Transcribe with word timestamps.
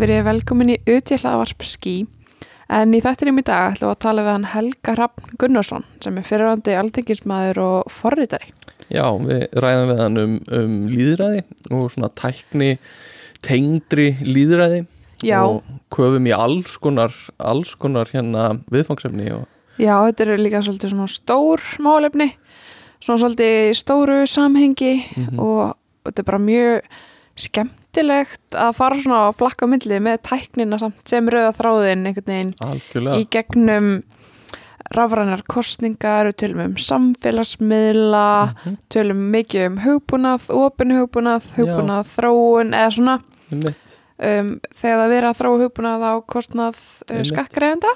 verið 0.00 0.24
velkomin 0.26 0.72
í 0.74 0.78
auðvitaðvarp 0.88 1.64
skí 1.66 1.94
en 2.70 2.94
í 2.94 3.00
þættinum 3.02 3.40
í 3.42 3.44
dag 3.46 3.74
ætlum 3.74 3.90
við 3.90 3.96
að 3.96 4.02
tala 4.04 4.24
við 4.24 4.32
hann 4.36 4.48
Helga 4.54 4.94
Raffn 4.98 5.34
Gunnarsson 5.40 5.84
sem 6.04 6.18
er 6.20 6.26
fyrirhandi 6.28 6.76
alþengismæður 6.78 7.60
og 7.64 7.90
forritari. 7.92 8.52
Já, 8.90 9.04
við 9.22 9.44
ræðum 9.62 9.90
við 9.92 10.00
hann 10.04 10.20
um, 10.22 10.36
um 10.56 10.76
líðræði 10.90 11.42
og 11.70 11.90
svona 11.94 12.10
tækni 12.18 12.70
tengdri 13.46 14.08
líðræði 14.26 14.84
Já, 15.26 15.42
og 15.44 15.60
köfum 15.92 16.26
í 16.30 16.32
alls 16.32 16.78
konar, 16.80 17.12
alls 17.38 17.74
konar 17.76 18.08
hérna 18.08 18.54
viðfangsefni 18.72 19.28
og 19.36 19.44
já, 19.80 19.94
þetta 20.08 20.24
eru 20.26 20.38
líka 20.40 20.62
svolítið 20.64 20.94
svona 20.94 21.10
stór 21.12 21.62
málefni, 21.84 22.30
svona 23.04 23.20
svolítið 23.26 23.76
stóru 23.76 24.18
samhengi 24.28 24.94
Mhm. 25.16 25.38
og 25.38 25.76
þetta 26.08 26.22
er 26.24 26.28
bara 26.30 26.38
mjög 26.38 26.80
skemmtilegt 27.40 28.56
að 28.56 28.74
fara 28.78 29.00
svona 29.00 29.20
að 29.28 29.36
flakka 29.40 29.66
á 29.66 29.72
milli 29.72 30.00
með 30.04 30.22
tæknina 30.28 30.78
samt 30.80 31.00
sem 31.08 31.28
rauða 31.32 31.52
þráðin 31.58 32.06
einhvern 32.10 32.32
veginn 32.34 32.54
algjörlega. 32.60 33.18
í 33.20 33.28
gegnum 33.34 33.90
rafrænar 34.90 35.42
kostningar, 35.46 36.32
tölum 36.34 36.64
um 36.64 36.74
samfélagsmiðla, 36.74 38.54
Mhm, 38.64 38.76
tölum 38.90 39.20
mikið 39.30 39.66
um 39.66 39.76
hugbúnað, 39.84 40.48
opin 40.50 40.90
hugbúnað, 40.96 41.46
hugbúnað 41.56 42.08
þróun 42.16 42.74
eða 42.74 42.90
svona. 42.96 43.20
Einmitt. 43.52 43.99
Um, 44.20 44.54
þegar 44.76 45.02
það 45.02 45.12
verið 45.14 45.28
að 45.30 45.38
þróa 45.40 45.60
hugbúnað 45.64 46.06
á 46.06 46.12
kostnað 46.28 46.78
uh, 46.78 47.12
Einmitt. 47.14 47.30
skakkreðenda. 47.30 47.92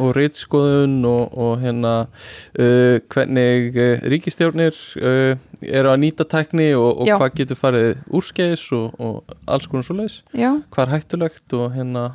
og 0.00 0.14
rítskoðun 0.16 0.94
og, 1.04 1.34
og 1.36 1.60
hérna 1.60 1.94
uh, 2.08 2.96
hvernig 3.12 3.76
uh, 3.76 4.06
ríkistjórnir 4.08 4.78
uh, 5.02 5.34
eru 5.62 5.92
að 5.92 6.00
nýta 6.06 6.24
tækni 6.28 6.70
og, 6.78 7.02
og 7.04 7.10
hvað 7.12 7.36
getur 7.42 7.60
farið 7.60 7.90
úrskeiðis 8.08 8.64
og, 8.78 8.96
og 8.96 9.36
alls 9.46 9.68
konar 9.68 9.86
svo 9.86 9.98
leiðis 10.00 10.22
hvað 10.32 10.86
er 10.86 10.94
hættulegt 10.96 11.58
og 11.58 11.76
hérna 11.76 12.08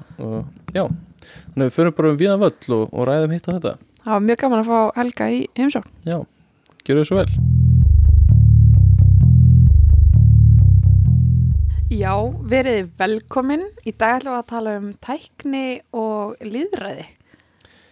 já, 0.74 0.88
þannig 0.88 1.62
að 1.62 1.70
við 1.70 1.78
förum 1.78 1.98
bara 2.02 2.12
um 2.16 2.20
viðan 2.24 2.44
völl 2.48 2.76
og, 2.82 2.90
og 2.90 3.08
ræðum 3.12 3.38
hitt 3.38 3.48
á 3.48 3.56
þetta 3.56 3.78
það 4.02 4.14
var 4.16 4.28
mjög 4.32 4.44
gaman 4.44 4.66
að 4.66 4.74
fá 4.74 5.00
Helga 5.00 5.32
í 5.32 5.40
heimsókn. 5.60 5.96
já, 6.08 6.20
gjöru 6.84 7.06
þið 7.06 7.10
svo 7.12 7.22
vel 7.22 7.67
Já, 11.88 12.12
verið 12.44 12.90
velkomin. 13.00 13.64
Í 13.88 13.94
dag 13.96 14.18
ætlum 14.20 14.34
við 14.34 14.42
að 14.42 14.50
tala 14.52 14.74
um 14.82 14.88
tækni 15.04 15.64
og 15.96 16.34
líðræði. 16.44 17.06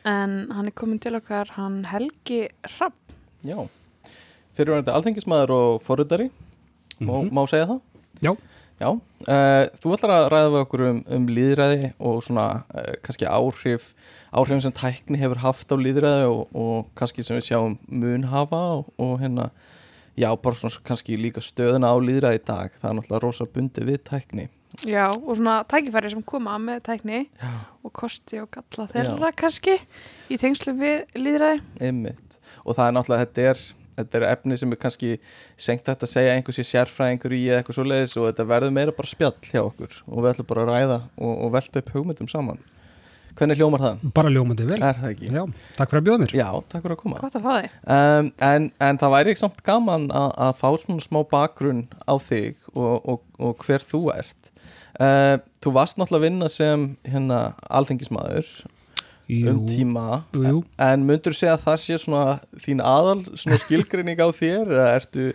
En 0.06 0.34
hann 0.54 0.68
er 0.70 0.76
komin 0.78 1.00
til 1.02 1.16
okkar, 1.18 1.50
hann 1.56 1.84
Helgi 1.90 2.44
Rapp. 2.80 2.94
já, 3.46 3.58
fyrirvændi 4.58 4.90
alþengismæður 4.92 5.50
og 5.54 5.82
forritari 5.84 6.30
má, 7.00 7.24
Mhm. 7.24 7.30
má 7.32 7.46
segja 7.48 7.68
það? 7.68 7.82
Já. 8.22 8.36
Já, 8.80 8.90
uh, 8.92 9.66
þú 9.80 9.94
ætlar 9.96 10.12
að 10.12 10.30
ræða 10.32 10.50
við 10.52 10.66
okkur 10.66 10.82
um, 10.90 11.04
um 11.08 11.28
líðræði 11.28 11.94
og 12.00 12.22
svona 12.24 12.64
uh, 12.76 12.94
kannski 13.04 13.26
áhrif 13.26 13.94
áhrifin 14.34 14.62
sem 14.62 14.72
tækni 14.72 15.18
hefur 15.18 15.38
haft 15.38 15.72
á 15.72 15.76
líðræði 15.80 16.28
og, 16.28 16.48
og 16.54 16.86
kannski 16.96 17.24
sem 17.24 17.38
við 17.38 17.48
sjáum 17.48 17.78
mun 17.88 18.24
hafa 18.24 18.58
og, 18.80 18.86
og 19.00 19.20
hérna 19.22 19.50
já, 20.18 20.30
bara 20.42 20.56
svona 20.60 20.84
kannski 20.88 21.18
líka 21.20 21.44
stöðuna 21.44 21.92
á 21.92 21.96
líðræði 22.00 22.42
í 22.42 22.44
dag, 22.48 22.76
það 22.82 22.90
er 22.90 23.00
náttúrulega 23.00 23.24
rosa 23.24 23.48
bundi 23.56 23.86
við 23.88 24.02
tækni. 24.10 24.50
Já, 24.84 25.08
og 25.08 25.32
svona 25.38 25.62
tækifæri 25.72 26.12
sem 26.12 26.24
koma 26.28 26.58
með 26.60 26.82
tækni 26.90 27.22
Já, 27.40 27.52
og 27.86 27.94
kosti 27.96 28.42
og 28.44 28.50
galla 28.52 28.90
þeirra 28.92 29.32
kannski 29.32 29.78
í 30.28 30.40
tengslu 30.42 30.76
við 30.76 31.06
líðræði. 31.16 31.64
einmitt. 31.80 32.40
Og 32.66 32.76
það 32.76 32.88
er 32.90 32.96
náttúrulega, 32.98 33.26
þetta 33.26 33.50
er 33.54 33.66
þetta 33.96 34.20
er 34.20 34.28
efni 34.28 34.58
sem 34.60 34.74
er 34.76 34.80
kannski 34.82 35.12
sengt 35.56 35.88
að 35.92 36.08
segja 36.12 36.34
að 36.34 36.40
einhver 36.40 36.58
sé 36.58 36.66
sérfræðingur 36.68 37.36
í 37.36 37.42
eða 37.48 37.62
eitthvað 37.62 37.80
svoleiðis 37.80 38.18
og 38.20 38.28
þetta 38.30 38.48
verður 38.52 38.76
meira 38.76 38.96
bara 38.96 39.12
spjall 39.12 39.36
hjá 39.48 39.62
okkur 39.64 40.00
og 40.10 40.18
við 40.20 40.32
ætlum 40.34 40.50
bara 40.50 40.66
að 40.66 40.72
ræða 40.74 40.98
og, 41.16 41.34
og 41.46 41.54
velta 41.56 41.82
upp 41.82 41.94
hugmyndum 41.96 42.32
saman 42.32 42.60
Hvernig 43.36 43.58
hljómar 43.60 43.82
það? 43.84 44.04
Bara 44.16 44.30
ljómandi 44.32 44.66
vel. 44.70 44.78
Er 44.80 44.96
það 44.96 45.10
ekki? 45.12 45.30
Já, 45.36 45.42
takk 45.76 45.90
fyrir 45.92 46.02
að 46.02 46.06
bjóða 46.08 46.20
mér. 46.22 46.36
Já, 46.40 46.48
takk 46.72 46.86
fyrir 46.86 46.96
að 46.96 47.02
koma 47.02 47.18
Gott 47.20 47.36
að 47.36 47.44
fá 47.48 47.52
þig. 47.58 47.74
um, 47.96 48.30
en, 48.48 48.68
en 48.88 49.00
það 49.02 49.14
væri 49.16 49.34
ekki 49.34 49.42
samt 49.44 49.64
gaman 49.68 50.06
að, 50.16 50.30
að 50.46 50.54
fá 50.62 50.70
svona 50.86 51.04
smá 51.04 51.20
bakgrunn 51.34 51.82
á 52.08 52.14
þig 52.24 52.56
og, 52.76 52.96
og, 53.12 53.20
og 53.44 53.66
hver 53.68 53.84
þú 53.84 54.02
ert 54.16 54.52
uh, 55.02 55.36
Þú 55.66 55.74
varst 55.76 56.00
náttúrulega 56.00 56.22
að 56.22 56.28
vinna 56.30 56.50
sem 56.54 56.88
hérna 57.10 57.42
alþengismadur 57.68 58.48
Jú, 59.26 59.50
um 59.50 59.62
tíma 59.66 60.22
jú, 60.36 60.44
jú. 60.46 60.58
En 60.86 61.04
myndur 61.08 61.34
segja 61.34 61.56
að 61.58 61.64
það 61.66 61.78
sé 61.82 61.96
svona 62.04 62.36
þín 62.62 62.84
aðal 62.86 63.24
svona 63.34 63.58
skilgreining 63.64 64.20
á 64.22 64.30
þér 64.30 64.70
eða 64.70 64.90
ertu, 65.00 65.30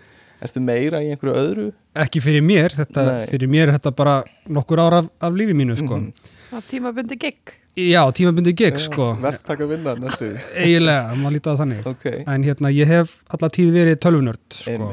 ertu 0.47 0.63
meira 0.63 1.01
í 1.03 1.09
einhverju 1.11 1.35
öðru? 1.41 1.65
Ekki 1.99 2.23
fyrir 2.23 2.45
mér, 2.47 2.71
þetta, 2.77 3.05
fyrir 3.33 3.51
mér 3.51 3.67
er 3.67 3.75
þetta 3.81 3.91
bara 3.99 4.21
nokkur 4.47 4.79
ára 4.79 5.01
af, 5.03 5.09
af 5.27 5.35
lífi 5.35 5.57
mínu, 5.59 5.75
sko. 5.81 5.99
Mhm. 5.99 6.37
Það 6.51 6.67
tímabundi 6.71 7.17
gig. 7.21 7.55
Já, 7.79 8.01
tímabundi 8.17 8.53
gig, 8.59 8.79
sko. 8.83 9.13
Verktaka 9.23 9.67
vinna 9.71 9.95
næstu 9.95 10.33
Eiginlega, 10.59 11.15
maður 11.21 11.37
lítið 11.37 11.55
á 11.55 11.61
þannig. 11.63 11.85
Ok, 11.87 12.07
En 12.27 12.47
hérna, 12.47 12.73
ég 12.75 12.91
hef 12.91 13.13
alla 13.31 13.51
tíð 13.55 13.71
verið 13.77 14.01
tölvunörd, 14.03 14.43
sko. 14.59 14.93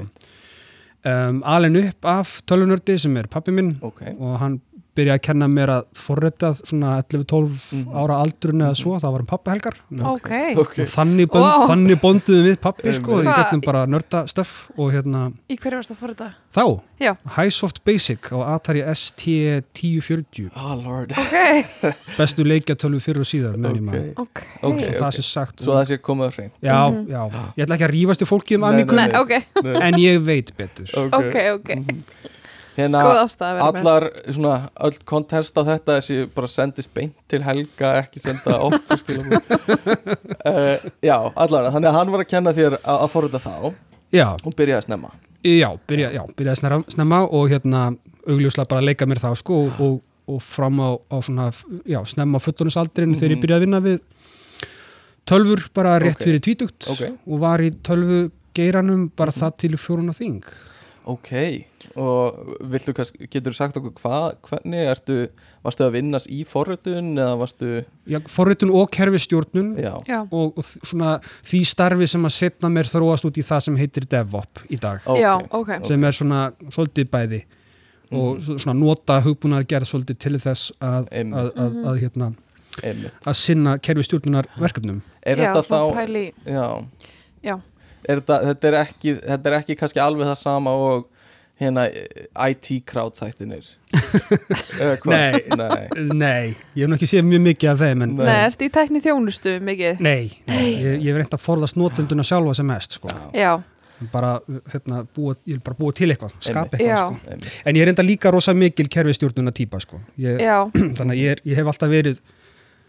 Um, 1.07 1.40
alin 1.45 1.78
upp 1.79 2.06
af 2.09 2.31
tölvunördi 2.50 2.97
sem 3.00 3.13
er 3.22 3.29
pappi 3.31 3.53
minn 3.56 3.69
ok 3.85 4.00
og 4.18 4.34
hann 4.41 4.57
byrjaði 4.97 5.13
að 5.19 5.24
kenna 5.28 5.47
mér 5.52 5.72
að 5.78 5.84
forrita 5.96 6.50
svona 6.58 6.96
11-12 7.03 7.52
Mhm. 7.72 7.94
ára 7.94 8.18
aldrun 8.24 8.63
eða 8.66 8.75
svo, 8.80 8.97
það 9.00 9.12
var 9.16 9.19
um 9.24 9.30
pappa 9.30 9.52
helgar. 9.53 9.75
Ok. 10.02 10.31
Ok, 10.58 10.80
Og 10.80 10.90
þannig, 10.97 11.28
bond, 11.31 11.46
Wow. 11.46 11.68
þannig 11.69 12.02
bonduðum 12.02 12.46
við 12.50 12.58
pappi, 12.59 12.94
sko, 12.94 13.22
í 13.22 13.25
Hvað- 13.25 13.38
gegnum 13.52 13.62
bara 13.66 13.86
nörda 13.86 14.25
stöff 14.28 14.69
og 14.78 14.91
hérna, 14.94 15.31
Í 15.50 15.56
hverju 15.57 15.78
varst 15.80 15.91
það 15.91 15.97
fyrir 16.02 16.16
þetta? 16.16 16.34
þá, 16.53 16.81
Já. 17.00 17.16
Highsoft 17.38 17.84
Basic 17.86 18.22
á 18.34 18.57
Atari 18.57 18.81
ST 18.96 19.62
1040 19.74 20.50
oh 20.56 20.75
lord 20.84 21.12
Ok. 21.12 21.66
bestu 22.18 22.44
leikjatölu 22.44 23.00
fyrir 23.00 23.19
og 23.22 23.28
síðar 23.30 23.53
okay. 23.88 24.13
Ok. 24.18 24.41
Ok. 24.63 24.80
svo 24.81 24.97
það 24.97 25.12
sé 25.18 25.24
sagt 25.24 25.62
Svo 25.62 25.74
það 25.78 25.86
sé 25.91 25.97
komið 26.02 26.25
á 26.25 26.31
hrein 26.34 26.52
já, 26.63 26.90
Mhm. 26.90 27.07
já, 27.07 27.30
ég 27.57 27.66
ætla 27.68 27.78
ekki 27.78 27.88
að 27.88 27.94
rífast 27.94 28.22
í 28.22 28.25
fólki 28.25 28.56
um 28.56 28.63
ok. 29.22 29.31
en 29.84 29.94
ég 29.94 30.19
veit 30.25 30.52
betur 30.57 30.88
Ok, 31.13 31.36
ok. 31.53 31.69
Hérna 31.69 31.78
Góð 31.78 32.37
að 32.77 33.57
með. 33.57 33.61
allar 33.67 34.05
svona 34.29 34.55
öll 34.88 34.97
kontest 35.09 35.57
á 35.57 35.61
þetta 35.65 35.95
þessi 35.97 36.17
bara 36.35 36.47
sendist 36.47 36.93
beint 36.93 37.15
til 37.27 37.41
Helga 37.43 37.93
ekki 38.03 38.19
senda 38.21 38.59
okkur 38.67 38.97
skilum 39.01 39.31
uh, 39.33 40.77
Já, 41.03 41.17
allar 41.35 41.71
þannig 41.73 41.89
að 41.91 41.97
hann 41.97 42.11
var 42.13 42.23
að 42.23 42.29
kenna 42.33 42.53
þér 42.57 42.77
að, 42.77 42.97
að 43.01 43.09
forrita 43.13 43.41
þá 43.43 43.55
já, 44.13 44.27
og 44.45 44.53
byrjaði 44.55 44.77
að 44.81 44.85
snemma 44.89 45.11
já, 45.47 45.69
byrja, 45.89 46.11
já, 46.15 46.23
byrjaði 46.38 46.61
snemma, 46.61 46.83
snemma 46.93 47.21
og 47.27 47.49
hérna 47.51 47.81
augljóslega 48.27 48.67
bara 48.69 48.81
að 48.83 48.89
leika 48.91 49.07
mér 49.07 49.21
þá 49.23 49.29
sko 49.39 49.57
og, 49.65 49.81
og, 49.83 49.97
og 50.35 50.41
fram 50.44 50.79
á, 50.83 50.89
á 51.11 51.17
svona 51.23 51.49
já, 51.88 51.99
snemma 52.13 52.41
fullorðinsaldrin 52.44 53.15
þegar 53.15 53.31
ég 53.33 53.38
Mhm. 53.38 53.44
byrjaði 53.45 53.57
að 53.57 53.65
vinna 53.67 53.81
við 53.85 53.99
tölfur 55.27 55.65
bara 55.75 55.97
rétt 55.99 56.15
Ok. 56.21 56.23
fyrir 56.27 56.39
tvítugt 56.44 56.88
Ok. 56.91 57.03
og 57.27 57.39
var 57.41 57.59
í 57.59 57.71
tölvu 57.83 58.29
geiranum 58.55 59.09
bara 59.15 59.31
það 59.31 59.57
til 59.57 59.77
fjórun 59.77 60.09
og 60.09 60.15
þing 60.17 60.44
Ok, 61.07 61.29
og 61.95 62.57
kannski, 62.97 63.28
getur 63.31 63.53
þú 63.53 63.56
sagt 63.56 63.78
okkur 63.79 63.94
hvað, 63.95 64.25
hvernig 64.50 64.90
ertu, 64.91 65.16
varstu 65.63 65.85
að 65.85 65.94
vinnast 65.95 66.28
í 66.34 66.41
forritun 66.47 67.13
eða 67.16 67.38
varstu, 67.40 67.69
já, 68.12 68.19
forritun 68.28 68.73
og 68.75 68.90
kerfistjórnun 68.91 69.69
og, 69.85 70.57
og 70.59 70.66
svona 70.66 71.13
því 71.47 71.62
starfi 71.69 72.09
sem 72.12 72.27
að 72.27 72.36
setna 72.36 72.71
mér 72.74 72.89
þróast 72.92 73.27
út 73.30 73.39
í 73.39 73.45
það 73.48 73.63
sem 73.69 73.77
heitir 73.80 74.07
DevOp 74.12 74.59
í 74.68 74.80
dag 74.83 75.00
ok, 75.07 75.21
Já, 75.21 75.31
ok. 75.62 75.71
sem 75.88 76.04
er 76.09 76.18
svona 76.19 76.42
svolítið 76.75 77.09
bæði 77.15 77.42
og 78.12 78.38
Mhm. 78.38 78.44
svo- 78.45 78.59
svona 78.63 78.75
nota 78.80 79.21
hugbúnar 79.24 79.63
gerð 79.68 79.88
svolítið 79.89 80.18
til 80.19 80.38
þess 80.39 80.71
að, 80.81 81.07
að, 81.12 81.50
að, 81.59 81.80
að, 81.92 81.98
hérna, 82.04 82.30
einmitt. 82.83 83.18
að 83.27 83.36
sinna 83.36 83.77
kerfistjórnunar 83.80 84.45
verkefnum 84.59 85.01
Er 85.24 85.38
Já, 85.38 85.54
þetta 85.54 85.63
þá, 85.68 85.80
pæli. 85.95 86.33
já, 86.45 86.68
Já. 87.44 87.57
Er 88.07 88.21
þetta, 88.21 88.39
þetta, 88.51 88.68
er 88.71 88.80
ekki, 88.81 89.13
þetta 89.21 89.50
er 89.51 89.56
ekki 89.62 89.77
kannski 89.80 90.01
alveg 90.04 90.30
það 90.30 90.39
sama 90.42 90.74
og 90.88 91.06
hérna 91.57 91.88
IT 91.89 92.68
crowd 92.86 93.15
þættinir 93.18 93.65
Eða 94.81 94.98
hvað? 95.01 95.15
Nei. 95.15 95.39
Nei. 95.57 96.04
Nei, 96.13 96.51
ég 96.77 96.83
hef 96.83 96.92
nú 96.92 96.98
ekki 97.00 97.09
séð 97.09 97.25
mjög 97.25 97.42
mikið 97.48 97.71
af 97.71 97.80
þeim 97.81 98.04
en 98.06 98.13
Nei. 98.19 98.36
Ertu 98.44 98.68
í 98.68 98.74
tækni 98.75 99.01
þjónustu 99.06 99.56
mikið? 99.65 100.04
nei, 100.06 100.30
nei 100.50 100.68
ég, 100.68 101.00
ég 101.01 101.09
hef 101.09 101.18
reynd 101.24 101.33
að 101.39 101.42
forðast 101.48 101.80
notenduna 101.81 102.25
sjálfa 102.27 102.54
sem 102.59 102.69
mest 102.69 103.00
sko. 103.00 103.09
Já. 103.33 103.56
bara, 104.13 104.36
hérna, 104.69 105.01
búa, 105.18 105.33
ég 105.50 105.57
vil 105.57 105.63
bara 105.65 105.80
búa 105.80 105.95
til 105.98 106.12
eitthvað 106.13 106.36
skapa 106.45 106.77
eitthvað 106.77 107.18
sko. 107.18 107.51
En 107.65 107.80
ég 107.80 107.81
er 107.81 107.89
reynda 107.89 108.06
líka 108.06 108.30
rosa 108.33 108.54
mikil 108.54 108.86
kerfistjórnuna 108.94 109.56
típa 109.57 109.81
sko. 109.81 109.98
þannig 110.21 111.07
að 111.09 111.18
ég, 111.18 111.33
er, 111.33 111.42
ég 111.42 111.57
hef 111.57 111.71
alltaf 111.74 111.89
verið 111.89 112.21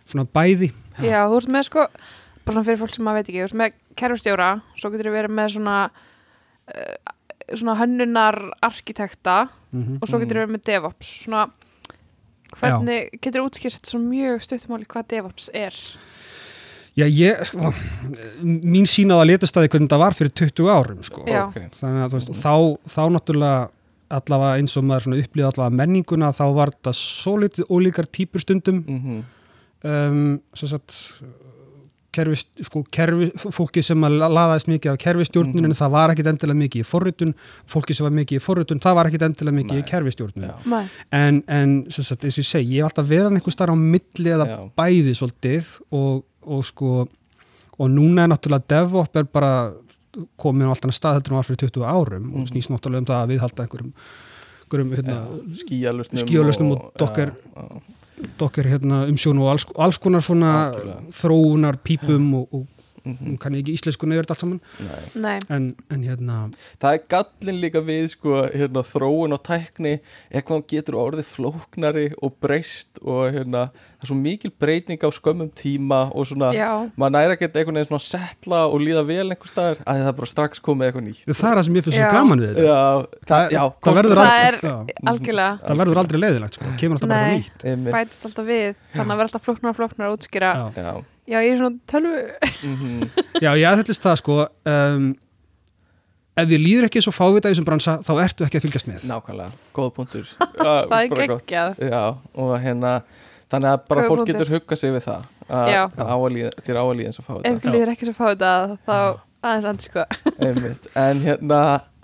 svona 0.09 0.29
bæði 0.29 0.75
Já, 1.00 1.23
þú 1.31 1.41
ert 1.41 1.53
með 1.56 1.69
sko, 1.70 1.88
bara 2.49 2.56
svona 2.56 2.67
fyrir 2.67 2.81
fólk 2.81 2.97
sem 2.97 3.06
maður 3.06 3.21
veit 3.21 3.31
ekki, 3.31 3.39
þú 3.39 3.47
ert 3.47 3.61
með 3.61 3.79
kerfstjóra, 4.00 4.49
svo 4.81 4.91
getur 4.95 5.11
þú 5.11 5.15
verið 5.15 5.35
með 5.37 5.55
svona, 5.55 5.77
uh, 6.73 7.15
svona 7.53 7.79
hönnunar 7.83 8.41
arkitekta 8.65 9.39
mm 9.77 9.99
og 10.00 10.09
svo 10.09 10.21
getur 10.23 10.39
þú 10.39 10.45
verið 10.47 10.55
með 10.56 10.62
DevOps, 10.65 11.09
svona, 11.27 11.49
hvernig 12.56 13.11
getur 13.21 13.43
þú 13.43 13.49
útskýrt 13.50 13.91
svo 13.91 14.00
mjög 14.00 14.45
stuttumáli 14.47 14.89
hvað 14.89 15.11
DevOps 15.12 15.50
er? 15.53 15.77
Já, 16.99 17.05
ég, 17.06 17.43
sko, 17.47 17.71
mín 18.43 18.89
sín 18.89 19.12
á 19.12 19.21
að 19.21 19.29
letastæði 19.35 19.69
hvernig 19.71 19.91
það 19.93 20.01
var 20.03 20.17
fyrir 20.19 20.33
20 20.41 20.71
árum, 20.73 21.03
sko. 21.06 21.21
Já. 21.29 21.44
Ok. 21.44 21.69
Þannig 21.77 22.03
að, 22.03 22.09
þú 22.15 22.19
veist, 22.19 22.41
þá, 22.41 22.55
þá 22.91 23.03
náttúrulega 23.15 23.61
allavega 24.19 24.59
eins 24.59 24.75
og 24.81 24.87
maður 24.89 25.05
svona 25.05 25.21
upplýði 25.23 25.47
allavega 25.51 25.79
menninguna 25.83 26.31
þá 26.35 26.44
var 26.56 26.73
þetta 26.73 26.94
svo 26.97 27.35
litið 27.44 27.69
ólíkar 27.69 28.09
típur 28.09 28.43
stundum 28.43 28.81
mm 28.87 29.19
um, 29.85 30.39
sem 30.59 30.71
sagt 30.73 30.97
kerfi, 32.12 32.38
sko, 32.64 32.82
kerfi, 32.90 33.26
fólki 33.52 33.82
sem 33.84 34.00
að 34.06 34.14
laðaðist 34.22 34.69
mikið 34.72 34.93
af 34.94 34.99
kerfistjórnuninu, 35.02 35.75
það 35.76 35.90
var 35.93 36.12
ekkit 36.14 36.31
endilega 36.32 36.58
mikið 36.62 36.81
í 36.81 36.87
forritun, 36.88 37.34
fólki 37.69 37.94
sem 37.94 38.06
var 38.06 38.14
mikið 38.16 38.38
í 38.38 38.44
forritun 38.44 38.81
það 38.81 38.94
var 38.99 39.10
ekkit 39.10 39.25
endilega 39.28 39.56
mikið 39.58 39.75
Nei. 39.76 39.82
í. 39.84 39.88
Nei. 40.72 40.84
en, 41.12 41.43
en 41.49 41.75
sem 41.93 42.05
sagt, 42.08 42.25
eins 42.25 42.38
og 42.38 42.44
ég 42.44 42.49
segi, 42.49 42.70
ég 42.78 42.82
hef 42.82 42.88
alltaf 42.93 43.10
verið 43.10 43.37
einhver 43.37 43.52
starf 43.52 43.76
á 43.76 43.78
milli 43.78 44.32
eða 44.38 44.46
Já. 44.49 44.56
bæði 44.81 45.12
svolítið 45.20 45.69
og, 45.93 46.25
og 46.49 46.64
sko 46.64 46.94
og 47.78 47.93
núna 47.94 48.25
er 48.25 48.32
náttúrulega 48.32 48.66
DevOps 48.72 49.20
er 49.20 49.28
bara 49.31 49.52
komin 50.40 50.66
á 50.66 50.72
alltaf 50.72 50.96
stað 50.96 51.19
heldur 51.20 51.37
en 51.37 51.38
var 51.43 51.46
fyrir 51.46 51.60
20 51.69 51.84
árum 51.87 52.32
og 52.32 52.40
Mhm. 52.40 52.49
snýst 52.50 52.72
náttúrulega 52.72 53.05
um 53.05 53.10
það 53.12 53.20
að 53.22 53.31
við 53.34 53.44
halda 53.44 53.62
einhverjum, 53.69 53.93
einhverjum 54.64 54.96
hérna, 54.96 55.19
skíalusnum 55.60 56.25
Skíalusnum 56.25 56.72
og 56.72 56.93
Docker. 56.99 57.32
já, 57.37 57.62
já. 57.69 57.82
Dokker 58.41 58.69
hérna, 58.69 59.05
umsjón 59.11 59.41
og 59.43 59.53
alls, 59.53 59.67
alls 59.79 59.99
konar 60.03 60.25
svona 60.25 60.53
Algjörlega. 60.69 61.00
þróunar 61.20 61.79
pípum 61.85 62.35
og, 62.41 62.49
og 62.53 62.67
Nú 63.19 63.37
kann 63.40 63.55
ég 63.56 63.62
ekki 63.64 63.76
íslensku 63.78 64.08
nefnir 64.08 64.28
allt 64.28 64.43
saman. 64.43 64.60
Nei. 64.78 65.05
Nei. 65.25 65.38
en, 65.55 65.69
en 65.94 66.02
hérna 66.06 66.38
það 66.81 66.96
er 66.99 67.02
gallin 67.14 67.60
líka 67.62 67.82
við 67.84 68.06
sko, 68.14 68.43
hérna, 68.52 68.82
þróun 68.87 69.34
og 69.37 69.43
tækni 69.46 69.94
er 70.31 70.43
hvað 70.44 70.55
hún 70.58 70.66
getur 70.72 70.99
orðið 71.00 71.31
flóknari 71.32 72.06
og 72.22 72.37
breyst 72.43 73.00
og 73.02 73.32
hérna, 73.34 73.66
það 73.99 74.06
er 74.06 74.10
svo 74.12 74.19
mikil 74.19 74.52
breyting 74.60 75.02
á 75.05 75.08
skömmum 75.14 75.50
tíma 75.56 76.00
og 76.12 76.28
svona 76.31 76.52
Já. 76.56 76.70
maður 76.99 77.14
næri 77.16 77.37
ekkert 77.37 77.58
einhvern 77.58 77.81
veginn 77.81 77.90
svona 77.90 78.02
að 78.02 78.08
setla 78.08 78.62
og 78.69 78.78
líða 78.84 79.05
vel 79.08 79.26
einhver 79.32 79.50
staðar. 79.52 79.82
Að 79.88 80.05
það 80.06 80.14
bara 80.20 80.31
strax 80.34 80.62
komið 80.64 80.88
eitthvað 80.90 81.06
nýtt. 81.08 81.25
Það 81.28 81.50
er 81.50 81.58
það 81.60 81.66
sem 81.69 81.78
ég 81.78 81.87
finnst 81.88 81.99
svo 81.99 82.10
gaman 82.19 82.43
við 82.44 82.55
þetta. 82.55 82.66
Já, 82.69 83.20
það, 83.32 83.44
já, 83.56 83.62
það 83.84 83.99
verður 83.99 84.19
Það. 84.19 84.25
aldrei, 84.28 84.49
er 84.49 84.58
já, 84.69 85.05
algjörlega. 85.12 85.52
Það 85.69 85.82
verður 85.82 86.00
aldrei 86.02 86.20
leiðilegt 86.22 86.58
sko, 86.58 86.72
kemur 86.82 86.99
alltaf 86.99 87.12
bara 87.12 87.28
Nei. 87.28 87.38
eitthvað 87.38 87.78
nýtt 87.78 87.94
bætist 87.99 88.28
alltaf 88.28 88.49
við. 88.49 88.75
Þannig 88.94 89.14
að 89.14 89.20
vera 89.22 89.28
alltaf 89.28 89.46
flóknar 89.49 89.72
og 89.75 89.78
flóknar 89.78 90.08
að 90.08 90.19
útskýra 90.19 90.52
já. 91.29 91.39
ég 91.45 91.53
er 91.55 91.61
svona 91.61 91.79
tölvu 91.91 92.21
mhm, 92.65 93.09
Já, 93.45 93.51
ég 93.55 93.67
aðhyllist 93.71 94.05
það 94.09 94.17
sko 94.23 94.37
um, 94.73 95.09
ef 96.39 96.49
þið 96.51 96.63
líður 96.65 96.89
ekki 96.89 97.03
svo 97.05 97.15
fávita 97.15 97.51
í 97.51 97.55
þessum 97.55 97.67
bransa 97.69 97.97
þá 98.07 98.13
ertu 98.25 98.47
ekki 98.47 98.61
að 98.61 98.67
fylgjast 98.69 98.89
með. 98.91 99.07
Nákvæmlega, 99.11 99.57
góða 99.75 99.95
punktur. 99.97 100.29
Það 100.59 100.93
er 100.99 101.17
geggjað. 101.19 101.81
Já, 101.91 102.03
og 102.39 102.53
hérna 102.63 102.93
þannig 103.51 103.73
að 103.73 103.81
bara 103.89 104.05
Góður 104.05 104.11
fólk 104.13 104.21
punktur. 104.23 104.35
getur 104.39 104.53
huggað 104.55 104.81
sig 104.83 104.93
við 104.95 105.07
það 105.09 105.27
að 105.49 105.71
Já. 105.73 105.81
það 105.97 106.11
á 106.13 106.17
að 106.19 106.33
líða- 106.37 106.55
þér 106.67 106.79
á 106.79 106.85
að 106.85 106.95
líða 106.99 107.11
eins 107.11 107.19
og 107.23 107.27
fá 107.27 107.33
Ef 107.39 107.49
ekki 107.57 107.73
líður 107.73 107.93
ekki 107.95 108.09
svo 108.09 108.15
fá 108.19 108.25
þetta 108.29 108.53
þá 108.85 108.97
aðeins 109.49 109.69
andi 109.71 109.87
sko 109.89 110.05
en 111.07 111.23
hérna, 111.25 111.61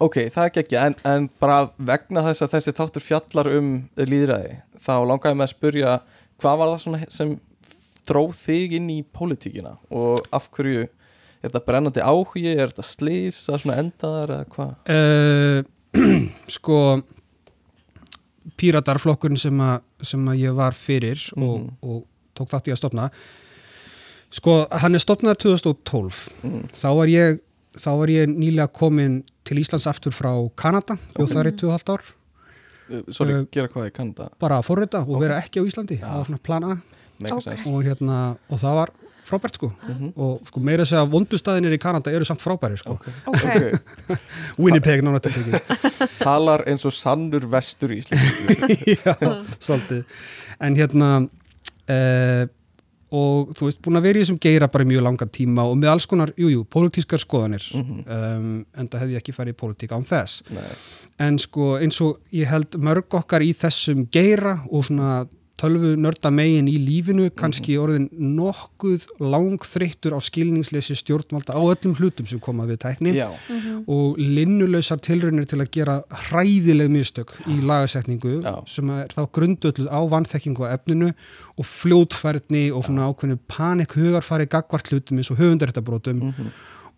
ok, 0.07 0.17
það 0.33 0.47
er 0.49 0.61
ekki 0.63 0.79
en, 0.81 0.97
en 1.11 1.27
bara 1.43 1.59
vegna 1.77 2.23
þess 2.29 2.47
að 2.47 2.55
þessi 2.57 2.75
þáttur 2.79 3.05
fjallar 3.05 3.51
um 3.59 3.69
líðræði 4.01 4.55
þá 4.87 4.95
langaði 5.11 5.39
með 5.41 5.47
að 5.49 5.53
spurja 5.53 5.95
hvað 6.41 6.61
var 6.63 6.73
það 6.73 6.83
svona 6.87 7.03
sem 7.13 7.35
dróð 8.09 8.35
þig 8.37 8.73
inn 8.79 8.89
í 8.91 9.03
pólitíkina? 9.03 9.77
Og 9.91 10.21
af 10.33 10.51
hverju 10.51 10.83
er 10.85 11.49
þetta 11.51 11.65
brennandi 11.67 12.01
áhugi, 12.05 12.47
er 12.57 12.69
þetta 12.73 12.85
slís 12.89 13.43
að 13.53 13.63
svona 13.65 13.79
endaðar 13.83 14.35
eða 14.39 14.49
hvað? 14.55 14.75
uh, 14.89 16.31
Sko 16.57 16.79
Píratarflokkurinn 18.61 19.41
sem, 19.41 19.61
sem 20.05 20.27
að 20.29 20.41
ég 20.43 20.55
var 20.57 20.77
fyrir 20.77 21.21
og, 21.37 21.61
Mhm. 21.65 21.71
og 21.83 22.05
tók 22.37 22.51
þátt 22.53 22.69
í 22.69 22.73
að 22.75 22.81
stopna 22.83 23.11
Sko, 24.35 24.67
hann 24.71 24.95
er 24.95 24.99
stopnað 24.99 25.37
2012 25.39 26.29
Mm. 26.43 26.69
þá 26.75 26.89
var 26.97 27.07
ég 27.07 27.41
þá 27.79 27.89
var 27.99 28.07
ég 28.09 28.27
nýlega 28.29 28.69
komin 28.73 29.23
til 29.45 29.59
Íslands 29.59 29.87
aftur 29.87 30.11
frá 30.13 30.51
Kanada 30.57 30.99
og 31.17 31.29
það 31.29 31.41
er 31.41 31.51
í 31.53 31.57
2,5 31.57 31.89
ár. 31.95 32.01
Uh, 32.91 33.03
Sorry, 33.13 33.33
Uh, 33.35 33.45
gera 33.51 33.69
hvað 33.69 33.93
kann 33.93 34.13
það 34.15 34.29
bara 34.39 34.59
að 34.59 34.65
forrita 34.67 34.99
og 35.03 35.09
Ok. 35.17 35.21
vera 35.23 35.41
ekki 35.41 35.61
á 35.63 35.65
Íslandi. 35.65 36.01
Það 36.01 36.17
var 36.19 36.25
svona 36.27 36.43
plan 36.43 36.65
A 36.65 36.83
Mega 37.23 37.37
Ok. 37.37 37.43
sens 37.47 37.67
og, 37.67 37.83
hérna, 37.87 38.37
og 38.51 38.59
það 38.61 38.75
var 38.81 38.91
frábært 39.25 39.57
sko. 39.57 39.71
Mhm. 39.89 40.13
og 40.21 40.41
sko 40.49 40.61
meira 40.61 40.85
að 40.85 40.91
segja 40.91 41.05
vondustæðinir 41.09 41.73
í 41.73 41.81
Kanada 41.81 42.11
eru 42.13 42.25
samt 42.29 42.43
frábæri 42.45 42.77
sko. 42.79 42.99
Ok, 42.99 43.07
Ok, 43.27 43.45
ok. 44.09 44.19
Winnipeg 44.63 45.01
nána 45.03 45.21
Talar 46.25 46.65
eins 46.69 46.85
og 46.85 46.93
sannur 46.93 47.47
vestur 47.49 47.95
íslensk 47.97 48.67
Já, 49.05 49.15
svolítið. 49.61 50.05
En 50.61 50.77
hérna 50.77 51.09
uh, 51.89 52.45
og 53.15 53.53
þú 53.55 53.69
veist, 53.69 53.81
búin 53.85 53.99
að 54.01 54.07
vera 54.09 54.19
í 54.19 54.25
þessum 54.25 54.39
geira 54.43 54.67
bara 54.69 54.85
í 54.85 54.89
mjög 54.91 55.05
langan 55.07 55.31
tíma 55.31 55.65
og 55.71 55.77
með 55.79 55.93
alls 55.93 56.07
konar, 56.11 56.33
jújú, 56.35 56.57
jú, 56.57 56.65
pólitískar 56.67 57.23
skoðanir. 57.23 57.65
Mhm. 57.79 58.01
um, 58.11 58.67
en 58.75 58.89
það 58.91 59.05
hefði 59.05 59.19
ekki 59.21 59.35
farið 59.37 59.55
í 59.55 59.59
pólitík 59.61 59.95
án 59.95 60.05
þess. 60.09 60.43
Nei, 60.51 60.67
en 61.23 61.39
sko 61.39 61.77
eins 61.79 62.01
og 62.03 62.19
ég 62.35 62.51
held 62.51 62.75
mörg 62.83 63.15
okkar 63.15 63.45
í 63.47 63.53
þessum 63.55 64.05
geira 64.11 64.57
og 64.71 64.85
svona 64.89 65.29
tölvu 65.61 65.93
nörda 65.97 66.31
megin 66.35 66.67
í 66.67 66.75
lífinu 66.83 67.29
kannski 67.39 67.77
orðin 67.79 68.09
nokkuð 68.13 69.05
langþreyttur 69.23 70.17
á 70.17 70.21
skilningsleysi 70.25 70.97
stjórnvalda 70.99 71.55
á 71.55 71.63
öllum 71.63 71.95
hlutum 71.95 72.27
sem 72.27 72.41
koma 72.43 72.67
við 72.67 72.81
tækni 72.83 73.13
já, 73.15 73.29
og 73.87 74.19
linnulausar 74.19 74.99
tilraunir 75.05 75.47
til 75.47 75.61
að 75.63 75.71
gera 75.77 75.97
hræðileg 76.27 76.91
mistök 76.91 77.37
í 77.47 77.61
lagasetningu 77.63 78.41
Já. 78.43 78.55
sem 78.67 78.91
er 78.91 79.15
þá 79.15 79.23
grundölluð 79.39 79.87
á 79.95 80.01
vannþekkingu 80.11 80.67
á 80.67 80.75
efninu 80.75 81.13
og 81.55 81.69
fljótfærni 81.71 82.65
og 82.75 82.85
svona 82.89 83.07
ákveðinu 83.13 83.39
panik 83.47 83.95
hugarfari 83.95 84.47
gagvart 84.51 84.91
hlutum 84.91 85.19
eins 85.23 85.31
og 85.31 85.39
höfundaréttabrótum 85.39 86.19
Mhm. 86.25 86.51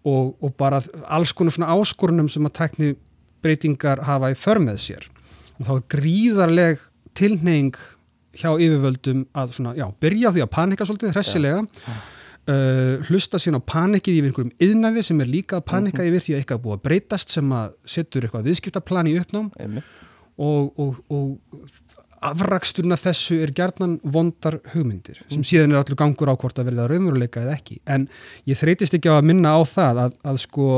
og, 0.06 0.36
og 0.40 0.56
bara 0.56 0.80
alls 1.10 1.32
konar 1.34 1.52
svona 1.52 1.74
áskorunum 1.76 2.28
sem 2.30 2.44
að 2.46 2.52
tækni 2.60 2.94
breytingar 3.42 4.00
hafa 4.06 4.30
í 4.32 4.34
för 4.38 4.58
með 4.62 4.78
sér. 4.80 5.02
Og 5.60 5.66
þá 5.66 5.72
er 5.76 5.82
gríðarleg 5.96 6.78
tilneying 7.14 7.74
hjá 8.36 8.50
yfirvöldum 8.52 9.24
að 9.36 9.56
svona, 9.56 9.74
já, 9.78 9.86
byrja 10.02 10.32
því 10.34 10.44
að 10.44 10.52
panika 10.56 10.86
svolítið 10.88 11.16
hressilega 11.16 11.62
uh, 11.62 13.06
hlusta 13.08 13.40
síðan 13.42 13.60
á 13.60 13.68
panikið 13.72 14.20
yfir 14.20 14.30
einhverjum 14.30 14.66
yðnaði 14.68 15.04
sem 15.08 15.22
er 15.24 15.32
líka 15.32 15.60
að 15.60 15.68
panika 15.72 16.06
yfir 16.06 16.24
því 16.24 16.36
að 16.36 16.42
eitthvað 16.42 16.64
búið 16.66 16.78
að 16.78 16.84
breytast 16.88 17.36
sem 17.36 17.54
að 17.56 17.76
setur 17.96 18.26
eitthvað 18.26 18.50
viðskiptaplan 18.50 19.10
í 19.10 19.16
uppnám. 19.20 19.52
Og, 20.36 20.72
og, 20.76 20.98
og 21.08 21.62
afraksturna 22.26 22.96
þessu 23.00 23.38
er 23.44 23.52
gjarnan 23.56 23.96
vondar 24.04 24.58
hugmyndir 24.72 25.18
sem 25.32 25.44
síðan 25.46 25.74
er 25.74 25.80
allur 25.80 25.98
gangur 26.00 26.32
á 26.32 26.34
hvort 26.36 26.58
að 26.58 26.70
verða 26.70 26.88
raunveruleika 26.90 27.44
eða 27.44 27.56
ekki. 27.56 27.80
En 27.88 28.06
ég 28.48 28.58
þreytist 28.60 28.96
ekki 28.96 29.12
á 29.12 29.18
að 29.18 29.28
minna 29.30 29.54
á 29.56 29.60
það 29.68 30.02
að, 30.06 30.16
að 30.32 30.40
sko 30.44 30.68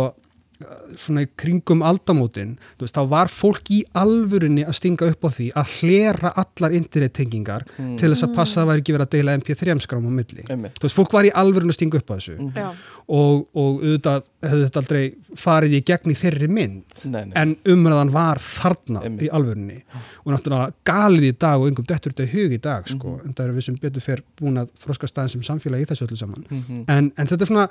svona 0.98 1.22
í 1.22 1.28
kringum 1.38 1.82
aldamótin 1.86 2.56
veist, 2.80 2.94
þá 2.96 3.02
var 3.08 3.28
fólk 3.30 3.70
í 3.70 3.82
alvörinni 3.94 4.64
að 4.66 4.74
stinga 4.78 5.06
upp 5.12 5.22
á 5.24 5.30
því 5.30 5.46
að 5.54 5.74
hlera 5.78 6.32
allar 6.34 6.74
internettengingar 6.74 7.64
Mm. 7.78 7.96
til 7.98 8.10
þess 8.10 8.24
að 8.26 8.34
passa 8.34 8.60
að 8.60 8.64
það 8.64 8.68
væri 8.72 8.82
ekki 8.82 8.94
verið 8.96 9.06
að 9.06 9.12
deila 9.14 9.36
mp3 9.38 9.80
skrám 9.84 10.06
á 10.08 10.10
milli 10.10 10.42
Einmitt. 10.50 10.74
þú 10.80 10.86
veist, 10.88 10.96
fólk 10.98 11.12
var 11.12 11.24
í 11.28 11.30
alvörinni 11.30 11.70
að 11.70 11.78
stinga 11.78 11.98
upp 12.00 12.10
á 12.10 12.14
þessu 12.18 12.36
já, 12.56 12.68
og, 13.08 13.46
og 13.54 13.82
auðvitað 13.84 14.22
hefði 14.42 14.64
þetta 14.66 14.80
aldrei 14.82 15.14
farið 15.36 15.76
í 15.78 15.80
gegn 15.84 16.10
í 16.10 16.16
þeirri 16.18 16.48
mynd 16.48 17.04
Nei, 17.06 17.24
nei. 17.24 17.32
en 17.36 17.54
umræðan 17.64 18.10
var 18.14 18.38
þarna 18.42 19.02
Einmitt. 19.04 19.22
í 19.28 19.30
alvörunni 19.30 19.78
og 20.24 20.32
náttúrulega 20.34 20.72
galið 20.84 21.28
í 21.30 21.38
dag 21.38 21.60
og 21.60 21.68
yngum 21.70 21.86
dettur 21.86 22.12
þetta 22.12 22.26
í 22.26 22.32
hug 22.34 22.52
í 22.52 22.60
dag 22.60 22.88
sko, 22.88 23.08
Mhm. 23.18 23.26
en 23.26 23.34
það 23.34 23.44
er 23.48 23.52
við 23.54 23.64
sem 23.64 23.74
betur 23.76 24.00
fer 24.02 24.22
búin 24.40 24.58
að 24.58 24.68
þroska 24.78 25.06
staðin 25.08 25.30
sem 25.30 25.42
samfélagi 25.42 25.86
í 25.86 25.86
þessu 25.86 26.06
öllu 26.08 26.16
saman 26.18 26.44
Mhm. 26.50 26.84
en, 26.88 27.12
en 27.16 27.26
þetta 27.26 27.42
er 27.42 27.46
svona 27.46 27.68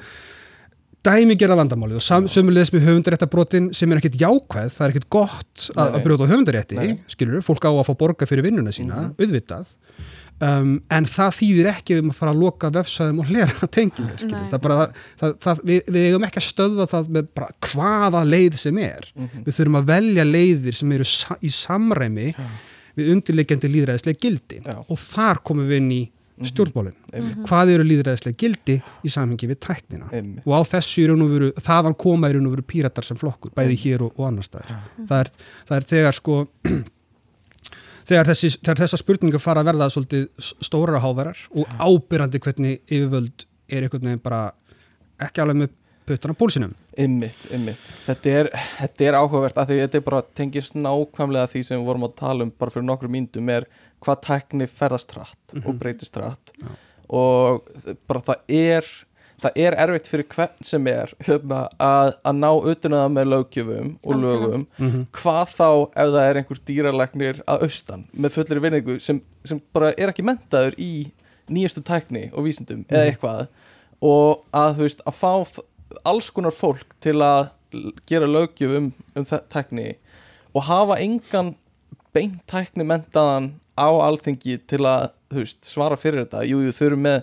dæmi 1.05 1.35
gera 1.39 1.55
vandamáli 1.55 1.95
og 1.95 2.01
sam, 2.03 2.25
sömulegis 2.27 2.71
með 2.73 2.85
höfundaréttabrotin 2.89 3.69
sem 3.77 3.91
er 3.93 3.97
ekkit 4.01 4.17
jákvæð, 4.21 4.69
það 4.75 4.85
er 4.87 4.93
ekkit 4.95 5.09
gott 5.13 5.67
að, 5.75 5.95
að 5.95 6.03
brjóta 6.03 6.27
höfundarétti, 6.27 6.75
Nei. 6.75 6.99
skilur 7.07 7.43
fólk 7.45 7.63
á 7.67 7.71
að 7.71 7.85
fá 7.87 7.93
borga 7.97 8.27
fyrir 8.27 8.43
vinnuna 8.47 8.73
sína, 8.75 9.07
Mhm. 9.07 9.13
auðvitað 9.21 9.73
um, 10.41 10.73
en 10.91 11.05
það 11.09 11.31
þýðir 11.39 11.69
ekki 11.71 11.95
við 11.97 12.09
að 12.11 12.17
fara 12.19 12.33
að 12.33 12.41
loka 12.43 12.69
vefsæðum 12.75 13.19
og 13.23 13.29
hlera 13.31 13.67
tengingar, 13.77 14.17
skilur 14.19 14.41
Nei. 14.41 14.49
það 14.51 14.61
bara, 14.67 14.79
það, 15.21 15.37
það, 15.45 15.61
við, 15.71 15.79
við 15.95 16.07
eigum 16.09 16.27
ekki 16.27 16.41
að 16.43 16.47
stöðva 16.51 16.89
það 16.91 17.09
með 17.17 17.29
bara 17.39 17.49
hvaða 17.71 18.25
leið 18.27 18.57
sem 18.65 18.77
er 18.83 19.11
Mhm. 19.15 19.45
við 19.47 19.57
þurfum 19.61 19.79
að 19.81 19.87
velja 19.93 20.27
leiðir 20.27 20.75
sem 20.81 20.91
eru 20.97 21.03
sa 21.07 21.37
í 21.41 21.49
samræmi 21.53 22.27
við 22.97 23.11
undirleikjandi 23.13 23.69
líðræðislega 23.71 24.19
gildi 24.25 24.61
Já. 24.65 24.77
og 24.89 24.97
þar 24.97 25.43
komum 25.45 25.67
við 25.69 25.77
inn 25.77 25.91
í 25.91 26.03
stjórnmálin. 26.45 26.93
Einmitt. 27.13 27.39
hvað 27.47 27.71
eru 27.73 27.85
líðræðislega 27.87 28.37
gildi 28.37 28.75
í 28.77 29.09
samhengi 29.09 29.49
við 29.49 29.59
tæknina? 29.65 30.09
Einmitt. 30.11 30.45
og 30.45 30.53
á 30.53 30.61
þessu 30.69 31.01
í 31.01 31.07
raun 31.09 31.25
og 31.25 31.31
veru, 31.33 31.49
þaðan 31.65 31.97
koma 31.97 32.29
í 32.29 32.35
raun 32.35 32.49
og 32.49 32.53
veru 32.57 32.67
píratar 32.73 33.07
sem 33.07 33.17
flokkur, 33.17 33.53
bæði 33.57 33.79
hér 33.85 34.05
og, 34.05 34.13
og 34.19 34.29
annar 34.29 34.45
staðar. 34.45 34.85
Það 34.99 35.23
er, 35.23 35.31
það 35.69 35.77
er 35.79 35.89
þegar 35.93 36.19
sko 36.19 36.37
þegar, 38.07 38.29
þessi, 38.31 38.53
þegar 38.61 38.83
þessar 38.83 39.03
spurningar 39.03 39.43
fara 39.43 39.63
að 39.63 39.71
verða 39.71 39.89
svolítið 39.93 40.53
stórar 40.69 41.01
hávarar 41.03 41.41
og 41.57 41.73
ábyrrandi 41.81 42.41
hvernig 42.43 42.79
yfirvöld 42.85 43.47
er 43.67 43.87
einhvern 43.87 44.11
veginn 44.11 44.23
bara 44.23 44.43
ekki 45.25 45.43
alveg 45.43 45.63
með 45.63 45.73
puttan 46.07 46.31
á 46.31 46.39
pólsinum 46.39 46.75
Einmitt, 46.97 47.37
einmitt. 47.53 47.89
Þetta 48.07 48.31
er, 48.39 48.47
þetta 48.79 49.05
er 49.05 49.17
áhugavert 49.19 49.59
af 49.61 49.67
því 49.69 49.75
þetta 49.83 49.99
er 49.99 50.05
bara 50.07 50.21
tengist 50.39 50.77
nákvæmlega 50.77 51.51
því 51.51 51.59
sem 51.67 51.77
við 51.77 51.89
vorum 51.91 52.07
að 52.07 52.15
tala 52.17 52.47
um 52.47 52.53
bara 52.57 52.73
fyrir 52.73 52.87
nokkru 52.87 53.11
myndum 53.13 53.51
er 53.53 53.67
hvað 54.05 54.21
tækni 54.27 54.67
ferðast 54.69 55.13
hratt 55.15 55.57
og 55.63 55.75
breytist 55.81 56.17
hratt. 56.19 56.53
Já. 56.61 56.71
og 57.07 57.69
bara 58.07 58.21
það 58.27 58.41
er 58.51 58.87
það 59.41 59.59
er 59.61 59.75
erfitt 59.83 60.09
fyrir 60.09 60.27
hvern 60.33 60.65
sem 60.65 60.87
er 60.89 61.11
hérna, 61.23 61.59
að, 61.79 62.15
að 62.25 62.39
ná 62.41 62.49
utan 62.71 62.95
að 62.97 63.03
það 63.03 63.13
með 63.15 63.29
löggjöfum 63.33 63.91
og 64.01 64.17
lögum. 64.23 64.65
Mhm. 64.77 65.05
hvað 65.13 65.53
þá 65.53 65.69
ef 65.93 66.11
það 66.15 66.23
er 66.23 66.39
einhver 66.41 66.61
dýralagnir 66.69 67.41
að 67.45 67.67
austan 67.67 68.07
með 68.13 68.37
fullri 68.37 68.63
vinningu 68.65 68.97
sem, 69.03 69.21
sem 69.45 69.61
bara 69.73 69.93
er 69.93 70.13
ekki 70.13 70.25
mentaður 70.25 70.77
í 70.81 70.91
nýjastu 71.47 71.83
tækni 71.85 72.27
og 72.33 72.47
vísindum 72.47 72.83
eða 72.89 73.11
eitthvað. 73.11 73.47
Og 74.03 74.43
að 74.53 74.73
þú 74.77 74.87
veist 74.87 75.05
að 75.07 75.15
fá 75.17 75.61
alls 76.05 76.29
konar 76.33 76.53
fólk 76.53 76.97
til 77.03 77.15
að 77.23 77.49
gera 78.09 78.27
löggjöf 78.29 78.75
um, 78.77 78.91
um 79.15 79.25
tækni 79.25 79.93
og 80.55 80.65
hafa 80.67 80.97
engan 81.03 81.53
beint 82.15 82.41
tækni 82.49 82.85
mentaðan 82.87 83.53
á 83.77 83.87
alþingi 84.07 84.57
til 84.67 84.81
að 84.89 85.11
veist, 85.31 85.59
svara 85.67 85.97
fyrir 85.99 86.25
þetta. 86.25 86.43
Jú, 86.47 86.61
jú, 86.65 86.73
þau 86.75 86.85
eru 86.87 86.99
með 87.03 87.17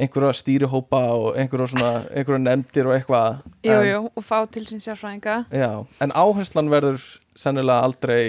einhverja 0.00 0.36
stýrihópa 0.40 1.00
og 1.14 1.38
einhverja, 1.38 1.70
svona, 1.74 1.90
einhverja 2.10 2.42
nefndir 2.44 2.88
og 2.88 2.96
eitthvað. 2.96 3.40
Jú, 3.62 3.74
en- 3.76 3.88
jú, 3.90 4.04
og 4.16 4.24
fá 4.24 4.38
til 4.50 4.64
sín 4.68 4.80
sérfræðinga. 4.84 5.38
Já, 5.52 5.86
en 6.00 6.14
áherslan 6.16 6.72
verður 6.72 7.02
sennilega 7.36 7.84
aldrei 7.84 8.22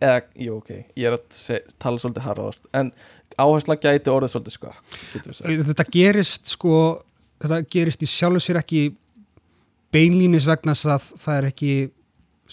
eða, 0.00 0.22
jú, 0.36 0.58
ok, 0.58 0.70
ég 0.96 1.06
er 1.08 1.18
að 1.18 1.24
se, 1.30 1.60
tala 1.78 2.02
svolítið 2.02 2.26
harðast, 2.28 2.66
en 2.74 2.92
áherslan 3.40 3.80
gæti 3.82 4.12
orðið 4.12 4.34
svolítið 4.34 4.54
sko 4.54 4.72
þetta 5.70 5.86
gerist 5.90 6.52
sko 6.54 6.74
þetta 7.42 7.58
gerist 7.72 8.04
í 8.04 8.08
sjálfu 8.10 8.42
sér 8.42 8.60
ekki 8.60 8.84
beinlínis 9.94 10.46
vegna 10.48 10.74
þess 10.74 10.90
að 10.94 11.08
það 11.24 11.38
er 11.38 11.48
ekki 11.50 11.72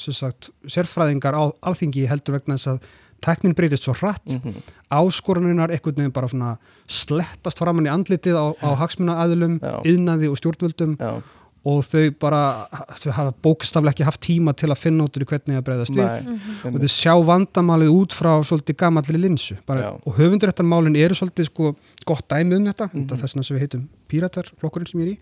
sem 0.01 0.15
sagt, 0.15 0.49
sérfræðingar 0.71 1.35
á 1.35 1.43
alþingi 1.67 2.07
heldur 2.09 2.37
vegna 2.37 2.55
þess 2.57 2.71
að 2.73 2.85
tæknin 3.21 3.53
breytist 3.57 3.83
svo 3.83 3.93
hratt 3.93 4.25
mm 4.27 4.39
-hmm. 4.39 4.61
áskoruninnar 4.91 5.71
einhvern 5.71 5.95
veginn 5.95 6.11
bara 6.11 6.27
svona 6.27 6.57
slettast 6.87 7.57
framann 7.59 7.85
í 7.85 7.93
andlitið 7.93 8.35
á, 8.35 8.45
á 8.61 8.69
hagsmunaaðilum, 8.81 9.59
yðnaði 9.85 10.29
og 10.31 10.37
stjórnvöldum 10.37 10.97
Já, 10.99 11.21
og 11.63 11.83
þau 11.85 12.09
bara 12.19 12.67
þau 12.97 13.11
hafa 13.13 13.33
bókstaflega 13.45 13.93
ekki 13.93 14.05
haft 14.07 14.21
tíma 14.25 14.53
til 14.57 14.69
að 14.71 14.79
finna 14.81 15.03
út 15.05 15.17
í 15.17 15.25
hvernig 15.29 15.57
að 15.59 15.65
breyðast 15.67 15.93
við. 15.93 16.25
Nei. 16.25 16.73
og 16.73 16.79
þau 16.81 16.87
sjá 16.89 17.13
vandamalið 17.25 17.91
út 17.93 18.13
frá 18.17 18.31
svolítið 18.41 18.77
gamalli 18.81 19.17
linsu. 19.21 19.57
Bara, 19.67 19.91
og 20.05 20.17
höfunduréttarmálin 20.17 20.97
eru 20.97 21.13
svolítið 21.13 21.45
sko, 21.51 21.75
gott 22.05 22.25
dæmi 22.27 22.55
um 22.55 22.65
þetta 22.65 22.89
mm 22.93 23.01
Mhm. 23.01 23.21
þess 23.21 23.45
sem 23.47 23.57
við 23.57 23.61
heitum 23.61 23.87
Píratar, 24.09 24.51
flokkurinn 24.59 24.87
sem 24.87 25.01
ég 25.01 25.07
er 25.07 25.13
í. 25.13 25.17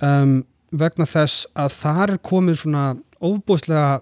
Um, 0.00 0.44
vegna 0.70 1.06
þess 1.06 1.46
að 1.56 1.70
þar 1.72 2.10
er 2.10 2.18
komið 2.18 2.56
svona 2.62 2.98
ofbúðslega 3.20 4.00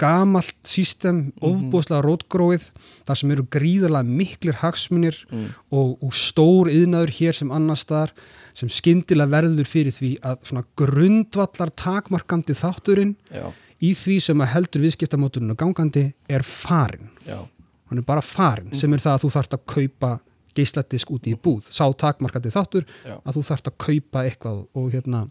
gamalt 0.00 0.56
sístem, 0.68 1.30
ofbúðslega 1.44 2.02
rótgróið 2.04 2.68
þar 3.08 3.20
sem 3.20 3.32
eru 3.32 3.46
gríðarlega 3.52 4.16
miklir 4.20 4.58
hagsmunir 4.60 5.18
mm. 5.30 5.46
og, 5.72 5.96
og 6.04 6.12
stór 6.16 6.70
yðnaður 6.72 7.14
hér 7.16 7.38
sem 7.38 7.52
annars 7.54 7.86
staðar 7.86 8.12
sem 8.56 8.70
skyndilega 8.72 9.32
verður 9.32 9.68
fyrir 9.68 9.96
því 9.96 10.12
að 10.26 10.38
svona 10.50 10.64
grundvallar 10.80 11.72
takmarkandi 11.80 12.56
þátturinn 12.56 13.16
já, 13.32 13.48
í 13.80 13.94
því 13.96 14.20
sem 14.28 14.44
að 14.44 14.52
heldur 14.54 14.86
viðskiptamóturinn 14.86 15.56
og 15.56 15.60
gangandi 15.60 16.06
er 16.28 16.44
farin 16.46 17.10
já, 17.24 17.40
hann 17.88 18.02
er 18.02 18.08
bara 18.08 18.24
farin 18.24 18.72
sem 18.76 18.92
er 18.92 19.04
það 19.04 19.16
að 19.18 19.26
þú 19.26 19.34
þarft 19.36 19.58
að 19.58 19.66
kaupa 19.74 20.16
geisladisk 20.56 21.12
út 21.14 21.26
í 21.28 21.34
búð. 21.36 21.68
Sá 21.74 21.84
takmarkandi 21.92 22.52
þáttur 22.54 22.86
Já. 23.04 23.18
að 23.20 23.38
þú 23.38 23.42
þarft 23.50 23.70
að 23.70 23.78
kaupa 23.86 24.24
eitthvað 24.24 24.62
og 24.76 24.88
hérna 24.94 25.26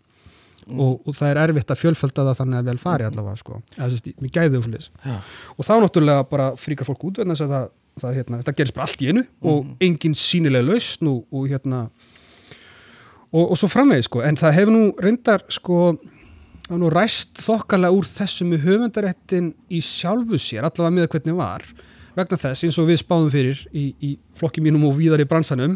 og, 0.73 0.99
og 1.05 1.15
það 1.15 1.31
er 1.31 1.39
erfitt 1.43 1.71
að 1.73 1.81
fjölfölda 1.81 2.25
það 2.29 2.39
þannig 2.41 2.59
að 2.59 2.69
vel 2.71 2.77
fari 2.81 3.07
allavega 3.07 3.41
sko, 3.41 3.61
mér 3.77 4.33
gæði 4.33 4.59
og 4.61 4.67
já, 4.73 5.15
og 5.55 5.67
þá 5.67 5.73
náttúrulega 5.83 6.27
bara 6.31 6.49
fríkar 6.59 6.87
fólk 6.87 7.05
út 7.09 7.21
vegna 7.21 7.35
þess 7.37 7.45
að 7.45 7.53
það, 7.53 7.69
það, 8.01 8.17
hérna, 8.19 8.41
þetta 8.41 8.55
gerist 8.59 8.77
bara 8.77 8.87
allt 8.89 9.03
í 9.05 9.09
einu 9.11 9.23
og 9.51 9.85
engin 9.85 10.17
sínilega 10.17 10.65
lausn 10.65 11.11
og, 11.11 11.23
og 11.29 11.47
hérna 11.51 11.81
og, 13.31 13.43
og 13.43 13.55
svo 13.59 13.69
framvegið 13.71 14.07
sko, 14.09 14.23
en 14.25 14.39
það 14.41 14.57
hefur 14.59 14.75
nú 14.75 14.85
reyndar 15.05 15.45
sko, 15.53 15.81
það 16.67 16.81
nú 16.81 16.93
ræst 16.93 17.43
þokkalega 17.45 17.99
úr 17.99 18.09
þessum 18.09 18.53
með 18.53 18.69
höfundaréttin 18.69 19.51
í 19.69 19.83
sjálfu 19.85 20.41
sér, 20.41 20.65
allavega 20.65 20.97
með 20.97 21.11
hvernig 21.13 21.37
var 21.37 21.67
vegna 22.15 22.39
þess, 22.39 22.65
eins 22.65 22.77
og 22.79 22.89
við 22.89 23.01
spáðum 23.01 23.31
fyrir 23.33 23.61
í, 23.75 23.89
í 23.99 24.11
flokki 24.39 24.63
mínum 24.63 24.87
og 24.87 24.95
víðar 24.97 25.21
í 25.21 25.27
bransanum 25.29 25.75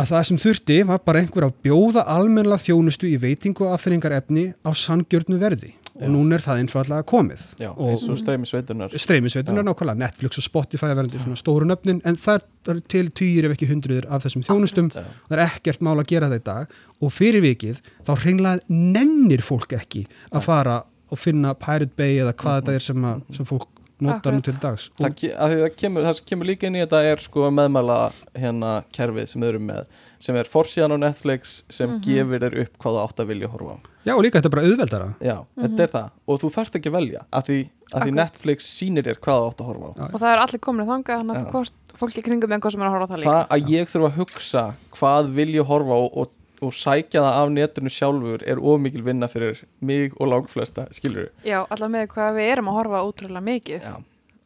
að 0.00 0.12
það 0.14 0.24
sem 0.28 0.40
þurfti 0.40 0.78
var 0.88 1.02
bara 1.04 1.20
einhver 1.20 1.46
að 1.48 1.58
bjóða 1.66 2.06
almennlega 2.14 2.64
þjónustu 2.64 3.10
í 3.10 3.18
veitingu 3.20 3.66
og 3.66 3.76
afþreyingar 3.76 4.16
efni 4.16 4.50
á 4.64 4.70
sangjörnu 4.76 5.38
verði. 5.40 5.74
Og 6.00 6.08
núna 6.08 6.38
er 6.38 6.44
það 6.44 6.60
einfallega 6.62 7.04
komið. 7.10 7.42
Já 7.60 7.68
eins 7.74 8.06
og 8.08 8.16
streymi 8.20 8.48
sveitunar 8.48 8.94
streymisveitunar 8.94 9.66
nákvæmlega, 9.66 10.00
Netflix 10.00 10.40
og 10.40 10.46
Spotify 10.46 10.94
verða 10.96 11.20
svona 11.20 11.36
stóru 11.36 11.66
nöfnin 11.68 11.98
en 12.08 12.16
það 12.16 12.46
er 12.72 12.80
til 12.88 13.10
týjir 13.20 13.48
ef 13.48 13.56
ekki 13.56 13.68
hundruður 13.68 14.06
af 14.08 14.24
þessum 14.24 14.46
þjónustum. 14.46 14.88
Já. 14.94 15.02
það 15.28 15.36
er 15.36 15.44
ekkert 15.44 15.84
mál 15.84 15.98
að 15.98 16.06
gera 16.14 16.30
þetta 16.30 16.40
í 16.40 16.46
dag. 16.46 16.78
Og 17.00 17.12
fyrir 17.12 17.44
vikið 17.44 17.82
þá 18.06 18.14
hreinlega 18.22 18.78
nennir 18.78 19.44
fólk 19.44 19.74
ekki 19.76 20.06
að 20.30 20.46
fara 20.46 20.78
og 21.10 21.18
finna 21.20 21.52
Pirate 21.58 21.92
Bay 21.98 22.20
eða 22.22 22.36
hvað 22.38 22.62
þetta 22.62 22.78
er 22.78 22.86
sem, 22.86 23.06
að, 23.10 23.22
sem 23.36 23.48
fólk 23.48 23.68
Akkurat. 24.08 24.44
til 24.44 24.54
dags. 24.62 24.86
Það, 24.96 25.24
það, 25.36 25.64
kemur, 25.76 26.06
það 26.08 26.20
kemur 26.30 26.48
líka 26.48 26.66
inn 26.68 26.78
í 26.78 26.80
þetta 26.80 27.02
er 27.10 27.18
sko 27.20 27.50
meðmæla 27.52 27.98
hérna 28.40 28.70
kerfið 28.96 29.28
sem 29.28 29.42
þau 29.44 29.48
eru 29.50 29.60
með 29.66 29.84
sem 30.20 30.36
er 30.36 30.48
forsíðan 30.48 30.96
á 30.96 30.98
Netflix 31.04 31.62
sem 31.72 31.98
gefur 32.04 32.40
þér 32.44 32.56
upp 32.64 32.78
hvað 32.80 32.96
það 32.96 33.04
átt 33.06 33.20
að 33.20 33.30
vilja 33.32 33.50
horfa 33.52 33.76
á. 33.76 33.78
Já 34.08 34.14
og 34.16 34.22
líka 34.24 34.40
þetta 34.40 34.48
er 34.48 34.54
bara 34.54 34.64
auðveldara. 34.64 35.08
Já, 35.20 35.36
þetta 35.60 35.84
er 35.84 35.92
það. 35.92 36.08
Og 36.26 36.40
þú 36.40 36.50
þarft 36.56 36.80
ekki 36.80 36.90
að 36.90 36.96
velja 36.96 37.22
að 37.28 37.46
því, 37.50 37.58
að 37.90 38.04
því. 38.06 38.14
Netflix 38.16 38.68
sýnir 38.78 39.08
þér 39.08 39.20
hvað 39.20 39.40
það 39.40 39.48
átt 39.50 39.60
að 39.60 39.70
horfa 39.70 39.90
á. 39.90 39.92
Og 40.08 40.18
það 40.18 40.32
er 40.32 40.42
allir 40.44 40.62
komin 40.64 40.90
þangað 40.90 41.22
þannig 41.22 41.56
að 41.60 41.72
fólki 42.00 42.24
kringum 42.24 42.52
með 42.52 42.62
hvað 42.64 42.76
sem 42.76 42.84
er 42.84 42.88
að 42.88 42.94
horfa 42.96 43.06
á 43.06 43.10
það 43.10 43.20
líka. 43.20 43.30
það 43.36 43.56
að 43.56 43.72
ég 43.74 43.90
þurfa 43.92 44.10
að 44.10 44.20
hugsa 44.20 44.64
hvað 44.96 45.32
vil 45.36 45.50
ég 45.56 45.70
horfa 45.70 45.96
á 45.96 46.00
og, 46.00 46.32
og 46.62 46.72
sækja 46.76 47.22
það 47.24 47.40
af 47.40 47.50
netinu 47.56 47.90
sjálfur 47.94 48.42
er 48.46 48.56
ómikil 48.60 49.02
vinna 49.06 49.28
fyrir 49.28 49.62
mig 49.80 50.12
og 50.20 50.28
langflesta 50.32 50.86
skilur 50.92 51.28
Já, 51.46 51.62
allar 51.70 51.88
með 51.92 52.08
hvað 52.14 52.34
við 52.40 52.52
erum 52.54 52.68
að 52.72 52.78
horfa 52.80 53.04
útrúlega 53.08 53.44
mikið. 53.50 53.80
Já, 53.82 53.96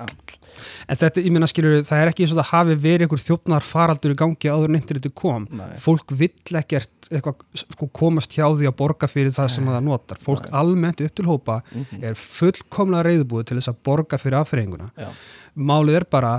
en 0.05 0.99
þetta, 0.99 1.23
ég 1.23 1.31
meina 1.33 1.47
skilur, 1.49 1.77
það 1.87 2.01
er 2.03 2.11
ekki 2.11 2.25
eins 2.25 2.33
og 2.35 2.39
það 2.41 2.49
hafi 2.51 2.75
verið 2.83 3.05
einhver 3.07 3.23
þjófnar 3.23 3.65
faraldur 3.67 4.15
í 4.15 4.17
gangi 4.19 4.51
áður 4.51 4.73
en 4.73 4.79
interneti 4.81 5.13
kom. 5.17 5.47
Nei. 5.55 5.77
fólk 5.85 6.11
vill 6.19 6.59
ekkert 6.61 7.09
eitthvað, 7.11 7.45
sko, 7.63 7.89
komast 7.95 8.35
hjá 8.35 8.47
því 8.59 8.67
að 8.71 8.77
borga 8.81 9.09
fyrir 9.11 9.31
það 9.37 9.53
sem 9.55 9.71
það 9.71 9.85
notar. 9.87 10.19
Fólk 10.25 10.49
almennt 10.53 11.01
upp 11.05 11.15
til 11.15 11.25
hópa 11.29 11.61
Mhm. 11.75 12.03
er 12.03 12.15
fullkomlega 12.15 13.05
reyðbúið 13.09 13.47
til 13.47 13.59
þess 13.61 13.71
að 13.73 13.81
borga 13.85 14.19
fyrir 14.19 14.39
aðþreyinguna 14.43 14.91
já, 14.99 15.09
málið 15.57 15.97
er 16.01 16.05
bara 16.11 16.35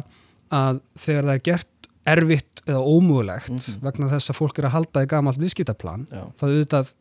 að 0.51 0.81
þegar 0.97 1.23
það 1.23 1.33
er 1.35 1.43
gert 1.49 1.67
erfitt 2.05 2.61
eða 2.67 2.81
ómögulegt 2.85 3.49
Mhm. 3.49 3.79
vegna 3.81 4.09
þess 4.09 4.29
að 4.29 4.37
fólk 4.39 4.59
er 4.59 4.65
að 4.69 4.75
halda 4.77 5.03
í 5.03 5.07
gamalt 5.07 5.37
viðskiptaplan 5.41 6.05
þá 6.09 6.43
auðvitað 6.45 6.93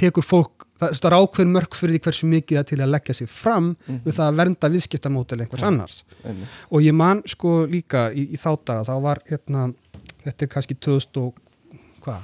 tekur 0.00 0.24
fólk 0.24 0.64
það 0.80 1.04
er 1.04 1.16
ákveðin 1.20 1.52
mörg 1.52 1.74
fyrir 1.76 1.98
því 1.98 2.00
hversu 2.06 2.26
mikið 2.26 2.56
það 2.58 2.66
til 2.70 2.78
að 2.80 2.90
leggja 2.94 3.14
sig 3.14 3.28
fram 3.28 3.76
Mhm. 3.86 4.00
við 4.06 4.14
það 4.16 4.28
að 4.32 4.36
vernda 4.40 4.70
viðskiptamótel 4.70 5.40
einhvers 5.40 5.62
annars 5.62 6.04
einmitt. 6.24 6.48
og 6.72 6.80
ég 6.82 6.94
man 6.94 7.22
sko 7.26 7.66
líka 7.66 8.10
í, 8.14 8.32
í 8.32 8.36
þá 8.38 8.56
daga 8.64 8.84
þá 8.84 9.02
var 9.02 9.18
hérna 9.28 9.74
þetta 10.24 10.42
er 10.42 10.48
kannski 10.48 10.74
2000 10.80 11.16
og 11.20 11.34
hvað 12.02 12.20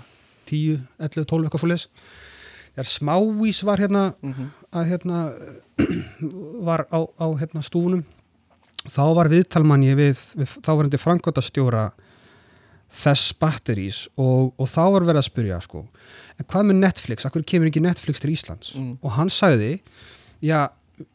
10, 0.46 0.80
11, 1.00 1.24
12 1.26 1.44
eitthvað 1.44 1.60
svo 1.60 1.68
leis 1.68 1.86
þegar 2.76 2.88
smávís 2.88 3.62
var 3.64 3.76
hérna 3.78 4.14
Mhm. 4.22 4.50
að 4.72 4.88
hérna 4.90 5.32
var 6.64 6.86
á, 6.92 6.98
á 7.20 7.26
hérna 7.38 7.62
stúnum 7.62 8.04
þá 8.88 9.14
var 9.14 9.28
viðtalmanni 9.28 9.94
við, 9.96 10.16
við 10.36 10.48
þá 10.62 10.70
var 10.76 10.84
hindi 10.84 10.96
frangvöldastjóra 11.02 11.92
þess 12.92 13.32
batterís 13.40 14.04
og, 14.16 14.52
og 14.56 14.68
þá 14.70 14.82
var 14.94 15.06
verið 15.08 15.20
að 15.22 15.28
spyrja 15.28 15.60
sko, 15.64 15.84
en 16.38 16.46
hvað 16.48 16.68
með 16.70 16.80
Netflix, 16.84 17.26
akkur 17.28 17.44
kemur 17.48 17.68
ekki 17.70 17.82
Netflix 17.84 18.20
til 18.22 18.32
Íslands? 18.32 18.72
Mm. 18.76 18.96
og 19.02 19.10
hann 19.18 19.30
sagði 19.32 19.78
já, 20.44 20.68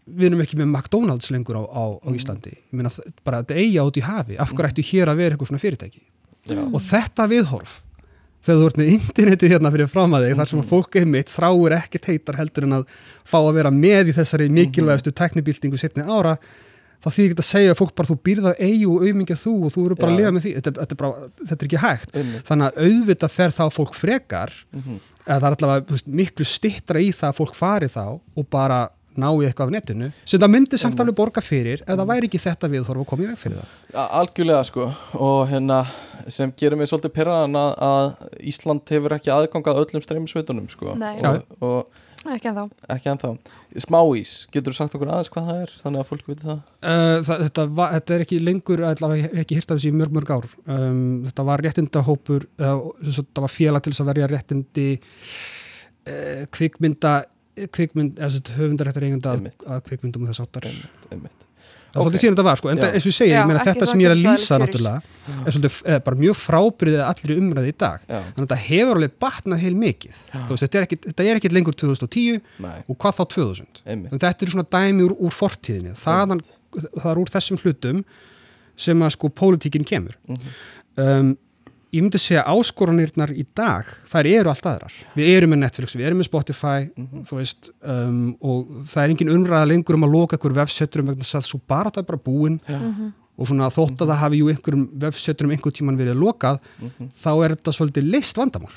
við 0.05 0.27
erum 0.29 0.41
ekki 0.43 0.59
með 0.59 0.69
McDonalds 0.75 1.31
lengur 1.33 1.57
á, 1.57 1.63
á, 1.65 1.83
á 1.97 2.07
Mm. 2.11 2.17
Íslandi. 2.19 2.51
Ég 2.53 2.75
meina 2.77 2.91
bara 3.25 3.39
þetta 3.41 3.55
eiga 3.57 3.85
út 3.87 3.97
í 3.97 4.03
hafi. 4.05 4.35
Af 4.37 4.51
hverju 4.53 4.69
ættu 4.69 4.83
hér 4.91 5.09
að 5.09 5.17
vera 5.23 5.33
eitthvað 5.35 5.49
svona 5.49 5.61
fyrirtæki? 5.63 6.01
Já, 6.51 6.59
og 6.61 6.81
þetta 6.81 7.25
viðhorf 7.31 7.79
þegar 8.41 8.57
þú 8.61 8.67
ert 8.71 8.77
með 8.81 8.91
internetið 8.95 9.51
hérna 9.53 9.71
fyrir 9.73 9.89
fram 9.89 10.13
að 10.17 10.23
þig 10.27 10.37
þar 10.39 10.49
sem 10.51 10.61
að 10.63 10.69
fólk 10.71 10.95
einmitt 11.01 11.29
þráir 11.33 11.75
ekkert 11.77 12.07
heitar 12.09 12.37
heldur 12.39 12.65
en 12.65 12.73
að 12.79 12.85
fá 13.29 13.37
að 13.37 13.51
vera 13.59 13.71
með 13.73 14.09
í 14.09 14.15
þessari 14.17 14.47
mikilvægastu 14.49 15.13
teknibildingu 15.13 15.77
setni 15.77 16.01
ára 16.09 16.35
þá 17.01 17.09
þýðir 17.15 17.31
ekki 17.33 17.41
að 17.43 17.49
segja 17.49 17.73
að 17.73 17.79
fólk 17.81 17.93
bara 17.97 18.09
þú 18.11 18.17
býrða 18.27 18.53
eigi 18.61 18.85
og 18.91 19.01
auðmingja 19.07 19.37
þú 19.41 19.53
og 19.65 19.73
þú 19.75 19.85
eru 19.87 19.95
bara 19.99 20.11
Já. 20.11 20.13
að 20.13 20.19
lifa 20.21 20.31
með 20.37 20.45
því 20.45 20.53
þetta, 20.59 20.73
þetta, 20.79 20.95
er 20.95 21.01
bara, 21.01 21.27
þetta 21.49 21.59
er 21.65 21.67
ekki 21.71 21.81
hægt 21.87 22.15
einmitt. 22.21 22.47
þannig 22.51 22.65
að 22.71 22.81
auðvitað 22.87 23.35
fer 23.39 23.55
þá 23.57 23.63
fólk 23.79 23.93
frekar 23.97 24.51
Mhm. 24.71 24.99
eða 25.27 25.39
það 25.41 25.51
er 25.51 25.55
allavega 25.59 25.85
veist, 25.95 26.07
miklu 26.21 26.45
stittra 26.45 26.99
í 27.01 27.11
það 27.13 27.29
að 27.31 27.37
fólk 27.41 27.55
fari 27.55 27.87
þá 27.87 28.03
og 28.37 28.49
bara 28.49 28.89
ná 29.11 29.27
í 29.35 29.43
eitthvað 29.43 29.67
af 29.67 29.71
netinu 29.75 30.07
sem 30.23 30.39
það 30.39 30.51
myndi 30.53 30.77
samt 30.79 30.99
alveg 31.03 31.15
borga 31.17 31.41
fyrir 31.43 31.81
ef 31.83 31.97
það 31.99 32.07
væri 32.07 32.29
ekki 32.29 32.39
þetta 32.39 32.69
viðhorf 32.71 33.01
og 33.03 33.07
komið 33.09 33.27
veg 33.33 33.39
fyrir 33.41 33.57
það 33.91 34.13
algjörlega 34.21 34.63
sko 34.69 34.85
og 35.19 35.49
hérna 35.51 35.81
sem 36.31 36.53
gerir 36.55 36.77
mig 36.79 36.87
svolítið 36.87 37.11
pyrraðan 37.17 37.57
að, 37.59 37.73
að 37.83 38.31
Ísland 38.53 38.87
hefur 38.95 39.17
ekki 39.17 39.33
aðgang 39.35 39.67
að 39.67 39.81
öllum 39.83 40.05
streymisveitunum 40.05 40.69
sko 40.71 40.95
Nei. 40.95 41.17
og, 41.27 41.43
og 41.59 41.87
ekki 42.35 42.51
en 42.51 42.57
þá 42.57 42.93
ekki 42.95 43.11
ennþá. 43.11 43.31
Smáís, 43.85 44.35
getur 44.53 44.75
þú 44.75 44.77
sagt 44.77 44.95
okkur 44.97 45.11
aðeins 45.11 45.31
hvað 45.33 45.49
það 45.49 45.61
er 45.63 45.73
þannig 45.81 46.03
að 46.03 46.09
fólk 46.11 46.29
viti 46.29 46.47
það? 46.47 46.61
Uh, 46.81 47.17
það, 47.25 47.43
þetta, 47.47 47.67
var, 47.79 47.91
þetta 47.97 48.15
er 48.15 48.25
ekki 48.27 48.39
lengur 48.43 48.85
allavega 48.91 49.33
ekki 49.41 49.57
hýrt 49.57 49.73
af 49.73 49.81
þessi 49.81 49.93
mörg 49.97 50.15
mörg 50.19 50.33
ár. 50.35 50.47
Um, 50.67 51.03
þetta 51.27 51.47
var 51.49 51.65
réttindahópur 51.65 52.47
uh, 52.61 52.87
þetta 53.19 53.45
var 53.45 53.53
félag 53.55 53.85
til 53.85 53.95
þess 53.95 54.05
að 54.05 54.11
verja 54.13 54.31
réttindi 54.31 54.87
uh, 54.93 56.43
kvikmynda 56.53 57.19
kvikmynd, 57.75 58.19
eða 58.19 58.55
höfundaréttar 58.57 59.05
eigenda 59.05 59.33
að, 59.33 59.41
Einmitt. 59.41 59.65
að 59.67 59.81
kvikmyndum 59.89 60.25
og 60.25 60.31
þess 60.31 60.43
áttar 60.45 60.67
það 60.67 61.15
einmitt, 61.15 61.43
einmitt. 61.91 61.99
er 61.99 62.05
svolítið 62.05 62.23
síðan 62.23 62.35
þetta 62.37 62.45
var 62.47 62.59
sko, 62.61 62.69
en 62.71 62.81
það, 62.81 62.93
eins 62.95 63.05
og 63.05 63.11
ég 63.11 63.17
segi, 63.17 63.31
Já, 63.31 63.37
ég 63.37 63.49
meina 63.49 63.65
þetta 63.67 63.87
sem 63.89 64.01
ég 64.01 64.09
er 64.09 64.13
að 64.15 64.23
lýsa 64.23 64.59
náttúrulega 64.61 65.01
er 65.31 65.55
svolítið 65.55 65.77
eh, 65.85 65.99
bara 66.05 66.19
mjög 66.21 66.37
frábriðið 66.39 67.03
allir 67.05 67.33
umræði 67.37 67.71
í 67.71 67.75
dag. 67.83 68.05
Já, 68.07 68.17
þannig 68.17 68.39
að 68.39 68.47
þetta 68.47 68.59
hefur 68.63 68.99
alveg 68.99 69.13
batnað 69.25 69.63
heil 69.65 69.73
mikið. 69.81 70.17
Veist, 70.33 70.63
þetta, 70.63 70.79
er 70.79 70.87
ekki, 70.87 70.99
þetta 71.05 71.27
er 71.27 71.39
ekki 71.41 71.51
lengur 71.51 71.77
2010 71.77 72.41
nei, 72.65 72.73
og 72.87 72.97
hvað 72.97 73.19
þá 73.19 73.23
2000 73.35 73.83
einmitt. 73.85 74.11
En 74.15 74.23
þetta 74.23 74.47
eru 74.47 74.55
svona 74.55 74.67
dæmi 74.77 75.05
úr, 75.07 75.15
úr 75.19 75.35
fortíðinni. 75.35 75.93
Þaðan, 76.01 76.43
það 76.79 77.07
er 77.13 77.21
úr 77.21 77.33
þessum 77.35 77.61
hlutum 77.61 78.03
sem 78.81 79.05
að 79.05 79.15
sko 79.17 79.31
pólitíkin 79.41 79.87
kemur. 79.87 80.17
Mhm. 80.27 80.59
um, 81.05 81.33
ég 81.91 82.01
myndi 82.05 82.19
segja 82.21 82.43
áskoranirnar 82.47 83.31
í 83.35 83.43
dag 83.57 83.85
þær 84.11 84.27
eru 84.31 84.49
allt 84.53 84.67
aðrar 84.69 84.93
við 85.15 85.31
erum 85.37 85.51
með 85.53 85.59
Netflix, 85.65 85.95
við 85.99 86.05
erum 86.07 86.21
með 86.21 86.29
Spotify 86.29 86.89
Mhm. 86.95 87.23
þú 87.27 87.39
veist, 87.41 87.69
um, 87.83 88.37
og 88.41 88.67
það 88.87 89.03
er 89.03 89.09
engin 89.15 89.33
umræða 89.35 89.67
lengur 89.67 89.95
um 89.97 90.03
að 90.07 90.13
loka 90.15 90.37
einhver 90.37 90.55
vefsetturum 90.61 91.07
vegna 91.11 91.23
þess 91.23 91.39
að 91.41 91.49
svo 91.49 91.59
bara 91.67 91.89
það 91.91 91.97
er 92.05 92.09
bara 92.11 92.23
búin 92.25 92.59
Já. 92.67 92.79
og 93.37 93.47
svona 93.47 93.69
þótt 93.73 93.97
að 94.03 94.07
það 94.11 94.21
hafi 94.23 94.39
jú 94.41 94.49
einhverjum 94.53 94.87
vefsetturum 95.03 95.51
einhver 95.51 95.71
tíman 95.75 95.97
verið 95.97 96.17
lokað 96.21 96.59
Mhm. 96.79 97.09
þá 97.11 97.31
er 97.45 97.55
þetta 97.55 97.71
svolítið 97.75 98.11
leist 98.11 98.35
vandamál 98.37 98.71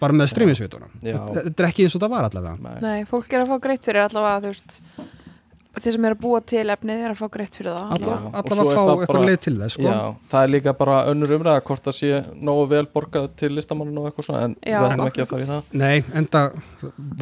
bara 0.00 0.12
með 0.12 0.28
streymisveitunum 0.34 0.90
Já. 1.02 1.16
þetta 1.34 1.60
er 1.62 1.68
ekki 1.70 1.84
eins 1.86 1.94
og 1.96 2.02
það 2.02 2.10
var 2.10 2.24
allavega 2.28 2.58
Nei. 2.60 2.80
Nei, 2.80 3.04
fólk 3.04 3.32
er 3.32 3.44
að 3.46 3.48
fá 3.48 3.60
greitt 3.60 3.84
fyrir 3.84 4.08
allavega 4.08 4.42
þú 4.42 4.50
veist 4.52 4.80
þeir 5.84 5.94
sem 5.96 6.04
eru 6.08 6.16
að 6.16 6.20
búa 6.22 6.40
til 6.48 6.62
efnið 6.72 7.02
er 7.04 7.12
að 7.12 7.18
fá 7.20 7.26
greitt 7.36 7.56
fyrir 7.58 7.72
það 7.76 8.04
Já, 8.06 8.16
alla 8.40 8.56
svo 8.56 8.64
að 8.64 8.70
er 8.70 8.76
fá 8.76 8.82
það 8.86 8.92
eitthvað 9.02 9.26
leið 9.28 9.40
til 9.46 9.54
þess 9.60 9.74
sko. 9.76 9.84
Já, 9.86 9.98
það 10.32 10.44
er 10.46 10.52
líka 10.54 10.72
bara 10.78 10.96
önnur 11.12 11.34
umræða 11.36 11.62
hvort 11.68 11.84
það 11.88 11.96
sé 11.98 12.20
nógu 12.48 12.64
vel 12.70 12.82
borgað 12.96 13.26
til 13.42 13.50
listamannin 13.56 14.00
og 14.02 14.08
eitthvað 14.10 14.28
svona 14.28 14.42
en 14.46 14.54
Já, 14.64 14.78
við 14.80 14.88
ætlum 14.94 15.10
ekki 15.10 15.24
að 15.26 15.30
fara 15.32 15.44
í 15.44 15.50
það 15.50 15.76
Nei, 15.82 15.96
enda 16.22 16.42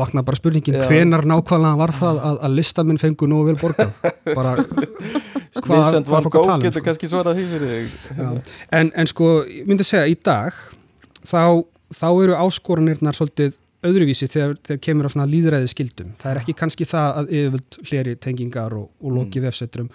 vakna 0.02 0.24
bara 0.28 0.40
spurningin 0.40 0.78
Já. 0.78 0.86
hvenar 0.90 1.26
nákvæmlega 1.32 1.80
var 1.82 1.94
það 1.98 2.22
að, 2.30 2.38
að 2.48 2.56
listamenn 2.60 3.02
fengu 3.02 3.30
nógu 3.34 3.50
vel 3.50 3.58
borgað 3.64 3.90
bara 4.34 4.54
hvað- 4.64 5.68
Vincent 5.74 6.08
Van 6.10 6.22
að 6.24 6.30
Gogh 6.30 6.46
tala 6.46 6.56
um, 6.58 6.64
getur 6.64 6.80
sko. 6.80 6.86
kannski 6.88 7.10
svarað 7.10 7.38
því 7.40 7.44
fyrir 7.50 7.74
þig 7.74 8.22
Já. 8.22 8.30
en, 8.80 8.92
en 8.94 9.10
sko, 9.10 9.28
ég 9.50 9.66
myndi 9.70 9.86
segja 9.86 10.06
í 10.10 10.16
dag 10.24 10.56
þá, 11.26 11.62
þá 11.94 12.06
eru 12.24 12.38
áskoranirnar 12.38 13.16
svolítið 13.18 13.54
öðruvísi 13.88 14.28
þegar, 14.30 14.54
þegar 14.66 14.80
kemur 14.86 15.08
á 15.08 15.12
svona 15.12 15.26
líðræði 15.30 15.72
skildum 15.72 16.14
það 16.20 16.30
er 16.30 16.40
ekki 16.42 16.56
kannski 16.60 16.86
það 16.88 17.18
að 17.20 17.34
yfirvöld 17.38 17.78
hleri 17.90 18.14
tengingar 18.26 18.76
og, 18.78 18.88
og 19.00 19.18
loki 19.18 19.40
mm. 19.40 19.48
vefsetrum. 19.48 19.90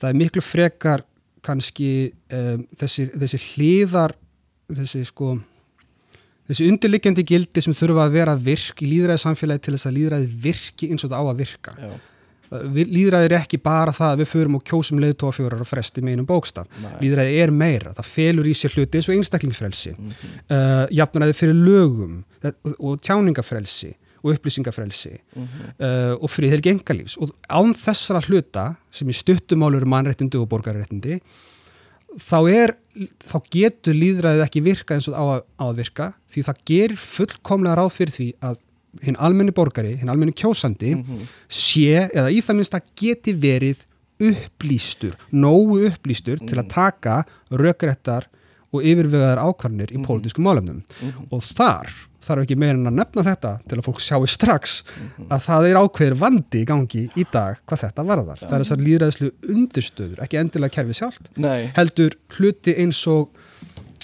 Það 0.00 0.10
er 0.10 0.20
miklu 0.20 0.44
frekar 0.44 1.04
kannski 1.44 1.90
um, 2.32 2.64
þessi, 2.80 3.08
þessi 3.12 3.42
hliðar 3.48 4.16
þessi 4.72 5.02
sko 5.08 5.34
þessi 6.48 6.68
undirliggjandi 6.70 7.24
gildi 7.28 7.64
sem 7.64 7.76
þurfa 7.76 8.08
að 8.08 8.18
vera 8.18 8.34
virk 8.40 8.82
í 8.84 8.90
líðræði 8.90 9.24
samfélagi 9.24 9.64
til 9.66 9.76
þess 9.76 9.90
að 9.90 9.96
líðræði 9.98 10.30
virki 10.46 10.90
eins 10.92 11.06
og 11.06 11.12
það 11.12 11.24
á 11.24 11.24
að 11.24 11.40
virka. 11.42 11.76
Já, 11.78 11.94
líðræði 12.62 13.28
er 13.30 13.34
ekki 13.38 13.58
bara 13.62 13.92
það 13.94 14.12
að 14.14 14.20
við 14.22 14.28
förum 14.34 14.56
og 14.58 14.64
kjósum 14.68 15.00
leiðtóa 15.02 15.32
fjórar 15.36 15.60
og 15.64 15.68
fresti 15.70 16.02
með 16.04 16.16
einum 16.16 16.26
bókstaf 16.28 16.66
Nei. 16.82 16.92
líðræði 17.02 17.36
er 17.44 17.50
meira, 17.50 17.92
það 17.98 18.10
felur 18.14 18.46
í 18.50 18.54
sér 18.58 18.74
hluti 18.76 18.98
eins 19.00 19.08
og 19.10 19.16
einstaklingsfrelsi 19.18 19.94
Mhm. 19.98 20.14
uh, 20.50 20.86
jafnræði 20.90 21.34
fyrir 21.38 21.54
lögum 21.66 22.24
það, 22.42 22.54
og, 22.78 23.00
tjáningafrelsi 23.02 23.94
og 24.24 24.34
upplýsingafrelsi 24.38 25.18
Mhm. 25.36 25.72
uh, 25.80 26.14
og 26.20 26.30
friðhelgi 26.30 26.72
engalífs 26.76 27.16
og 27.20 27.30
án 27.50 27.74
þessara 27.74 28.22
hluta 28.24 28.76
sem 28.90 29.08
í 29.08 29.12
stuttumálur 29.12 29.82
eru 29.82 29.86
mannréttindi 29.90 30.40
og 30.40 30.48
borgarréttindi 30.48 31.20
þá 32.14 32.38
er 32.52 32.76
þá 33.26 33.40
getur 33.50 33.94
líðræðið 33.98 34.44
ekki 34.46 34.62
virka 34.62 34.94
eins 34.94 35.08
og 35.10 35.14
á 35.18 35.24
að, 35.24 35.40
á 35.58 35.64
að 35.66 35.76
virka 35.82 36.06
því 36.30 36.44
það 36.46 36.60
gerir 36.70 36.96
fullkomlega 36.96 37.74
ráð 37.80 37.90
fyrir 37.96 38.14
því 38.14 38.28
að 38.40 38.56
hinn 39.02 39.16
almenni 39.18 39.52
borgari, 39.52 39.96
hinn 39.98 40.08
almenni 40.08 40.32
kjósandi 40.32 40.94
Mhm. 40.96 41.26
sé 41.48 42.08
eða 42.14 42.30
í 42.30 42.40
það 42.42 42.56
minnst 42.56 42.74
að 42.74 42.82
geti 42.96 43.32
verið 43.34 43.76
upplýstur, 44.20 45.14
nógu 45.32 45.80
upplýstur 45.90 46.38
til 46.46 46.58
að 46.60 46.68
taka 46.72 47.24
rökréttar 47.50 48.28
og 48.74 48.82
yfirvegaðar 48.82 49.38
ákvarnir 49.42 49.92
í 49.94 50.00
pólitískum 50.02 50.44
málefnum 50.46 50.82
Mhm. 51.02 51.28
og 51.30 51.42
þar 51.42 51.88
þarf 52.24 52.42
ekki 52.46 52.56
meira 52.56 52.72
en 52.78 52.86
að 52.88 52.94
nefna 52.94 53.22
þetta 53.22 53.60
til 53.68 53.78
að 53.78 53.84
fólk 53.84 54.00
sjáu 54.00 54.26
strax 54.26 54.82
Mhm. 54.82 55.28
að 55.30 55.42
það 55.44 55.70
er 55.70 55.76
ákveðir 55.76 56.14
vandi 56.18 56.62
í 56.62 56.66
gangi 56.66 57.10
í 57.16 57.24
dag 57.30 57.56
hvað 57.68 57.80
þetta 57.84 58.06
varðar. 58.06 58.38
Það 58.38 58.52
er 58.52 58.64
þessar 58.64 58.84
líðræðislu 58.86 59.30
undirstöður, 59.50 60.18
ekki 60.24 60.38
endilega 60.40 60.70
kerfi 60.72 60.94
sjálft 60.94 61.28
Nei, 61.36 61.70
heldur 61.76 62.10
hluti 62.30 62.74
eins 62.78 63.06
og 63.06 63.28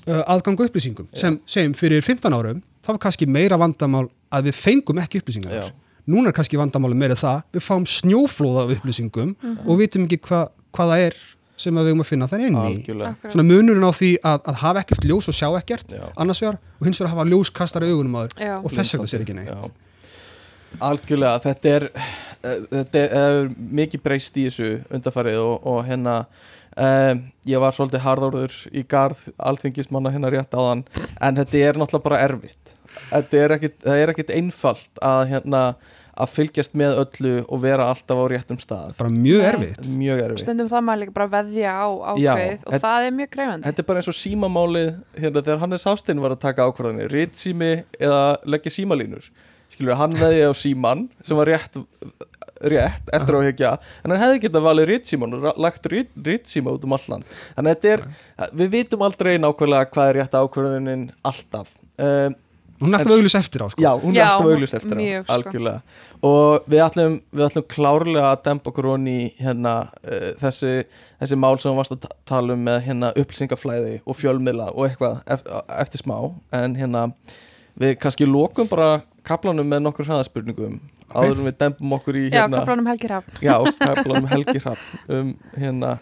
uh, 0.07 0.22
aðgangu 0.29 0.68
upplýsingum 0.68 1.09
sem 1.14 1.40
segjum 1.46 1.74
fyrir 1.74 2.03
15 2.03 2.33
árum 2.33 2.62
þá 2.85 2.88
var 2.88 2.98
kannski 2.98 3.26
meira 3.26 3.57
vandamál 3.59 4.09
að 4.31 4.51
við 4.51 4.61
fengum 4.61 5.03
ekki 5.03 5.21
upplýsingar 5.23 5.57
Já. 5.57 5.66
núna 6.11 6.31
er 6.31 6.37
kannski 6.37 6.61
vandamáli 6.61 6.99
meira 6.99 7.19
það 7.19 7.43
við 7.57 7.66
fáum 7.66 7.87
snjóflóða 7.88 8.64
af 8.64 8.73
upplýsingum 8.79 9.35
og 9.66 9.81
vitum 9.81 10.07
ekki 10.07 10.21
hva, 10.29 10.47
hvað 10.77 10.95
það 10.95 11.07
er 11.09 11.21
sem 11.61 11.77
að 11.77 11.87
við 11.87 11.93
erum 11.93 12.05
að 12.05 12.09
finna 12.09 12.29
þar 12.31 12.45
inn 12.47 12.57
í 12.57 12.75
svona 12.88 13.45
munurinn 13.45 13.85
á 13.85 13.93
því 13.93 14.11
að, 14.25 14.38
að 14.49 14.61
hafa 14.62 14.85
ekkert 14.85 15.07
ljós 15.11 15.29
og 15.31 15.37
sjá 15.37 15.49
ekkert 15.59 15.93
Já. 15.93 16.07
annars 16.16 16.40
vegar 16.43 16.61
og 16.79 16.88
hins 16.88 17.01
vegar 17.01 17.11
að 17.11 17.16
hafa 17.16 17.29
ljós 17.33 17.53
kastar 17.61 17.87
augunum 17.87 18.16
þér 18.16 18.47
Já. 18.47 18.55
og 18.61 18.75
þess 18.75 18.97
vegna 18.97 19.11
sér 19.12 19.27
ekki 19.27 19.37
neitt 19.37 19.53
Já. 19.53 19.71
Algjörlega, 20.87 21.43
þetta 21.43 21.71
er 21.75 21.85
eh, 21.90 22.59
þetta 22.71 23.01
er, 23.03 23.14
er 23.19 23.49
mikið 23.81 24.03
breyst 24.05 24.38
í 24.38 24.47
þessu 24.47 24.71
undarfarið 24.95 25.40
og, 25.43 25.66
og 25.66 25.81
hérna 25.88 26.16
um, 26.79 27.23
ég 27.51 27.62
var 27.62 27.75
svolítið 27.77 28.05
harðorður 28.07 28.59
í 28.71 28.85
garð 28.88 29.27
alþingismanna 29.51 30.12
hérna 30.14 30.31
rétt 30.33 30.55
áðan 30.55 30.85
en 30.95 31.40
þetta 31.43 31.64
er 31.66 31.81
náttúrulega 31.81 32.07
bara 32.07 32.23
erfitt 32.29 32.77
er 33.13 33.57
ekkit, 33.57 33.81
það 33.87 34.05
er 34.05 34.13
ekkit 34.15 34.37
einfalt 34.37 35.03
að 35.05 35.25
hérna 35.35 35.65
að 36.21 36.33
fylgjast 36.35 36.75
með 36.79 36.99
öllu 37.05 37.33
og 37.47 37.63
vera 37.63 37.87
alltaf 37.91 38.19
á 38.21 38.25
réttum 38.31 38.59
stað. 38.61 38.95
Bara 38.99 39.13
mjög 39.13 39.43
Nei. 39.43 39.49
erfitt. 39.51 39.91
Mjög 40.01 40.23
erfitt. 40.25 40.45
Stundum 40.45 40.71
það 40.71 40.87
maður 40.87 41.03
líka 41.05 41.15
bara 41.17 41.29
veðja 41.37 41.77
á 41.77 41.89
ákveð 42.13 42.67
og 42.67 42.83
það 42.85 43.07
er 43.07 43.15
mjög 43.21 43.31
greifandi 43.37 43.69
Þetta 43.69 43.83
er 43.83 43.89
bara 43.91 44.03
eins 44.03 44.11
og 44.13 44.19
símamálið 44.19 44.91
hérna 45.23 45.45
þegar 45.47 45.63
Hannes 45.65 45.87
Hafstein 45.89 46.25
var 46.25 46.35
að 46.35 46.43
taka 46.45 46.67
ákvarðanir 46.69 47.15
ritsími 47.15 47.71
eða 48.01 48.25
leggja 48.45 48.75
símalínur. 48.75 49.31
Skilur 49.71 50.01
hann 50.01 50.19
veði 50.19 50.45
á 50.51 50.53
síman 50.57 51.07
sem 51.23 51.39
var 51.39 51.53
rétt, 51.53 51.79
rétt 52.67 53.15
eftir 53.17 53.39
á 53.39 53.41
hekja 53.47 53.73
en 54.03 54.13
hann 54.13 54.21
hefði 54.25 54.45
getað 54.45 54.67
valið 54.67 54.91
ritsíman 54.91 55.37
og 55.39 55.61
lagt 55.63 55.87
rit, 55.93 56.11
ritsíma 56.27 56.75
út 56.75 56.85
um 56.85 56.97
allan 56.99 57.25
þannig 57.55 57.71
að 57.71 57.71
þetta 57.71 57.93
er, 57.95 58.05
við 58.59 58.73
vitum 58.75 59.07
aldrei 59.07 59.37
nákvæmlega 59.39 59.93
hvað 59.95 60.11
er 60.11 60.19
rétt 60.21 60.37
ákvarðanin 60.37 61.07
alltaf. 61.31 61.73
Um, 62.01 62.35
hún 62.81 62.95
er 62.95 62.99
alltaf 63.01 63.14
auglýs 63.16 63.35
eftir 63.38 63.62
á 63.64 63.69
sko. 63.73 63.83
Já, 63.85 63.90
hún 64.03 64.14
er 64.16 64.21
Já, 64.21 64.27
alltaf 64.31 64.47
auglust 64.55 64.77
eftir 64.79 64.97
á, 64.97 65.01
mjög, 65.01 65.25
sko. 65.25 65.35
algjörlega. 65.37 65.83
Og 66.31 66.69
við 66.75 66.83
ætlum, 66.87 67.19
við 67.37 67.45
ætlum 67.49 67.66
klárlega 67.75 68.31
að 68.33 68.43
dempa 68.49 68.71
okkur 68.73 68.88
honni 68.93 69.16
í 69.21 69.27
hérna 69.40 69.75
uh, 70.05 70.31
þessi, 70.40 70.73
þessi 71.23 71.38
mál 71.40 71.55
sem 71.61 71.71
við 71.73 71.81
varst 71.81 71.95
að 71.97 72.01
ta- 72.07 72.16
tala 72.35 72.57
um 72.57 72.64
með 72.69 72.81
hérna 72.88 73.12
upplýsingaflæði 73.21 73.95
og 74.05 74.19
fjölmiðla 74.21 74.71
og 74.75 74.88
eitthvað 74.88 75.21
eftir, 75.37 75.61
eftir 75.85 76.05
smá. 76.05 76.16
En 76.61 76.75
hérna 76.81 77.05
við 77.81 77.95
kannski 78.03 78.27
lokum 78.29 78.69
bara 78.71 79.03
kaplanum 79.25 79.69
með 79.69 79.85
nokkur 79.87 80.09
hraðaspurningum 80.09 80.81
áður 81.11 81.40
en 81.43 81.47
við 81.49 81.55
dempum 81.59 81.93
okkur 81.97 82.16
í 82.21 82.27
Já, 82.31 82.45
hérna 82.45 82.61
kaplanum 82.62 82.87
Helgi 82.87 83.09
Rafn 83.11 83.40
já, 83.43 83.55
kaplanum 83.81 84.29
Helgi 84.31 84.61
Hrafn. 84.62 84.99
Um 85.11 85.33
hérna 85.59 85.97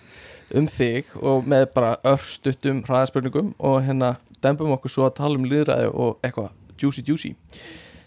um 0.59 0.67
þig 0.69 1.09
og 1.21 1.47
með 1.49 1.67
bara 1.75 1.95
örstuttum 2.09 2.83
hraðaspurningum 2.87 3.55
og 3.59 3.79
hérna 3.87 4.14
dempum 4.45 4.71
okkur 4.77 4.93
svo 4.93 5.07
að 5.09 5.17
tala 5.19 5.37
um 5.41 5.47
líðræði 5.49 5.88
og 5.93 6.19
eitthvað 6.25 6.53
juicy 6.83 7.05
juicy. 7.07 7.35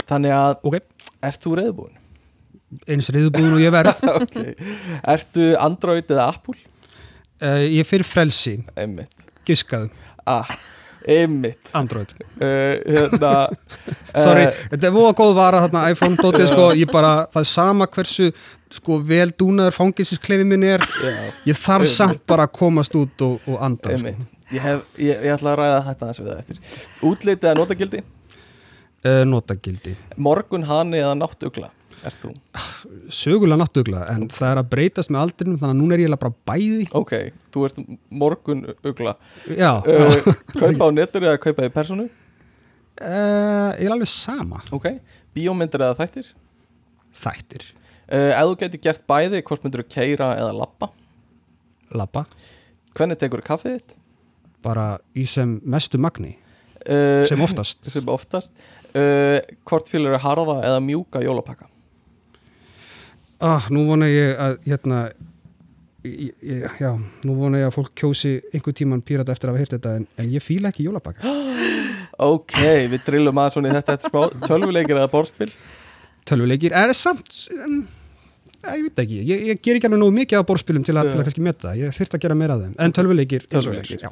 Þannig 0.10 0.36
að, 0.36 0.57
ok, 0.67 1.07
ert 1.29 1.43
þú 1.43 1.57
reyðbúin? 1.60 1.97
eins 2.88 3.10
reyðbúðun 3.12 3.57
og 3.57 3.63
ég 3.63 3.73
verð. 3.73 4.03
Ok, 4.21 4.38
ertu 5.13 5.47
Android 5.60 6.12
eða 6.12 6.29
Apple? 6.31 6.57
uh, 7.41 7.63
ég 7.65 7.88
fyrir 7.88 8.07
frelsi, 8.07 8.60
einmitt, 8.77 9.25
giskaðu. 9.47 9.89
Ah, 10.29 10.49
einmitt. 11.10 11.71
Android, 11.77 12.13
uh, 12.38 12.77
hérna 12.86 13.34
sorry, 14.25 14.47
eh, 14.47 14.63
þetta 14.73 14.89
er 14.89 14.95
voða 14.95 15.13
góð 15.17 15.36
vara 15.39 15.63
þarna 15.65 15.86
iPhone 15.93 16.19
dótið 16.19 16.49
sko, 16.51 16.67
ég 16.77 16.91
bara, 16.91 17.13
það 17.34 17.43
er 17.43 17.51
sama 17.51 17.89
hversu 17.91 18.31
sko 18.71 19.01
vel 19.03 19.31
dúnaður 19.36 19.75
fangilsisklefi 19.75 20.45
minn 20.47 20.63
er, 20.63 20.86
já, 21.03 21.15
ég 21.49 21.57
þarf 21.60 21.88
Einmitt. 21.88 21.97
samt 21.97 22.21
bara 22.29 22.47
að 22.47 22.55
komast 22.62 22.95
út 22.95 23.25
og, 23.25 23.41
og 23.49 23.60
anda 23.65 23.97
sko. 23.97 24.15
ég, 24.53 24.62
hef, 24.63 24.86
ég, 25.01 25.17
ég 25.17 25.36
ætla 25.36 25.55
að 25.55 25.62
ræða 25.63 25.84
þetta 25.89 26.07
aðeins 26.07 26.21
við 26.21 26.31
það 26.31 26.43
eftir. 26.45 26.81
Útlitið 27.10 27.49
eða 27.49 27.60
notagildi 27.60 28.03
uh, 29.05 29.21
notagildi. 29.27 29.95
Morgun 30.17 30.65
hani 30.69 31.01
eða 31.01 31.15
náttugla 31.19 31.71
sögulega 33.13 33.59
náttúrulega, 33.61 34.07
en 34.09 34.23
það 34.33 34.47
er 34.47 34.59
að 34.63 34.69
breytast 34.71 35.11
með 35.13 35.19
aldrinum, 35.21 35.57
þannig 35.61 35.75
að 35.75 35.81
núna 35.83 35.93
er 35.93 36.01
ég 36.01 36.15
bara 36.23 36.33
bæði. 36.49 36.87
Ok, 36.97 37.11
þú 37.53 37.65
ert 37.67 37.81
morgun 38.09 38.63
ugla 38.89 39.13
já, 39.45 39.69
uh, 39.85 40.15
uh, 40.17 40.39
kaupa 40.63 40.87
á 40.89 40.95
netur 40.97 41.27
eða 41.27 41.41
kaupa 41.43 41.67
í 41.67 41.73
personu 41.73 42.07
ég 43.01 43.85
er 43.85 43.93
alveg 43.93 44.09
sama. 44.09 44.63
Ok, 44.73 44.87
bíómyndir 45.37 45.85
eða 45.85 45.99
þættir? 46.01 46.33
Þættir. 47.21 47.67
Uh, 48.09 48.33
ef 48.33 48.49
þú 48.49 48.57
getur 48.63 48.83
gert 48.87 49.05
bæði, 49.09 49.43
hvort 49.45 49.63
myndur 49.65 49.85
þú 49.85 49.93
keira 49.93 50.33
eða 50.41 50.57
lappa 50.57 50.89
labba, 51.95 52.25
hvernig 52.95 53.19
tekur 53.19 53.41
þú 53.41 53.47
kaffið 53.47 53.77
þitt? 53.77 53.97
Bara 54.61 54.85
í 55.17 55.25
sem 55.29 55.57
mestu 55.63 55.99
magni 56.01 56.35
uh, 56.85 57.25
sem 57.29 57.43
oftast. 57.43 57.81
sem 57.93 58.11
oftast. 58.11 58.53
Uh, 58.91 59.39
hvort 59.67 59.91
fylgur 59.91 60.17
þú 60.17 60.23
harða 60.25 60.57
eða 60.67 60.79
mjúka 60.83 61.23
jólapakka? 61.23 61.69
Ah, 63.41 63.67
nú 63.73 63.87
vona 63.87 64.09
ég 64.11 64.37
að 64.37 64.57
hérna 64.67 64.97
ég, 66.05 66.33
ég, 66.45 66.65
já, 66.81 66.91
nú 67.25 67.37
vona 67.39 67.61
ég 67.63 67.71
að 67.71 67.77
fólk 67.79 67.93
kjósi 67.97 68.35
einhver 68.51 68.75
tíman 68.77 69.01
pírata 69.05 69.33
eftir 69.33 69.49
að 69.49 69.55
hafa 69.55 69.63
heyrt 69.63 69.75
þetta 69.77 69.93
en, 69.97 70.05
en 70.21 70.33
ég 70.33 70.45
fíla 70.45 70.69
ekki 70.69 70.85
jólabakka 70.85 71.31
ok, 72.31 72.59
við 72.91 72.99
drillum 73.07 73.41
að 73.41 73.55
svona 73.55 73.71
í 73.71 73.75
þetta 73.77 73.95
þetta 73.95 74.11
smá 74.11 74.45
tölvuleikir 74.45 74.99
eða 74.99 75.09
borðspil. 75.09 75.49
Tölvuleikir, 76.29 76.75
er 76.77 76.93
samt 76.97 77.33
um, 78.63 78.74
ég 78.78 78.84
veit 78.88 79.00
ekki, 79.04 79.19
ég, 79.28 79.43
ég 79.52 79.62
ger 79.65 79.76
ekki 79.80 79.88
alveg 79.89 80.02
nógu 80.04 80.13
mikið 80.19 80.41
á 80.41 80.47
borðspilum 80.50 80.84
til, 80.86 80.95
að- 81.00 81.12
til 81.12 81.19
að 81.19 81.26
kannski 81.28 81.43
meta 81.45 81.67
það, 81.69 81.80
ég 81.82 81.95
þyrft 81.97 82.15
að 82.17 82.24
gera 82.26 82.36
meira 82.38 82.56
af 82.58 82.62
þeim. 82.65 82.76
En 82.86 82.91
tölvuleikir, 82.97 83.47
Tölvuleikir. 83.52 83.97
er, 83.97 84.08
já, 84.08 84.12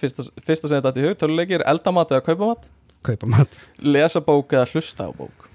fyrsta, 0.00 0.28
fyrsta 0.46 0.68
sem 0.70 0.82
þetta 0.82 1.02
í 1.02 1.06
hug, 1.08 1.16
tölvuleikir, 1.22 1.64
eldamat 1.74 2.14
eða 2.14 2.24
kaupamat? 2.30 2.68
Kaupa 3.08 3.26
mat 3.30 3.60
lesa 3.78 4.20
bók 4.20 4.52
eða 4.56 4.66
hlusta 4.72 5.06
á 5.06 5.10
bók? 5.14 5.46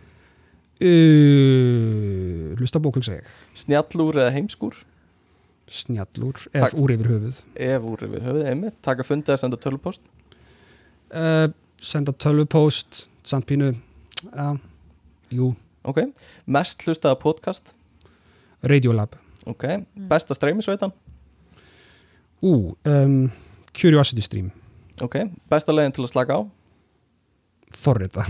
Uh, 0.84 2.54
hlusta 2.60 2.80
bók 2.84 2.98
hugsa 3.00 3.18
ég. 3.20 3.28
Snjallúr 3.58 4.18
eða 4.24 4.34
heimskúr 4.36 4.76
snjallúr, 5.74 6.42
ef 6.54 6.74
úr 6.78 6.92
yfir 6.94 7.08
höfuð. 7.10 7.38
Ef 7.56 7.86
úr 7.88 8.02
yfir 8.06 8.22
höfuð, 8.28 8.44
einmitt, 8.52 8.76
taka 8.86 9.06
fundi 9.08 9.32
eða 9.32 9.40
senda 9.42 9.58
tölvupost? 9.58 10.04
Uh, 11.10 11.48
senda 11.82 12.12
tölvupóst 12.14 13.06
samt 13.26 13.48
pínu. 13.50 13.72
Já, 14.28 14.50
jú, 15.34 15.48
ok, 15.88 16.04
mest 16.52 16.84
hlustaða 16.86 17.18
podcast 17.24 17.74
Radiolab. 18.63 19.15
Ok, 19.45 19.63
besta 20.10 20.36
streymisveitan? 20.38 20.93
Ú, 22.43 22.76
um, 22.88 23.32
Curiosity 23.76 24.23
Stream. 24.23 24.52
Ok, 25.04 25.17
besta 25.52 25.76
leiðin 25.76 25.95
til 25.97 26.06
að 26.06 26.13
slaka 26.13 26.38
á? 26.39 26.41
Forrita. 27.76 28.23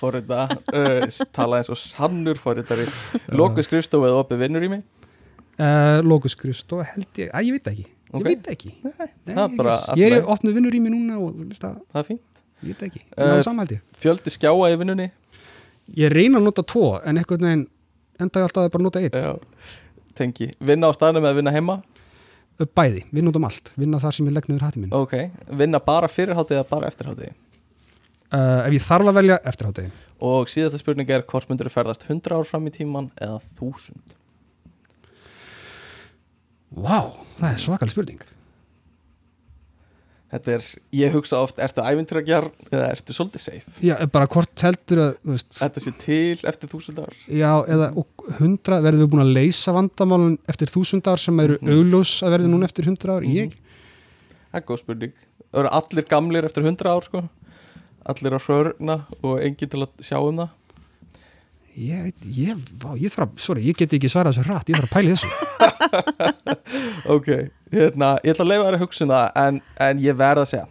Forrita, 0.00 0.48
uh, 0.74 1.06
tala 1.36 1.60
eins 1.60 1.70
og 1.70 1.78
sannur 1.78 2.40
forritari, 2.40 2.88
loku 3.36 3.62
skrifstofu 3.62 4.08
eða 4.08 4.24
opið 4.24 4.42
vinnur 4.46 4.66
í 4.66 4.72
mig? 4.74 4.84
Uh, 5.60 6.00
Logoskrist 6.02 6.70
og 6.72 6.86
held 6.88 7.20
ég, 7.20 7.30
að 7.36 7.50
ég 7.50 7.58
veit 7.58 7.66
ekki. 7.74 7.88
Ok. 8.10 8.20
ég 8.22 8.28
veit 8.30 8.46
ekki. 8.50 8.70
Nei, 8.82 9.34
er 9.36 9.56
bara 9.58 9.74
ég, 10.00 10.14
er 10.16 10.30
opnuð 10.34 10.56
vinnur 10.56 10.74
í 10.74 10.80
mig 10.82 10.94
núna 10.94 11.18
og 11.20 11.42
veist 11.44 11.62
það, 11.62 11.82
er 11.94 12.06
fínt, 12.08 12.40
ég 12.64 12.72
veit 12.72 12.86
ekki, 12.88 13.02
samhaldi 13.44 13.78
fjöldi 14.00 14.32
skjáa 14.34 14.70
í 14.72 14.78
vinnunni? 14.80 15.12
Ég 16.00 16.10
reyna 16.10 16.40
að 16.40 16.48
nota 16.48 16.64
tvo 16.66 16.96
en 17.04 17.20
einhvern 17.20 17.46
veginn 17.46 17.68
enda 18.24 18.42
ég 18.42 18.48
alltaf 18.48 18.66
að 18.66 18.72
bara 18.76 18.86
nota 18.86 19.02
einn. 19.02 19.20
Já, 19.26 19.76
tengi, 20.18 20.50
vinna 20.60 20.90
á 20.90 20.92
staðnum 20.96 21.26
eða 21.28 21.40
vinna 21.40 21.54
heima? 21.54 21.80
Bæði, 22.76 23.06
vinna 23.08 23.32
út 23.32 23.38
um 23.40 23.46
allt, 23.48 23.70
vinna 23.80 24.00
þar 24.02 24.16
sem 24.16 24.26
ég 24.28 24.36
legg 24.36 24.50
niður 24.50 24.66
hætti 24.66 24.82
minn. 24.82 24.96
Ok, 24.96 25.14
vinna 25.56 25.80
bara 25.80 26.10
fyrirháttið 26.12 26.60
eða 26.60 26.68
bara 26.68 26.90
eftirháttið 26.92 27.32
uh, 28.34 28.66
ef 28.66 28.74
ég 28.76 28.84
þarf 28.84 29.10
að 29.10 29.18
velja 29.20 29.38
eftirhátti 29.50 29.86
og 30.30 30.50
síðasta 30.52 30.80
spurning 30.80 31.10
er 31.12 31.24
hvort 31.28 31.48
myndur 31.50 31.70
þú 31.70 31.76
ferðast 31.78 32.06
100 32.08 32.36
ár 32.36 32.48
fram 32.48 32.68
í 32.68 32.74
tíman 32.74 33.10
eða 33.20 33.40
1000 33.58 34.16
Vá, 36.70 37.10
það 37.40 37.48
er 37.50 37.62
svakalig 37.64 37.94
spurning 37.94 38.20
þetta 40.30 40.52
er, 40.56 40.66
ég 40.94 41.12
hugsa 41.14 41.40
oft, 41.42 41.58
ertu 41.62 41.82
ævintýragjar 41.82 42.46
eða 42.70 42.90
ertu 42.92 43.14
svolítið 43.16 43.42
safe? 43.44 43.72
Já, 43.82 43.94
bara 44.12 44.28
hvort 44.30 44.62
heldur 44.66 45.02
að 45.04 45.10
veist, 45.32 45.48
þetta 45.58 45.82
sé 45.84 45.92
til 45.98 46.38
eftir 46.52 46.70
1000 46.70 47.00
ár. 47.02 47.16
Já, 47.26 47.50
eða 47.66 47.88
hundra, 48.38 48.78
verðum 48.84 49.02
við 49.06 49.10
búin 49.14 49.24
að 49.26 49.34
leysa 49.40 49.74
vandamálun 49.74 50.38
eftir 50.48 50.70
þúsund 50.70 51.10
ár 51.10 51.18
sem 51.18 51.40
eru 51.40 51.58
Mhm. 51.60 51.72
augljós 51.74 52.14
að 52.22 52.36
verði 52.36 52.52
núna 52.52 52.64
eftir 52.70 52.84
hundra 52.86 53.16
ár? 53.18 53.26
Ég, 53.26 53.52
það 54.52 54.60
er 54.62 54.66
góð 54.70 54.78
spurning. 54.84 55.12
Það 55.50 55.60
eru 55.64 55.74
allir 55.80 56.04
gamlir 56.08 56.44
eftir 56.44 56.62
100 56.62 56.86
ár 56.94 57.02
sko? 57.02 57.24
Allir 58.06 58.32
að 58.38 58.46
hrörna 58.46 59.06
og 59.22 59.40
enginn 59.44 59.68
til 59.70 59.82
að 59.82 59.88
sjá 60.00 60.16
um 60.22 60.36
það 60.36 60.48
ég, 61.80 62.10
ég, 62.36 62.60
vá, 62.82 62.90
ég 63.00 63.12
þarf 63.14 63.26
að, 63.28 63.38
sorry, 63.46 63.64
ég 63.70 63.78
get 63.80 63.94
ekki 63.96 64.10
svarað 64.12 64.36
þessu 64.36 64.50
rætt, 64.50 64.68
ég 64.68 64.76
þarf 64.76 64.88
að 64.88 64.94
pæla 64.96 65.08
í 65.08 65.12
þessu 65.14 65.30
ok, 67.16 67.28
hérna, 67.74 68.12
ég 68.24 68.34
ætla 68.34 68.44
að 68.46 68.52
leifa 68.52 68.66
þér 68.68 68.76
að 68.78 68.84
hugsa 68.84 69.06
um 69.06 69.14
það 69.14 69.42
en, 69.46 69.60
en 69.88 70.04
ég 70.04 70.20
verð 70.20 70.44
að 70.44 70.50
segja 70.52 70.66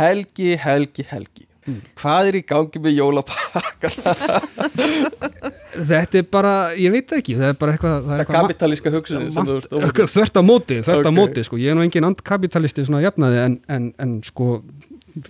Helgi, 0.00 0.50
Helgi, 0.62 1.06
Helgi 1.10 1.46
hvað 2.00 2.30
er 2.30 2.36
í 2.38 2.42
gangi 2.48 2.80
með 2.82 2.96
jólapakkan 2.96 3.94
Þetta 5.90 6.18
er 6.18 6.24
bara, 6.32 6.52
ég 6.78 6.90
veit 6.92 7.12
ekki, 7.14 7.36
það 7.38 7.52
er 7.52 7.58
bara 7.60 7.74
eitthvað 7.76 7.92
það 7.92 8.00
er 8.00 8.08
það 8.10 8.22
eitthvað 8.24 8.40
kapitalíska 8.40 8.92
hugsun 8.94 9.28
á 10.40 10.42
móti, 10.42 10.80
þvert 10.86 11.06
á 11.06 11.10
Ok. 11.10 11.16
móti 11.16 11.44
sko. 11.46 11.60
ég 11.60 11.72
er 11.72 11.78
nú 11.78 11.84
engin 11.84 12.08
andkapitalisti 12.08 12.86
svona 12.88 13.04
jafnaði 13.04 13.42
en, 13.44 13.56
en, 13.70 13.88
en 14.02 14.16
sko 14.26 14.60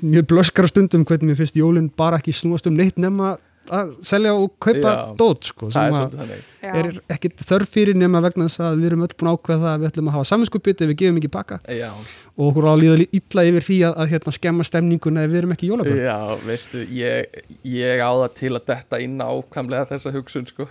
mjög 0.01 0.29
blöskara 0.33 0.70
stundum 0.70 1.05
hvernig 1.09 1.33
mér 1.33 1.40
finnst 1.40 1.59
jólun 1.59 1.90
bara 1.96 2.20
ekki 2.20 2.35
snúast 2.37 2.68
um 2.70 2.77
neitt 2.79 2.99
nema 3.01 3.35
að 3.78 3.90
selja 4.06 4.33
og 4.37 4.54
kaupa 4.62 4.92
Já. 4.92 5.00
dót 5.18 5.50
sko, 5.50 5.68
sem 5.74 5.94
er 5.94 6.00
að 6.00 6.33
er 6.61 6.88
ekkit 7.14 7.42
þörf 7.46 7.70
fyrir 7.72 7.96
nema 7.96 8.20
vegna 8.24 8.46
þess 8.48 8.62
að 8.66 8.80
við 8.80 8.88
erum 8.90 9.04
öll 9.06 9.14
búin 9.14 9.30
að 9.30 9.37
ákveða 9.38 9.61
það 9.62 9.72
að 9.72 9.83
við 9.83 9.90
ætlum 9.90 10.11
að 10.11 10.16
hafa 10.16 10.28
saminskupið 10.30 10.83
ef 10.85 10.90
við 10.90 10.98
gefum 11.02 11.20
ekki 11.20 11.33
pakka. 11.37 11.61
Já, 11.72 11.90
og 12.37 12.48
okkur 12.50 12.68
á 12.68 12.72
að 12.72 12.83
líða 12.83 13.06
illa 13.20 13.44
yfir 13.50 13.66
því 13.66 13.78
að, 13.88 13.94
að 14.04 14.11
hérna, 14.14 14.35
skemma 14.37 14.66
stemninguna 14.68 15.24
ef 15.24 15.33
við 15.33 15.42
erum 15.42 15.54
ekki 15.56 15.70
jólabörn 15.70 16.02
já, 16.04 16.18
veistu 16.46 16.85
ég, 16.96 17.38
ég 17.66 18.02
á 18.04 18.11
það 18.11 18.35
til 18.40 18.52
að 18.54 18.66
detta 18.72 19.00
inn 19.04 19.20
ákamlega 19.20 19.90
þessa 19.94 20.14
hugsun 20.16 20.48
sko. 20.50 20.68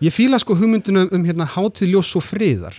Ég 0.00 0.16
fíla 0.16 0.40
sko 0.40 0.56
hugmyndinu 0.56 1.06
um, 1.10 1.26
hérna, 1.28 1.46
hátíð 1.54 1.94
ljós 1.94 2.14
og 2.18 2.24
friðar 2.24 2.78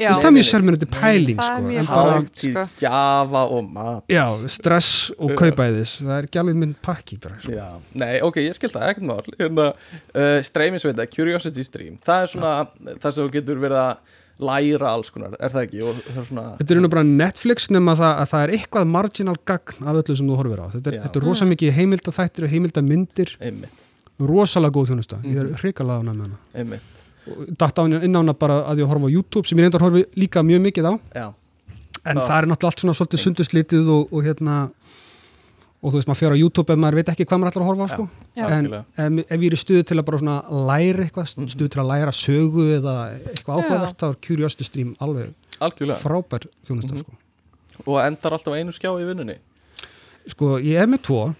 það 0.00 0.28
er 0.30 0.34
mjög 0.36 0.48
sérmennandi 0.50 0.88
pæling 0.94 1.42
sko, 1.44 2.14
sko. 2.32 2.64
gjafa 2.80 3.42
og 3.56 3.68
mat 3.74 4.04
já, 4.10 4.24
stress 4.48 5.10
og 5.18 5.30
Já. 5.34 5.36
kaupæðis 5.42 5.92
það 6.00 6.14
er 6.18 6.28
ekki 6.30 6.40
alveg 6.42 6.56
minn 6.62 6.74
pakki 6.82 7.18
bara, 7.20 7.36
sko. 7.42 7.52
Já, 7.52 7.68
nei, 7.94 8.14
ok, 8.24 8.40
ég 8.46 8.56
skil 8.56 8.72
það, 8.72 8.88
ekkert 8.94 9.06
mál 9.10 9.22
hérna, 9.40 9.68
uh, 10.14 10.40
streymisveita, 10.46 11.06
Curiosity 11.12 11.64
Stream 11.66 11.98
það 12.04 12.24
er 12.26 12.32
svona, 12.34 12.54
það 12.98 13.12
sem 13.12 13.24
þú 13.28 13.30
getur 13.38 13.62
verið 13.66 13.82
að 13.84 14.18
læra 14.40 14.88
alls 14.94 15.10
konar, 15.12 15.34
er 15.36 15.52
það 15.52 15.66
ekki 15.66 15.82
og 15.84 15.98
það 16.06 16.16
er 16.22 16.24
svona, 16.30 16.44
Þetta 16.56 16.72
er 16.74 16.78
nú 16.80 16.88
bara 16.94 17.02
Netflix 17.04 17.66
nema 17.68 17.92
það 17.98 18.14
að 18.22 18.30
það 18.30 18.44
er 18.46 18.52
eitthvað 18.56 18.86
marginal 18.94 19.36
gagn 19.44 19.84
af 19.84 19.98
öllu 20.00 20.16
sem 20.16 20.30
þú 20.30 20.38
horfir 20.40 20.62
á. 20.64 20.66
Þetta 20.72 20.88
er, 20.88 20.96
Já. 20.96 21.02
þetta 21.04 21.20
er 21.20 21.26
rosa 21.28 21.48
mikið 21.50 21.74
heimildaþættir 21.76 22.46
og 22.46 22.54
heimildamyndir, 22.54 23.34
einmitt, 23.44 23.84
rosalega 24.20 24.72
góð 24.78 24.88
þjónusta. 24.94 25.20
Ég 25.24 25.36
Mhm. 25.36 25.52
er 25.52 25.60
hrikalega 25.60 26.00
ánægð 26.00 26.16
með 26.16 26.24
hana. 26.24 26.38
einmitt 26.56 26.99
Og 27.30 27.46
Datt 27.58 27.78
á 27.78 27.82
hana 27.82 28.00
inn 28.04 28.14
á 28.16 28.20
hana 28.22 28.34
bara 28.34 28.64
að 28.70 28.82
ég 28.82 28.88
horfa 28.90 29.06
á 29.06 29.14
YouTube 29.14 29.46
sem 29.46 29.58
ég 29.58 29.62
reyndar 29.68 29.80
horfi 29.84 30.04
líka 30.16 30.42
mjög 30.42 30.60
mikið 30.68 30.84
á. 30.90 30.94
Já, 31.14 31.34
En 32.06 32.16
Já. 32.16 32.22
það 32.26 32.36
er 32.42 32.46
náttúrulega 32.48 32.70
allt 32.70 32.80
svona 32.80 32.94
svolítið 32.96 33.20
sunduslitið 33.26 33.88
og, 33.92 34.12
og 34.12 34.22
hérna 34.24 34.70
og 35.82 35.92
þú 35.92 35.96
veist 35.98 36.08
maður 36.08 36.20
fyrir 36.20 36.36
á 36.36 36.40
YouTube 36.40 36.72
ef 36.72 36.78
maður 36.80 36.94
veit 37.00 37.08
ekki 37.12 37.24
hvað 37.28 37.38
maður 37.40 37.50
ætlar 37.52 37.62
að 37.64 37.68
horfa 37.70 37.84
á 37.84 37.90
sko. 37.92 38.04
En 38.36 39.18
ef, 39.20 39.26
ef 39.30 39.40
ég 39.40 39.46
er 39.50 39.56
í 39.56 39.60
stuðu 39.60 39.84
til 39.88 39.96
að 40.00 40.04
bara 40.08 40.18
svona 40.20 40.36
læra 40.68 41.04
eitthvað, 41.04 41.28
Mhm. 41.36 41.48
stuðu 41.54 41.68
til 41.70 41.80
að 41.80 41.90
læra 41.92 42.12
sögu 42.12 42.64
eða 42.78 42.94
eitthvað 43.34 43.54
áhugavert, 43.60 43.96
þá 44.00 44.06
er 44.10 44.16
Curiosity 44.26 44.64
Stream 44.64 44.96
alveg 45.00 45.34
algjörlega 45.60 46.00
frábær 46.00 46.46
þjónusta 46.66 46.92
Mhm. 46.94 47.00
sko. 47.04 47.12
og 47.86 47.96
endar 48.04 48.32
alltaf 48.32 48.52
á 48.52 48.56
einu 48.60 48.72
skjá 48.72 48.90
í 49.00 49.06
vinnunni 49.08 49.36
Sko, 50.28 50.58
ég 50.60 50.80
er 50.80 50.86
með 50.86 51.00
tvo 51.02 51.34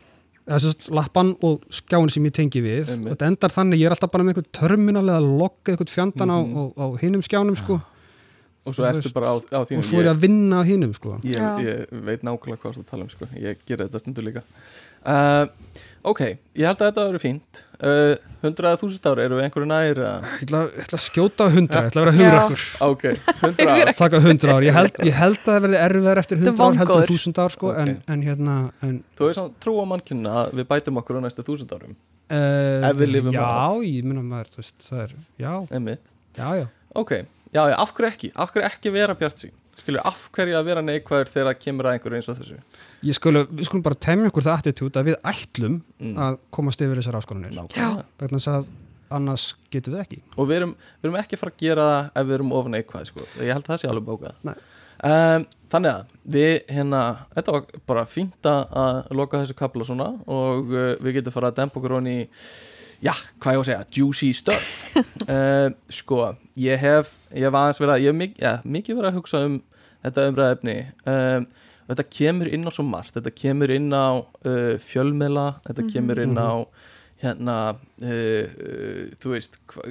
þess 0.59 0.89
að 0.89 0.91
lappan 0.99 1.37
og 1.47 1.61
skjáin 1.71 2.11
sem 2.11 2.25
ég 2.27 2.33
tengi 2.35 2.61
við 2.65 2.89
Einmitt. 2.91 3.07
og 3.13 3.17
þetta 3.19 3.27
endar 3.31 3.51
þannig, 3.55 3.79
ég 3.81 3.87
er 3.87 3.95
alltaf 3.95 4.11
bara 4.11 4.25
með 4.25 4.35
eitthvað 4.35 4.53
terminal 4.61 5.05
eða 5.07 5.23
logga 5.39 5.73
eitthvað 5.75 5.95
fjandan 5.95 6.29
Mhm. 6.29 6.57
á, 6.57 6.63
á, 6.75 6.85
á 6.85 6.87
hinum 7.01 7.23
skjánum 7.23 7.57
sko 7.57 7.81
og 8.67 8.75
svo 8.75 8.85
ertu 8.85 9.13
bara 9.15 9.27
á, 9.33 9.37
á 9.41 9.61
þínu 9.65 9.79
og 9.79 9.85
svo 9.85 9.99
er 10.01 10.05
ég 10.05 10.13
að 10.15 10.21
vinna 10.21 10.61
á 10.61 10.63
hinum 10.69 10.93
sko 10.95 11.19
ég, 11.25 11.39
ég 11.65 11.87
veit 12.05 12.23
nákvæmlega 12.23 12.61
hvað 12.61 12.77
þú 12.77 12.85
tala 12.91 13.03
um 13.03 13.09
sko. 13.09 13.25
ég 13.37 13.57
gerir 13.67 13.89
þetta 13.89 14.01
stundu 14.03 14.23
líka 14.27 14.43
uh, 15.07 15.47
ok, 16.03 16.21
ég 16.57 16.65
held 16.67 16.81
að 16.81 16.87
þetta 16.91 17.05
verður 17.07 17.23
fínt. 17.23 17.61
Uh, 17.81 18.15
100.000 18.41 19.09
ári, 19.11 19.25
eru 19.27 19.37
við 19.37 19.45
einhverju 19.47 19.67
nær 19.69 19.99
uh, 20.01 20.13
Ég 20.41 20.45
ætla, 20.47 20.61
ég 20.73 20.85
ætla 20.87 20.97
að 20.99 21.03
skjóta 21.05 21.45
á 21.45 21.49
hundra, 21.53 21.81
ég 21.85 21.91
ætla 21.91 22.01
að 22.01 22.07
vera 22.07 22.15
hugrakkur 22.17 22.63
ok, 22.87 23.05
100 23.43 23.73
ár. 23.75 23.91
taka 23.99 24.21
hundra 24.25 24.55
ár, 24.57 24.65
ég 24.65 24.77
held, 24.77 25.01
ég 25.05 25.17
held 25.21 25.39
að 25.41 25.49
það 25.51 25.59
verði 25.67 25.81
erfiðar 25.85 26.21
eftir 26.23 26.41
Þetta 26.41 26.49
er 26.49 26.55
hundra 26.55 26.69
ár 26.71 26.79
heldur 26.81 26.95
vongóður. 26.95 27.11
en 27.11 27.13
þúsund 27.21 27.41
ár 27.45 27.55
sko 27.57 27.71
Ok. 27.73 27.81
en, 27.85 27.93
en 28.15 28.25
hérna 28.25 28.57
en, 28.89 28.95
þú 29.17 29.27
hefur 29.29 29.37
svona 29.41 29.55
trú 29.65 29.75
á 29.77 29.85
mannkynna 29.93 30.35
að 30.41 30.53
við 30.61 30.69
bætum 30.73 31.01
okkur 31.03 31.21
á 31.21 31.25
næstu 31.27 31.45
1000 31.45 31.77
árum? 31.77 31.95
Uh, 32.31 32.89
Ef 32.91 32.97
við 33.01 33.13
lifum 33.17 33.35
Já, 33.37 33.45
af. 33.45 33.81
ég 33.85 34.05
minna 34.09 34.25
maður, 34.25 34.53
þú 34.57 34.63
veist, 34.65 34.77
það 34.89 35.01
er 35.05 35.15
já, 35.45 35.55
já, 36.41 36.49
já. 36.61 36.67
Ok, 37.05 37.13
já, 37.53 37.63
já, 37.73 37.77
af 37.77 37.93
hverju 37.97 38.13
ekki? 38.15 38.33
Af 38.41 38.53
hverju 38.55 38.69
ekki 38.73 38.93
vera 38.97 39.17
bjart 39.21 39.45
sín? 39.45 39.53
Skilur, 39.81 40.03
af 40.05 40.21
hverju 40.37 40.59
að 40.59 40.69
vera 40.71 40.83
neikvæður 40.85 41.31
þegar 41.33 41.49
það 41.51 41.59
kemur 41.65 41.89
að 41.91 41.97
einhverju 41.97 42.19
eins 42.21 42.29
og 42.33 42.39
þessu? 42.41 42.59
Ég 43.09 43.17
skulu, 43.17 43.43
við 43.49 43.69
skulum 43.71 43.85
bara 43.87 43.99
temja 44.07 44.29
okkur 44.31 44.47
það 44.47 44.59
attitút 44.63 45.01
að 45.01 45.11
við 45.11 45.19
ætlum 45.33 45.81
Mm. 46.01 46.15
að 46.17 46.39
komast 46.57 46.81
yfir 46.81 46.97
þessar 47.01 47.19
áskonunir 47.21 47.53
vegna 48.21 48.39
þess 48.39 48.49
að 48.55 48.69
annars 49.11 49.45
getum 49.73 49.93
við 49.97 50.01
ekki 50.05 50.19
Og 50.39 50.47
við 50.49 50.57
erum, 50.61 50.75
við 51.03 51.09
erum 51.09 51.19
ekki 51.21 51.37
að 51.37 51.41
fara 51.43 51.53
að 51.53 51.63
gera 51.65 51.87
það 51.91 52.11
ef 52.23 52.27
við 52.31 52.35
erum 52.39 52.53
of 52.57 52.69
neikvæð, 52.73 53.05
sko. 53.11 53.25
Ég 53.43 53.51
held 53.53 53.65
að 53.67 53.73
það 53.73 53.81
sé 53.83 53.89
alveg 53.91 54.07
bókað. 54.07 54.37
Nei. 54.47 54.55
Um, 55.01 55.45
þannig 55.73 55.95
að 55.97 56.11
við, 56.35 56.51
hérna, 56.69 57.01
þetta 57.35 57.53
var 57.57 57.63
bara 57.89 58.05
fínt 58.07 58.49
að 58.51 58.99
loka 59.17 59.41
þessu 59.41 59.57
kapla 59.57 59.87
svona 59.89 60.11
og 60.29 60.73
uh, 60.77 60.91
við 61.01 61.17
getum 61.19 61.33
fara 61.33 61.49
að 61.53 61.57
dempa 61.63 61.81
okkur 61.81 61.95
honi 61.97 62.17
í, 62.21 62.27
já, 63.01 63.15
hvað 63.41 63.57
ég 63.57 63.61
á 63.61 63.63
að 63.63 63.69
segja, 63.71 63.87
juicy 63.97 64.29
stuff 64.37 64.75
uh, 65.33 65.69
sko, 65.89 66.21
ég 66.61 66.77
hef 66.85 67.15
ég 67.33 67.49
hef 67.49 67.57
aðeins 67.63 67.81
verið 67.81 67.95
að, 67.95 68.05
ég 68.05 68.13
hef 68.13 68.19
mik 68.21 68.37
ja, 68.45 68.53
mikið 68.65 69.01
verið 69.01 69.11
að 69.15 69.19
hugsa 69.23 69.41
um 69.49 69.57
þetta 70.05 70.29
umræðefni 70.31 70.77
um, 71.11 71.47
þetta 71.91 72.05
kemur 72.15 72.49
inn 72.55 72.65
á 72.67 72.71
svo 72.73 72.85
margt. 72.87 73.15
Þetta 73.19 73.33
kemur 73.35 73.73
inn 73.75 73.91
á 73.93 74.09
uh, 74.23 74.75
fjölmiðla 74.85 75.47
þetta 75.67 75.87
kemur 75.93 76.21
inn 76.23 76.37
á 76.39 76.53
hérna 77.21 77.57
uh, 77.75 78.11
uh, 78.11 79.07
þú 79.21 79.33
veist 79.35 79.59
hva, 79.73 79.87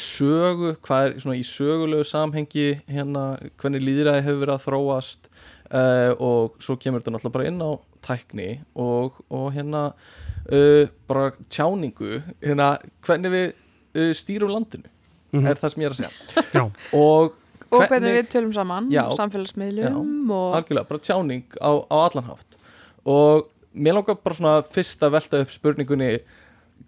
sögu, 0.00 0.72
hvað 0.82 1.06
er 1.10 1.18
svona 1.22 1.36
í 1.38 1.44
sögulegu 1.46 2.06
samhengi 2.08 2.68
hérna, 2.90 3.24
hvernig 3.60 3.84
líðræði 3.84 4.24
hefur 4.26 4.40
verið 4.44 4.54
að 4.56 4.64
þróast 4.64 5.28
uh, 5.28 6.12
og 6.24 6.56
svo 6.64 6.78
kemur 6.80 7.02
þetta 7.04 7.14
náttúrulega 7.14 7.36
bara 7.36 7.50
inn 7.52 7.60
á 7.62 7.70
tækni 8.04 8.48
og, 8.80 9.20
og 9.32 9.46
hérna 9.54 9.84
uh, 9.92 10.88
bara 11.08 11.28
tjáningu. 11.52 12.18
Hérna, 12.42 12.72
hvernig 13.06 13.34
við 13.36 13.46
uh, 13.52 14.10
stýrum 14.16 14.54
landinu 14.56 14.90
Mhm. 15.34 15.48
er 15.50 15.58
það 15.58 15.72
sem 15.72 15.82
ég 15.82 15.88
er 15.88 15.94
að 15.94 15.98
segja. 15.98 16.64
Og 16.94 17.32
og 17.74 17.86
hvernig 17.90 18.16
við 18.18 18.30
tölum 18.32 18.52
saman 18.56 18.90
Já. 18.92 19.04
samfélagsmiðlum 19.18 20.30
og 20.34 20.58
algjörlega, 20.60 20.88
bara 20.88 21.04
tjáning 21.04 21.44
á, 21.60 21.72
á 21.84 21.96
allan 22.06 22.28
hátt. 22.30 22.58
Og 23.04 23.48
mér 23.74 23.98
langar 23.98 24.20
bara 24.22 24.38
svona 24.38 24.58
fyrst 24.66 25.02
að 25.04 25.16
velta 25.18 25.40
upp 25.44 25.54
spurningunni 25.54 26.12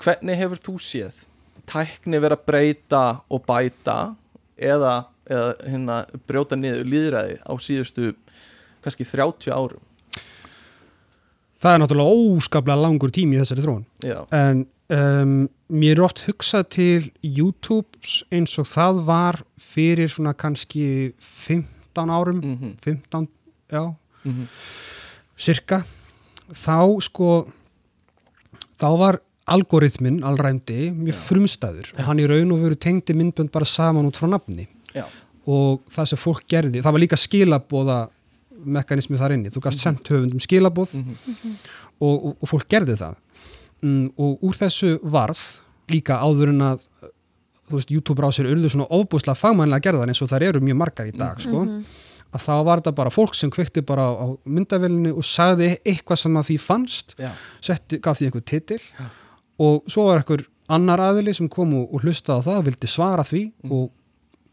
hvernig 0.02 0.38
hefur 0.38 0.62
þú 0.68 0.76
séð 0.82 1.24
tækni 1.66 2.20
vera 2.22 2.38
að 2.38 2.46
breyta 2.46 3.02
og 3.32 3.42
bæta 3.46 3.98
eða, 4.56 4.94
eða 5.28 5.50
hérna, 5.66 5.98
brjóta 6.28 6.58
niður 6.58 6.86
líðræði 6.92 7.40
á 7.42 7.52
síðustu 7.58 8.14
kannski 8.84 9.06
30 9.08 9.50
árum? 9.54 9.82
Það 11.62 11.72
er 11.72 11.82
náttúrulega 11.82 12.24
óskaplega 12.36 12.78
langur 12.78 13.12
tími 13.14 13.38
í 13.38 13.40
þessari 13.40 13.64
þróun. 13.64 13.84
Já, 14.04 14.18
en 14.36 14.66
um, 14.92 15.48
mér 15.68 15.98
er 15.98 16.04
oft 16.06 16.22
hugsað 16.26 16.68
til 16.76 17.10
YouTubes 17.22 18.22
eins 18.34 18.56
og 18.60 18.68
það 18.70 19.02
var 19.08 19.40
fyrir 19.58 20.10
svona 20.12 20.34
kannski 20.38 21.12
15 21.18 22.12
árum 22.12 22.40
mm 22.42 22.74
15, 22.84 23.28
já, 23.72 23.94
-hmm. 24.24 24.46
cirka 25.36 25.84
þá 26.52 27.00
sko 27.00 27.48
þá 28.78 28.98
var 28.98 29.20
algoritminn 29.46 30.24
allræmdi 30.24 30.90
mjög 30.90 31.14
Já. 31.14 31.22
frumstæður. 31.28 31.92
Og 31.98 32.04
hann 32.04 32.18
í 32.18 32.26
raun 32.26 32.52
og 32.52 32.62
veru 32.62 32.74
tengdi 32.74 33.14
myndbönd 33.14 33.50
bara 33.50 33.64
saman 33.64 34.06
út 34.06 34.16
frá 34.16 34.28
nafni. 34.28 34.66
Já, 34.94 35.04
og 35.46 35.84
það 35.86 36.08
sem 36.10 36.18
fólk 36.18 36.46
gerði, 36.50 36.82
það 36.82 36.96
var 36.96 37.02
líka 37.02 37.18
skilabóða 37.20 37.98
mekanismi 38.66 39.18
þar 39.20 39.36
inni, 39.36 39.52
þú 39.54 39.62
gast 39.66 39.82
sendt 39.82 40.08
höfundum 40.10 40.42
skilabóð 40.42 40.96
mm 40.98 41.56
og, 41.96 42.12
og, 42.12 42.32
og 42.42 42.50
fólk 42.50 42.66
gerði 42.68 42.92
það 42.98 43.14
mm, 43.84 44.08
og 44.16 44.42
úr 44.46 44.58
þessu 44.58 44.96
varð 45.02 45.42
líka 45.92 46.18
áður 46.22 46.52
en 46.54 46.64
að 46.72 46.82
þú 47.66 47.78
veist, 47.78 47.92
YouTube 47.94 48.22
rásir 48.22 48.48
urðu 48.50 48.70
svona 48.72 48.88
ofbúslega 48.94 49.38
fagmannlega 49.38 49.88
gerðar 49.88 50.10
eins 50.12 50.22
og 50.22 50.30
þær 50.30 50.48
eru 50.50 50.62
mjög 50.62 50.78
margar 50.82 51.08
í 51.10 51.14
dag 51.16 51.40
sko, 51.42 51.64
að 52.36 52.42
þá 52.44 52.52
var 52.68 52.82
þetta 52.82 52.94
bara 53.00 53.14
fólk 53.14 53.34
sem 53.38 53.50
kveikti 53.50 53.82
bara 53.86 54.06
á, 54.06 54.14
á 54.22 54.26
myndavelinu 54.44 55.14
og 55.18 55.26
sagði 55.26 55.72
eitthvað 55.82 56.22
sem 56.22 56.38
að 56.38 56.50
því 56.50 56.58
fannst 56.62 57.16
já, 57.18 57.30
setti, 57.64 57.98
gaf 58.02 58.18
því 58.20 58.28
einhver 58.28 58.46
titil 58.46 58.80
Já. 58.82 59.06
og 59.66 59.90
svo 59.90 60.06
var 60.10 60.22
einhver 60.22 60.46
annar 60.76 61.02
aðili 61.10 61.34
sem 61.34 61.48
kom 61.50 61.74
og, 61.78 61.88
og 61.94 62.06
hlustaði 62.06 62.42
á 62.42 62.46
það 62.46 62.60
og 62.60 62.66
vildi 62.70 62.90
svara 62.90 63.26
því 63.26 63.42
og 63.70 63.90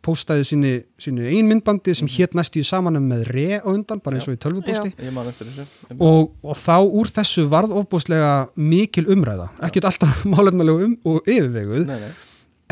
postaði 0.04 0.46
sínu, 0.48 0.74
sínu 1.02 1.26
ein 1.30 1.48
myndbandi 1.50 1.96
sem 1.98 2.10
hétt 2.12 2.36
næstu 2.38 2.62
í 2.62 2.66
samanum 2.68 3.06
með 3.08 3.24
re 3.30 3.48
á 3.64 3.68
undan, 3.72 4.02
bara 4.04 4.20
eins 4.20 4.28
og 4.28 4.36
í 4.36 4.40
þessu. 4.68 5.66
Og, 5.98 6.34
og 6.44 6.60
þá 6.60 6.76
úr 6.84 7.12
þessu 7.16 7.46
varð 7.52 7.76
ofbúslega 7.80 8.34
mikil 8.60 9.08
umræða, 9.14 9.50
ekkert 9.68 9.90
alltaf 9.92 10.24
málefnalegu 10.34 10.90
um 10.90 10.96
og 11.14 11.28
yfirveguð 11.30 11.88
nei, 11.90 12.00
nei. 12.04 12.12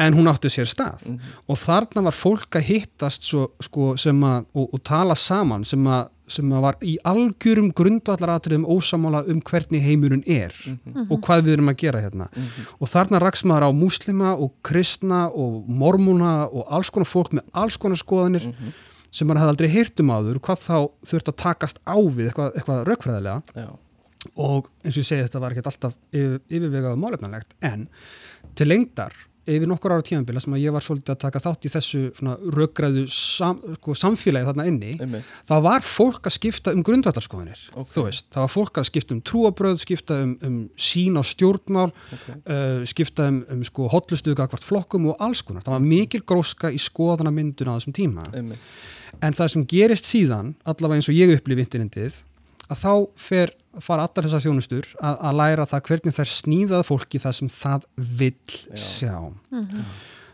en 0.05 0.17
hún 0.17 0.31
átti 0.31 0.51
sér 0.51 0.69
stað. 0.71 1.05
Mhm. 1.07 1.35
og 1.47 1.61
þarna 1.63 2.05
var 2.09 2.17
fólk 2.17 2.59
að 2.59 2.67
hittast 2.71 3.27
svo, 3.29 3.47
sko, 3.63 3.93
sem 4.01 4.27
að, 4.27 4.49
og, 4.55 4.67
og 4.75 4.83
tala 4.87 5.15
saman 5.15 5.67
sem 5.67 5.87
að, 5.87 6.11
sem 6.31 6.49
var 6.63 6.77
í 6.81 6.95
algjörum 7.07 7.71
grundvallaratriðum 7.77 8.65
ósamála 8.71 9.23
um 9.29 9.41
hvernig 9.41 9.83
heimurinn 9.85 10.23
er 10.27 10.53
Mhm. 10.65 11.07
og 11.11 11.19
hvað 11.21 11.43
við 11.45 11.53
erum 11.57 11.69
að 11.73 11.77
gera 11.83 12.01
hérna 12.01 12.29
og 12.79 12.87
þarna 12.89 13.19
raks 13.21 13.43
maður 13.43 13.67
á 13.67 13.71
múslima 13.75 14.31
og 14.39 14.51
kristna 14.63 15.27
og 15.29 15.67
mormúna 15.67 16.47
og 16.51 16.65
alls 16.71 16.89
konar 16.89 17.05
fólk 17.09 17.31
með 17.35 17.43
alls 17.53 17.77
konar 17.77 17.97
skoðanir 17.99 18.45
Mhm. 18.47 18.73
sem 19.11 19.27
maður 19.27 19.41
hefði 19.43 19.53
aldrei 19.55 19.69
heyrt 19.69 19.99
um 19.99 20.07
áður 20.07 20.39
hvað 20.39 20.59
þá 20.67 20.89
þurft 21.05 21.27
að 21.31 21.37
takast 21.37 21.79
á 21.85 21.95
við 21.99 22.29
eitthvað, 22.31 22.53
eitthvað 22.55 22.85
raukfræðilega 22.87 23.41
og 24.37 24.69
eins 24.85 24.95
og 24.97 25.01
ég 25.03 25.07
segi 25.09 25.23
þetta 25.27 25.39
var 25.41 25.51
ekkert 25.51 25.67
alltaf 25.71 25.93
yfir, 26.13 26.39
yfirvegað 26.49 26.93
og 26.93 26.99
málefnanlegt 27.01 27.53
en 27.61 27.87
til 28.55 28.67
lengdar 28.67 29.11
yfir 29.49 29.65
nokkur 29.69 29.93
ára 29.95 30.03
tímabila 30.05 30.41
sem 30.43 30.53
að 30.53 30.61
ég 30.61 30.73
var 30.75 30.83
svolítið 30.85 31.13
að 31.15 31.19
taka 31.23 31.39
þátt 31.41 31.65
í 31.65 31.71
þessu 31.73 32.01
svona 32.17 32.35
röggræðu 32.53 33.03
sam, 33.09 33.57
sko, 33.79 33.95
samfélagi 33.97 34.45
þarna 34.51 34.65
inni 34.69 34.91
einmitt. 35.01 35.25
þá 35.49 35.55
var 35.65 35.81
fólk 35.85 36.29
að 36.29 36.35
skipta 36.37 36.73
um 36.75 36.83
grundvallarskoðanir 36.85 37.63
Ok. 37.75 37.89
þú 37.95 38.03
veist, 38.05 38.25
það 38.29 38.45
var 38.45 38.53
fólk 38.53 38.77
að 38.81 38.87
skipta 38.91 39.15
um 39.17 39.21
trúabröð 39.25 39.81
skipta 39.81 40.19
um, 40.23 40.35
um 40.45 40.57
sín 40.77 41.17
á 41.17 41.23
stjórnmál 41.25 41.89
Ok. 41.89 42.27
uh, 42.45 42.85
skipta 42.85 43.27
um, 43.31 43.41
um 43.49 43.63
sko 43.65 43.89
hotlustuðu 43.91 44.37
gagvart 44.37 44.63
flokkum 44.67 45.09
og 45.09 45.17
alls 45.19 45.41
konar. 45.41 45.63
Það 45.65 45.73
var 45.77 45.87
mikil 45.89 46.21
gróska 46.21 46.69
í 46.69 46.77
skoðana 46.81 47.33
myndun 47.33 47.73
á 47.73 47.77
þessum 47.79 47.95
tíma. 47.97 48.27
Einmitt. 48.37 48.59
En 49.21 49.33
það 49.35 49.49
sem 49.55 49.65
gerist 49.67 50.05
síðan 50.07 50.53
allavega 50.63 51.01
eins 51.01 51.09
og 51.11 51.17
ég 51.17 51.33
upplifi 51.35 51.65
internetið 51.65 52.21
að 52.71 52.77
þá 52.85 52.93
fer, 53.19 53.51
fara 53.79 54.03
allar 54.07 54.25
þessar 54.27 54.43
þjónustur 54.45 54.87
að, 55.01 55.17
að 55.21 55.35
læra 55.39 55.65
það 55.65 55.81
hvernig 55.87 56.13
þær 56.17 56.31
sníðað 56.35 56.83
fólki 56.89 57.19
það 57.23 57.37
sem 57.39 57.49
það 57.49 57.85
vill 57.95 58.57
sjá. 58.75 59.15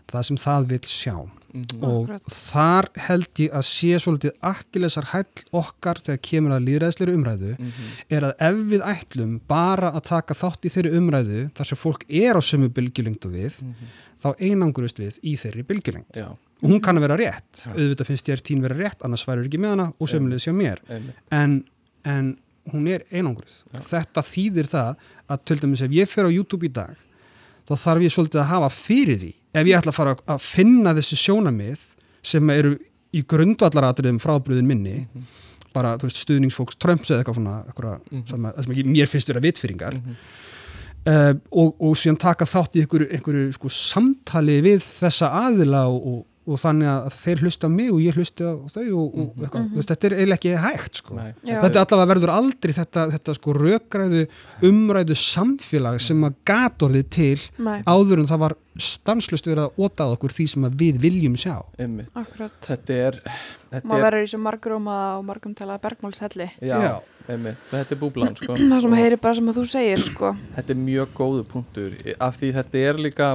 Það 0.07 0.23
sem 0.29 0.37
það 0.39 0.67
vill 0.71 0.85
sjá. 0.87 1.17
Mhm. 1.57 1.79
og 1.81 2.09
Akkurat. 2.09 2.25
þar 2.29 2.85
held 3.07 3.39
ég 3.39 3.53
að 3.55 3.63
sé 3.65 3.97
svolítið 4.03 4.33
akkilesar 4.45 5.05
hæll 5.13 5.45
okkar 5.55 5.95
þegar 6.03 6.19
kemur 6.27 6.51
að 6.57 6.65
líðræðsleiri 6.67 7.13
umræðu 7.15 7.51
Mhm. 7.57 7.85
er 8.11 8.21
að 8.27 8.33
ef 8.49 8.57
við 8.71 8.81
ætlum 8.83 9.39
bara 9.47 9.91
að 9.95 10.03
taka 10.03 10.33
þátt 10.35 10.67
í 10.67 10.69
þeirri 10.69 10.91
umræðu 10.99 11.39
þar 11.55 11.65
sem 11.65 11.77
fólk 11.77 12.03
er 12.09 12.35
á 12.35 12.41
sömu 12.43 12.67
bylgjulengd 12.69 13.25
og 13.25 13.31
við 13.31 13.53
þá 14.21 14.27
einangurust 14.43 14.99
við 14.99 15.19
í 15.23 15.33
þeirri 15.39 15.63
bylgjulengd. 15.63 16.11
Já, 16.15 16.27
og 16.35 16.69
hún 16.69 16.81
kann 16.81 16.97
að 16.97 17.07
vera 17.07 17.17
rétt. 17.17 17.63
Auðvitað 17.73 18.05
finnst 18.11 18.27
ég 18.27 18.41
tín 18.43 18.61
vera 18.61 18.75
rétt 18.75 19.01
annars 19.01 19.25
væri 19.25 19.47
ekki 19.47 19.57
með 19.57 19.69
hana 19.69 19.93
og 19.99 20.07
sömulegis 20.09 20.45
hjá 20.47 20.53
mér. 20.53 20.79
En, 21.31 21.63
en 22.03 22.37
hún 22.71 22.87
er 22.91 23.05
einangruð 23.11 23.59
þetta 23.87 24.23
þýðir 24.25 24.71
það 24.71 25.09
að 25.27 25.43
til 25.49 25.59
dæmis 25.63 25.83
ef 25.85 25.95
ég 25.95 26.09
fer 26.11 26.27
á 26.27 26.31
YouTube 26.31 26.67
í 26.67 26.73
dag 26.73 26.95
þá 27.67 27.73
þarf 27.75 28.05
ég 28.05 28.13
svolítið 28.13 28.43
að 28.43 28.51
hafa 28.51 28.69
fyrir 28.73 29.21
því 29.23 29.33
ef 29.57 29.69
ég 29.69 29.79
ætla 29.79 29.93
að 29.93 29.99
fara 29.99 30.15
að 30.35 30.45
finna 30.45 30.95
þessi 30.97 31.19
sjónamið 31.23 31.83
sem 32.27 32.53
eru 32.53 32.75
í 33.15 33.23
grundvallaratriðum 33.27 34.19
frábriðin 34.21 34.67
minni 34.67 34.97
bara 35.75 35.95
þú 35.99 36.09
veist, 36.09 36.21
stuðningsfólks 36.23 36.79
Trumps 36.81 37.11
eða 37.11 37.23
eitthvað 37.23 37.39
svona 37.39 37.57
eitthvað, 37.67 38.11
sem, 38.29 38.47
að, 38.49 38.61
sem 38.63 38.75
að 38.75 38.91
mér 38.93 39.11
finnst 39.11 39.31
vera 39.31 39.43
vitfyringar 39.43 39.97
uh, 39.99 41.33
og, 41.51 41.75
og 41.75 41.97
síðan 41.99 42.19
taka 42.21 42.47
þátt 42.49 42.77
í 42.77 42.83
einhverju, 42.83 43.09
einhverju 43.17 43.51
sko, 43.57 43.71
samtali 43.73 44.59
við 44.65 44.81
þessa 44.85 45.31
aðila 45.45 45.85
og, 45.91 46.09
og, 46.13 46.25
og 46.47 46.59
þannig 46.61 46.89
að 46.91 47.07
þeir 47.17 47.41
hlusta 47.43 47.67
á 47.67 47.71
mig 47.71 47.89
og 47.91 47.99
ég 48.03 48.17
hlusta 48.17 48.51
á 48.51 48.55
þau 48.71 48.85
og, 48.85 49.07
og 49.07 49.41
eitthvað, 49.41 49.65
þú 49.71 49.79
veist, 49.81 49.91
þetta 49.91 50.07
er 50.07 50.15
eiginlega 50.17 50.37
ekki 50.37 50.53
hægt 50.63 51.01
sko. 51.01 51.17
Þetta 51.43 51.81
allavega 51.83 52.11
verður 52.13 52.33
aldrei 52.33 52.75
þetta, 52.77 53.03
þetta 53.15 53.35
sko 53.37 53.55
rökræðu 53.57 54.21
umræðu 54.69 55.17
samfélag 55.19 55.99
sem 56.03 56.23
að 56.27 56.39
gatorlið 56.47 57.09
til 57.17 57.35
Nei, 57.67 57.81
áður 57.83 58.23
en 58.23 58.29
það 58.31 58.41
var 58.45 58.57
stanslust 58.77 59.49
verið 59.49 59.65
að 59.65 59.83
ótað 59.83 60.15
okkur 60.15 60.33
því 60.37 60.47
sem 60.53 60.67
við 60.79 60.99
viljum 61.01 61.37
sjá. 61.39 61.55
Þetta 61.77 62.97
er 62.97 63.19
þetta 63.71 63.83
maður 63.83 63.99
er, 63.99 64.05
verður 64.07 64.25
í 64.25 64.31
svo 64.31 64.41
margróma 64.45 64.97
og 65.17 65.27
margum 65.27 65.55
talaða 65.57 65.81
bergmálshelli. 65.87 66.49
Já, 66.61 66.75
Já. 66.85 66.93
einmitt, 67.27 67.63
þetta 67.71 67.95
er 67.95 68.01
búblan 68.01 68.37
sko. 68.37 68.57
það 68.71 68.83
sem 68.85 68.97
heyri 69.01 69.19
bara 69.23 69.39
sem 69.39 69.49
að 69.51 69.59
þú 69.59 69.65
segir 69.73 70.05
sko. 70.05 70.33
Þetta 70.55 70.75
er 70.75 70.83
mjög 70.83 71.15
góðu 71.17 71.47
punktur. 71.49 71.97
Af 72.21 72.37
því 72.39 72.53
þetta 72.59 72.85
er 72.91 73.01
líka 73.07 73.31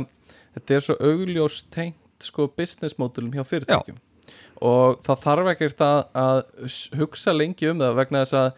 þetta 0.55 0.79
er 0.79 0.87
svo 0.87 0.96
augljós 1.01 1.62
tengt 1.72 1.98
sko 2.28 2.48
business 2.58 2.98
modelum 3.00 3.32
hjá 3.35 3.44
fyrirtækjum. 3.48 3.98
Og 4.62 5.00
það 5.02 5.24
þarf 5.24 5.50
ekkert 5.52 5.82
að, 5.82 5.98
að 6.22 6.42
hugsa 7.00 7.35
lengi 7.35 7.68
um 7.72 7.82
það 7.82 7.98
vegna 7.98 8.22
þess 8.22 8.38
að 8.38 8.50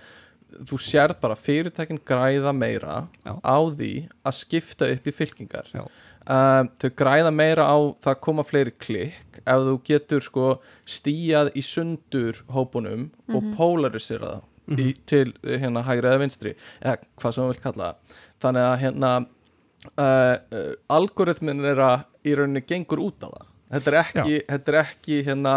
þú 0.69 0.79
sérð 0.83 1.21
bara 1.23 1.37
fyrirtækin 1.39 2.01
græða 2.07 2.53
meira 2.55 2.97
Já. 3.25 3.33
á 3.43 3.59
því 3.75 3.93
að 4.23 4.37
skipta 4.39 4.89
upp 4.95 5.09
í 5.09 5.15
fylkingar. 5.15 5.71
Já. 5.75 5.85
um, 5.85 6.71
þau 6.81 6.91
græða 7.01 7.33
meira 7.35 7.67
á 7.67 7.77
það 8.05 8.21
koma 8.27 8.45
fleiri 8.47 8.75
klikk 8.79 9.41
ef 9.43 9.65
þú 9.69 9.77
getur 9.89 10.25
sko 10.25 10.49
stíjað 10.87 11.53
í 11.59 11.65
sundur 11.65 12.45
hópunum 12.55 13.09
og 13.35 13.49
polarisera 13.57 14.37
það 14.37 14.81
í, 14.81 14.93
til 15.05 15.27
eh, 15.45 15.59
hérna 15.61 15.85
hægri 15.85 16.09
eða 16.09 16.23
vinstri 16.23 16.55
eða 16.81 16.97
hvað 17.21 17.35
sem 17.35 17.43
þú 17.45 17.49
vilt 17.51 17.65
kalla 17.65 17.89
það. 17.89 18.21
Þannig 18.45 18.69
að 18.69 18.77
hérna 18.85 19.11
uh, 19.21 20.05
uh, 20.05 20.71
algoritmin 20.97 21.67
er 21.73 21.83
að 21.85 22.07
í 22.25 22.37
rauninni 22.39 22.65
gengur 22.65 23.03
út 23.05 23.27
á 23.27 23.29
það 23.29 23.51
þetta 23.75 23.93
er 23.93 24.01
ekki, 24.03 24.39
þetta 24.53 24.75
er 24.75 24.81
ekki 24.85 25.21
hérna 25.29 25.55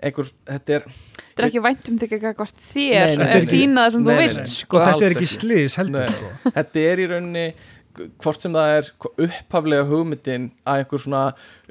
einhver, 0.00 0.30
þetta 0.48 0.78
er 0.78 0.86
þetta 0.86 1.42
er 1.42 1.48
ekki 1.50 1.64
væntum 1.64 1.98
þig 2.00 2.14
hvort 2.28 2.62
þér 2.70 3.02
Nei, 3.10 3.18
nei, 3.20 3.26
er 3.36 3.44
sína 3.48 3.84
það 3.84 3.92
sem 3.96 4.06
nei, 4.06 4.14
þú 4.14 4.38
nei. 4.40 4.46
sko. 4.54 4.78
Og 4.78 4.86
þetta 4.86 5.06
er 5.06 5.16
ekki 5.16 5.28
sliðis 5.34 5.76
heldur 5.80 6.14
sko. 6.14 6.32
þetta 6.56 6.86
er 6.86 7.02
í 7.02 7.10
rauninni 7.10 7.44
hvort 8.22 8.40
sem 8.40 8.54
það 8.54 8.72
er 8.78 8.88
upphaflega 9.26 9.86
hugmyndin 9.88 10.48
að 10.68 10.82
einhver 10.82 11.02
svona 11.02 11.22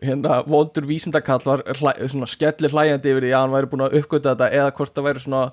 hérna, 0.03 0.39
vondur 0.51 0.87
vísindakall 0.87 1.39
var 1.45 1.63
svona 1.79 2.27
skellir 2.29 2.73
hlæjandi 2.73 3.13
yfir 3.13 3.25
því 3.25 3.31
að 3.33 3.43
hann 3.45 3.55
væri 3.55 3.69
búin 3.71 3.85
að 3.85 3.95
uppgöta 4.01 4.33
þetta 4.33 4.49
eða 4.59 4.73
hvort 4.77 4.95
það 4.95 5.07
væri 5.07 5.23
svona, 5.23 5.43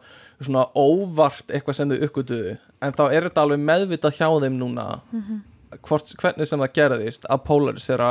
svona 0.41 0.65
óvart 0.75 1.55
eitthvað 1.55 1.79
sem 1.79 1.93
þau 1.93 2.09
uppgötuðu 2.09 2.57
en 2.57 2.99
þá 2.99 3.05
er 3.07 3.29
þetta 3.29 3.47
alveg 3.47 3.63
meðvitað 3.71 4.19
hjá 4.19 4.29
þeim 4.45 4.59
núna 4.61 4.89
hvort, 5.87 6.13
hvernig 6.21 6.51
sem 6.51 6.67
það 6.67 6.77
gerðist 6.81 7.31
að 7.31 7.45
polarisera 7.47 8.11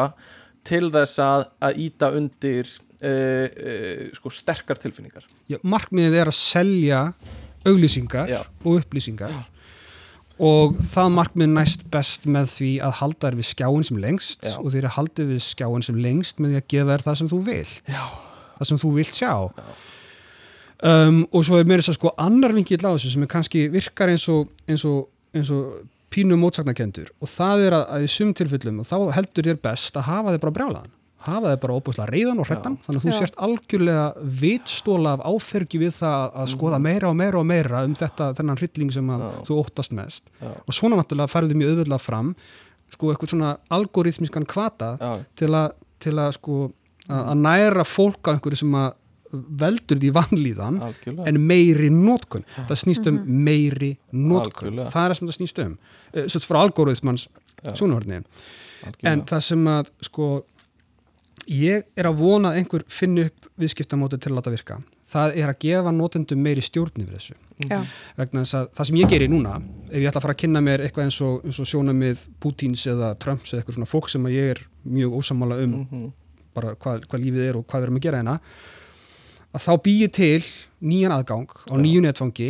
til 0.67 0.89
þess 0.93 1.21
að, 1.23 1.47
að 1.67 1.81
íta 1.85 2.11
undir 2.17 2.69
uh, 2.69 3.47
uh, 3.47 4.05
sko 4.17 4.33
sterkar 4.33 4.79
tilfinningar 4.81 5.25
Já, 5.51 5.59
markmiðið 5.63 6.21
er 6.21 6.31
að 6.31 6.39
selja 6.39 7.01
auglýsingar 7.65 8.29
Já. 8.29 8.41
og 8.63 8.81
upplýsingar 8.81 9.35
og 10.35 10.75
það 10.83 11.11
markmið 11.15 11.51
næst 11.55 11.85
best 11.91 12.25
með 12.27 12.49
því 12.51 12.71
að 12.83 12.95
halda 12.99 13.29
þér 13.29 13.37
við 13.39 13.49
skjáin 13.53 13.87
sem 13.87 13.99
lengst 14.03 14.43
Já. 14.43 14.55
og 14.59 14.73
þeir 14.73 14.89
haldið 14.97 15.31
við 15.31 15.43
skjáin 15.45 15.85
sem 15.85 15.99
lengst 16.03 16.41
með 16.43 16.51
því 16.55 16.59
að 16.59 16.69
gefa 16.73 16.89
þér 16.91 17.05
það 17.05 17.19
sem 17.21 17.31
þú 17.31 17.41
vilt 17.45 17.91
Já. 17.93 18.03
það 18.57 18.71
sem 18.71 18.81
þú 18.83 18.91
vilt 18.97 19.19
sjá 19.21 19.31
um, 20.83 21.21
og 21.31 21.47
svo 21.47 21.59
er 21.61 21.69
mér 21.69 21.83
þess 21.83 21.93
að 21.93 21.99
sko 22.01 22.13
annar 22.25 22.55
vingill 22.55 22.83
á 22.83 22.91
þessu 22.91 23.13
sem 23.15 23.25
er 23.25 23.31
kannski 23.31 23.65
virkar 23.71 24.11
eins 24.11 24.27
og, 24.31 24.51
eins 24.67 24.83
og, 24.89 25.07
eins 25.35 25.53
og 25.55 25.85
pínu 26.15 26.37
mótsagnakendur 26.39 27.11
og 27.19 27.31
það 27.31 27.65
er 27.67 27.77
að, 27.79 27.87
að 27.97 28.05
í 28.07 28.11
sum 28.15 28.35
tilfellum 28.37 28.81
og 28.83 28.87
þá 28.89 28.97
heldur 29.17 29.49
þér 29.49 29.63
best 29.67 29.97
að 29.99 30.07
hafa 30.09 30.35
þér 30.35 30.43
bara 30.45 30.55
brjálaðan 30.59 30.93
hafa 31.25 31.51
þér 31.53 31.61
bara 31.63 31.75
óbúslega 31.79 32.11
reyðan 32.13 32.41
og 32.41 32.49
hrettan 32.49 32.75
þannig 32.85 32.99
að 32.99 33.05
þú 33.05 33.11
Já. 33.13 33.17
sért 33.17 33.39
algjörlega 33.47 34.05
vitstóla 34.41 35.15
af 35.15 35.23
áfergi 35.25 35.79
við 35.81 35.95
það 35.97 36.35
að 36.41 36.51
skoða 36.53 36.79
meira 36.85 37.09
og 37.09 37.17
meira 37.17 37.39
og 37.41 37.47
meira 37.49 37.81
um 37.87 37.95
þetta 37.97 38.27
þennan 38.37 38.59
hrylling 38.61 38.93
sem 38.93 39.09
að. 39.15 39.23
Já. 39.25 39.39
þú 39.47 39.57
óttast 39.63 39.95
mest 39.97 40.29
Já. 40.41 40.51
og 40.53 40.77
svona 40.77 40.99
náttúrulega 40.99 41.33
færðu 41.33 41.57
mjög 41.57 41.73
auðvöldlega 41.73 42.03
fram 42.03 42.33
sko 42.93 43.11
eitthvað 43.11 43.33
svona 43.33 43.55
algoritmiskan 43.73 44.45
kvata 44.49 44.91
Já. 45.01 45.11
til 45.41 45.51
að, 45.57 45.73
til 46.03 46.15
að 46.21 46.35
sko 46.37 46.59
að, 47.09 47.23
að 47.23 47.41
næra 47.41 47.87
fólk 47.87 48.29
á 48.29 48.33
einhverju 48.35 48.61
sem 48.61 48.77
að 48.77 48.93
veldur 49.61 49.99
því 50.01 50.11
vanlíðan 50.17 50.79
algjörlega. 50.81 51.27
en 51.29 51.39
meiri 51.47 51.89
nótkun 51.93 52.45
það 52.55 52.81
snýst 52.83 53.07
um 53.11 53.19
meiri 53.45 53.91
nótkun 54.13 54.71
Algjörlega. 54.71 54.89
það 54.93 55.05
er 55.05 55.13
það 55.13 55.17
sem 55.19 55.27
það 55.31 55.37
snýst 55.39 55.63
um. 55.65 55.77
Uh, 56.15 56.27
svo 56.27 56.39
frá 56.47 56.59
algoritmans 56.63 57.27
Já. 57.65 57.71
sjónahorni 57.75 58.21
en 59.03 59.21
það 59.25 59.41
sem 59.41 59.67
að 59.67 59.87
sko 60.05 60.27
ég 61.51 61.83
er 61.97 62.07
að 62.09 62.19
vona 62.19 62.51
að 62.53 62.59
einhver 62.61 62.83
finni 62.89 63.25
upp 63.29 63.47
viðskiptamóti 63.61 64.17
til 64.19 64.31
að 64.31 64.37
láta 64.39 64.51
virka. 64.51 64.77
Það 65.05 65.35
er 65.37 65.49
að 65.51 65.59
gefa 65.61 65.91
notendum 65.93 66.39
meiri 66.41 66.63
stjórn 66.65 67.03
yfir 67.03 67.13
þessu. 67.19 67.35
Já, 67.69 67.77
vegna 68.17 68.41
þess 68.41 68.55
að 68.57 68.69
það 68.75 68.87
sem 68.89 68.97
ég 68.99 69.11
gerir 69.11 69.29
núna 69.29 69.51
ef 69.91 69.99
ég 70.01 70.07
ætla 70.09 70.19
að 70.19 70.25
fara 70.25 70.33
að 70.35 70.39
kynna 70.41 70.61
mér 70.65 70.81
eitthvað 70.83 71.05
eins 71.05 71.19
og, 71.23 71.35
eins 71.45 71.59
og 71.61 71.69
sjónamið 71.69 72.23
Pútins 72.41 72.85
eða 72.89 73.11
Trumps 73.21 73.53
eða 73.53 73.61
eitthvað 73.61 73.77
svona 73.77 73.91
fólk 73.91 74.09
sem 74.11 74.25
að 74.25 74.33
ég 74.35 74.49
er 74.55 74.63
mjög 74.97 75.13
ósamála 75.21 75.59
um 75.63 75.75
Mhm. 75.85 76.11
bara 76.55 76.73
hvað, 76.75 77.05
hvað 77.07 77.21
lífið 77.23 77.45
er 77.49 77.57
og 77.57 77.65
hvað 77.67 77.79
við 77.79 77.83
erum 77.87 77.95
að 78.01 78.01
gera 78.07 78.17
hérna 78.23 78.39
að 79.55 79.63
þá 79.63 79.71
bý 79.85 79.93
ég 80.03 80.11
til 80.15 80.41
nýjan 80.85 81.15
aðgang 81.15 81.55
á 81.71 81.75
nýju 81.79 82.03
netfangi 82.03 82.49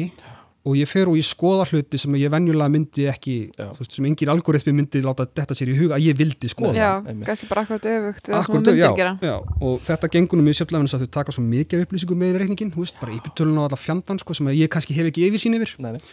og 0.65 0.73
ég 0.79 0.89
fer 0.89 1.09
og 1.11 1.17
ég 1.19 1.25
skoða 1.25 1.67
hluti 1.69 1.99
sem 2.01 2.15
ég 2.17 2.31
venjulega 2.33 2.71
myndi 2.73 3.03
ekki, 3.11 3.35
veist, 3.77 3.93
sem 3.93 4.07
engin 4.09 4.31
algoritmi 4.33 4.73
myndi 4.73 5.01
láta 5.05 5.27
þetta 5.29 5.57
sér 5.57 5.69
í 5.69 5.75
huga 5.77 5.99
að 5.99 6.07
ég 6.07 6.17
vildi 6.17 6.49
skoða. 6.49 6.73
Já 6.73 6.89
kannski 7.27 7.49
bara 7.51 7.65
akkurat 7.67 7.85
öfugt 7.91 8.31
við 8.31 8.33
það 8.33 8.47
sem 8.47 8.55
Akkurat, 8.55 8.71
já, 8.79 8.87
gera. 8.97 9.11
Já, 9.21 9.35
og 9.69 9.83
þetta 9.85 10.09
gengur 10.15 10.41
nú 10.41 10.47
mjög 10.47 10.57
sjöfnlega 10.61 10.81
en 10.81 10.89
þess 10.89 10.97
að 10.97 11.05
þau 11.05 11.13
taka 11.19 11.35
svo 11.37 11.45
mikið 11.45 11.83
af 11.83 11.85
upplýsingum 11.85 12.23
með 12.23 12.41
í 12.41 12.71
veist, 12.79 12.97
bara 12.97 13.13
íbyrtölun 13.13 13.61
og 13.61 13.67
alla 13.69 13.79
fjandan 13.83 14.21
sko, 14.23 14.37
sem 14.39 14.49
ég 14.55 14.73
kannski 14.73 14.97
hef 14.97 15.11
ekki 15.11 15.29
yfirsýn 15.29 15.59
yfir. 15.59 15.75
Nei, 15.85 15.93
nei. 15.99 16.03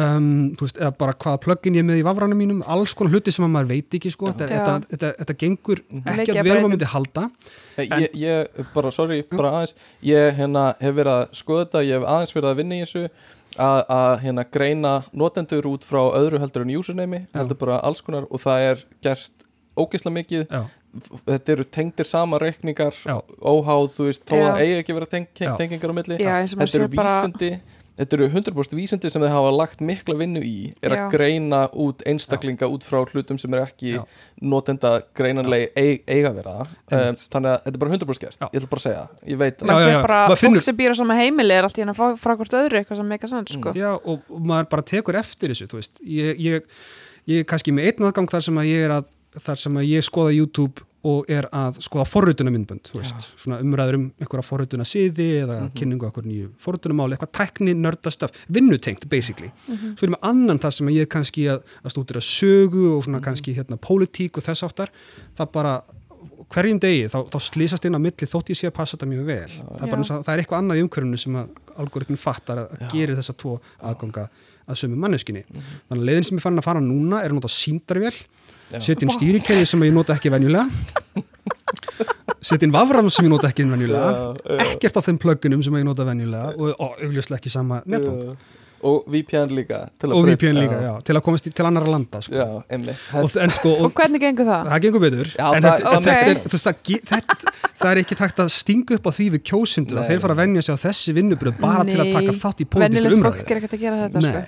Um, 0.00 0.26
þú 0.58 0.66
veist, 0.66 0.78
eða 0.80 0.90
bara 0.98 1.14
hvaða 1.24 1.40
plugin 1.44 1.76
ég 1.78 1.84
er 1.84 1.88
með 1.88 2.00
í 2.00 2.04
vafranum 2.06 2.40
mínum, 2.40 2.62
alls 2.70 2.94
konar 2.98 3.14
hluti 3.14 3.32
sem 3.34 3.46
að 3.46 3.52
maður 3.54 3.70
veit 3.72 3.96
ekki 3.98 4.12
sko, 4.14 4.30
þetta, 4.32 4.48
þetta, 4.50 4.74
þetta, 4.92 5.12
þetta 5.20 5.36
gengur 5.44 5.82
Mikið 5.90 6.10
ekki 6.24 6.34
að 6.34 6.40
breytum. 6.42 6.60
maður 6.64 6.74
myndi 6.74 6.90
halda. 6.94 7.24
Hey, 7.76 7.88
ég, 8.02 8.18
ég, 8.24 8.60
bara, 8.74 8.92
sorry, 8.94 9.22
bara 9.30 9.52
aðeins. 9.60 9.74
Ég 10.10 10.34
hérna, 10.38 10.66
hef 10.82 10.94
verið 10.98 11.14
að 11.14 11.24
skoða 11.40 11.64
þetta 11.66 11.84
ég 11.88 11.98
hef 11.98 12.08
aðeins 12.14 12.34
verið 12.36 12.50
að 12.52 12.60
vinna 12.62 12.78
í 12.78 12.84
þessu 12.84 13.04
að, 13.54 13.80
að 13.98 14.14
hérna, 14.24 14.46
greina 14.58 14.94
notendur 15.14 15.68
út 15.70 15.86
frá 15.86 16.00
öðru 16.18 16.40
heldur 16.42 16.64
en 16.66 16.74
username 16.78 17.20
heldur 17.34 17.60
bara 17.60 17.80
alls 17.86 18.02
konar 18.02 18.26
og 18.30 18.42
það 18.42 18.68
er 18.72 18.84
gert 19.06 19.46
ógeðslega 19.78 20.16
mikið. 20.18 20.42
Já, 20.50 20.64
þetta 21.26 21.54
eru 21.56 21.64
tengdir 21.74 22.06
sama 22.06 22.38
reikningar 22.38 22.94
Já. 22.94 23.16
óháð, 23.42 23.88
þú 23.96 24.04
veist, 24.06 24.26
að 24.30 24.60
eigi 24.62 24.76
ekki 24.82 24.94
vera 24.94 25.08
teng 25.10 25.26
tengingar 25.58 25.90
á 25.90 25.94
milli. 25.98 26.18
Já, 26.22 26.34
þetta 26.46 26.62
eru 26.62 26.70
sér 26.74 26.92
bara- 26.94 27.14
vísindi 27.24 27.48
þetta 27.98 28.16
eru 28.16 28.26
100% 28.32 28.74
vísindi 28.78 29.10
sem 29.12 29.22
þeir 29.22 29.32
hafa 29.34 29.50
lagt 29.54 29.82
mikla 29.84 30.16
vinnu 30.18 30.40
í 30.42 30.54
er 30.82 30.94
að 30.96 31.00
Já. 31.00 31.04
greina 31.12 31.60
út 31.84 32.02
einstaklinga 32.10 32.66
út 32.70 32.86
frá 32.86 33.00
hlutum 33.04 33.38
sem 33.38 33.54
er 33.54 33.64
ekki 33.68 33.92
Já. 33.96 34.02
notenda 34.42 34.96
greinanlega 35.16 35.70
eig, 35.78 36.02
eiga 36.10 36.32
vera 36.34 36.56
um, 36.64 37.18
þannig 37.20 37.50
að 37.52 37.58
þetta 37.66 37.74
er 37.74 37.80
bara 37.84 37.94
100% 37.98 38.24
gert 38.24 38.40
Já. 38.40 38.46
ég 38.48 38.58
ætla 38.60 38.70
bara 38.72 38.82
að 38.82 38.86
segja, 38.88 39.04
það. 39.04 39.28
ég 39.30 39.40
veit 39.44 39.62
Já, 39.62 39.66
maður 39.70 39.86
já, 39.86 39.92
já. 39.94 40.00
bara 40.08 40.38
fólk 40.42 40.66
sem 40.66 40.78
býr 40.80 40.94
á 40.94 40.96
sama 40.98 41.18
heimili 41.20 41.54
er 41.58 41.68
allt 41.68 41.78
í 41.78 41.86
að 41.86 41.98
fá 42.00 42.06
frá 42.24 42.34
hvort 42.40 42.58
öðru 42.60 42.80
eitthvað 42.80 43.00
sem 43.02 43.12
meika 43.14 43.30
sann 43.30 43.46
sko. 43.50 43.74
já 43.78 43.90
og, 43.94 44.24
og 44.26 44.40
maður 44.52 44.70
bara 44.74 44.86
tekur 44.94 45.20
eftir 45.20 45.54
þessu, 45.54 45.70
þú 45.70 45.80
veist 45.82 46.02
ég, 46.02 46.40
ég, 46.42 46.72
ég 47.30 47.44
er 47.44 47.48
kannski 47.48 47.74
með 47.74 47.92
einn 47.92 48.08
aðgang 48.10 48.32
þar 48.34 48.48
sem 48.48 48.58
að 48.64 48.70
ég 48.72 48.88
er 48.88 48.96
að, 48.98 49.14
þar 49.46 49.62
sem 49.66 49.78
að 49.80 49.88
ég 49.92 50.06
skoða 50.10 50.34
YouTube 50.34 50.82
og 51.04 51.30
er 51.32 51.48
að 51.52 51.80
skoða 51.84 52.06
forrutuna 52.08 52.52
myndbönd, 52.54 52.90
svona 53.42 53.58
umræður 53.62 53.98
um 53.98 54.06
einhverja 54.22 54.46
forrutuna 54.46 54.86
siði 54.88 55.26
eða 55.42 55.58
kynningu 55.76 56.08
okkur 56.08 56.24
nýju 56.28 56.52
forrutunamáli, 56.64 57.16
eitthvað 57.18 57.34
tækni 57.40 57.74
nördastöf, 57.76 58.38
vinnutengt 58.48 59.04
basically. 59.12 59.50
Svo 59.66 60.08
er 60.08 60.14
með 60.16 60.30
annan 60.30 60.62
þar 60.62 60.78
sem 60.78 60.88
að 60.88 60.96
ég 60.98 61.08
er 61.08 61.12
kannski 61.12 61.44
að, 61.52 61.66
að 61.82 61.94
stúdira 61.94 62.24
sögu 62.24 62.86
og 62.94 63.04
svona 63.04 63.20
kannski 63.24 63.56
hérna 63.56 63.80
pólitík 63.80 64.40
og 64.40 64.46
þess 64.46 64.64
áttar, 64.66 64.94
það 65.36 65.52
bara 65.58 65.74
hverjum 66.54 66.80
degi 66.82 67.04
þá, 67.12 67.18
þá 67.32 67.38
slýsast 67.42 67.86
inn 67.88 67.98
á 67.98 68.00
milli 68.00 68.28
þótt 68.28 68.52
ég 68.52 68.58
sé 68.58 68.70
að 68.70 68.76
passa 68.78 68.96
þetta 68.96 69.10
mjög 69.10 69.28
vel. 69.28 69.52
Það 69.52 69.84
er, 69.86 69.92
bara, 69.92 70.06
Já. 70.06 70.16
það 70.16 70.32
er 70.34 70.42
eitthvað 70.42 70.62
annað 70.62 70.80
í 70.80 70.84
umhverfinu 70.84 71.20
sem 71.20 71.38
að 71.40 71.62
algoritmin 71.84 72.20
fattar 72.20 72.62
að, 72.62 72.74
að 72.76 72.94
gerir 72.94 73.18
þessa 73.18 73.36
tvo 73.40 73.56
aðganga 73.82 74.28
að 74.64 74.80
sömu 74.80 74.96
manneskinni 74.96 75.42
þannig 75.52 75.98
að 76.00 76.06
setja 78.80 79.06
inn 79.06 79.14
stýrikerfi 79.14 79.66
sem 79.66 79.80
ég 79.86 79.92
nota 79.94 80.14
ekki 80.16 80.30
venjulega 80.34 80.66
setja 82.44 82.66
inn 82.68 82.74
vafram 82.74 83.08
sem 83.12 83.24
ég 83.28 83.32
nota 83.32 83.48
ekki 83.52 83.64
venjulega 83.68 84.10
Já, 84.10 84.26
já. 84.58 84.58
ekkert 84.74 84.98
af 85.00 85.06
þeim 85.08 85.18
plugginum 85.22 85.62
sem 85.64 85.76
ég 85.80 85.86
nota 85.86 86.04
venjulega 86.08 86.52
og, 86.58 86.74
augljóslega 87.00 87.40
ekki 87.40 87.52
sama 87.52 87.82
netfang 87.86 88.36
og 88.84 89.06
VPN 89.08 89.48
líka 89.56 89.78
til 89.96 90.10
að 90.10 90.12
og 90.18 90.26
breyta- 90.26 90.44
VPN 90.44 90.58
líka, 90.60 90.78
já, 90.84 90.90
til 91.08 91.14
að 91.16 91.22
komast 91.24 91.46
í, 91.48 91.52
til 91.56 91.64
annara 91.64 91.88
landa 91.88 92.18
sko. 92.20 92.34
já, 92.36 92.44
emmi 92.76 92.92
og, 93.16 93.30
en, 93.40 93.52
sko, 93.54 93.70
og 93.78 93.86
og, 93.86 93.92
hvernig 93.96 94.20
gengur 94.20 94.44
það? 94.50 94.66
það 94.74 94.82
gengur 94.84 95.00
betur 95.06 95.30
Já, 95.38 95.46
en 95.56 95.62
það- 95.64 95.78
þetta, 95.78 95.94
Ok. 95.94 96.04
þetta, 96.04 96.26
er, 96.34 96.40
þú 96.44 96.52
veist, 96.58 96.66
það, 96.68 96.76
ge- 96.90 97.00
þetta, 97.08 97.54
það 97.80 97.88
er 97.94 98.00
ekki 98.02 98.18
takt 98.20 98.42
að 98.44 98.50
stinga 98.52 98.98
upp 98.98 99.08
á 99.08 99.12
því 99.16 99.28
við 99.38 99.42
kjósundur 99.48 99.96
að 99.96 100.04
Nei. 100.04 100.08
þeir 100.10 100.20
fara 100.26 100.34
að 100.36 100.42
venja 100.42 100.62
sig 100.66 100.74
á 100.76 100.78
þessi 100.84 101.14
vinnubröð 101.16 101.56
bara 101.64 101.84
til 101.88 101.96
að 102.04 102.12
taka 102.12 102.32
Nei, 102.34 102.40
þátt 102.44 102.60
í 102.60 102.66
pólitísku 102.68 103.24
er 103.24 103.56
ekkert 103.56 103.72
að 103.78 103.80
gera 103.86 103.96
þetta 104.04 104.20
Nei. 104.20 104.32
sko. 104.34 104.44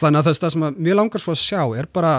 þannig 0.00 0.18
að 0.18 0.24
það, 0.24 0.40
það 0.40 0.50
sem 0.56 0.64
að 0.64 0.80
mér 0.88 0.96
langar 1.02 1.20
svo 1.20 1.32
að 1.36 1.42
sjá 1.44 1.60
er 1.76 1.86
bara, 1.92 2.14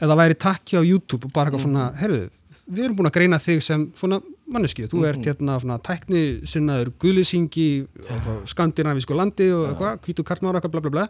það 0.00 0.18
væri 0.22 0.38
takki 0.46 0.76
á 0.76 0.82
YouTube 0.82 1.28
og 1.28 1.32
bara 1.36 1.50
eitthvað 1.50 1.66
svona, 1.66 1.90
heyrðu 2.00 2.26
við 2.64 2.86
erum 2.86 2.98
búin 3.00 3.10
að 3.10 3.16
greina 3.18 3.38
þig 3.42 3.62
sem 3.64 3.82
svona 3.98 4.20
manneskju. 4.52 4.88
Þú 4.92 5.02
ert 5.08 5.26
hérna 5.26 5.58
svona 5.62 5.78
tækni 5.84 6.22
sinnaður 6.48 6.92
guðlýsingi 7.02 7.66
á 8.08 8.16
skandinavísku 8.48 9.16
landi 9.18 9.50
og 9.54 9.68
eitthvað, 9.72 10.00
hvítu 10.06 10.26
kartmára 10.26 10.60
eitthvað 10.60 10.76
bla 10.76 10.84
bla 10.86 10.94
bla. 10.94 11.06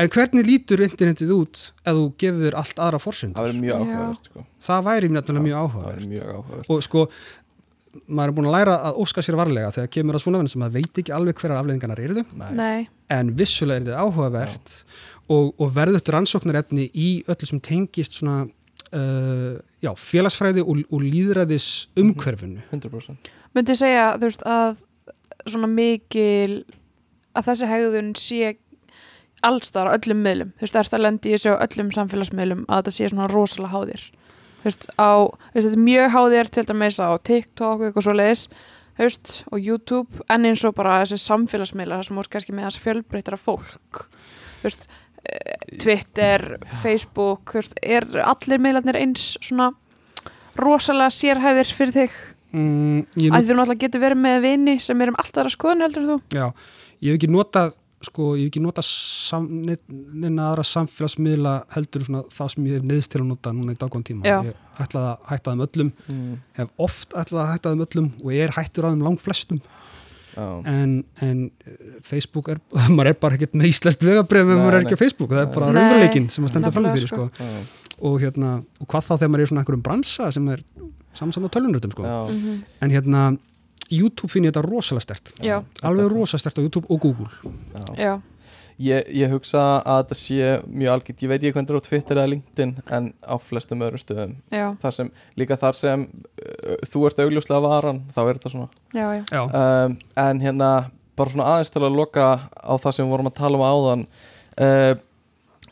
En 0.00 0.08
hvernig 0.08 0.46
lítur 0.48 0.80
internetið 0.86 1.34
út 1.34 1.60
ef 1.84 1.92
þú 1.96 2.06
gefur 2.22 2.46
þér 2.46 2.56
allt 2.62 2.78
aðra 2.80 2.96
það 2.96 3.04
fórsendur 3.04 3.44
verður 3.44 3.60
mjög 3.60 3.74
Já. 3.74 3.82
áhugavert 3.84 4.28
sko. 4.30 4.44
það 4.64 4.86
væri 4.86 5.10
nefnilega 5.12 5.44
mjög 5.44 5.56
það 5.56 5.66
áhugavert. 5.66 5.90
verður 5.90 6.10
mjög 6.14 6.30
áhugavert. 6.30 6.70
Og 6.70 6.86
sko 6.86 7.02
maður 8.06 8.30
er 8.30 8.34
búin 8.38 8.48
að 8.48 8.54
læra 8.54 8.76
að 8.86 9.00
óska 9.02 9.24
sér 9.26 9.36
varlega 9.36 9.72
þegar 9.74 9.92
kemur 9.98 10.16
að 10.16 10.24
svona 10.24 10.40
venn 10.40 10.50
sem 10.52 10.62
maður 10.62 10.76
veit 10.78 11.00
ekki 11.02 11.14
alveg 11.16 11.40
hverjar 11.42 11.58
afleðingarnar 11.58 12.02
eru. 12.06 12.24
Nei, 12.56 12.88
en 13.12 13.32
vissulega 13.36 13.82
er 13.82 13.88
þetta 13.90 14.04
áhugavert 14.06 14.74
og, 15.30 15.52
og 15.56 15.74
verður 15.76 16.00
þetta 16.00 16.16
rannsóknarefni 16.16 16.88
í 16.90 17.10
öllu 17.30 17.48
sem 17.48 17.62
tengist 17.64 18.18
svona 18.18 18.42
uh, 18.46 19.56
já, 19.82 19.92
félagsfræði 19.94 20.64
og, 20.66 20.84
og 20.90 21.04
líðræðis 21.04 21.70
umhverfinu 22.00 22.64
100% 22.70 23.30
myndi 23.54 23.74
ég 23.74 23.80
segja 23.80 24.12
þú 24.18 24.28
veist 24.28 24.46
að 24.46 24.82
svona 25.48 25.70
mikil 25.70 26.64
að 27.36 27.46
þessi 27.50 27.70
hegðun 27.70 28.10
sé 28.18 28.56
allstar 29.46 29.88
á 29.88 29.96
öllum 29.96 30.20
miðlum. 30.24 30.50
Þú 30.58 30.66
veist, 30.66 30.78
erst 30.82 30.96
að 30.96 31.04
lendi 31.06 31.30
í 31.30 31.36
þessu 31.36 31.54
á 31.56 31.62
öllum 31.64 31.92
samfélagsmiðlum 31.94 32.66
að 32.66 32.82
þetta 32.82 32.96
sé 32.96 33.08
svona 33.08 33.28
rosalega 33.30 33.72
háðir. 33.72 34.02
Þú 34.60 34.68
veist, 34.68 34.86
á, 35.00 35.10
þú 35.16 35.54
veist, 35.54 35.66
þetta 35.66 35.78
er 35.78 35.86
mjög 35.86 36.12
háðir 36.16 36.52
til 36.52 36.66
dæmis 36.68 37.00
á 37.00 37.08
TikTok 37.30 37.78
og 37.78 37.86
eitthvað 37.88 38.06
svo 38.06 38.16
leiðis 38.16 38.44
veist, 39.00 39.32
og 39.48 39.64
YouTube 39.64 40.24
en 40.28 40.44
eins 40.50 40.64
og 40.68 40.76
bara 40.76 40.98
þessi 41.00 41.20
samfélagsmiðlar 41.22 42.04
sem 42.04 42.18
voru 42.20 42.32
kannski 42.32 42.52
með 42.56 42.68
þessi 42.68 42.84
fjölbreytara 42.84 43.40
fólk. 43.40 44.02
Eh, 44.60 44.74
Twitter 45.80 46.58
Facebook, 46.82 47.54
er 47.82 48.06
allir 48.24 48.62
miðlarnir 48.62 48.98
eins 49.00 49.34
svona 49.44 49.70
rosalega 50.60 51.12
sérhæfir 51.14 51.74
fyrir 51.76 51.96
þig? 51.96 52.16
Mm, 52.50 53.04
ég, 53.20 53.30
að 53.30 53.46
þú 53.46 53.58
náttúrulega 53.58 53.82
getur 53.84 54.02
verið 54.02 54.22
með 54.24 54.40
vini 54.46 54.78
sem 54.82 55.02
er 55.04 55.12
um 55.12 55.20
alltaf 55.22 55.46
að 55.46 55.54
skoðun 55.54 55.84
heldur 55.86 56.02
en 56.02 56.10
þú. 56.10 56.16
Já, 56.34 56.46
ég 56.98 57.12
hef 57.12 57.20
ekki 57.20 57.30
notað 57.30 57.76
sko, 58.00 58.30
ég 58.38 58.46
hef 58.46 58.50
ekki 58.50 58.62
nota 58.64 58.84
sam, 58.86 59.46
neina 59.60 60.48
aðra 60.48 60.64
samfélagsmiðla 60.66 61.54
heldur 61.76 62.06
svona 62.08 62.24
það 62.32 62.52
sem 62.54 62.66
ég 62.66 62.80
hef 62.80 62.88
neðst 62.90 63.12
til 63.12 63.22
að 63.22 63.28
nota 63.28 63.54
núna 63.54 63.76
í 63.76 63.80
dagkvæm 63.80 64.04
tíma. 64.08 64.26
Já. 64.26 64.38
ég 64.48 64.82
ætlaði 64.82 65.12
að 65.12 65.30
hætta 65.30 65.54
þeim 65.54 65.64
öllum 65.66 65.94
mm, 66.08 66.34
hef 66.58 66.84
oft 66.88 67.16
ætlaði 67.22 67.44
að 67.44 67.52
hætta 67.52 67.74
þeim 67.74 67.86
öllum 67.86 68.10
og 68.24 68.34
ég 68.34 68.46
er 68.46 68.56
hættur 68.56 68.88
að 68.88 68.96
þeim 68.96 69.06
lang 69.06 69.20
flestum 69.20 69.62
já, 70.40 70.48
en, 70.72 70.94
en 71.26 71.42
eh, 71.66 71.74
Facebook 72.06 72.48
er, 72.54 72.60
maður 72.96 73.12
er 73.12 73.18
bara 73.22 73.36
ekkert 73.38 73.54
með 73.60 73.68
íslenskt 73.74 74.02
vegabrið 74.08 74.42
ef 74.46 74.50
Nei, 74.50 74.56
maður 74.62 74.78
er 74.80 74.86
ekki 74.86 74.96
á 74.96 75.02
Facebook, 75.04 75.34
það 75.36 75.42
er 75.44 75.52
bara 75.58 75.68
Nei, 75.70 75.76
raunveruleikinn 75.80 76.30
sem 76.32 76.46
að 76.48 76.52
stenda 76.54 76.72
fram 76.74 76.88
fyrir 76.94 77.12
sko. 77.12 77.28
sko. 77.28 77.44
já, 77.44 77.60
og, 78.00 78.16
hérna, 78.24 78.54
og 78.80 78.88
hvað 78.88 79.06
þá 79.10 79.12
þegar 79.18 79.32
maður 79.34 79.44
er 79.46 79.52
svona 79.52 79.62
einhverjum 79.64 79.84
bransa 79.90 80.30
sem 80.32 80.48
er 80.56 80.64
samsamt 81.20 81.46
á 81.46 81.50
tölunrötum 81.58 81.92
sko. 81.94 82.02
já, 82.08 82.18
Mhm. 82.32 82.58
en 82.80 82.90
hérna 82.96 83.24
YouTube 83.90 84.30
finn 84.30 84.44
ég 84.46 84.52
þetta 84.54 84.62
rosalega 84.66 85.02
stert 85.02 85.32
alveg 85.82 86.10
rosalega 86.12 86.38
stert 86.44 86.58
á 86.58 86.62
YouTube 86.62 86.86
og 86.88 87.00
Google 87.00 87.26
já. 87.98 88.20
Ég, 88.80 89.10
ég 89.12 89.28
hugsa 89.28 89.60
að 89.82 89.98
þetta 90.00 90.16
sé 90.16 90.52
mjög 90.64 90.94
algitt, 90.94 91.24
ég 91.24 91.28
veit 91.28 91.42
ekki 91.42 91.52
hvernig 91.52 91.68
það 91.68 91.76
er 91.76 91.82
á 91.84 91.88
Twitter 91.88 92.20
eða 92.20 92.30
LinkedIn 92.32 92.70
en 92.96 93.10
á 93.20 93.34
flestum 93.44 93.82
öðrum 93.84 94.00
stöðum. 94.00 94.32
Þar 94.80 94.96
sem, 94.96 95.10
líka 95.36 95.58
þar 95.60 95.76
sem 95.76 96.06
uh, 96.06 96.78
þú 96.88 97.02
ert 97.10 97.20
augljóslega 97.26 97.60
varan, 97.66 98.00
þá 98.14 98.20
er 98.22 98.38
þetta 98.38 98.54
svona. 98.54 98.80
Já, 98.96 99.04
já. 99.18 99.22
Já, 99.28 99.42
um, 99.44 99.98
en 100.24 100.40
hérna 100.46 100.70
bara 101.20 101.34
svona 101.34 101.50
aðeins 101.52 101.72
til 101.74 101.84
að 101.84 101.98
loka 101.98 102.26
á 102.48 102.74
það 102.80 102.96
sem 102.96 103.04
við 103.04 103.14
vorum 103.14 103.30
að 103.30 103.38
tala 103.40 103.60
um 103.60 103.66
áðan 103.68 104.06
uh, 104.64 104.92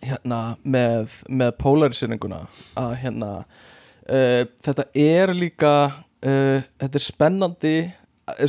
hérna 0.05 0.41
með, 0.63 1.17
með 1.29 1.55
polarisýringuna 1.63 2.43
að 2.79 2.93
hérna 3.03 3.31
uh, 3.41 4.43
þetta 4.65 4.87
er 4.93 5.33
líka 5.37 5.73
uh, 5.89 6.61
þetta 6.81 7.01
er 7.01 7.05
spennandi 7.05 7.77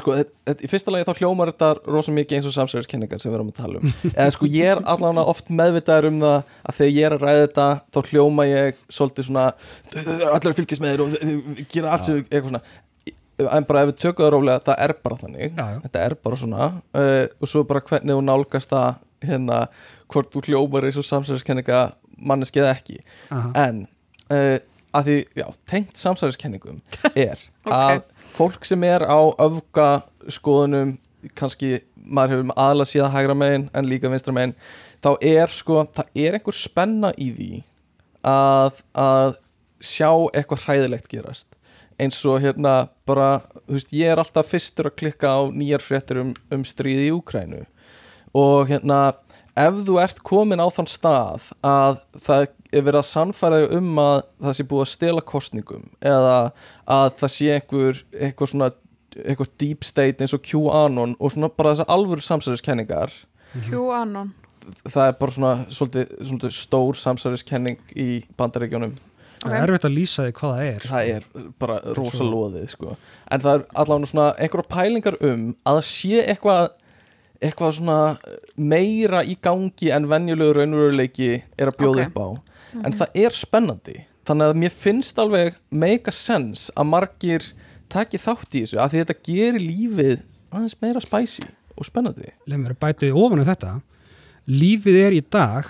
sko, 0.02 0.16
í 0.50 0.68
fyrsta 0.72 0.92
lagi 0.94 1.06
þá 1.08 1.20
hljómar 1.22 1.52
þetta 1.54 1.70
rosa 1.94 2.12
mikið 2.16 2.38
eins 2.40 2.48
og 2.50 2.56
samsverðiskenningar 2.56 3.22
sem 3.22 3.32
við 3.32 3.38
erum 3.40 3.52
að 3.54 3.60
tala 3.62 3.80
um 3.82 3.94
eða 4.14 4.34
sko 4.36 4.50
ég 4.52 4.72
er 4.74 4.82
allavega 4.84 5.26
oft 5.34 5.50
meðvitaður 5.62 6.08
um 6.12 6.20
það 6.26 6.38
að 6.70 6.78
þegar 6.80 6.94
ég 6.98 7.08
er 7.10 7.16
að 7.18 7.26
ræða 7.28 7.44
þetta 7.48 7.68
þá 7.96 8.00
hljóma 8.12 8.46
ég 8.50 8.80
svolítið 8.98 9.28
svona 9.30 9.46
"Þau- 9.54 10.04
þau 10.04 10.14
eru 10.16 10.30
allir 10.36 10.52
að 10.54 10.60
fylgjast 10.62 10.84
með 10.86 10.94
þér 10.96 11.04
og 11.06 11.64
gera 11.76 11.92
allt 11.96 12.06
sem 12.10 12.22
eitthvað 12.24 12.50
svona 12.50 12.64
en 13.56 13.64
bara 13.70 13.82
ef 13.86 13.92
við 13.94 14.00
tökum 14.04 14.26
það 14.26 14.34
rólega, 14.36 14.64
það 14.68 14.82
er 14.84 14.94
bara 15.04 15.16
þannig 15.22 15.54
Já, 15.56 15.66
já. 15.72 15.78
þetta 15.86 16.00
er 16.10 16.16
bara 16.28 16.36
svona 16.42 16.66
uh, 17.00 17.28
og 17.40 17.48
svo 17.48 17.62
bara 17.70 17.82
hvernig 17.88 18.18
þú 18.18 18.24
nálgast 18.28 18.70
það 18.74 18.98
hérna, 19.24 19.60
hvort 20.12 20.34
þú 20.34 20.42
hljómar 20.50 20.88
eins 20.90 20.98
og 21.00 21.08
samsæðiskenninga 21.08 21.80
manneskið 22.20 22.68
ekki 22.74 22.98
Aha. 23.32 23.52
en 23.68 23.86
uh, 24.32 24.58
að 24.92 25.06
því, 25.08 25.16
já, 25.40 25.46
tengt 25.70 25.96
samsæðiskenningum 26.02 26.82
er 27.16 27.40
Ok. 27.64 27.72
að 27.72 28.04
fólk 28.38 28.66
sem 28.68 28.84
er 28.88 29.06
á 29.06 29.20
öfga 29.42 29.90
skoðunum 30.32 30.98
kannski, 31.36 31.80
maður 31.96 32.38
hefur 32.38 32.54
aðla 32.64 32.88
síða 32.88 33.12
hægra 33.14 33.36
megin 33.38 33.68
en 33.76 33.90
líka 33.90 34.12
vinstra 34.12 34.34
megin 34.36 34.56
þá 35.04 35.12
er 35.26 35.54
sko, 35.54 35.84
það 35.96 36.20
er 36.24 36.38
einhver 36.38 36.56
spenna 36.56 37.12
í 37.20 37.30
því 37.36 37.52
að, 38.28 38.82
að 39.00 39.38
sjá 39.80 40.12
eitthvað 40.36 40.66
hræðilegt 40.66 41.10
gerast. 41.12 41.48
Eins 42.00 42.20
og 42.28 42.40
hérna 42.44 42.90
bara, 43.08 43.42
þú 43.68 43.76
veist, 43.76 43.96
ég 43.96 44.12
er 44.12 44.22
alltaf 44.22 44.48
fyrstur 44.52 44.88
að 44.88 44.98
klikka 45.02 45.32
á 45.36 45.40
nýjar 45.52 45.84
fréttir 45.84 46.22
um, 46.22 46.32
um 46.52 46.64
stríði 46.68 47.10
í 47.10 47.16
Úkrænu 47.16 47.66
og 48.38 48.70
hérna 48.70 49.00
ef 49.58 49.82
þú 49.88 49.98
ert 50.00 50.22
komin 50.24 50.62
á 50.62 50.68
þann 50.72 50.88
stað 50.88 51.50
að 51.66 52.00
það 52.22 52.46
er 52.74 52.84
verið 52.86 53.00
að 53.02 53.08
sannfæra 53.10 53.60
þig 53.64 53.74
um 53.80 53.98
að 54.04 54.18
það 54.46 54.58
sé 54.60 54.66
búið 54.70 54.84
að 54.86 54.92
stela 54.94 55.22
kostningum 55.26 55.88
eða 56.06 56.36
að 56.86 57.08
það 57.22 57.34
sé 57.36 57.50
einhver, 57.56 58.04
einhver 58.20 58.52
svona 58.52 58.72
eitthvað 59.20 59.52
deep 59.60 59.84
state 59.88 60.22
eins 60.22 60.36
og 60.38 60.44
QAnon 60.46 61.16
og 61.20 61.34
svona 61.34 61.50
bara 61.50 61.74
þessar 61.74 61.90
alvöru 61.96 62.22
samsæðiskenningar 62.22 63.16
QAnon. 63.70 64.34
Það 64.86 65.06
er 65.08 65.16
bara 65.18 65.34
svona 65.34 65.54
svolítið, 65.74 66.12
svolítið 66.30 66.54
stór 66.60 67.00
samsæðiskenning 67.02 67.80
í 67.98 68.10
bandaríkjónum 68.38 68.94
Það 69.40 69.54
er 69.56 69.64
erfitt 69.72 69.86
að 69.88 69.94
lýsa 69.96 70.24
því 70.28 70.32
hvað 70.36 70.52
það 70.52 70.68
er 70.70 70.86
það 70.90 71.10
er 71.16 71.28
bara 71.64 71.78
rosa 71.96 72.26
loðið 72.28 72.66
sko. 72.74 72.96
en 73.32 73.40
það 73.46 73.54
er 73.56 73.62
allavega 73.82 74.10
svona 74.12 74.26
einhverja 74.36 74.68
pælingar 74.76 75.18
um 75.24 75.46
að 75.64 75.78
það 75.80 75.86
sé 75.90 76.24
eitthvað 76.26 76.66
eitthvað 77.40 77.72
svona 77.78 77.98
meira 78.60 79.22
í 79.24 79.38
gangi 79.42 79.94
en 79.96 80.10
venjulegu 80.12 80.58
raunveruleiki 80.60 81.30
er 81.58 81.72
að 81.72 81.78
bjóða 81.80 82.04
Ok. 82.04 82.12
upp 82.12 82.20
á 82.20 82.29
en 82.78 82.96
það 82.96 83.20
er 83.26 83.36
spennandi. 83.36 83.98
Þannig 84.30 84.52
að 84.52 84.60
mér 84.62 84.74
finnst 84.76 85.20
alveg 85.22 85.56
make 85.72 86.12
a 86.12 86.14
sense 86.16 86.70
að 86.78 86.90
margir 86.92 87.46
taki 87.90 88.20
þátt 88.22 88.54
í 88.60 88.64
þessu 88.66 88.78
því 88.84 89.00
þetta 89.04 89.18
gerir 89.26 89.60
lífið 89.64 90.18
aðeins 90.54 90.76
meira 90.82 91.02
spicy 91.02 91.48
og 91.78 91.88
spennandi. 91.88 92.30
Leif 92.46 92.60
mér 92.62 92.76
að 92.76 92.82
bæta 92.84 93.08
í 93.10 93.14
ofan 93.16 93.42
um 93.42 93.48
þetta. 93.48 93.76
Lífið 94.50 94.98
er 95.06 95.16
í 95.18 95.22
dag 95.34 95.70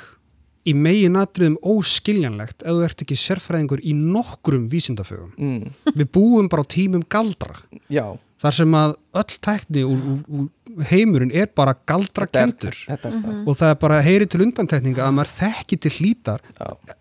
í 0.68 0.74
megin 0.76 1.16
atriðum 1.20 1.56
óskiljanlegt 1.66 2.64
ef 2.64 2.76
þú 2.76 2.84
ert 2.86 3.04
ekki 3.06 3.18
sérfræðingur 3.18 3.82
í 3.84 3.94
nokkrum 3.96 4.68
vísindafögum. 4.72 5.32
mm, 5.38 5.94
Við 5.96 6.10
búum 6.14 6.50
bara 6.52 6.64
á 6.64 6.72
tímum 6.72 7.04
galdra. 7.10 7.56
Já, 7.90 8.18
þar 8.40 8.56
sem 8.56 8.76
að 8.80 8.96
öll 9.20 9.38
tækni 9.46 9.84
úr, 9.88 10.04
úr, 10.14 10.20
úr 10.40 10.86
heimurinn 10.90 11.34
er 11.36 11.50
bara 11.56 11.76
galdra 11.90 12.28
er, 12.30 12.54
er 12.88 13.02
það. 13.02 13.18
Og 13.44 13.58
það 13.58 13.74
er 13.74 13.80
bara 13.82 14.02
heyri 14.06 14.30
til 14.30 14.44
undantekninga 14.46 15.08
að 15.08 15.16
maður 15.18 15.34
þekki 15.40 15.80
til 15.86 15.94
hlítar. 15.98 16.46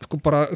Sko 0.07 0.20
bara 0.24 0.47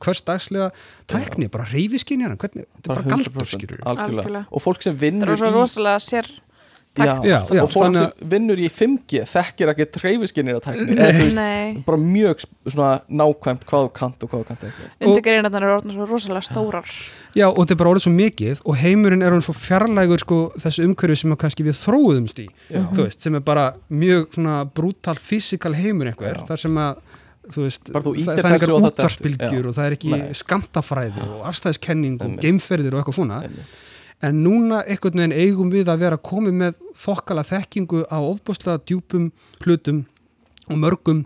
hversdagslega 0.00 0.68
tækni, 1.10 1.48
bara 1.52 1.66
reyfiskinjar 1.70 2.36
hvernig, 2.40 2.68
þetta 2.78 2.86
er 2.86 2.94
bara 2.94 3.08
galdur 3.08 3.34
100% 3.42 3.56
skilur 3.56 3.82
algjörlega. 3.84 4.22
Algjörlega. 4.24 4.46
og 4.50 4.64
fólk 4.64 4.86
sem 4.86 4.94
Það 4.96 5.02
vinnur 5.04 5.32
er 5.34 5.40
svo 5.40 5.50
í 5.50 5.56
rosalega 5.56 6.04
sér 6.04 6.30
já, 6.98 7.04
Já, 7.22 7.38
já, 7.46 7.62
og 7.62 7.70
fólk 7.70 7.84
þannig 7.86 8.00
sem 8.00 8.30
vinnur 8.32 8.60
í 8.60 8.68
5G 8.72 9.20
þekkir 9.30 9.70
ekki 9.72 9.86
treyfiskinnir 9.94 10.58
að 10.58 10.64
tækni 10.66 11.84
bara 11.86 12.00
mjög 12.02 12.42
nákvæmt 13.20 13.66
hvað 13.68 13.84
þú 13.86 13.92
kant 14.00 14.24
og 14.26 14.32
hvað 14.32 14.42
þú 14.42 14.48
kant 14.48 14.64
ekki. 14.70 14.88
Undirgreinarnar 15.06 15.66
eru 15.66 15.76
orðnar 15.76 15.96
svo 15.98 16.08
rosalega 16.10 16.42
stórar. 16.48 16.90
Já, 17.38 17.46
og 17.46 17.60
þetta 17.62 17.76
er 17.76 17.80
bara 17.82 17.92
orðið 17.94 18.06
svo 18.08 18.14
mikið 18.16 18.64
og 18.64 18.80
heimurinn 18.80 19.22
er 19.22 19.36
hann 19.36 19.46
svo 19.46 19.54
fjarlægur 19.54 20.24
sko, 20.24 20.40
þessu 20.58 20.88
umhverfi 20.88 21.20
sem 21.22 21.36
að 21.36 21.62
við 21.70 21.78
þróuðumst 21.84 22.42
í 22.42 22.48
veist, 22.98 23.22
sem 23.22 23.38
er 23.38 23.46
bara 23.46 23.68
mjög 23.88 24.34
svona 24.34 24.58
brútal 24.66 25.16
fysikal 25.20 25.76
heimur 25.78 26.10
einhver 26.10 26.42
þar 26.48 26.64
sem 26.66 26.82
að 26.82 27.04
þú 27.50 27.66
veist, 27.66 27.92
Bara 27.92 28.04
þú 28.04 28.14
það, 28.16 28.24
það 28.24 28.38
er 28.38 28.50
einhver 28.50 29.06
eftir. 29.06 29.66
og 29.66 29.76
það 29.76 29.86
er 29.86 29.96
ekki 29.96 30.18
skamtafræði 30.40 31.28
og 31.28 31.46
afstæðiskenning 31.50 32.18
og 32.26 32.36
geimferðir 32.42 32.94
og 32.94 33.00
eitthvað 33.02 33.18
svona. 33.20 33.38
Einmitt. 33.46 33.78
En 34.22 34.42
núna 34.44 34.82
einhvern 34.84 35.16
veginn 35.22 35.32
eigum 35.36 35.70
við 35.72 35.88
að 35.88 36.02
vera 36.04 36.16
komið 36.20 36.56
með 36.62 36.74
þokkala 37.00 37.44
þekkingu 37.48 38.02
á 38.12 38.18
ofbúslega 38.20 38.82
djúpum 38.86 39.30
hlutum 39.64 40.02
og 40.68 40.76
mörgum 40.82 41.22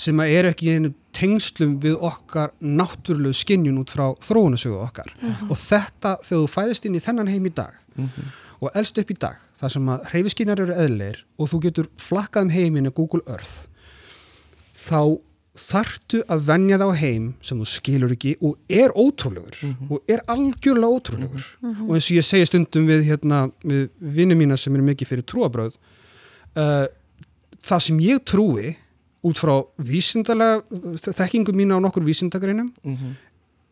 sem 0.00 0.16
að 0.24 0.32
eru 0.38 0.48
ekki 0.54 0.70
í 0.70 0.74
einu 0.78 0.92
tengslum 1.12 1.74
við 1.82 1.98
okkar 2.00 2.52
náttúrulegu 2.64 3.36
skinjun 3.36 3.80
út 3.82 3.90
frá 3.92 4.06
þróunasögu 4.24 4.78
okkar 4.86 5.10
og 5.50 5.56
þetta 5.60 6.14
þegar 6.24 6.44
þú 6.46 6.48
fæðist 6.54 6.86
inn 6.88 6.96
í 6.96 7.02
þennan 7.04 7.28
heim 7.28 7.46
í 7.50 7.54
dag 7.54 7.76
Mhm. 7.96 8.30
og 8.62 8.70
elst 8.74 8.98
upp 9.02 9.10
í 9.10 9.14
dag 9.18 9.36
þar 9.60 9.70
sem 9.74 9.86
að 9.92 10.04
hreyfiskinjar 10.12 10.60
eru 10.62 10.72
eðleir 10.78 11.18
og 11.38 11.48
þú 11.50 11.58
getur 11.66 11.88
flakkað 12.00 12.42
um 12.46 12.50
heiminu 12.54 12.90
Google 12.94 13.20
Earth 13.26 13.66
þá 14.72 15.18
þartu 15.58 16.20
að 16.30 16.44
venja 16.46 16.76
þá 16.78 16.86
heim 17.00 17.24
sem 17.44 17.58
þú 17.58 17.66
skilur 17.68 18.12
ekki 18.14 18.36
og 18.46 18.56
er 18.70 18.92
ótrúlegur 18.94 19.56
og 19.90 19.98
er 20.08 20.22
algjörlega 20.30 20.94
ótrúlegur. 20.94 21.46
Og 21.88 21.96
eins 21.96 22.06
og 22.10 22.16
ég 22.20 22.26
segi 22.28 22.46
stundum 22.46 22.86
við, 22.88 23.02
hérna, 23.08 23.40
við 23.64 23.88
vinni 24.00 24.36
mína 24.38 24.56
sem 24.60 24.74
eru 24.78 24.86
mikið 24.86 25.10
fyrir 25.10 25.26
trúabröð 25.26 25.74
uh, 26.56 26.86
það 27.66 27.82
sem 27.88 27.98
ég 28.06 28.22
trúi 28.30 28.76
út 29.26 29.36
frá 29.42 29.58
vísindalega 29.76 30.62
þekkingu 31.18 31.52
mína 31.52 31.76
á 31.76 31.84
nokkur 31.84 32.06
vísindagreinum 32.06 32.70
Mhm. 32.86 33.10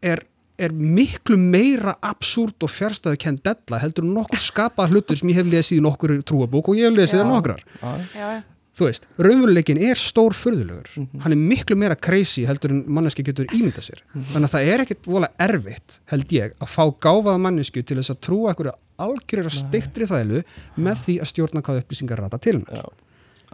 er, 0.03 0.21
er 0.59 0.71
miklu 0.75 1.39
meira 1.39 1.95
absúrt 2.03 2.61
og 2.63 2.69
fjárstæðu 2.75 3.17
kend 3.23 3.41
della 3.47 3.79
heldur 3.81 4.05
nokkur 4.05 4.39
skapað 4.43 4.93
hlutur 4.93 5.17
sem 5.17 5.31
ég 5.31 5.39
hef 5.41 5.47
lesið 5.47 5.79
í 5.79 5.83
nokkur 5.87 6.19
trúabók 6.27 6.69
og 6.69 6.77
ég 6.77 6.91
hef 6.91 6.99
lesið 6.99 7.23
það 7.23 7.31
nokkrar. 7.33 7.63
Já, 7.81 7.97
Já, 8.13 8.29
já, 8.35 8.43
þú 8.79 8.87
veist, 8.89 9.07
raunveruleikin 9.19 9.81
er 9.91 9.99
stór 9.99 10.37
furðulegur. 10.39 10.89
Mhm. 10.97 11.21
hann 11.25 11.33
er 11.35 11.41
miklu 11.51 11.77
meira 11.77 11.97
crazy 11.97 12.45
heldur 12.47 12.71
en 12.71 12.85
manneski 12.87 13.25
getur 13.27 13.47
ímynda 13.51 13.83
sér. 13.83 14.01
Mhm. 14.15 14.25
þannig 14.35 14.49
að 14.49 14.55
það 14.55 14.71
er 14.75 14.85
ekkit 14.87 15.07
vola 15.11 15.29
erfitt 15.39 15.99
held 16.13 16.29
ég 16.39 16.55
að 16.61 16.69
fá 16.77 16.85
gáfaða 17.01 17.41
mannesku 17.43 17.83
til 17.85 17.97
þess 17.99 18.15
að 18.15 18.21
trúa 18.23 18.53
einhverju 18.55 18.73
algjörður 18.99 19.51
að 19.51 19.59
steiktri 19.59 20.07
þælu 20.11 20.41
með 20.79 20.97
því 21.05 21.19
að 21.23 21.31
stjórna 21.33 21.63
hvað 21.63 21.83
upplýsingar 21.85 22.19
rata 22.19 22.39
til 22.39 22.57
hennar. 22.59 22.83
Já, 22.83 23.05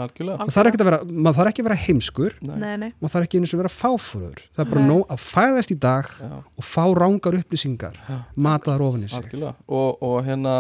algjörlega. 0.05 0.39
Það 0.49 0.55
þarf 0.57 0.68
ekki 0.70 0.81
að 0.81 0.89
vera, 0.89 0.99
maður 1.05 1.37
þarf 1.39 1.51
ekki 1.53 1.62
að 1.62 1.68
vera 1.68 1.77
heimskur. 1.85 2.33
Nei. 2.49 2.55
nei, 2.59 2.77
nei. 2.83 2.89
Maður 3.01 3.12
þarf 3.14 3.27
ekki 3.29 3.39
einu 3.41 3.47
sem 3.51 3.61
vera 3.61 3.72
fáfúrður 3.75 4.41
það 4.57 4.62
er 4.64 4.70
bara 4.72 4.81
Nei. 4.81 4.89
nóg 4.89 5.05
að 5.14 5.20
fæðast 5.29 5.70
í 5.75 5.77
dag 5.85 6.09
Já, 6.18 6.33
og 6.59 6.64
fá 6.64 6.85
rángar 6.99 7.37
upplýsingar 7.39 7.95
já, 8.09 8.16
mataðar 8.37 8.87
ofan 8.89 9.05
í 9.05 9.11
sig. 9.12 9.20
Algjörlega. 9.22 9.55
Og, 9.68 10.03
og 10.03 10.16
hérna 10.27 10.55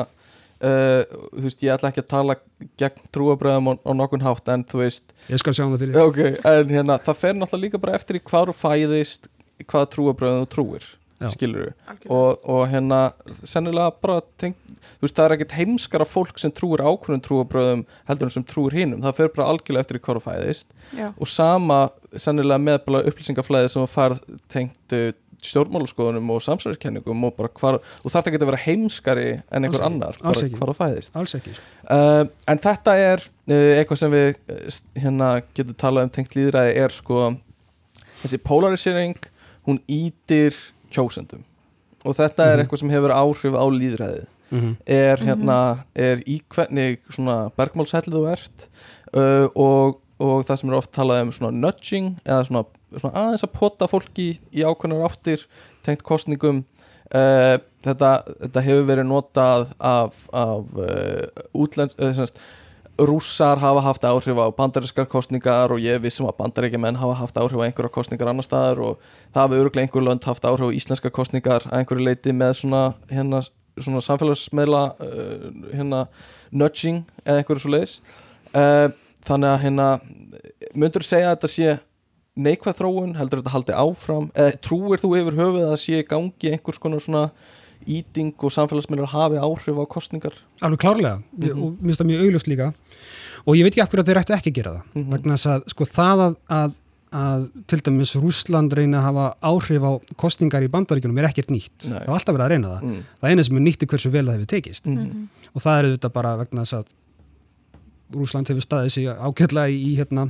uh, 0.64 1.20
þú 1.34 1.44
veist, 1.46 1.62
ég 1.64 1.74
ætla 1.74 1.92
ekki 1.92 2.02
að 2.04 2.10
tala 2.14 2.36
gegn 2.80 3.06
trúabröðum 3.14 3.70
á, 3.76 3.90
nokkun 4.00 4.24
hátt 4.24 4.50
en 4.54 4.64
þú 4.68 4.82
veist, 4.82 5.14
ég 5.28 5.42
skal 5.42 5.56
sjá 5.56 5.64
um 5.66 5.74
það 5.76 5.84
fyrir 5.84 6.02
ok, 6.02 6.20
en 6.50 6.74
hérna 6.74 6.98
það 7.04 7.20
fer 7.22 7.38
náttúrulega 7.38 7.66
líka 7.66 7.82
bara 7.84 7.96
eftir 8.00 8.20
hvað 8.24 8.50
þú 8.50 8.58
fæðist 8.60 9.30
hvaða 9.64 9.90
trúabröðum 9.94 10.44
þú 10.44 10.52
trúir. 10.56 10.86
Skilur 11.32 11.72
Algjörlega. 11.72 12.10
og, 12.12 12.44
og 12.50 12.62
hérna 12.72 13.00
sennilega 13.48 13.90
bara 14.02 14.20
tengt 14.40 14.60
þú 14.84 15.06
veist, 15.06 15.16
það 15.16 15.24
er 15.24 15.34
ekkert 15.36 15.56
heimskara 15.58 16.06
fólk 16.08 16.40
sem 16.40 16.52
trúir 16.54 16.84
ákvörðum 16.84 17.22
trúabröðum 17.24 17.82
heldur 18.08 18.30
en 18.30 18.34
sem 18.34 18.46
trúir 18.46 18.76
hinnum, 18.76 19.02
það 19.04 19.18
fer 19.18 19.34
bara 19.34 19.50
algjörlega 19.52 19.84
eftir 19.84 19.98
í 19.98 20.04
hvað 20.04 20.20
þú 20.20 20.24
fæðist. 20.28 20.72
Já, 20.96 21.08
og 21.12 21.30
sama 21.30 21.80
sennilega 22.12 22.62
með 22.62 22.80
bara 22.86 23.02
upplýsingaflæði 23.10 23.72
sem 23.72 23.84
að 23.84 23.92
fara 23.94 24.18
tengt 24.52 24.96
uh, 24.96 25.10
stjórnmálaskoðunum 25.44 26.30
og 26.32 26.42
samsverðiskenningum 26.44 27.26
og 27.28 27.34
bara 27.36 27.50
hvar, 27.60 27.78
og 27.80 28.12
þarf 28.12 28.30
ekki 28.30 28.40
að 28.40 28.48
vera 28.48 28.62
heimskari 28.62 29.26
en 29.44 29.66
einhver 29.66 29.84
annar, 29.84 30.16
Alls 30.22 30.40
bara 30.40 30.60
hvar 30.60 30.72
þú 30.72 30.76
fæðist. 30.78 31.14
Alls 31.20 31.36
ekki 31.38 31.52
uh, 31.52 32.22
en 32.48 32.62
þetta 32.64 32.96
er 33.00 33.24
uh, 33.24 33.72
eitthvað 33.80 34.00
sem 34.00 34.14
við 34.14 34.30
uh, 34.32 34.78
hérna 35.04 35.30
getum 35.52 35.80
talað 35.84 36.08
um 36.08 36.14
tengt 36.16 36.38
líðræði 36.38 36.78
er 36.84 36.94
sko 36.94 37.26
þessi 38.22 38.40
polarisering 38.40 39.18
hún 39.68 39.82
ítir 39.90 40.56
kjósendum 40.94 41.42
og 42.04 42.16
þetta 42.18 42.46
er 42.46 42.56
Mhm. 42.56 42.64
eitthvað 42.64 42.78
sem 42.82 42.90
hefur 42.94 43.14
áhrif 43.16 43.54
á 43.56 43.64
líðræði 43.72 44.24
mm 44.50 44.60
-hmm. 44.60 44.74
er 44.86 45.16
hérna 45.24 45.58
er 45.94 46.22
í 46.28 46.40
hvernig 46.48 46.98
svona 47.10 47.50
bergmálsætlið 47.56 48.14
þú 48.18 48.24
ert 48.32 48.68
uh, 49.16 49.48
og, 49.54 50.00
og 50.20 50.44
það 50.46 50.56
sem 50.60 50.70
er 50.70 50.76
oft 50.76 50.92
talað 50.92 51.22
um 51.22 51.32
svona 51.32 51.50
nudging 51.66 52.16
eða 52.24 52.44
svona, 52.46 52.64
svona 52.96 53.14
aðeins 53.14 53.44
að 53.44 53.52
pota 53.58 53.86
fólki 53.88 54.38
í 54.52 54.62
ákveðnar 54.62 55.06
áttir 55.08 55.46
tengt 55.82 56.02
kostningum 56.02 56.64
uh, 57.14 57.56
þetta, 57.84 58.22
þetta 58.40 58.60
hefur 58.60 58.86
verið 58.86 59.06
notað 59.08 59.66
af, 59.80 60.28
af 60.32 60.64
uh, 60.76 61.26
útlens 61.54 61.94
uh, 61.98 62.12
semst, 62.12 62.38
rússar 62.98 63.58
hafa 63.58 63.80
haft 63.82 64.04
áhrif 64.06 64.38
á 64.38 64.46
bandarískar 64.54 65.08
kostningar 65.10 65.72
og 65.74 65.80
ég 65.82 65.98
vissum 66.02 66.28
að 66.28 66.36
bandaríkjumenn 66.38 66.98
hafa 67.00 67.14
haft 67.18 67.38
áhrif 67.40 67.58
á 67.58 67.66
einhverja 67.66 67.90
kostningar 67.90 68.30
annar 68.30 68.46
staðar 68.46 68.78
og 68.86 69.00
það 69.34 69.40
hafa 69.42 69.58
öruglega 69.58 69.82
einhver 69.86 70.06
lönd 70.06 70.24
haft 70.28 70.44
áhrif 70.46 70.70
á 70.70 70.76
íslenska 70.78 71.10
kostningar 71.10 71.66
að 71.66 71.80
einhverju 71.80 72.06
leiti 72.06 72.34
með 72.36 72.52
svona, 72.60 72.82
hérna, 73.10 73.40
svona 73.80 74.02
samfélagsmeðla 74.06 74.84
uh, 74.94 75.48
hérna, 75.74 76.04
nudging 76.52 77.02
eða 77.24 77.42
einhverju 77.42 77.64
svo 77.64 77.74
leiðis 77.74 77.96
uh, 78.54 78.86
þannig 79.26 79.50
að 79.50 79.60
hérna 79.64 79.88
myndur 80.74 81.02
segja 81.06 81.32
að 81.32 81.36
þetta 81.36 81.52
sé 81.56 81.74
neikvæð 82.34 82.78
þróun, 82.78 83.12
heldur 83.18 83.42
þetta 83.42 83.52
haldi 83.54 83.74
áfram? 83.78 84.30
Eða 84.34 84.56
trúir 84.62 85.02
þú 85.02 85.12
yfir 85.18 85.36
höfuð 85.38 85.60
að 85.66 85.74
það 85.74 85.82
sé 85.84 86.00
gangi 86.10 86.50
einhvers 86.54 86.80
konar 86.82 87.02
svona 87.02 87.28
íting 87.84 88.32
og 88.40 88.52
samfélagsmeðlar 88.54 89.10
hafi 89.12 89.38
áhrif 89.42 89.76
á 89.76 89.84
kostningar 89.90 90.38
alveg 90.64 90.80
klárlega. 90.80 91.18
Mm 91.36 91.44
Mhm. 91.44 91.62
og 91.62 91.72
mér 91.82 91.90
finnst 91.90 92.00
það 92.00 92.08
mjög 92.10 92.22
augljóst 92.24 92.48
líka 92.48 92.68
og 93.46 93.56
ég 93.58 93.62
veit 93.66 93.74
ekki 93.76 93.82
af 93.84 93.90
hverju 93.92 94.02
að 94.04 94.08
þeir 94.10 94.20
ættu 94.22 94.34
ekki 94.38 94.50
að 94.52 94.58
gera 94.60 94.72
það 94.72 94.82
Mhm. 94.94 95.10
vegna 95.14 95.36
þess 95.36 95.46
að 95.54 95.68
sko 95.74 95.84
það 95.84 96.22
að, 96.26 96.34
að, 96.58 96.72
að 97.14 97.42
til 97.70 97.78
dæmis 97.86 98.14
Rússland 98.18 98.72
reyna 98.74 98.98
að 98.98 99.06
hafa 99.08 99.26
áhrif 99.52 99.82
á 99.86 99.92
kostningar 100.16 100.62
í 100.66 100.70
bandaríkjunum 100.72 101.18
er 101.22 101.28
ekkert 101.30 101.50
nýtt 101.54 101.86
Nei. 101.86 101.98
það 102.00 102.06
var 102.10 102.18
alltaf 102.18 102.34
verið 102.34 102.46
að 102.46 102.52
reyna 102.54 102.72
það 102.74 102.82
mm. 102.88 103.02
það 103.20 103.30
eina 103.34 103.44
sem 103.48 103.56
er 103.60 103.64
nýtt 103.68 103.82
er 103.82 103.90
hversu 103.92 104.10
vel 104.10 104.24
það 104.26 104.36
hefur 104.38 104.52
tekist 104.54 104.86
Mm. 104.90 105.28
og 105.54 105.62
það 105.62 105.78
er 105.78 105.84
auðvitað 105.90 106.12
bara 106.16 106.36
vegna 106.42 106.64
þess 106.64 106.78
að 106.80 106.86
Rússland 108.14 108.48
hefur 108.50 108.62
staðið 108.66 108.90
sig 108.94 109.06
ákveðlega 109.08 109.70
í, 109.70 109.78
í 109.90 109.92
hérna 109.98 110.26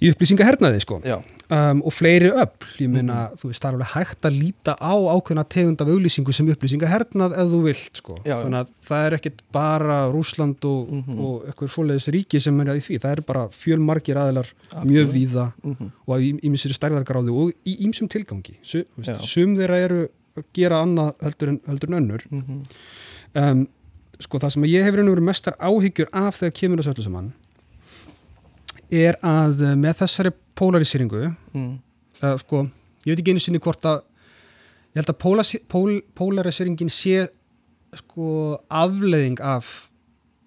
í 0.00 0.10
upplýsingahernaði 0.14 0.80
sko 0.84 1.00
Já, 1.04 1.18
um, 1.50 1.80
og 1.86 1.92
fleiri 1.94 2.28
öll, 2.30 2.66
ég 2.78 2.90
meina 2.92 3.30
þú 3.38 3.50
veist 3.50 3.62
það 3.62 3.68
er 3.70 3.76
alveg 3.78 3.90
hægt 3.94 4.28
að 4.28 4.36
líta 4.40 4.74
á 4.78 4.94
ákveðna 5.14 5.44
tegund 5.50 5.80
af 5.84 5.88
auglýsingu 5.92 6.34
sem 6.36 6.50
upplýsingahernað 6.54 7.34
ef 7.42 7.50
þú 7.52 7.60
vilt 7.66 8.00
sko, 8.00 8.16
Já, 8.24 8.36
þannig 8.42 8.60
að 8.60 8.70
það 8.90 9.06
er 9.08 9.16
ekkit 9.18 9.42
bara 9.52 9.98
Rússland 10.14 10.64
og, 10.70 10.92
Mhm. 11.00 11.18
og 11.18 11.44
eitthvað 11.50 11.72
svoleiðis 11.74 12.08
ríki 12.14 12.40
sem 12.40 12.60
er 12.60 12.66
í 12.74 12.80
því, 12.80 13.00
það 13.02 13.12
er 13.16 13.20
bara 13.22 13.48
fjölmargir 13.48 14.16
aðilar 14.22 14.46
mjög 14.84 15.12
víða 15.14 15.52
mm 15.64 15.90
og 16.10 16.20
í 16.20 16.30
ímissir 16.42 16.72
stærðargráðu 16.74 17.34
og 17.44 17.52
í 17.66 17.76
ímsum 17.86 18.08
tilgangi. 18.10 18.56
Sum 19.22 19.54
þeirra 19.56 19.76
eru 19.84 20.08
að 20.36 20.44
gera 20.54 20.80
annað 20.82 21.12
heldur 21.22 21.48
en, 21.48 21.60
heldur 21.66 21.88
en 21.90 21.98
önnur. 22.00 22.22
-hmm. 22.30 22.64
um, 23.34 23.68
sko 24.20 24.38
það 24.38 24.50
sem 24.52 24.62
ég 24.64 24.84
hefur 24.84 24.98
einhverjum 25.00 25.14
verið 25.16 25.28
mestar 25.30 25.54
áhyggjur 25.60 26.08
af 26.12 26.40
þegar 26.40 26.52
kemur 26.58 26.78
þessu 26.82 26.92
öllu 26.94 27.04
saman 27.04 27.32
er 28.92 29.18
að 29.22 29.62
uh, 29.64 29.74
með 29.78 29.98
þessari 30.02 30.32
polariseringu 30.58 31.22
mm. 31.54 31.72
uh, 32.22 32.36
sko, 32.42 32.64
ég 33.06 33.12
veit 33.14 33.20
ekki 33.22 33.34
einu 33.34 33.40
sinni 33.44 33.60
hvort 33.62 33.84
að 33.86 34.02
ég 34.94 35.00
held 35.02 35.12
að 35.14 35.20
pólasi- 35.22 35.62
pól, 35.70 36.00
polariseringen 36.18 36.90
sé 36.90 37.28
sko 38.00 38.58
afleiðing 38.70 39.40
af 39.42 39.88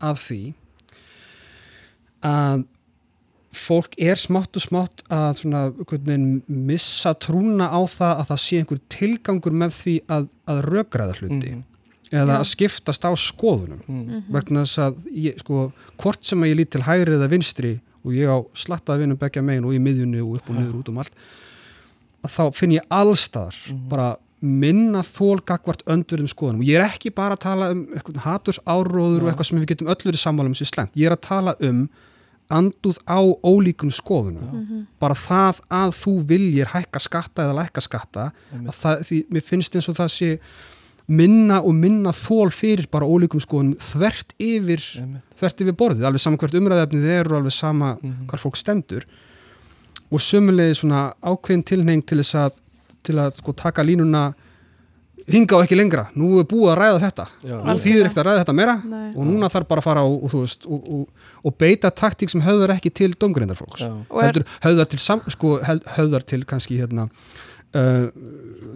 af 0.03 0.19
því 0.19 0.41
að 2.23 2.63
fólk 3.53 3.93
er 4.01 4.17
smátt 4.17 4.57
og 4.57 4.63
smátt 4.63 5.03
að 5.13 5.35
svona 5.43 5.59
veginn 5.77 6.41
missa 6.47 7.11
trúna 7.21 7.67
á 7.69 7.79
það 7.85 8.13
að 8.23 8.29
það 8.31 8.41
sé 8.45 8.59
einhver 8.61 8.81
tilgangur 8.89 9.53
með 9.61 9.75
því 9.77 9.93
að, 10.15 10.25
að 10.49 10.61
rökræða 10.71 11.17
hluti 11.19 11.51
Mhm. 11.53 11.63
eða 12.13 12.33
Já. 12.33 12.39
að 12.39 12.47
skiptast 12.49 13.05
á 13.05 13.11
skoðunum 13.17 13.81
Mm. 13.87 14.23
vegna 14.33 14.63
þess 14.65 14.77
að 14.79 14.95
ég, 15.13 15.37
sko, 15.39 15.71
hvort 15.97 16.23
sem 16.25 16.41
að 16.41 16.49
ég 16.49 16.55
lít 16.57 16.69
til 16.71 16.81
hægri 16.81 17.13
eða 17.17 17.29
vinstri 17.29 17.79
og 18.05 18.11
ég 18.13 18.27
á 18.29 18.37
slattaði 18.53 18.99
vinum 19.05 19.17
begja 19.17 19.41
megin 19.41 19.65
og 19.65 19.73
í 19.73 19.79
miðjunni 19.79 20.21
og 20.21 20.37
upp 20.39 20.49
og 20.49 20.55
niður 20.59 20.79
út 20.81 20.89
um 20.89 20.97
allt 21.03 21.13
að 22.23 22.31
þá 22.37 22.43
finn 22.55 22.71
ég 22.77 22.85
allstaðar 22.89 23.55
Mhm. 23.69 23.89
bara 23.89 24.15
minna 24.43 24.99
þólgagvart 25.01 25.83
öndverðum 25.87 26.27
skoðunum 26.27 26.59
og 26.59 26.67
ég 26.67 26.75
er 26.79 26.83
ekki 26.89 27.13
bara 27.15 27.35
að 27.37 27.39
tala 27.45 27.69
um 27.71 27.85
eitthvað 27.95 28.17
haturs 28.25 28.59
áróður 28.67 29.21
og 29.23 29.27
Já. 29.27 29.31
eitthvað 29.33 29.45
sem 29.49 29.59
við 29.59 29.65
getum 29.71 29.87
öll 29.87 30.03
verið 30.03 30.19
sammála 30.19 30.45
um 30.51 30.53
sér 30.53 30.67
slengt, 30.67 30.95
ég 30.99 31.05
er 31.07 31.15
að 31.15 31.21
tala 31.21 31.55
um 31.61 31.89
anduð 32.51 32.97
á 33.07 33.19
ólíkum 33.43 33.89
skoðunum 33.91 34.51
Mhm. 34.51 34.85
bara 34.99 35.13
það 35.15 35.61
að 35.71 35.91
þú 35.95 36.25
viljir 36.27 36.65
hækka 36.67 36.99
skatta 36.99 37.41
eða 37.43 37.55
lækka 37.63 37.81
skatta 37.81 38.31
að 38.53 38.75
það, 38.75 38.99
því 39.07 39.25
mér 39.31 39.41
finnst 39.43 39.75
eins 39.75 39.87
og 39.89 39.95
það 39.95 40.11
sé 40.11 40.39
minna 41.07 41.59
og 41.61 41.73
minna 41.75 42.11
þól 42.15 42.51
fyrir 42.55 42.87
bara 42.91 43.05
ólíkum 43.05 43.41
skoðunum 43.43 43.75
þvert 43.83 44.31
yfir 44.39 44.83
Einmitt. 45.01 45.23
þvert 45.39 45.61
yfir 45.65 45.75
borðið, 45.81 46.05
alveg 46.07 46.21
sama 46.23 46.37
hvert 46.39 46.55
umræðefnið 46.61 47.09
er 47.19 47.27
og 47.31 47.39
alveg 47.41 47.51
sama 47.57 47.97
Mhm. 48.01 48.27
hvar 48.27 48.39
fólk 48.39 48.55
stendur 48.57 49.03
og 50.11 50.19
sömulegði 50.19 50.75
svona 50.79 51.13
ákveðin 51.23 51.65
tilheng 51.65 52.05
til 52.05 52.17
þess 52.19 52.35
að 52.35 52.51
til 53.03 53.15
að 53.15 53.35
sko 53.37 53.51
taka 53.53 53.83
línuna 53.83 54.33
hinga 55.27 55.55
og 55.55 55.63
ekki 55.65 55.75
lengra, 55.75 56.07
nú 56.19 56.39
er 56.39 56.43
búið 56.43 56.71
að 56.73 56.79
ræða 56.79 56.99
þetta 56.99 57.25
Já. 57.47 57.55
og 57.59 57.79
þýðir 57.79 58.05
ekkert 58.09 58.17
að 58.17 58.25
ræða 58.27 58.39
þetta 58.43 58.55
meira 58.55 58.75
Nei. 58.83 59.09
og 59.15 59.25
núna 59.27 59.49
þarf 59.51 59.67
bara 59.69 59.79
að 59.79 59.83
fara 59.83 60.01
og, 60.03 60.23
og, 60.23 60.31
þú 60.31 60.39
veist, 60.43 60.65
og, 60.67 60.89
og, 60.91 61.07
og 61.47 61.57
beita 61.57 61.91
taktík 61.91 62.29
sem 62.29 62.41
höfðar 62.43 62.73
ekki 62.75 62.91
til 62.93 63.13
domgrindar 63.15 63.55
fólks 63.55 63.79
Já. 63.83 63.91
Og 64.09 64.21
heldur 64.23 64.43
höfðar 64.63 64.89
til, 64.91 64.99
sam, 64.99 65.21
sko, 65.31 65.59
höfðar 65.63 66.25
til 66.25 66.43
kannski 66.45 66.79
hérna 66.79 67.09
uh, 67.75 68.07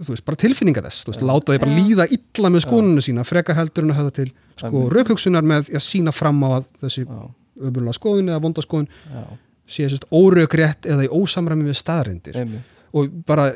þú 0.04 0.12
veist, 0.14 0.24
bara 0.26 0.36
tilfinninga 0.42 0.82
þess 0.86 1.04
þú 1.06 1.12
veist, 1.12 1.24
láta 1.30 1.52
því 1.54 1.60
bara 1.64 1.74
Já. 1.74 1.78
líða 1.82 2.06
illa 2.18 2.50
með 2.54 2.64
skoðunum 2.66 3.04
sína, 3.04 3.24
frekar 3.28 3.56
heldur 3.58 3.84
en 3.86 3.92
að 3.94 4.00
höfða 4.02 4.14
til 4.18 4.28
sko, 4.56 4.66
Einmitt. 4.70 4.92
raukhugsunar 4.96 5.42
með 5.52 5.70
að 5.74 5.84
sína 5.86 6.12
fram 6.14 6.42
á 6.44 6.48
að 6.58 6.64
þessi 6.82 7.04
Já. 7.06 7.22
öfurlega 7.68 7.96
skoðun 7.98 8.28
eða 8.32 8.42
vonda 8.42 8.62
skoðun 8.66 8.88
Já. 9.12 9.24
sé 9.68 9.88
sérst 9.90 10.06
órökrétt 10.10 10.86
eða 10.88 11.06
í 11.06 11.08
ósamræmi 11.12 11.66
við 11.68 11.78
staðrindir 11.82 12.36
Einmitt. 12.42 12.76
og 12.92 13.10
bara 13.26 13.52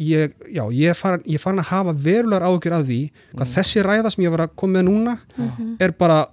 ég, 0.00 0.32
já, 0.48 0.64
ég 0.72 0.96
farin, 0.96 1.22
ég 1.28 1.40
farin 1.42 1.60
að 1.60 1.70
hafa 1.74 1.92
verulegar 1.92 2.46
áhyggjur 2.48 2.72
af 2.78 2.84
því 2.88 3.00
hvað 3.34 3.46
Mm. 3.46 3.54
þessi 3.56 3.82
ræða 3.84 4.10
sem 4.14 4.24
ég 4.24 4.30
var 4.30 4.46
að 4.46 4.54
koma 4.56 4.78
með 4.78 4.84
núna 4.88 5.18
Mhm. 5.36 5.76
er 5.80 5.90
bara 5.92 6.26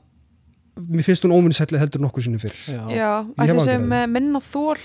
mér 0.77 1.03
finnst 1.03 1.23
hún 1.25 1.33
óvinnsætli 1.33 1.79
heldur 1.79 1.99
nokkur 2.01 2.21
sinni 2.23 2.37
fyrr 2.37 2.53
Já. 2.93 3.25
Að 3.37 3.59
af 3.59 3.67
eh, 3.67 4.05
minna 4.07 4.39
þól 4.39 4.77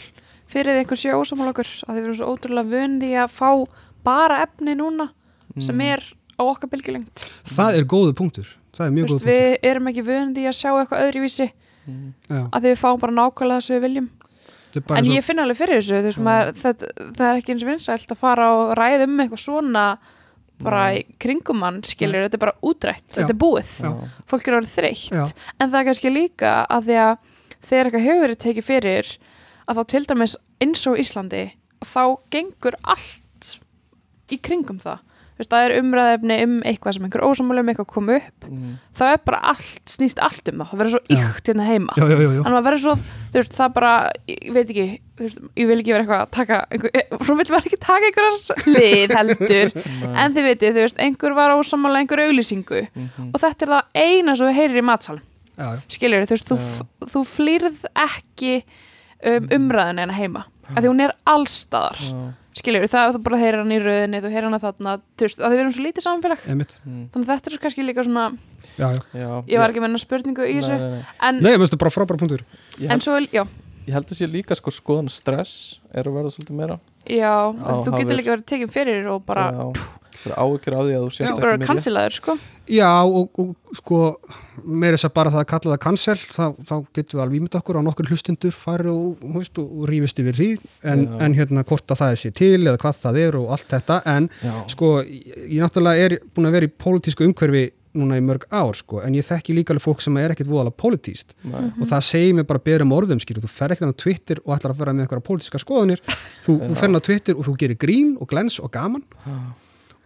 fyrir 0.53 0.79
einhver 0.83 1.01
sé 1.01 1.13
ósamála 1.17 1.53
okkur 1.55 1.71
að 1.89 1.97
þið 1.97 2.03
verðum 2.05 2.19
svo 2.21 2.31
ótrúlega 2.37 2.73
vön 2.77 2.99
því 3.03 3.13
að 3.25 3.35
fá 3.39 3.51
bara 4.05 4.43
efni 4.47 4.75
núna 4.79 5.09
sem 5.61 5.77
Mm. 5.77 5.83
er 5.93 6.03
á 6.39 6.43
okkar 6.49 6.71
bylgilengt 6.73 7.27
það 7.45 7.77
er 7.81 7.85
góðu 7.85 8.15
punktur 8.17 8.49
það 8.73 8.87
er 8.87 8.93
mjög 8.97 9.07
góðu 9.11 9.19
punktur 9.19 9.33
við 9.33 9.59
erum 9.73 9.89
ekki 9.93 10.05
vön 10.07 10.33
því 10.37 10.47
að 10.49 10.59
sjá 10.61 10.71
eitthvað 10.79 11.05
öðruvísi 11.09 11.51
Mm. 11.83 12.13
já, 12.31 12.41
að 12.55 12.61
því 12.63 12.69
við 12.71 12.79
fáum 12.79 13.01
bara 13.03 13.13
nákvæmlega 13.13 13.59
það 13.59 13.65
sem 13.67 13.77
við 13.77 13.83
viljum 13.89 14.09
þetta 14.73 14.79
er 14.79 14.85
bara 14.87 14.99
en 15.01 15.05
svo, 15.09 15.15
ég 15.19 15.25
finn 15.27 15.41
alveg 15.43 15.57
fyrir 15.59 15.81
þessu 15.83 16.03
veist, 16.07 16.21
maður, 16.23 16.53
það, 16.63 16.85
það 17.19 17.27
er 17.33 17.41
ekki 17.41 17.53
eins 17.57 17.65
vinsælt 17.67 18.13
að 18.15 18.21
fara 18.23 18.47
og 18.55 18.71
ræða 18.79 19.05
um 19.09 19.19
eitthvað 19.25 19.43
svona 19.43 19.87
bara 20.63 20.83
í 20.95 21.01
kringum 21.19 21.59
mann 21.59 21.81
skilur, 21.83 22.23
þetta 22.29 22.39
er 22.39 22.43
bara 22.45 22.55
útrætt, 22.63 23.03
Já. 23.11 23.17
þetta 23.19 23.35
er 23.35 23.41
búið 23.43 23.73
Já. 23.83 23.91
fólk 24.31 24.47
er 24.49 24.57
orðið 24.61 24.77
þreytt 24.79 25.11
Já. 25.11 25.25
en 25.59 25.71
það 25.73 25.79
er 25.81 25.87
kannski 25.91 26.13
líka 26.15 26.53
að 26.71 26.87
því 26.87 26.97
að 27.03 27.17
þegar 27.67 27.85
eitthvað 27.91 28.07
hefur 28.07 28.23
verið 28.29 28.41
tekið 28.47 28.69
fyrir 28.71 29.13
að 29.69 29.81
þá 29.81 29.83
til 29.95 30.05
dæmis 30.11 30.37
eins 30.63 30.85
og 30.91 30.99
Íslandi 31.03 31.47
þá 31.83 32.03
gengur 32.35 32.77
allt 32.83 33.57
í 34.33 34.39
kringum 34.41 34.79
það. 34.83 35.01
Veist, 35.33 35.49
það 35.49 35.65
er 35.65 35.73
umræðefni 35.81 36.35
um 36.45 36.53
eitthvað 36.69 36.95
sem 36.95 37.05
einhver 37.07 37.23
ósamálum 37.25 37.71
eitthvað 37.73 37.87
kom 37.89 38.11
upp. 38.13 38.45
Mm. 38.47 38.75
þá 38.99 39.03
er 39.09 39.21
bara 39.25 39.39
allt, 39.53 39.81
snýst 39.89 40.21
allt 40.23 40.51
um 40.53 40.61
það. 40.61 40.69
Það 40.71 40.81
verður 40.83 40.93
svo 40.93 41.01
Já. 41.09 41.23
ykt 41.33 41.49
hérna 41.51 41.67
heima. 41.67 41.95
Já, 41.97 42.05
já, 42.05 42.13
já, 42.13 42.27
já. 42.27 42.29
Þannig 42.29 42.51
að 42.51 42.57
maður 42.57 42.67
verður 42.69 42.83
svo, 42.83 42.95
þú 43.33 43.39
veist, 43.41 43.57
það 43.57 43.73
bara, 43.79 43.93
ég 44.29 44.53
veit 44.55 44.73
ekki, 44.75 44.85
þú 45.17 45.25
veist, 45.27 45.41
ég 45.63 45.71
vil 45.71 45.79
ekki 45.81 45.95
vera 45.97 46.05
eitthvað 46.05 46.23
að 46.27 46.31
taka, 46.37 46.61
einhver, 46.77 46.93
eh, 47.01 47.17
svo 47.25 47.37
vil 47.41 47.49
maður 47.55 47.71
ekki 47.73 47.81
taka 47.89 48.11
einhverjar 48.11 48.69
lið 48.77 49.17
heldur, 49.17 49.75
en 50.23 50.37
þið 50.37 50.49
veitir, 50.51 50.77
þú 50.77 50.85
veist, 50.87 51.03
einhver 51.09 51.37
var 51.41 51.57
ósamála 51.57 52.05
einhver 52.05 52.25
auglýsingu. 52.29 52.85
Mhm. 52.93 53.33
og 53.33 53.43
þetta 53.43 53.67
er 53.67 53.75
það 53.75 54.05
eina 54.05 54.37
sem 54.37 54.47
þú 54.53 54.57
heyrir 54.61 54.83
í 54.83 54.87
matsalum, 54.93 55.27
skiljur, 55.97 56.29
þú 56.29 56.37
veist, 56.37 56.53
þú, 56.53 57.09
þú 57.17 57.25
flýrð 57.33 57.85
ekki 58.05 58.55
um, 59.25 59.49
umræðin 59.59 60.01
en 60.03 60.11
heima, 60.17 60.45
af 60.73 60.79
því 60.83 60.89
hún 60.93 61.03
er 61.05 61.13
allstaðar, 61.29 61.99
Já. 62.03 62.21
skilur, 62.59 62.87
það 62.93 63.15
þú 63.17 63.23
bara 63.27 63.39
heyrir 63.41 63.63
hann 63.63 63.73
í 63.73 63.81
röðinni 63.83 64.21
þú 64.25 64.31
heyrir 64.35 64.49
hann 64.51 64.61
þarna, 64.63 64.95
þú 65.17 65.27
veist, 65.29 65.41
að 65.43 65.55
við 65.55 65.63
erum 65.63 65.73
svo 65.77 65.85
lítið 65.87 66.07
samfélag. 66.07 66.45
Einmitt, 66.53 66.77
mm, 66.85 67.03
þannig 67.15 67.27
að 67.29 67.33
þetta 67.33 67.51
er 67.53 67.57
svo 67.57 67.63
kannski 67.67 67.87
líka 67.87 68.05
svona 68.07 68.25
já, 68.77 68.89
já. 68.93 69.03
Já, 69.17 69.29
ég 69.49 69.59
var 69.63 69.71
ekki 69.73 69.83
með 69.83 69.89
hennar 69.91 70.05
spurningu 70.05 70.47
í 70.49 70.57
þessu. 70.61 70.77
nei, 70.77 70.89
nei, 70.89 70.91
nei. 70.99 71.05
en, 71.29 71.41
Nei, 71.43 71.51
mér 71.53 71.59
finnst 71.63 71.73
þetta 71.75 71.83
bara 71.85 71.95
frábæra 71.97 72.21
punktur. 72.23 72.45
Ég, 72.79 72.85
en 72.87 72.95
held, 72.97 73.07
svo, 73.07 73.17
já, 73.33 73.45
ég 73.89 73.97
held 73.97 74.13
að 74.13 74.19
sé 74.21 74.29
líka 74.31 74.55
sko 74.59 74.71
skoðan 74.75 75.09
stress 75.11 75.81
er 75.93 76.05
að 76.07 76.19
verða 76.21 76.35
svolítið 76.37 76.59
meira. 76.61 76.79
Já 77.09 77.19
Já, 77.19 77.33
þú 77.57 77.91
hafi- 77.91 78.05
getur 78.05 78.17
líka 78.21 78.35
verið 78.37 78.47
tekinn 78.53 78.71
fyrir 78.73 79.09
og 79.11 79.25
bara, 79.27 79.49
já, 79.53 79.89
fyrir 80.23 80.37
áhyggjur 80.43 80.77
af 80.79 80.87
því 80.89 80.95
að 80.99 81.05
þú 81.07 81.11
sért 81.17 81.29
ekki 81.29 81.43
bara 81.43 81.53
með 81.53 81.61
rétt- 81.63 81.71
kansilaður, 81.73 82.17
sko. 82.19 82.37
Já, 82.73 82.91
og, 83.03 83.41
og 83.43 83.77
sko 83.77 83.99
meira 84.63 84.95
þess 84.97 85.09
að 85.09 85.15
bara 85.19 85.33
það 85.35 85.43
að 85.43 85.49
kalla 85.51 85.73
það 85.75 85.83
cancel 85.83 86.17
þá, 86.23 86.45
þá 86.71 86.75
getum 86.95 87.19
við 87.19 87.23
alveg 87.25 87.39
ímynd 87.41 87.57
okkur 87.59 87.79
á 87.79 87.83
nokkur 87.89 88.11
hlustundur 88.13 88.55
farið 88.55 88.93
og, 88.95 89.27
og, 89.27 89.61
og 89.67 89.85
rífist 89.91 90.23
yfir 90.23 90.39
því. 90.39 90.49
En, 90.87 91.05
en 91.27 91.35
hérna 91.37 91.65
hvort 91.67 91.91
að 91.91 92.03
það 92.05 92.15
er 92.17 92.23
sér 92.23 92.35
til 92.39 92.55
eða 92.63 92.79
hvað 92.85 93.01
það 93.03 93.21
er 93.27 93.39
og 93.43 93.51
allt 93.57 93.69
þetta. 93.75 94.01
En 94.15 94.31
Já. 94.47 94.55
sko, 94.77 94.93
ég, 95.03 95.39
ég 95.57 95.63
náttúrulega 95.67 96.07
er 96.07 96.19
búin 96.37 96.49
að 96.53 96.57
vera 96.61 96.69
í 96.71 96.75
pólitísku 96.87 97.27
umhverfi 97.27 97.65
núna 97.93 98.17
í 98.17 98.23
mörg 98.25 98.47
ár 98.49 98.73
sko, 98.79 99.03
en 99.05 99.13
ég 99.19 99.27
þekki 99.29 99.53
líka 99.53 99.75
alveg 99.75 99.85
fólk 99.85 100.01
sem 100.01 100.15
er 100.17 100.33
ekkit 100.33 100.49
voðalega 100.49 100.79
pólitíst 100.81 101.35
Nei. 101.45 101.67
og 101.77 101.83
það 101.91 102.07
segir 102.07 102.39
mér 102.39 102.47
bara 102.49 102.63
berum 102.65 102.95
orðum 102.97 103.19
skilur, 103.21 103.43
þú. 103.45 103.51
Fer 103.53 103.75
ekkert 103.75 103.93
á 103.93 104.01
Twitter 104.01 104.41
og 104.47 104.55
ætlar 104.57 104.73
að 104.73 104.79
vera 104.81 104.95
með 104.97 105.05
eitthvað 105.05 105.27
pólitíska 105.27 105.61
skoðunir, 105.61 106.01
þú, 106.41 106.55
þú 106.71 106.79
fer 106.81 106.97
á 106.97 107.01
Twitter 107.05 107.37
og 107.37 107.45
þú 107.51 107.55
gerir 107.61 107.77
grín 107.85 108.15
og 108.17 108.31
glens 108.33 108.57
og 108.65 108.73
gaman 108.73 109.05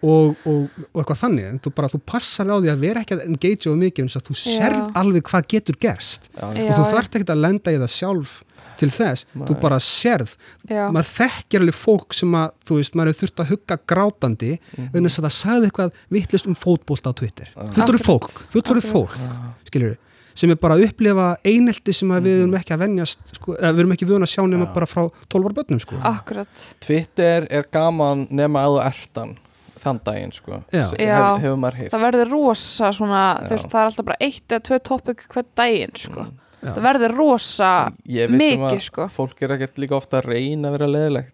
og, 0.06 0.36
og, 0.46 0.66
og 0.92 1.00
eitthvað 1.02 1.20
þannig 1.24 1.46
en 1.50 1.60
þú 1.64 1.72
bara, 1.78 1.88
þú 1.92 2.00
passar 2.12 2.50
á 2.52 2.56
því 2.62 2.70
að 2.72 2.82
vera 2.86 3.02
ekki 3.04 3.16
að 3.16 3.22
engage 3.26 3.70
of 3.70 3.78
mikið 3.80 4.04
eins 4.06 4.16
að 4.20 4.26
þú 4.28 4.36
sérð 4.42 4.80
Já. 4.80 4.88
alveg 5.02 5.24
hvað 5.30 5.46
getur 5.54 5.78
gerst 5.82 6.28
Já, 6.36 6.46
Já. 6.54 6.66
og 6.68 6.74
þú 6.78 6.84
þarft 6.92 7.18
ekki 7.20 7.32
að 7.34 7.42
lenda 7.46 7.74
í 7.74 7.80
það 7.82 7.94
sjálf 7.96 8.34
til 8.76 8.90
þess, 8.92 9.24
Nei. 9.32 9.46
þú 9.48 9.54
bara 9.60 9.76
sérð 9.80 10.32
já, 10.68 10.82
maður 10.92 11.08
þekkir 11.16 11.62
alveg 11.62 11.76
fólk 11.80 12.12
sem 12.16 12.34
að 12.36 12.50
þú 12.68 12.76
veist, 12.80 12.96
maður 12.98 13.08
hefur 13.12 13.22
þurft 13.24 13.40
að 13.44 13.50
hugga 13.54 13.76
grátandi 13.88 14.50
Mhm. 14.76 14.88
vegna 14.92 15.08
þess 15.08 15.20
að 15.22 15.26
það 15.28 15.36
sagði 15.36 15.70
eitthvað 15.70 15.92
vittlust 16.12 16.46
um 16.50 16.54
fótbolt 16.60 17.06
á 17.08 17.12
Twitter 17.16 17.48
fullorðið 17.56 17.86
Akkurat. 17.86 18.04
fólk, 18.04 18.28
fullorðið 18.52 18.90
Akkurat. 18.90 18.92
fólk 18.92 19.70
skilur 19.70 19.96
sem 20.36 20.50
er 20.52 20.58
bara 20.60 20.74
að 20.76 20.84
upplifa 20.90 21.26
einelti 21.48 21.94
sem 21.96 22.10
að 22.12 22.26
við 22.28 22.40
erum 22.42 22.54
ekki 22.58 22.74
að 22.76 22.82
venjast 22.84 23.18
sko, 23.38 23.54
eða 23.56 23.72
við 23.72 23.78
erum 23.80 23.92
ekki 23.96 24.08
vöna 24.10 24.26
að 24.28 24.32
sjá 24.34 24.42
nema 24.44 24.66
Mhm. 24.66 24.68
Já. 24.68 24.74
bara 24.74 24.86
frá 24.86 25.10
12 25.30 25.44
ára 25.46 25.54
börnum 25.56 25.80
sko. 25.80 25.96
akkurat 26.02 26.74
Twitter 26.80 27.46
er 27.50 27.64
gaman 27.72 28.26
nema 28.30 28.60
að 28.60 28.76
þú 28.76 28.84
ertan 28.84 29.36
þann 29.82 30.00
daginn 30.06 30.32
sko 30.32 30.62
Já. 30.72 30.80
S- 30.82 30.94
Já. 30.98 31.20
hef, 31.36 31.42
hefur 31.44 31.60
maður 31.62 31.80
heyrt 31.82 31.92
það 31.94 32.06
verður 32.08 32.30
rosa 32.36 32.90
svona, 32.96 33.22
veist, 33.50 33.68
það 33.70 33.80
er 33.82 33.90
alltaf 33.92 34.08
bara 34.10 34.20
eitt 34.20 34.48
eða 34.56 34.66
tvö 34.70 34.80
topic 34.90 35.26
hvern 35.28 35.50
daginn, 35.62 35.94
sko 35.96 36.26
Já. 36.26 36.72
það 36.72 36.82
verður 36.90 37.16
rosa 37.20 37.72
ég 38.08 38.30
vissum 38.32 38.62
mikið, 38.66 38.76
að 38.80 38.84
sko 38.90 39.08
fólk 39.12 39.42
er 39.46 39.56
ekkert 39.58 39.78
líka 39.84 39.96
ofta 39.98 40.20
að 40.22 40.30
reyna 40.32 40.68
að 40.72 40.78
vera 40.78 40.86
leðilegt 40.96 41.32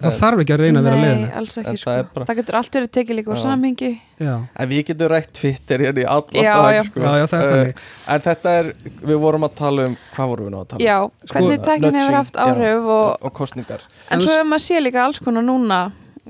það 0.00 0.14
þarf 0.20 0.40
ekki 0.42 0.52
að 0.54 0.60
reyna 0.62 0.80
að 0.80 0.84
vera 0.86 0.98
En 1.04 1.22
ekki, 1.24 1.62
það 1.64 1.76
sko 1.80 1.90
er 1.92 2.04
bara- 2.14 2.26
það 2.28 2.36
getur 2.38 2.56
allt 2.60 2.76
verið 2.78 2.90
tekið 2.94 3.16
líka 3.18 3.34
Já. 3.34 3.40
samhengi 3.42 3.88
já. 4.22 4.34
en 4.56 4.68
við 4.70 4.84
getum 4.90 5.08
rætt 5.12 5.32
Twitter 5.34 5.78
hérna 5.84 6.00
í 6.00 6.06
alla 6.08 6.44
Já, 6.44 6.52
dag 6.54 6.74
já. 6.74 6.82
sko. 6.86 7.00
Já, 7.00 7.10
já, 7.20 7.26
það 7.32 7.42
þannig. 7.50 7.82
en 8.14 8.20
þetta 8.26 8.54
er, 8.60 8.70
við 9.10 9.18
vorum 9.24 9.44
að 9.48 9.54
tala 9.58 9.86
um 9.90 9.96
hvað 10.14 10.30
vorum 10.32 10.46
við 10.46 10.54
nú 10.54 10.60
að 10.62 10.68
tala 10.68 10.80
um 10.80 10.86
já, 10.86 10.96
hvernig 11.34 11.58
tæknin 11.64 11.82
nudging, 11.84 12.00
hefur 12.00 12.18
haft 12.20 12.34
já, 12.34 12.44
áhrif 12.46 12.88
og, 12.98 13.18
og 13.28 13.32
kostningar 13.34 13.80
en 14.10 14.18
En 14.18 14.24
svo 14.24 14.32
ef 14.40 14.46
maður 14.46 14.64
sé 14.68 14.80
líka 14.84 15.04
alls 15.04 15.18
konar 15.18 15.42
núna 15.44 15.80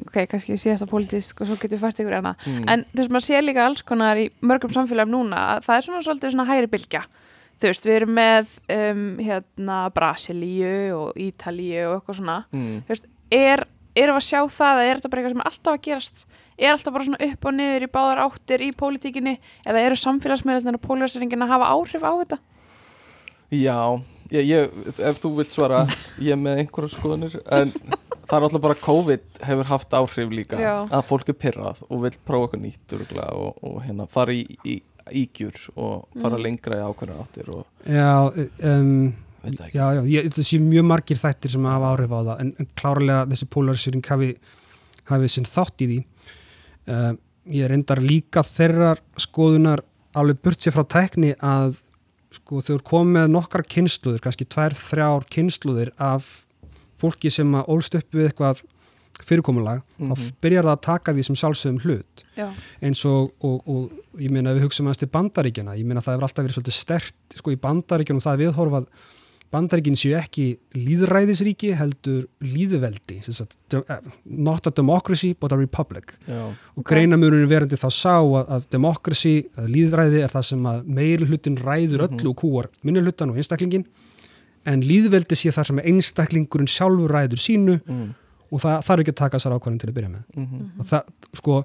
ok, 0.03 0.16
kannski 0.30 0.57
síðasta 0.59 0.88
pólitísk 0.90 1.42
og 1.42 1.51
svo 1.51 1.59
getur 1.61 1.80
fært 1.82 2.01
ykkur 2.03 2.16
hana 2.18 2.34
mm. 2.40 2.64
en 2.70 2.86
þú 2.90 3.01
veist, 3.01 3.12
maður 3.14 3.26
sé 3.26 3.42
líka 3.42 3.66
alls 3.66 3.84
konar 3.86 4.20
í 4.20 4.28
mörgum 4.45 4.72
samfélagum 4.74 5.14
núna 5.14 5.42
að 5.55 5.68
það 5.68 5.76
er 5.76 5.86
svona 5.88 6.03
svolítið 6.07 6.34
svona 6.34 6.49
hægri 6.51 6.70
bylgja. 6.72 7.05
Þú 7.62 7.70
veist, 7.70 7.86
við 7.86 7.97
erum 8.01 8.16
með 8.16 8.55
um, 8.74 9.05
hérna 9.22 9.76
Brasilíu 9.95 10.78
og 10.99 11.20
Ítalíu 11.22 11.84
og 11.88 11.99
eitthvað 11.99 12.18
svona. 12.18 12.38
Mm. 12.55 12.80
þú 12.86 12.95
veist, 12.95 13.07
er, 13.38 13.66
erum 13.95 14.18
við 14.18 14.22
að 14.22 14.26
sjá 14.30 14.40
það 14.57 14.80
eða 14.80 14.88
er 14.88 14.99
þetta 14.99 15.12
bara 15.12 15.22
eitthvað 15.22 15.36
sem 15.36 15.45
er 15.45 15.53
alltaf 15.53 15.76
að 15.76 15.84
gerast? 15.86 16.24
Er 16.55 16.72
alltaf 16.72 16.97
bara 16.97 17.07
svona 17.09 17.28
upp 17.28 17.47
og 17.47 17.55
niður 17.55 17.86
í 17.86 17.90
báðar 17.95 18.24
áttir 18.24 18.64
í 18.66 18.72
pólitíkinni? 18.78 19.36
Eða 19.66 19.86
eru 19.86 20.01
samfélagsmeðlarnir 20.03 20.80
og 20.80 20.84
pólitísringin 20.84 21.47
að 21.47 21.55
hafa 21.55 21.70
áhrif 21.74 22.03
á 22.07 22.12
þetta? 22.24 22.40
Já, 23.55 23.78
ég, 24.34 24.49
ég, 24.49 24.76
ef 24.99 25.20
þú 25.22 25.34
vilt 25.38 25.55
svara 25.55 25.84
ég 26.22 26.34
er 26.34 26.40
með 26.40 26.64
einhverja 26.64 26.97
skoðanir 26.97 27.36
en 27.55 27.70
það 28.29 28.37
er 28.39 28.47
alltaf 28.49 28.62
bara 28.64 28.79
COVID 28.85 29.25
hefur 29.49 29.68
haft 29.70 29.97
áhrif 29.99 30.31
líka 30.33 30.61
Já. 30.61 30.75
að 30.89 31.05
fólk 31.09 31.29
er 31.33 31.39
pyrrað 31.45 31.83
og 31.89 32.03
vil 32.05 32.14
prófa 32.25 32.49
eitthvað 32.49 32.64
nýtt 32.64 32.97
og, 33.35 33.59
og 33.62 33.83
hérna 33.85 34.07
fara 34.11 34.33
í, 34.33 34.45
í 34.64 34.79
ígjur 35.12 35.59
og 35.77 36.07
fara 36.16 36.39
Mhm. 36.39 36.43
lengra 36.47 36.79
í 36.81 36.85
ákveðna 36.89 37.20
áttir 37.20 37.49
og 37.53 37.66
já, 37.85 38.33
um, 38.64 39.12
það 39.45 39.75
já, 39.75 39.87
já, 39.99 40.03
ég, 40.09 40.29
þetta 40.31 40.45
sé 40.49 40.59
mjög 40.64 40.85
margir 40.89 41.20
þættir 41.20 41.51
sem 41.53 41.64
hafa 41.68 41.91
áhrif 41.93 42.11
á 42.16 42.20
það 42.25 42.41
en, 42.41 42.55
en 42.59 42.68
klárlega 42.75 43.27
þessi 43.29 43.49
polarisering 43.53 44.07
hafi, 44.09 44.31
hafi 45.11 45.29
sinn 45.29 45.45
þátt 45.45 45.85
í 45.85 45.91
því 45.91 45.99
uh, 46.89 47.12
ég 47.53 47.68
reyndar 47.68 48.01
líka 48.01 48.41
þeirrar 48.43 49.03
skoðunar 49.20 49.83
alveg 50.16 50.41
burt 50.41 50.62
sér 50.64 50.72
frá 50.72 50.85
tækni 50.89 51.35
að 51.45 51.77
sko 52.33 52.62
þau 52.64 52.75
eru 52.79 52.83
komið 52.89 53.12
með 53.18 53.29
nokkar 53.31 53.62
kynsluður, 53.68 54.20
kannski 54.25 54.47
tvær, 54.49 54.72
þrjár 54.75 55.27
kynsluður 55.31 55.93
af 56.01 56.43
fólki 57.05 57.31
sem 57.33 57.53
að 57.61 57.69
ólst 57.77 57.95
upp 58.01 58.11
við 58.19 58.31
eitthvað 58.33 58.65
fyrirkomulag, 59.25 59.83
Mhm. 59.99 60.11
þá 60.11 60.33
byrjar 60.43 60.65
það 60.67 60.75
að 60.75 60.81
taka 60.83 61.13
því 61.15 61.25
sem 61.25 61.37
sjálfsögum 61.39 61.81
hlut. 61.85 62.25
Já, 62.37 62.49
eins 62.83 63.05
og, 63.07 63.31
og, 63.41 63.61
og 63.69 63.91
ég 64.19 64.31
meina 64.35 64.51
við 64.57 64.65
hugsaum 64.67 64.89
aðeins 64.91 64.99
til 65.05 65.09
bandaríkjana, 65.15 65.77
ég 65.79 65.87
meina 65.87 66.01
það 66.03 66.17
hefur 66.17 66.27
alltaf 66.27 66.45
verið 66.45 66.57
svolítið 66.59 66.79
stert 66.81 67.15
sko 67.39 67.53
í 67.55 67.61
bandaríkjanum 67.63 68.25
það 68.25 68.41
viðhorfað 68.43 68.89
bandaríkin 69.55 69.95
séu 69.95 70.17
ekki 70.19 70.59
líðræðisríki 70.75 71.69
heldur 71.79 72.25
líðveldi 72.43 73.21
eh, 73.23 73.99
not 74.27 74.67
a 74.67 74.71
democracy 74.75 75.33
but 75.39 75.53
a 75.53 75.57
republic. 75.57 76.15
Já, 76.27 76.51
og 76.77 76.83
greinamurinn 76.85 77.47
verandi 77.51 77.79
þá 77.79 77.87
sá 77.95 78.17
að, 78.19 78.49
að 78.57 78.67
democracy, 78.75 79.35
að 79.57 79.69
líðræði 79.77 80.25
er 80.25 80.33
það 80.35 80.49
sem 80.51 80.67
að 80.73 80.85
meiri 80.99 81.29
hlutin 81.31 81.57
ræður 81.63 82.03
Mhm. 82.03 82.19
öllu 82.19 82.31
og 82.31 82.37
kúar 82.43 82.67
minni 82.83 83.01
hlutan 83.01 83.31
og 83.31 83.37
einstaklingin 83.39 83.87
en 84.71 84.85
líðveldi 84.85 85.39
sé 85.39 85.53
þar 85.55 85.71
sem 85.71 85.83
einstaklingurinn 85.85 86.71
sjálfur 86.71 87.12
ræður 87.12 87.43
sínu 87.43 87.77
mm, 87.81 88.07
og 88.51 88.62
það 88.62 88.87
þarf 88.89 89.05
ekki 89.05 89.15
að 89.15 89.21
taka 89.21 89.39
þessar 89.39 89.57
ákvarðin 89.59 89.83
til 89.83 89.91
að 89.91 89.99
byrja 89.99 90.15
með. 90.15 90.25
Mm 90.39 90.65
og 90.79 90.89
það, 90.91 91.12
sko, 91.41 91.61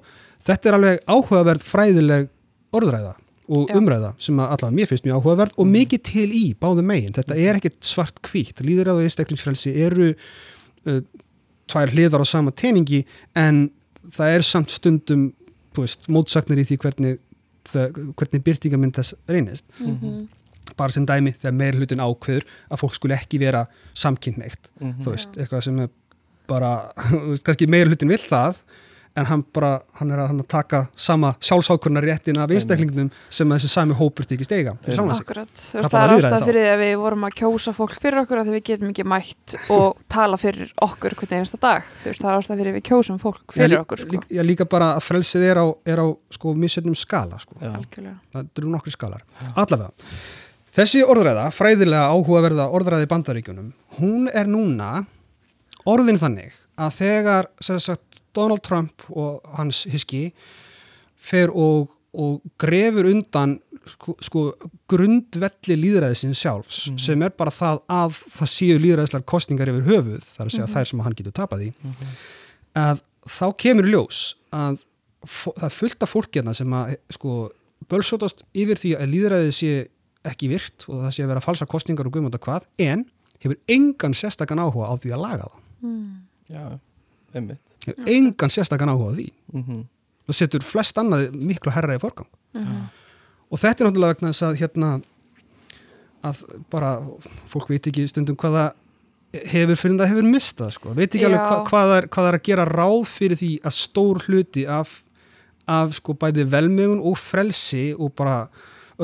þetta 0.50 0.70
er 0.70 0.78
alveg 0.78 1.02
áhugaverð 1.06 1.66
fræðileg 1.70 2.30
orðræða 2.76 3.16
og 3.50 3.66
Já. 3.66 3.74
umræða 3.80 4.12
sem 4.22 4.38
að 4.38 4.52
allavega 4.54 4.76
mér 4.78 4.90
finnst 4.90 5.06
mjög 5.08 5.18
áhugaverð 5.18 5.58
og 5.58 5.66
mikið 5.66 6.04
til 6.06 6.28
í 6.30 6.44
báðum 6.54 6.86
megin, 6.86 7.16
þetta 7.16 7.36
er 7.36 7.58
ekkit 7.58 7.80
svart 7.82 8.20
hvítt. 8.28 8.62
Líðræð 8.62 9.00
og 9.00 9.08
einstaklingsfrelsi 9.08 9.74
eru 9.82 10.12
uh, 10.14 11.00
tvær 11.70 11.90
hliðar 11.90 12.22
á 12.22 12.26
sama 12.30 12.54
teningi 12.54 13.02
en 13.34 13.68
það 14.14 14.36
er 14.36 14.46
samt 14.46 14.70
stundum 14.70 15.30
þú 15.74 15.86
veist, 15.86 16.08
mótsagnir 16.10 16.62
í 16.62 16.66
því 16.68 16.78
hvernig, 16.84 17.18
það, 17.70 17.98
hvernig 18.18 18.44
byrtingamind 18.46 18.98
þess 18.98 19.16
reynist. 19.30 19.66
Mhm. 19.78 20.28
Bara 20.76 20.92
sem 20.92 21.06
dæmi 21.06 21.32
þegar 21.36 21.56
meir 21.56 21.74
hlutin 21.80 22.02
ákveður 22.04 22.44
að 22.70 22.82
fólk 22.84 22.94
skuli 22.98 23.16
ekki 23.18 23.38
vera 23.42 23.66
samkynnneitt 23.94 24.70
Mhm. 24.80 25.00
þú 25.04 25.10
veist, 25.16 25.34
eitthvað 25.36 25.62
sem 25.64 25.80
er 25.80 25.88
bara, 26.48 26.92
þú 27.10 27.26
veist, 27.34 27.44
kannski 27.46 27.68
meir 27.70 27.86
hlutin 27.90 28.08
vill 28.08 28.22
það 28.28 28.62
en 29.18 29.26
hann 29.26 29.40
bara, 29.52 29.80
hann 29.98 30.12
er 30.14 30.20
að, 30.22 30.26
hann 30.30 30.38
að 30.40 30.46
taka 30.48 30.78
sama 30.94 31.32
sjálfsákurnar 31.42 32.04
réttin 32.06 32.38
af 32.38 32.52
einstaklingnum 32.54 33.08
sem 33.28 33.50
að 33.50 33.58
þessi 33.58 33.68
sami 33.72 33.96
hópur 33.98 34.22
þykist 34.24 34.52
eiga. 34.54 34.76
Akkurat, 34.86 35.50
þú 35.50 35.80
veist, 35.80 35.90
það 35.90 36.04
er 36.04 36.12
lýðræði 36.12 36.28
ástæð 36.30 36.36
þá. 36.38 36.46
fyrir 36.46 36.62
því 36.62 36.70
að 36.70 36.82
við 36.84 36.92
vorum 37.02 37.26
að 37.26 37.34
kjósa 37.40 37.74
fólk 37.74 37.96
fyrir 38.00 38.20
okkur 38.22 38.38
að 38.40 38.46
því 38.46 38.54
við 38.54 38.62
getum 38.70 38.92
ekki 38.94 39.06
mætt 39.10 39.56
og 39.74 39.98
tala 40.14 40.38
fyrir 40.38 40.70
okkur 40.86 41.16
hvern 41.18 41.34
einasta 41.40 41.58
dag, 41.66 41.90
þú 42.04 42.12
veist, 42.12 42.22
það 42.22 42.30
er 42.30 42.38
ástæð 42.38 42.62
fyrir 42.62 42.76
við 42.78 42.86
kjósum 42.86 43.18
fólk 43.20 43.42
Já, 43.42 43.56
fyrir 43.58 43.74
lí- 43.74 43.80
okkur, 43.82 43.98
sko, 44.04 44.14
líka, 44.14 44.30
já, 44.38 44.42
líka 44.46 44.68
bara 44.70 44.92
að 44.94 45.02
frelsið 45.10 45.46
er 45.50 45.58
á, 45.58 45.66
er 45.90 45.98
á 45.98 46.06
sko 46.38 46.54
missetnum 46.54 46.94
skala, 46.94 47.42
sko. 47.42 47.58
Já, 47.58 47.74
algjörlega 47.74 48.16
það 48.30 48.46
eru 48.62 48.70
nokkri 48.78 48.94
skalar. 48.94 49.26
Allavega, 49.58 49.90
þessi 50.76 51.04
orðræða, 51.06 51.48
fræðilega 51.54 52.10
áhugaverða 52.14 52.68
orðræði 52.76 53.06
í 53.06 53.10
bandaríkjunum, 53.10 53.70
hún 53.98 54.28
er 54.32 54.50
núna 54.50 55.04
orðin 55.88 56.20
þannig 56.20 56.56
að 56.80 56.98
þegar 57.00 57.48
sagt, 57.60 58.22
Donald 58.36 58.62
Trump 58.64 59.04
og 59.10 59.40
hans 59.58 59.84
hiski 59.90 60.30
fer 61.20 61.52
og, 61.52 61.90
og 62.16 62.40
grefur 62.60 63.10
undan 63.10 63.58
sko, 63.88 64.14
sko 64.22 64.44
grundvelli 64.90 65.76
líðræðisins 65.78 66.40
sjálfs 66.40 66.82
sem 67.00 67.22
er 67.24 67.34
bara 67.36 67.52
það 67.54 67.82
að 67.90 68.18
það 68.38 68.52
séu 68.54 68.80
líðræðislar 68.82 69.26
kostningar 69.28 69.72
yfir 69.72 69.88
höfuð 69.88 70.26
þar 70.34 70.46
að 70.46 70.54
segja 70.56 70.70
þær 70.74 70.90
sem 70.90 71.04
hann 71.06 71.16
getur 71.18 71.36
tapað 71.36 71.66
í 71.66 71.70
að 72.80 73.02
þá 73.28 73.46
kemur 73.64 73.90
ljós 73.90 74.20
að 74.56 74.80
það 75.28 75.66
er 75.68 75.76
fullt 75.76 76.04
af 76.06 76.14
fólk 76.14 76.36
hérna 76.38 76.54
sem 76.56 76.76
að 76.76 76.94
sko 77.12 77.38
bölsótast 77.90 78.44
yfir 78.56 78.80
því 78.80 78.94
að 78.96 79.12
líðræðið 79.14 79.56
sé 79.56 79.72
ekki 80.28 80.48
virt 80.52 80.84
og 80.88 81.04
það 81.06 81.14
sé 81.16 81.24
að 81.24 81.30
vera 81.32 81.40
falsa 81.44 81.66
kostningar 81.70 82.06
og 82.08 82.12
guðmönda 82.16 82.40
hvað 82.42 82.66
en 82.78 83.06
hefur 83.40 83.56
engan 83.72 84.12
sérstakann 84.16 84.60
áhuga 84.60 84.90
á 84.92 84.94
því 85.00 85.14
að 85.16 85.22
laga 85.24 85.46
það 85.48 85.60
mm. 85.86 86.10
já, 86.52 86.64
einmitt 87.34 87.62
hefur 87.86 88.10
engan 88.16 88.52
sérstakann 88.52 88.92
áhuga 88.92 89.14
á 89.14 89.16
því 89.16 89.28
mm 89.54 89.80
og 90.30 90.36
setur 90.38 90.62
flest 90.62 90.94
annað 91.00 91.32
miklu 91.34 91.72
herra 91.74 91.96
í 91.96 91.98
forgang 92.02 92.28
Mhm. 92.54 92.84
og 93.50 93.58
þetta 93.58 93.82
er 93.82 93.86
náttúrulega 93.88 94.14
vegna 94.14 94.30
þess 94.30 94.42
að 94.46 94.58
hérna 94.60 94.90
að 96.22 96.40
bara 96.70 96.90
fólk 97.50 97.68
veit 97.70 97.86
ekki 97.86 98.04
stundum 98.10 98.36
hvaða 98.36 98.72
hefur 99.32 99.78
fyrir 99.78 99.98
það 99.98 100.10
hefur 100.12 100.28
mistað 100.28 100.72
sko. 100.76 100.94
veit 100.94 101.14
ekki 101.14 101.24
alveg 101.26 101.40
Já. 101.40 101.48
hva, 101.48 101.58
hvað, 101.68 101.92
er, 101.96 102.08
hvað 102.08 102.28
er 102.28 102.38
að 102.38 102.46
gera 102.48 102.66
ráð 102.68 103.04
fyrir 103.10 103.38
því 103.40 103.50
að 103.64 103.76
stór 103.78 104.22
hluti 104.26 104.64
af, 104.66 105.02
af 105.66 105.94
sko 105.98 106.14
bæði 106.14 106.46
velmegun 106.50 107.02
og 107.02 107.18
frelsi 107.18 107.84
og 107.96 108.14
bara 108.14 108.48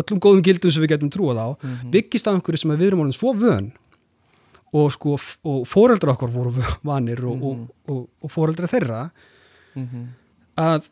öllum 0.03 0.21
góðum 0.23 0.43
gildum 0.47 0.73
sem 0.75 0.83
við 0.85 0.93
getum 0.95 1.11
trúað 1.15 1.41
á 1.41 1.49
byggist 1.93 2.29
af 2.29 2.37
einhverju 2.39 2.63
sem 2.63 2.71
að 2.75 2.81
við 2.83 2.91
erum 2.93 3.03
orðin 3.07 3.17
svo 3.19 3.33
vön 3.37 3.71
og 4.77 4.91
sko 4.93 5.17
og 5.47 5.67
foreldrar 5.71 6.15
okkar 6.17 6.33
voru 6.35 6.53
vanir 6.85 7.23
og, 7.25 7.43
og, 7.43 7.67
og, 7.89 8.03
og 8.23 8.33
foreldrar 8.35 8.69
þeirra 8.73 9.03
Mhm. 9.77 10.05
að 10.57 10.87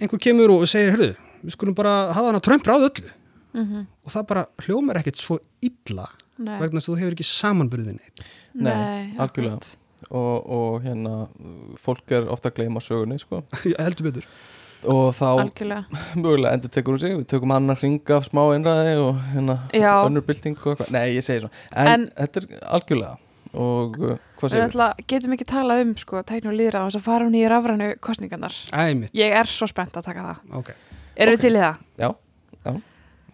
einhver 0.00 0.20
kemur 0.20 0.50
og 0.52 0.66
segir 0.68 0.92
hörðu, 0.92 1.14
við 1.42 1.54
skulum 1.54 1.74
bara 1.74 2.12
hafa 2.12 2.26
hana 2.28 2.40
Trump 2.44 2.66
ráð 2.68 2.90
öllu 2.90 3.10
Mhm. 3.54 3.86
og 4.04 4.12
það 4.12 4.26
bara 4.28 4.42
hljómar 4.66 4.98
ekkert 5.00 5.16
svo 5.16 5.38
illa 5.64 6.04
Nei. 6.38 6.58
vegna 6.60 6.78
þess 6.78 6.88
að 6.90 6.92
þú 6.94 6.98
hefur 7.00 7.14
ekki 7.16 7.24
samanbyrð 7.24 7.86
við 7.88 7.96
neitt 7.96 8.20
Nei, 8.54 9.14
algjörlega. 9.16 9.74
og, 10.10 10.50
og 10.50 10.82
hérna 10.84 11.28
fólk 11.80 12.12
er 12.12 12.28
ofta 12.28 12.50
að 12.50 12.54
gleyma 12.60 12.80
sögunni 12.84 13.18
sko. 13.18 13.40
Já, 13.64 13.74
heldur 13.80 14.10
betur 14.12 14.24
og 14.84 15.14
þá 15.16 15.24
algjörlega. 15.28 16.02
mögulega 16.16 16.52
endur 16.54 16.70
tekur 16.70 16.94
úr 16.94 17.00
sig. 17.02 17.14
Við 17.18 17.26
tökum 17.32 17.50
annar 17.56 17.78
ring 17.82 17.98
af 18.14 18.28
smá 18.28 18.42
einræði 18.54 18.92
og 19.02 19.16
hérna 19.34 19.56
Já. 19.74 19.94
önnur 20.06 20.22
bylting 20.26 20.58
og 20.60 20.74
eitthvað, 20.76 20.92
nei 20.94 21.16
ég 21.16 21.24
segi 21.26 21.40
svo 21.46 21.50
en, 21.74 21.88
En- 21.94 22.06
þetta 22.16 22.42
er 22.44 22.60
algjörlega. 22.78 23.16
Og 23.58 23.94
uh, 23.96 24.16
hvað 24.36 24.50
Við 24.52 24.52
segir 24.52 24.74
við? 24.76 25.04
getum 25.08 25.32
ekki 25.38 25.46
talað 25.48 25.80
um 25.86 25.94
sko, 25.96 26.20
tækni 26.22 26.50
og 26.50 26.56
líðra 26.58 26.82
og 26.84 26.90
þess 26.92 26.98
að 27.00 27.06
fara 27.08 27.24
hún 27.26 27.36
í 27.38 27.46
rafrænu 27.48 27.86
kostningarnar. 28.04 28.54
Æmitt, 28.76 29.14
Ég 29.16 29.32
er 29.40 29.48
svo 29.48 29.66
spennt 29.70 29.96
að 29.96 30.04
taka 30.10 30.26
það. 30.26 30.42
ok, 30.60 30.70
Erum 31.16 31.34
við 31.34 31.40
til 31.46 31.54
í 31.56 31.62
það? 31.62 31.78
Já, 31.98 32.10
já. 32.66 32.74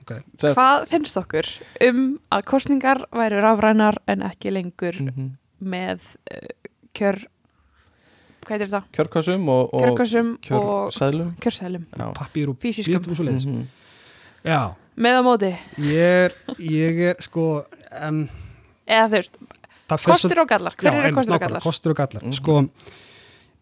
Ok. 0.05 0.13
Segðast, 0.39 0.59
Hvað 0.61 0.87
finnst 0.93 1.17
okkur 1.19 1.51
um 1.89 2.01
að 2.37 2.43
kostningar 2.47 3.03
væru 3.11 3.43
rafrænar 3.43 3.99
en 4.07 4.23
ekki 4.31 4.53
lengur 4.55 5.01
mm 5.03 5.33
með 5.65 6.03
uh, 6.29 6.49
kjör 6.93 7.23
hvað 8.45 8.61
er 8.61 8.67
þetta? 8.67 8.83
Kjörkvassum 8.97 9.49
og, 9.49 9.75
og 9.75 9.83
Kjörkvæsum 9.85 10.31
og 10.35 10.93
kjörsæðlum 10.93 11.33
kjörseðlum 11.45 11.85
Já, 11.99 12.07
pappír 12.19 12.49
og 12.53 12.59
Físískum. 12.63 12.95
bítum 12.99 13.11
og 13.11 13.17
svo 13.21 13.27
leiðis 13.29 13.47
Mhm. 13.47 13.67
Já, 14.45 14.75
með 14.97 15.19
á 15.19 15.23
móti 15.25 15.53
ég 15.79 16.25
er, 16.25 16.35
ég 16.59 16.99
er 17.11 17.17
sko 17.25 17.65
um, 18.03 18.29
eða 18.87 19.07
þú 19.09 19.17
veist, 19.19 19.39
það 19.89 20.05
kostur 20.11 20.41
og 20.45 20.49
gallar 20.49 20.75
hver 20.77 20.93
eru 21.05 21.15
kostur 21.17 21.35
og 21.35 21.41
gallar? 21.41 21.61
kostur 21.65 21.91
og 21.91 21.97
gallar 21.97 22.23
Mhm. 22.25 22.33
sko 22.35 22.59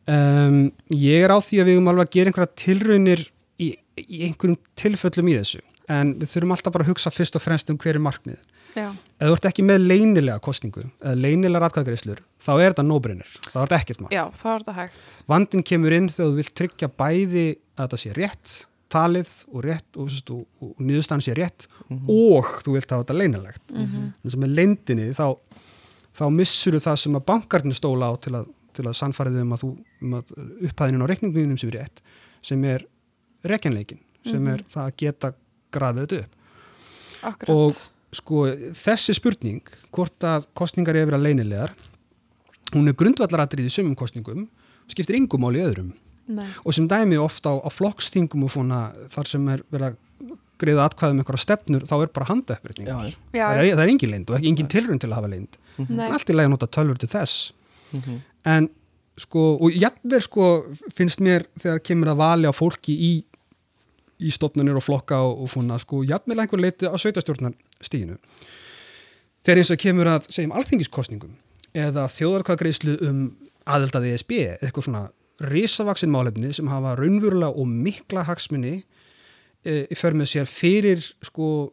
um, 0.08 0.70
ég 0.90 1.22
er 1.24 1.30
á 1.30 1.38
því 1.38 1.60
að 1.62 1.68
við 1.68 1.76
höfum 1.78 1.90
alveg 1.92 2.08
að 2.08 2.14
gera 2.16 2.32
einhverja 2.32 2.54
tilraunir 2.64 3.22
í, 3.62 3.68
í 3.96 4.22
einhverjum 4.28 4.58
tilföllum 4.76 5.30
í 5.32 5.36
þessu 5.38 5.60
en 5.92 6.14
við 6.20 6.30
þurfum 6.34 6.54
alltaf 6.56 6.72
bara 6.74 6.84
að 6.86 6.92
hugsa 6.94 7.10
fyrst 7.12 7.36
og 7.38 7.42
fremst 7.44 7.70
um 7.70 7.78
hver 7.78 7.94
er 7.98 8.02
markmið 8.02 8.42
Já, 8.72 8.88
ef 8.88 9.28
þú 9.28 9.36
ert 9.36 9.46
ekki 9.50 9.64
með 9.68 9.86
leynilega 9.90 10.40
kostningu 10.44 10.84
eða 11.02 11.14
leynilega 11.18 11.66
ratkvæðgreislur 11.66 12.22
þá 12.40 12.52
er 12.54 12.72
þetta 12.72 12.84
nóbrinnir, 12.86 13.32
þá 13.46 13.56
er 13.56 13.62
þetta 13.62 13.80
ekkert 13.80 14.04
mark 14.04 14.14
já, 14.16 14.22
þá 14.40 14.46
er 14.52 14.62
þetta 14.64 14.76
hægt. 14.78 15.16
Vandin 15.28 15.64
kemur 15.68 15.96
inn 15.96 16.08
þegar 16.12 16.30
þú 16.30 16.38
vilt 16.40 16.54
tryggja 16.60 16.88
bæði 17.02 17.46
að 17.52 17.82
þetta 17.82 18.00
sé 18.02 18.14
rétt 18.16 18.54
talið 18.92 19.30
og 19.52 19.64
rétt 19.64 19.98
og, 20.00 20.08
og, 20.08 20.40
og, 20.60 20.72
og 20.72 20.82
niðurstann 20.84 21.24
sé 21.24 21.36
rétt 21.36 21.68
og 21.90 22.50
þú 22.64 22.76
vilt 22.76 22.92
hafa 22.92 23.04
þetta 23.04 23.18
leynilegt. 23.18 23.62
Mhm. 23.72 24.08
en 24.22 24.34
sem 24.34 24.42
með 24.42 24.56
leyndinni 24.58 25.12
þá, 25.16 25.26
þá 26.16 26.24
missur 26.34 26.78
það 26.80 26.98
sem 27.04 27.16
að 27.16 27.26
bankarnir 27.30 27.78
stóla 27.78 28.12
á 28.12 28.14
til 28.20 28.34
að, 28.40 28.50
til 28.76 28.86
að 28.88 28.98
sannfæriði 29.00 29.46
um 29.46 29.56
að, 29.56 29.64
þú, 29.64 29.72
um 30.02 30.18
að 30.18 30.34
upphæðinin 30.68 31.04
á 31.04 31.10
reikningunum 31.12 31.60
sem 31.60 31.72
er 31.72 31.78
rétt 31.80 32.04
sem 32.42 32.68
er 32.68 32.86
rekjanleikin 33.48 34.00
sem 34.28 34.46
er 34.52 34.62
það 34.70 34.84
að 34.86 34.96
geta 35.02 35.32
grafið 35.72 36.04
þetta 36.04 36.22
upp. 36.22 36.38
Akkurat. 37.32 37.56
Og 37.56 37.78
sko 38.12 38.44
þessi 38.76 39.14
spurning 39.16 39.62
hvort 39.94 40.24
að 40.26 40.46
kostningar 40.58 40.96
er 40.96 41.06
að 41.06 41.12
vera 41.12 41.22
leynilegar 41.22 41.72
hún 42.74 42.88
er 42.88 42.96
grundvallaratrið 42.98 43.68
í 43.68 43.72
sumum 43.72 43.96
kostningum 43.98 44.46
skiptir 44.92 45.16
yngum 45.18 45.40
máli 45.44 45.62
í 45.62 45.66
öðrum 45.66 45.92
Nei. 46.32 46.46
og 46.64 46.74
sem 46.76 46.86
dæmi 46.88 47.16
ofta 47.18 47.50
á, 47.50 47.54
á 47.64 47.68
flokkstingum 47.72 48.44
og 48.46 48.52
svona 48.54 48.82
þar 49.10 49.28
sem 49.32 49.48
er 49.52 49.64
verið 49.72 49.88
að 49.90 50.36
greiða 50.62 50.84
atkvæðum 50.86 51.18
einhverja 51.22 51.42
stefnur 51.42 51.82
þá 51.88 51.94
er 52.04 52.10
bara. 52.14 52.26
Já, 52.38 52.94
það, 53.34 53.64
er- 53.66 53.74
það 53.74 53.82
er 53.82 53.90
engin 53.90 54.12
leynd 54.12 54.30
og 54.30 54.36
ekki 54.38 54.50
engin 54.52 54.68
tilrun 54.70 55.00
til 55.02 55.08
að 55.10 55.16
hafa 55.18 55.30
leynd 55.32 55.58
Nei. 55.88 56.06
allt 56.14 56.30
í 56.30 56.36
lagi 56.36 56.46
að 56.46 56.54
nota 56.54 56.68
tölvur 56.70 56.98
til 57.02 57.08
þess 57.10 57.52
Mhm. 57.92 58.20
en 58.46 58.68
sko 59.18 59.58
og 59.60 59.74
jafnvel 59.76 60.22
sko 60.24 60.44
finnst 60.96 61.20
mér 61.20 61.44
þegar 61.60 61.82
kemur 61.84 62.08
að 62.14 62.16
vali 62.22 62.46
á 62.48 62.52
fólki 62.54 62.94
í 62.96 63.10
í 64.22 64.32
stofnunir 64.34 64.78
og 64.78 64.84
flokka 64.86 65.20
og, 65.26 65.44
og 65.44 65.52
svona 65.52 65.78
sko 65.82 66.02
jafnvel 66.06 66.42
einhver 66.42 66.62
leiti 66.62 66.88
á 66.88 66.94
sveitastjórnar 66.94 67.56
stíginu 67.82 68.18
þegar 69.42 69.62
eins 69.62 69.72
og 69.74 69.82
kemur 69.82 70.10
að 70.12 70.28
segjum 70.30 70.54
alþingiskostningum 70.58 71.34
eða 71.72 72.06
þjóðarkvæðgreislu 72.12 72.96
um 73.08 73.20
aðeld 73.66 73.98
að 73.98 74.08
ESB 74.12 74.34
eitthvað 74.60 74.88
svona 74.88 75.04
risavaksin 75.42 76.12
málefni 76.12 76.52
sem 76.54 76.68
hafa 76.70 76.96
raunverulega 76.98 77.54
og 77.58 77.68
mikla 77.68 78.26
hagsmunni 78.28 78.82
e, 79.64 79.86
í 79.90 79.98
för 79.98 80.16
með 80.18 80.34
sér 80.34 80.50
fyrir 80.50 81.02
sko 81.24 81.72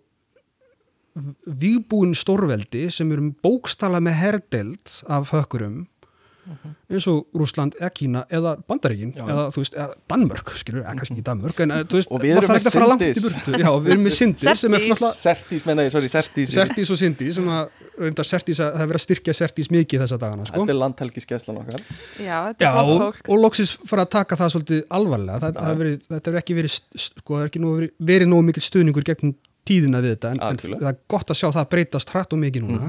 vígbúin 1.60 2.16
stórveldi 2.18 2.88
sem 2.93 3.12
eru 3.12 3.32
bókstala 3.43 4.00
með 4.04 4.20
herdeld 4.24 4.93
af 5.12 5.34
hökkurum 5.34 5.84
eins 6.89 7.08
og 7.12 7.26
Rúsland 7.38 7.76
eða 7.80 7.89
Kína 7.95 8.24
eða 8.34 8.56
Bandaríkin 8.70 9.12
eða 9.16 9.45
þú 9.54 9.64
veist, 9.64 9.76
eða 9.78 9.93
Danmörk 10.10 10.52
skilur, 10.60 10.82
eða 10.84 10.95
kannski 11.00 11.16
ekki 11.18 11.26
Danmörk 11.30 11.60
en 11.66 11.74
þú 11.89 12.00
veist, 12.00 12.10
Og 12.12 12.24
við 12.24 12.36
maður 12.36 12.43
erum 12.43 12.50
þarf 12.50 12.56
með 12.56 12.60
ekki 12.60 12.70
að 12.70 12.78
fara 12.78 12.89
langt 12.89 13.04
í 13.06 13.24
burtu. 13.26 13.54
Já, 13.64 13.70
við 13.80 13.91
erum 13.95 14.06
með 14.08 14.16
Sindis 14.20 14.64
sem 14.64 14.78
er 14.80 14.86
Sertís. 15.20 15.66
menna 15.70 15.86
ég, 15.86 15.93
sorry, 15.93 16.10
Sertís 16.14 16.54
Sertís 16.56 16.93
og 16.95 17.00
Sindi 17.02 17.30
sem 17.36 17.50
að 17.54 17.86
reynda 18.00 18.24
Sertís 18.26 18.62
að 18.64 18.72
það 18.76 18.84
er 18.86 18.89
verið 18.93 19.02
að 19.02 19.06
styrkja 19.06 19.36
Sertís 19.39 19.70
mikið 19.74 20.04
þessa 20.06 20.20
dagana 20.22 20.47
sko. 20.47 20.62
Þetta 20.64 20.74
er 20.76 20.80
landhelgiskeslan 20.80 21.60
okkar. 21.62 21.84
Já, 22.24 22.38
þetta 22.47 22.64
Já, 22.64 22.70
er 22.70 22.80
gott 22.80 22.93
og, 22.93 23.02
fólk. 23.04 23.30
og 23.36 23.41
loksis 23.43 23.74
fara 23.89 24.06
að 24.08 24.12
taka 24.16 24.38
það 24.39 24.54
svolítið 24.56 24.82
alvarlega. 25.00 25.39
Það, 25.43 25.60
það 25.60 25.78
verið, 25.84 26.00
þetta 26.16 26.32
er 26.32 26.39
ekki 26.41 26.58
verið 26.60 26.76
sko, 26.80 27.36
það 27.36 27.43
er 27.43 27.52
ekki 27.52 27.64
verið, 27.66 27.93
verið 28.14 28.32
nóg 28.32 28.43
mikill 28.47 28.66
stuðningur 28.70 29.08
gegn 29.12 29.36
tíðina 29.70 30.00
við 30.02 30.16
þetta 30.16 30.32
en, 30.34 30.39
en 30.47 30.62
það 30.80 30.88
er 30.93 31.00
gott 31.12 31.30
að 31.30 31.39
sjá 31.41 31.50
það 31.60 31.68
breytast 31.76 32.14
hrætt 32.16 32.34
og 32.34 32.39
mikið 32.41 32.66
núna 32.66 32.88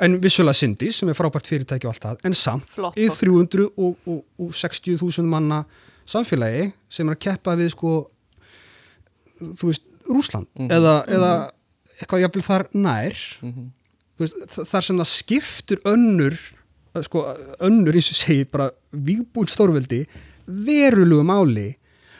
en 0.00 0.20
vissulega 0.20 0.54
Sindis 0.54 0.96
sem 0.96 1.08
er 1.08 1.14
frábært 1.14 1.46
fyrirtæki 1.46 1.84
og 1.86 1.92
allt 1.94 2.02
það 2.04 2.16
en 2.24 2.34
samt 2.34 2.68
Flott 2.70 2.96
í 2.96 3.08
fólk. 3.08 3.18
360.000 4.38 5.22
manna 5.28 5.64
samfélagi 6.08 6.72
sem 6.90 7.08
er 7.08 7.16
að 7.16 7.22
keppa 7.26 7.56
við 7.56 7.70
sko 7.74 7.92
þú 9.40 9.68
veist, 9.70 9.82
Rúsland 10.08 10.46
Mhm. 10.58 10.68
eða, 10.70 10.94
eða 11.06 11.50
eitthvað 12.00 12.20
jafnvel 12.24 12.42
þar 12.42 12.64
nær 12.74 13.16
Mhm. 13.42 13.70
þú 14.18 14.18
veist, 14.18 14.34
þar 14.70 14.82
sem 14.84 14.96
það 14.98 15.06
skiptur 15.06 15.76
önnur 15.84 16.38
sko, 17.02 17.22
önnur 17.60 17.94
eins 17.94 18.10
og 18.10 18.16
segi 18.26 18.44
bara 18.50 18.70
vígbúin 18.94 19.48
stórveldi 19.48 20.06
verulegu 20.48 21.22
máli 21.24 21.74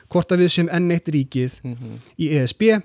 hvort 0.08 0.28
að 0.30 0.38
við 0.44 0.50
sem 0.50 0.68
enn 0.68 0.90
eitt 0.90 1.06
ríkið 1.06 1.60
Mhm. 1.64 1.98
í 2.18 2.30
ESB 2.30 2.82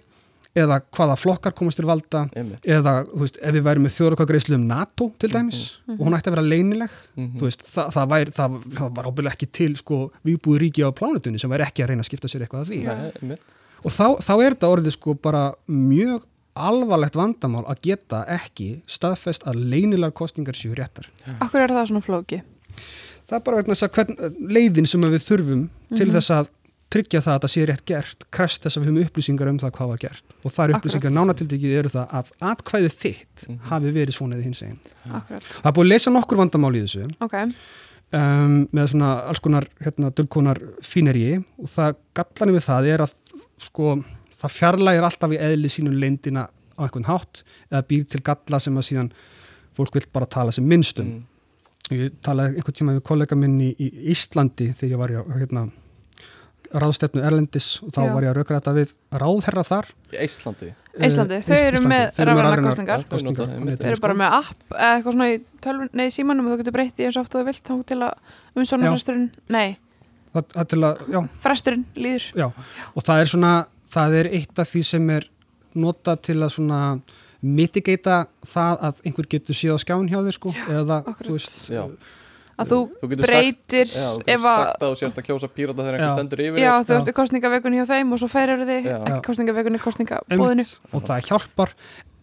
eða 0.58 0.80
hvaða 0.97 1.16
flokkar 1.22 1.53
komast 1.58 1.78
til 1.80 1.86
valda 1.88 2.24
Einmitt. 2.38 2.66
eða 2.66 2.93
þú 3.12 3.20
veist, 3.24 3.38
ef 3.41 3.53
við 3.58 3.66
værum 3.68 3.86
með 3.88 3.93
þjóðarkvæðgreislu 3.97 4.58
um 4.58 4.66
NATO 4.72 5.10
til 5.22 5.30
dæmis 5.34 5.60
og 5.93 6.01
hún 6.08 6.16
ætti 6.18 6.32
að 6.32 6.36
vera 6.38 6.45
leynileg 6.47 6.95
Mhm. 7.18 7.36
þú 7.39 7.47
veist, 7.49 7.66
það, 7.68 7.91
það, 7.95 8.08
væri, 8.14 8.34
það, 8.39 8.58
það 8.80 8.95
var 8.97 9.05
ábyrðlega 9.12 9.36
ekki 9.38 9.51
til 9.60 9.76
sko, 9.78 9.99
vígbúi 10.26 10.58
ríki 10.66 10.82
á 10.86 10.89
plánutunni 10.91 11.39
sem 11.39 11.49
væri 11.53 11.68
ekki 11.68 11.84
að 11.86 11.91
reyna 11.93 12.01
að 12.05 12.10
skipta 12.10 12.28
sér 12.32 12.45
eitthvað 12.47 12.66
að 12.66 12.72
því. 12.72 12.80
Nei, 13.28 13.38
og 13.86 13.91
þá, 13.93 14.05
þá 14.26 14.34
er 14.41 14.55
þetta 14.55 14.72
orðið 14.74 14.93
sko 14.97 15.14
bara 15.22 15.43
mjög 15.70 16.24
alvarlegt 16.58 17.14
vandamál 17.14 17.66
að 17.70 17.82
geta 17.86 18.24
ekki 18.34 18.82
staðfest 18.89 19.43
að 19.45 19.60
leynilegar 19.70 20.12
kostningar 20.18 20.58
séu 20.58 20.74
réttar. 20.74 21.05
Akkur 21.39 21.62
er 21.62 21.70
það 21.70 21.91
svona 21.91 22.01
flóki 22.01 22.41
það 23.28 23.36
er 23.38 23.43
bara 23.43 23.58
vegna 23.60 23.76
þess 23.76 23.86
að 23.86 23.95
hvern, 23.97 24.38
leiðin 24.55 24.88
sem 24.88 25.01
við 25.03 25.24
þurfum 25.28 25.64
til 25.99 26.08
þess 26.14 26.32
að 26.32 26.47
tryggja 26.93 27.21
það 27.23 27.33
að 27.35 27.41
það 27.43 27.51
sé 27.53 27.63
rétt 27.67 27.83
gert 27.89 28.25
krest 28.33 28.63
þess 28.63 28.77
að 28.77 28.83
við 28.83 28.89
höfum 28.89 29.07
upplýsingar 29.07 29.49
um 29.51 29.59
það 29.61 29.73
hvað 29.77 29.89
var 29.91 30.01
gert. 30.03 30.35
Og 30.43 30.53
það 30.53 30.63
eru 30.63 30.77
upplýsingar 30.77 31.09
Akkurat. 31.09 31.17
nánatildikið 31.17 31.75
eru 31.81 31.91
það 31.93 32.13
að 32.19 32.31
atkvæðið 32.51 32.95
þitt 33.03 33.45
hafi 33.71 33.93
verið 33.97 34.17
svona 34.17 34.38
eða 34.38 34.47
hins 34.47 34.61
einn 34.63 34.77
Akkurat, 35.19 35.47
það 35.57 35.69
er 35.71 35.75
búið 35.77 35.88
að 35.88 35.91
leysa 35.91 36.13
nokkur 36.15 36.41
vandamál 36.41 36.73
í 36.77 36.83
þessu. 36.85 37.07
Ok. 37.27 37.38
Um, 38.15 38.53
með 38.71 38.91
svona 38.93 39.13
alls 39.27 39.41
konar 39.43 39.67
hérna, 39.83 40.11
dulkonar 40.15 40.61
fíneri. 40.88 41.25
Og 41.59 41.71
það 41.73 41.97
gallanum 42.15 42.55
við 42.55 42.67
það 42.69 42.91
er 42.93 43.03
að 43.03 43.15
sko, 43.67 43.97
það 44.38 44.55
fjarlægir 44.61 45.07
alltaf 45.09 45.33
í 45.35 45.41
eðli 45.49 45.71
sínum 45.73 45.97
leyndina 45.99 46.45
á 46.47 46.81
einhvern 46.85 47.09
hátt. 47.09 47.43
Eða 47.71 47.83
býr 47.89 48.05
til 48.07 48.23
galla 48.23 48.61
sem 48.63 48.79
að 48.79 48.88
síðan 48.91 49.11
fólk 49.77 49.97
vil 49.97 50.07
bara 50.13 50.29
tala 50.29 50.55
sem 50.55 50.63
minnstum. 50.67 51.17
Mm. 51.17 51.25
ég 51.88 52.15
talaði 52.23 52.57
einhvern 52.57 52.75
tíma 52.75 52.93
við 52.97 53.03
kollega 53.07 53.35
minn 53.39 53.59
í, 53.63 53.69
í 53.79 54.11
Íslandi 54.11 54.73
þegar 54.75 54.91
ég 54.91 54.99
var 54.99 55.13
í 55.13 55.19
hérna, 55.39 55.61
ráðstefnu 56.74 57.24
Erlendis 57.28 57.70
og 57.84 57.93
þá 57.95 58.01
Já. 58.03 58.11
var 58.13 58.26
ég 58.28 58.32
að 58.34 58.38
rökra 58.41 58.59
þetta 58.59 58.74
við 58.78 58.93
ráðherra 59.24 59.63
þar 59.68 59.89
Í 60.11 60.20
Íslandi 60.26 60.70
Íslandi, 60.97 61.39
þau 61.45 61.57
eru 61.57 61.82
með 61.86 62.05
Þeir 62.15 62.24
eru 62.26 62.36
með 62.38 62.43
rafrænar 62.47 62.68
rafrænar 62.68 63.03
kosningar. 63.11 63.47
Já, 63.47 63.57
þau 63.59 63.65
nota 63.68 63.89
eru 63.91 64.01
bara 64.01 64.15
með 64.18 64.36
app 64.39 64.63
eða 64.74 64.93
eitthvað 64.95 65.13
svona 65.18 65.28
í 65.30 65.36
tölvun, 65.61 65.91
nei, 65.93 66.07
símanum 66.15 66.47
og 66.47 66.53
þú 66.55 66.59
getur 66.63 66.76
breytt 66.78 66.97
í 67.01 67.05
eins 67.05 67.18
og 67.20 67.26
oft 67.28 67.36
þú 67.38 67.43
vilt 67.47 67.70
þá 67.70 67.76
til 67.91 67.99
að 68.01 68.34
umsvona 68.57 68.88
Já. 68.88 68.91
fresturinn, 68.95 69.28
nei, 69.53 69.68
það, 70.34 70.47
það 70.55 70.70
til 70.74 70.82
að, 70.89 71.03
já, 71.13 71.20
fresturinn 71.45 71.86
líður 71.95 72.26
Já, 72.41 72.47
og 72.97 73.07
það 73.11 73.22
er 73.22 73.32
svona, 73.36 73.53
það 73.93 74.18
er 74.24 74.32
eitt 74.39 74.63
af 74.63 74.72
því 74.74 74.84
sem 74.89 75.09
er 75.13 75.30
notað 75.78 76.22
til 76.32 76.38
að 76.41 76.53
svona 76.57 76.82
mitigata 77.45 78.24
það 78.49 78.86
að 78.89 79.01
einhver 79.05 79.28
getur 79.30 79.57
síða 79.57 79.78
skjáin 79.84 80.09
hjá 80.09 80.18
þér 80.26 80.38
sko 80.39 80.53
eða 80.65 81.03
akkurat. 81.03 81.28
þú 81.28 81.36
veist 81.38 81.70
Já. 81.70 81.84
Að 82.58 82.72
þú, 82.74 82.80
Þú 83.01 83.10
breytir 83.14 83.88
sagt, 83.91 83.97
já, 83.97 84.08
þú 84.10 84.24
ef 84.26 84.26
getur 84.26 84.49
að 84.49 84.58
sagt 84.58 84.82
að 84.82 84.89
þú 84.91 84.99
sért 85.03 85.22
að 85.22 85.28
kjósa 85.30 85.49
pírata 85.53 85.84
þegar 85.86 85.97
einhver 85.99 86.18
stendur 86.18 86.43
yfir 86.47 86.64
já, 86.64 86.74
þú 86.88 86.97
ert 86.97 87.12
í 87.12 87.16
kostningavekunni 87.22 87.80
hjá 87.82 87.88
þeim 87.93 88.14
og 88.18 88.22
svo 88.24 88.30
ferir 88.32 88.66
Já. 88.68 88.97
ekki 88.97 89.22
kostningavekunni, 89.30 89.82
kostningabóðinu 89.86 90.66
og 90.97 91.05
það 91.08 91.28
hjálpar 91.30 91.74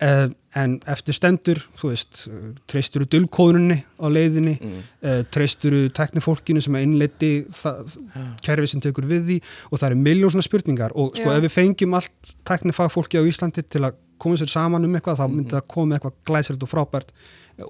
uh, 0.03 0.27
en 0.59 0.75
eftir 0.91 1.15
stendur 1.19 1.61
þú 1.79 1.91
veist, 1.93 2.25
uh, 2.31 2.51
treysturu 2.71 3.07
dulkóðunni 3.11 3.79
á 3.99 4.07
leiðinni, 4.11 4.57
Mm. 4.65 4.83
uh, 5.07 5.23
treysturu 5.35 5.85
teknifólkinu 5.95 6.63
sem 6.63 6.75
er 6.79 6.85
innleiti 6.87 7.31
kerfi 8.45 8.69
sem 8.71 8.83
tekur 8.83 9.07
við 9.09 9.23
því? 9.29 9.37
Og 9.71 9.79
það 9.81 9.89
eru 9.91 10.01
miljón 10.03 10.33
svona 10.35 10.47
spurningar. 10.47 10.95
Og 10.95 11.15
sko 11.19 11.31
Já. 11.31 11.37
ef 11.39 11.45
við 11.47 11.55
fengjum 11.55 11.97
allt 11.99 12.35
teknifagfólki 12.49 13.19
á 13.19 13.27
Íslandi 13.27 13.65
til 13.67 13.83
að 13.87 13.99
koma 14.19 14.39
sér 14.39 14.51
saman 14.53 14.85
um 14.87 14.95
eitthvað 14.95 15.19
þá 15.21 15.27
myndi 15.31 15.55
það 15.57 15.67
koma 15.75 15.97
eitthvað 15.99 16.15
glæsrætt 16.29 16.63
og 16.63 16.71
frábært 16.71 17.11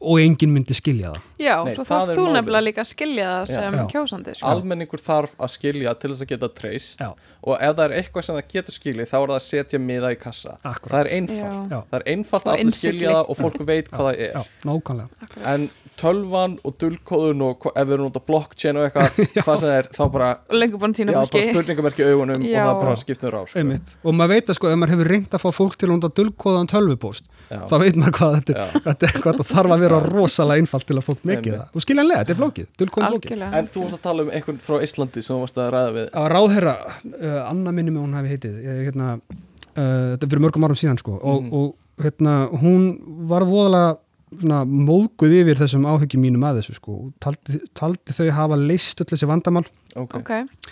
og 0.00 0.16
enginn 0.20 0.52
myndi 0.54 0.72
skilja 0.76 1.10
það 1.12 1.44
já, 1.44 1.54
Nei, 1.66 1.74
svo 1.76 1.84
þarf 1.84 2.12
þú 2.16 2.22
nefnilega 2.32 2.64
líka 2.64 2.80
að 2.84 2.88
skilja 2.88 3.26
það 3.34 3.50
sem 3.50 3.74
Já. 3.76 3.82
kjósandi 3.92 4.34
sko. 4.38 4.46
Almenningur 4.54 5.02
þarf 5.04 5.34
að 5.44 5.50
skilja 5.52 5.92
til 6.00 6.10
þess 6.14 6.24
að 6.24 6.30
geta 6.32 6.48
treyst 6.56 7.02
Já. 7.04 7.10
og 7.44 7.54
ef 7.60 7.74
það 7.76 7.84
er 7.84 7.96
eitthvað 7.98 8.24
sem 8.28 8.38
það 8.38 8.48
getur 8.54 8.78
skilið 8.78 9.10
þá 9.12 9.16
er 9.20 9.26
það 9.28 9.36
að 9.36 9.44
setja 9.48 9.78
miða 9.84 10.12
í 10.14 10.18
kassa 10.24 10.56
Akkúrat. 10.64 10.94
það 10.94 11.00
er 11.04 11.12
einfalt, 11.18 11.70
Já. 11.74 11.78
það 11.90 11.98
er 12.00 12.06
einfalt 12.14 12.46
Og 12.48 12.52
að 12.54 12.60
allir 12.64 12.78
skilja 12.80 13.12
það 13.18 13.28
og 13.34 13.40
fólk 13.42 13.60
veit 13.68 13.90
hvað 13.92 14.08
það 14.08 14.22
er 14.24 14.32
Já, 14.38 14.42
nákvæmlega 14.64 15.08
Akkurat. 15.28 15.46
en 15.54 15.68
tölvan 16.00 16.56
og 16.66 16.74
dulkóðun 16.80 17.42
og 17.46 17.66
ef 17.74 17.86
við 17.86 17.92
erum 17.96 18.08
út 18.10 18.18
á 18.18 18.22
blockchain 18.28 18.78
og 18.80 18.86
eitthvað 18.88 19.18
hvað 19.44 19.58
sem 19.60 19.68
það 19.68 19.74
er, 19.78 19.88
þá 19.94 20.02
bara, 20.14 20.28
já, 20.50 20.68
bara 20.78 21.44
spurningamerki 21.48 22.06
augunum 22.08 22.44
Já. 22.44 22.62
og 22.64 22.68
það 22.68 22.80
bara 22.84 22.96
skipnur 23.02 23.36
á 23.38 23.42
sko. 23.46 23.64
Og 24.04 24.16
maður 24.18 24.32
veit 24.34 24.50
að 24.52 24.58
sko 24.58 24.70
ef 24.72 24.78
maður 24.80 24.94
hefur 24.96 25.10
reynd 25.14 25.36
að 25.38 25.44
fá 25.44 25.50
fólk 25.60 25.76
til 25.78 25.88
að 25.88 25.94
nota 25.94 26.10
dulkóðan 26.18 26.70
tölvupóst 26.74 27.24
Já. 27.52 27.60
þá 27.70 27.74
veit 27.84 27.98
maður 28.00 28.16
hvað 28.18 28.36
þetta, 28.40 28.66
þetta, 28.88 29.08
er- 29.10 29.20
hvað 29.24 29.30
þetta 29.38 29.48
þarf 29.54 29.74
að 29.76 29.84
vera 29.84 30.00
rosalega 30.08 30.64
einfalt 30.64 30.86
til 30.88 30.98
að 30.98 31.06
fólk 31.08 31.24
Einmitt. 31.24 31.50
það 31.54 31.78
og 31.80 31.84
skiljanlega, 31.86 32.20
þetta 32.24 32.34
er 32.34 32.40
flókið, 32.42 32.68
dulkóðan 32.80 33.14
flókið 33.14 33.30
algjörlega 33.34 33.58
en 33.62 33.68
þú 33.74 33.84
varst 33.84 33.98
að 33.98 34.04
tala 34.08 34.24
um 34.26 34.30
einhvern 34.38 34.60
frá 34.64 34.76
Íslandi 34.86 35.22
sem 35.24 35.36
þú 35.36 35.40
varst 35.44 35.58
að 35.60 35.70
ræða 35.76 35.92
við 35.98 36.06
að 36.22 36.28
ráðherra, 36.34 36.74
uh, 37.14 37.40
Anna 37.50 37.74
minni 37.76 37.92
með 37.94 38.06
hún 38.06 38.16
hafi 38.18 38.32
heitið 38.34 38.56
ég, 38.64 38.80
hérna, 38.88 39.08
uh, 39.20 40.16
þetta 40.16 40.24
er 40.24 40.32
fyrir 40.32 40.44
mörgum 40.46 40.66
árum 40.68 40.78
síðan 40.80 40.98
sko, 41.00 41.18
og, 41.20 41.42
Mhm. 41.44 41.52
og 41.52 42.02
hérna, 42.04 42.34
hún 42.64 42.88
var 43.28 43.44
voðalega 43.46 43.98
svona, 44.40 44.62
móðguð 44.64 45.36
yfir 45.40 45.60
þessum 45.60 45.86
áhyggjum 45.90 46.24
mínum 46.24 46.46
að 46.46 46.62
þessu 46.62 46.78
sko, 46.78 46.96
og 47.06 47.12
taldi, 47.22 47.60
taldi 47.76 48.16
þau 48.16 48.26
hafa 48.38 48.58
leist 48.60 49.02
öll 49.02 49.10
þessi 49.12 49.30
vandamál. 49.30 49.66
Okay. 49.94 50.20
ok, 50.20 50.66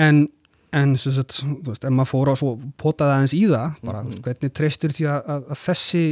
en 0.00 0.24
en 0.74 0.96
sagt, 0.98 1.36
þú 1.38 1.70
veist, 1.70 1.84
maður 1.86 2.10
fór 2.10 2.30
á 2.30 2.34
svo 2.38 2.54
potaði 2.80 3.14
aðeins 3.14 3.34
í 3.36 3.44
það, 3.46 3.74
bara 3.86 4.00
mm 4.02 4.22
hvernig 4.24 4.54
treystur 4.56 4.94
því 4.94 5.04
að, 5.06 5.28
að, 5.34 5.44
að 5.54 5.60
þessi 5.60 6.04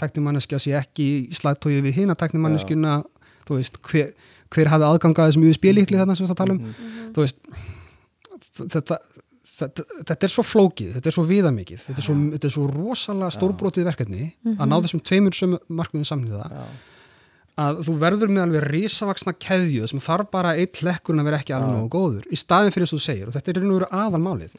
tæknimanneskja 0.00 0.60
sé 0.62 0.74
ekki 0.78 1.06
í 1.26 1.36
slagtói 1.36 1.80
við 1.84 2.02
hina 2.02 2.14
tæknimanneskjuna? 2.18 2.98
Þú 3.46 3.58
veist, 3.58 3.78
hver, 3.88 4.12
hver 4.54 4.70
hafi 4.70 4.86
aðgangað 4.86 5.30
þessum 5.30 5.46
USB-líkli 5.48 5.98
þarna 5.98 6.16
sem 6.18 6.26
við 6.26 6.32
það 6.32 6.40
tala 6.42 6.54
um? 6.54 6.60
Mhm. 6.62 7.08
þú 7.16 7.24
veist 7.24 7.40
þetta, 8.76 8.98
þetta, 9.56 9.84
þetta 10.10 10.26
er 10.26 10.32
svo 10.32 10.44
flókið, 10.46 10.90
þetta 10.96 11.10
er 11.10 11.16
svo 11.16 11.24
viðamikið 11.28 11.84
þetta 11.86 12.04
þetta 12.34 12.48
er 12.48 12.54
svo 12.54 12.66
rosalega 12.70 13.32
stórbrotið 13.34 13.88
verkefni 13.88 14.28
að 14.56 14.68
ná 14.70 14.76
þessum 14.84 15.02
tveimur 15.06 15.36
sömu 15.36 15.60
markmiðum 15.68 16.08
samhliða. 16.10 16.48
Já. 16.50 16.64
að 17.66 17.80
þú 17.86 17.94
verður 18.02 18.32
með 18.34 18.42
alveg 18.46 18.66
risavaksna 18.70 19.36
keðju 19.46 19.90
sem 19.92 20.02
þarf 20.04 20.32
bara 20.34 20.56
eitt 20.60 20.82
hlekkurinn 20.82 21.22
að 21.22 21.30
vera 21.30 21.40
ekki 21.40 21.56
alveg 21.56 21.72
nógu 21.72 21.92
góður 21.94 22.26
í 22.28 22.40
staðin 22.40 22.74
fyrir 22.74 22.88
þess 22.88 22.96
að 22.96 23.00
þú 23.00 23.06
segir 23.06 23.30
og 23.30 23.36
þetta 23.38 23.54
er 23.54 23.62
nú 23.64 23.78
aðalmálið. 23.86 24.58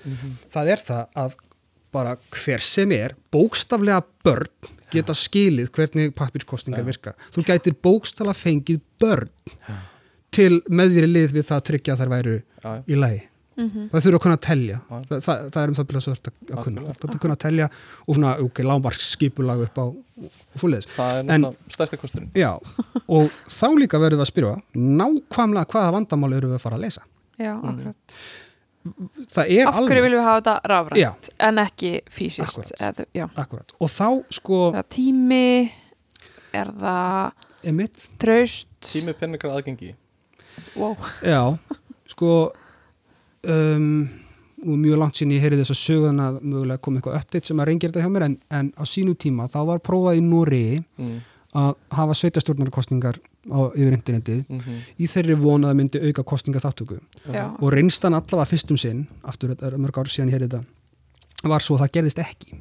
Það 0.55 0.73
er 0.73 0.83
það 0.87 1.21
að 1.25 1.37
bara 1.97 2.17
hver 2.33 2.65
sem 2.65 2.91
er 2.97 3.15
bókstaflega 3.33 4.01
börn 4.25 4.73
geta 4.91 5.13
skilið 5.17 5.69
hvernig 5.75 6.13
pappirskostingar 6.15 6.85
virka. 6.87 7.13
Þú 7.35 7.45
gætir 7.45 7.77
bókstaflega 7.83 8.39
fengið 8.39 8.81
börn 8.99 9.29
til 10.33 10.61
meðviri 10.67 11.07
lið 11.07 11.37
við 11.37 11.49
það 11.51 11.57
að 11.61 11.65
tryggja 11.69 11.97
þær 12.01 12.13
væru 12.17 12.37
í 12.87 12.97
lagi 12.97 13.25
Mhm. 13.58 13.88
það 13.89 14.03
þurfa 14.05 14.18
að 14.18 14.24
kunna 14.24 14.38
að 14.38 14.43
telja. 14.47 14.80
Það, 14.89 15.22
það, 15.28 15.39
það 15.53 15.62
er 15.64 15.70
um 15.72 15.76
það 15.78 15.86
byrjað 15.89 16.03
svo 16.05 16.12
að, 16.14 16.32
að 16.53 16.64
kunna. 16.64 16.82
Það 16.88 17.05
er 17.08 17.14
að 17.16 17.22
kunna 17.24 17.36
að 17.38 17.43
telja 17.45 17.70
og 18.08 18.16
svona 18.18 18.34
ok, 18.45 18.60
lámarks 18.70 19.08
skipulag 19.16 19.64
upp 19.66 19.78
á 19.82 19.86
svoleiðis. 20.62 20.89
Það 20.97 21.18
er 21.18 21.24
náttúrulega 21.32 21.74
stærsti 21.78 21.97
kosturinn. 22.01 22.30
Já, 22.38 22.51
og 23.08 23.32
þá 23.49 23.68
líka 23.82 23.97
verðum 24.03 24.22
við 24.22 24.26
að 24.28 24.32
spyrja 24.32 24.55
nákvæmlega 24.78 25.72
hvaða 25.74 25.95
vandamál 25.97 26.34
eru 26.38 26.51
við 26.51 26.60
að 26.60 26.66
fara 26.68 26.78
að 26.78 26.86
leysa. 26.86 27.01
já, 27.39 27.53
Mhm. 27.58 27.70
akkurat. 27.70 28.18
Það 29.28 29.49
er 29.51 29.68
af 29.68 29.74
hverju 29.76 29.82
alveg, 29.84 30.03
viljum 30.05 30.20
við 30.22 30.24
hafa 30.24 30.41
þetta 30.41 30.62
rafrænt 30.72 30.97
Já. 31.01 31.12
en 31.39 31.55
ekki 31.58 32.01
fysiskt? 32.08 32.72
Og 33.82 33.89
þá 33.89 34.24
sko, 34.32 34.60
er 34.74 34.84
það 34.84 34.88
tími? 34.95 35.72
Er 36.53 36.66
það 36.72 37.32
traust? 38.18 38.68
Tími 38.82 39.14
penningar 39.14 39.51
aðgengi. 39.51 39.93
Wow. 40.76 40.95
já, 41.22 41.58
sko, 42.14 42.53
um, 43.47 43.87
er 44.57 44.77
mjög 44.81 44.99
langt 45.01 45.19
sín 45.19 45.31
ég 45.35 45.43
heyri 45.43 45.59
þess 45.59 45.73
að 45.75 45.81
sögðan 45.83 46.21
að 46.23 46.37
mögulega 46.41 46.81
kom 46.83 46.97
eitthvað 46.97 47.17
update 47.19 47.49
sem 47.49 47.59
að 47.61 47.69
reyngir 47.69 47.91
þetta 47.91 48.05
hjá 48.05 48.13
mér, 48.13 48.27
en, 48.27 48.37
en 48.59 48.69
á 48.73 48.83
sínu 48.89 49.15
tíma 49.19 49.47
þá 49.53 49.59
var 49.69 49.81
prófað 49.85 50.19
í 50.19 50.23
Nóri 50.25 50.61
mm. 50.79 51.17
að 51.61 51.73
hafa 51.99 52.17
sveitastjórnarkostningar 52.21 53.19
á 53.47 53.59
yfir 53.77 53.93
internetið 53.95 54.45
Mm 54.49 54.79
í 54.97 55.07
þeirri 55.07 55.35
von 55.37 55.63
að 55.63 55.69
það 55.69 55.77
myndi 55.77 55.99
auka 56.07 56.23
kostninga 56.23 56.59
þáttöku. 56.59 56.99
já, 57.31 57.45
og 57.59 57.71
reynstan 57.71 58.13
allavega 58.13 58.49
fyrstum 58.49 58.77
sinn 58.77 59.07
aftur 59.23 59.53
þetta 59.53 59.67
er 59.67 59.77
mörg 59.77 59.97
ár 59.97 60.09
síðan 60.09 60.29
ég 60.29 60.39
heyrði 60.39 60.49
þetta 60.49 61.49
var 61.49 61.61
svo 61.61 61.75
að 61.75 61.79
það 61.85 61.93
gerðist 61.93 62.19
ekki 62.19 62.59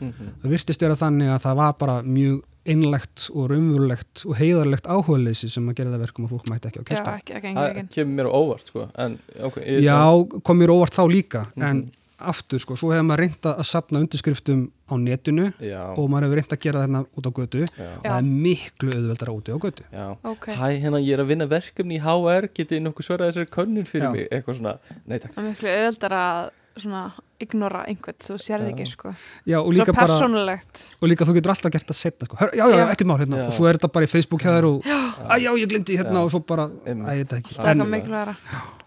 -hmm. 0.00 0.32
það 0.42 0.50
virtist 0.50 0.82
vera 0.82 0.96
þannig 0.96 1.28
að 1.28 1.42
það 1.42 1.56
var 1.56 1.74
bara 1.78 2.02
mjög 2.02 2.42
einlegt 2.72 3.28
og 3.34 3.50
raunverulegt 3.52 4.24
og 4.26 4.36
heiðarlegt 4.40 4.86
áhugaleysi 4.90 5.48
sem 5.52 5.68
að 5.70 5.78
gera 5.80 5.94
það 5.96 6.04
verkum 6.06 6.26
að 6.28 6.34
fólk 6.36 6.48
mætti 6.52 6.68
ekki 6.70 6.80
á 6.80 6.82
já, 6.82 6.88
kjörsta 6.90 7.14
ekki, 7.20 7.36
ekki 7.40 7.52
engin 7.52 7.62
það 7.62 7.92
kemur 7.94 8.16
mér 8.20 8.28
á 8.28 8.32
óvart 8.40 8.66
sko. 8.72 8.88
en, 8.98 9.18
okay, 9.42 9.62
ég, 9.76 9.86
já, 9.86 10.00
kom 10.42 10.58
mér 10.62 10.74
óvart 10.74 10.94
þá 10.98 11.04
líka 11.10 11.46
en 11.56 11.76
Mhm. 11.86 11.92
aftur 12.16 12.58
sko, 12.58 12.72
svo 12.80 12.88
hefur 12.94 13.04
maður 13.04 13.20
reynda 13.26 13.50
að 13.60 13.66
sapna 13.68 14.00
undirskriftum 14.00 14.60
á 14.88 14.94
netinu 14.96 15.50
já, 15.60 15.82
og 15.98 16.06
maður 16.08 16.24
hefur 16.30 16.38
reynda 16.40 16.56
að 16.56 16.62
gera 16.64 16.80
þarna 16.86 17.02
út 17.12 17.26
á 17.28 17.32
götu 17.36 17.60
já. 17.66 17.90
það 18.00 18.16
er 18.16 18.22
miklu 18.46 18.92
auðveldara 18.96 19.34
úti 19.36 19.52
á 19.52 19.58
götu 19.60 19.82
Já. 19.92 20.06
Ok. 20.24 20.46
Hæ, 20.56 20.80
hérna 20.80 21.00
ég 21.04 21.12
er 21.12 21.20
að 21.20 21.28
vinna 21.28 21.46
verkefni 21.46 21.98
í 21.98 22.00
HR 22.00 22.48
getið 22.56 22.80
nokkuð 22.86 23.04
svarað 23.10 23.32
þessari 23.34 23.50
könnun 23.52 23.84
fyrir 23.84 24.08
Já. 24.08 24.12
mig 24.16 24.28
eitthvað 24.32 24.56
svona, 24.62 24.78
nei 25.06 25.18
takk 25.18 25.34
það 25.36 25.44
er 25.44 25.50
miklu 25.52 25.68
auðveldar 25.76 26.16
að 26.16 26.50
svona 26.82 27.02
ignora 27.42 27.82
einhvern, 27.90 28.16
þú 28.24 28.36
sérði 28.40 28.72
ekki 28.72 28.86
sko. 28.88 29.12
Já, 29.44 29.58
og 29.60 29.70
svo 29.70 29.76
líka 29.76 29.94
bara 29.96 30.06
persónulegt. 30.08 30.84
Og 31.00 31.10
líka 31.10 31.26
þú 31.28 31.36
getur 31.36 31.52
alltaf 31.52 31.72
gert 31.74 31.88
það 31.90 31.98
setna 32.00 32.28
sko. 32.28 32.38
Hör, 32.40 32.52
já, 32.56 32.64
já, 32.64 32.76
já, 32.80 32.86
ekkert 32.92 33.10
mál 33.10 33.20
hérna. 33.20 33.40
Já. 33.40 33.46
og 33.46 33.56
svo 33.58 33.68
er 33.68 33.78
þetta 33.78 33.92
bara 33.96 34.08
í 34.08 34.12
Facebook 34.12 34.44
hjá 34.44 34.52
þér 34.56 34.68
og 34.70 34.86
að 34.86 35.42
já, 35.44 35.50
ég 35.60 35.72
glimti 35.72 35.98
hérna 36.00 36.20
Já. 36.20 36.22
og 36.22 36.30
svo 36.32 36.40
bara, 36.46 36.68
að 36.86 37.10
ég 37.16 37.24
veit 37.24 37.34
ekki. 37.40 37.56
Er 37.58 37.66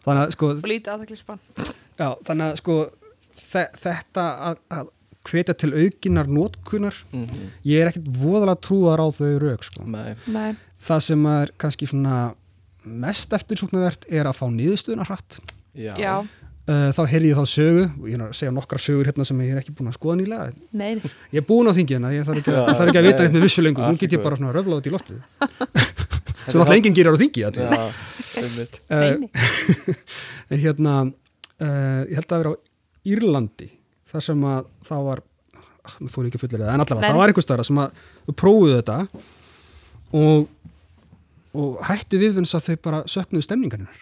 þannig 0.06 0.26
að 0.26 0.32
sko, 0.34 1.38
já, 2.00 2.08
þannig 2.26 2.46
að 2.48 2.56
sko 2.62 2.78
þe 3.50 3.66
þetta 3.84 4.26
að, 4.50 4.64
að 4.78 4.90
hvetja 5.30 5.56
til 5.60 5.72
aukinar 5.76 6.30
nótkunar 6.32 6.96
mm 7.12 7.26
-hmm. 7.26 7.48
ég 7.66 7.82
er 7.82 7.92
ekkert 7.92 8.08
voðalega 8.08 8.62
trúar 8.66 9.04
á 9.04 9.08
þau 9.12 9.40
rauk 9.40 9.64
sko. 9.64 9.86
Nei, 9.86 10.16
nei, 10.28 10.56
það 10.80 11.00
sem 11.00 11.26
er 11.26 11.52
kannski 11.58 11.88
svona 11.88 12.34
mest 12.84 13.34
eftirsóknarvert 13.34 14.06
er 14.10 14.26
að 14.26 14.38
fá 14.40 14.46
niðurstöðuna 14.48 15.06
hratt. 15.06 15.40
Já, 15.76 15.94
já, 15.98 16.26
uh, 16.70 16.90
þá 16.96 17.02
heyrði 17.12 17.32
ég 17.34 17.40
þá 17.40 17.54
sögu 17.54 17.86
og 17.90 18.06
ég 18.10 18.18
er 18.20 18.26
að 18.28 18.36
segja 18.40 18.54
nokkra 18.56 18.82
sögur 18.82 19.10
hérna 19.10 19.26
sem 19.28 19.42
ég 19.46 19.56
er 19.56 19.62
ekki 19.64 19.76
búin 19.76 19.90
að 19.92 19.98
skoða 19.98 20.20
nýlega. 20.22 20.52
Nei, 20.80 20.92
ég 21.34 21.42
er 21.42 21.48
búin 21.50 21.70
á 21.70 21.74
þingina, 21.76 22.14
ég 22.16 22.28
þarf 22.28 22.44
ekki, 22.44 22.56
að- 22.56 22.72
þarf 22.76 22.92
ekki 22.94 23.02
að 23.02 23.10
vita 23.10 23.30
með 23.34 23.48
vissu 23.48 23.66
lengur, 23.66 23.90
nú 23.90 24.02
get 24.02 24.16
ég 24.16 24.24
bara 24.24 24.40
svona 24.40 24.56
röfla 24.56 24.80
út 24.80 24.90
í 24.90 24.96
Þessi 26.40 26.56
sem 26.56 26.64
alltaf 26.64 26.78
enginn 26.80 26.96
gerir 26.98 27.14
á 27.14 27.20
þingi 27.20 27.44
einmitt 28.40 28.78
uh, 28.90 29.02
nei. 29.20 29.96
en 30.50 30.62
hérna 30.64 30.94
uh, 31.06 32.02
ég 32.08 32.16
held 32.20 32.32
að 32.32 32.44
vera 32.44 32.54
á 32.54 32.56
Írlandi 33.10 33.68
þar 34.10 34.26
sem 34.26 34.46
að 34.50 34.70
það 34.88 35.04
var 35.10 35.22
ah, 35.22 35.98
þú 36.00 36.22
er 36.24 36.30
ekki 36.30 36.42
fullir 36.42 36.64
það, 36.64 36.72
en 36.74 36.86
allavega 36.86 37.12
það 37.12 37.22
var 37.22 37.34
einhvers 37.34 37.48
staðar 37.48 37.70
sem 37.70 37.82
að 37.84 38.00
prófuðu 38.40 38.80
þetta. 38.80 38.98
Og, 40.10 40.48
og 41.58 41.80
hættu 41.88 42.20
viðvins 42.22 42.52
að 42.54 42.68
þau 42.68 42.76
bara 42.86 43.00
söknuðu 43.10 43.46
stemningarinnar 43.46 44.02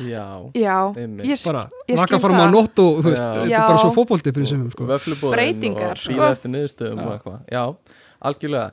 Já, 0.00 0.24
já, 0.56 0.76
ég, 0.96 1.42
bara 1.44 1.66
skil 1.68 2.20
fram 2.22 2.38
á 2.40 2.46
það. 2.46 2.54
nótt 2.54 2.80
og 2.80 3.00
þú 3.04 3.12
veist, 3.12 3.22
Já. 3.22 3.32
þetta 3.36 3.50
Já. 3.50 3.58
er 3.58 3.66
bara 3.68 3.82
svo 3.82 3.92
fótbolti 3.96 4.32
fyrir 4.32 4.48
sem 4.48 4.62
sko. 4.72 4.86
vöflubóðin 4.88 5.36
Breytingar, 5.36 5.92
og 5.92 6.00
sko. 6.00 6.14
býða 6.14 6.30
eftir 6.32 6.54
niðurstöðum 6.54 7.02
og 7.04 7.12
eitthvað 7.16 7.52
Já, 7.52 7.64
algjörlega 8.30 8.70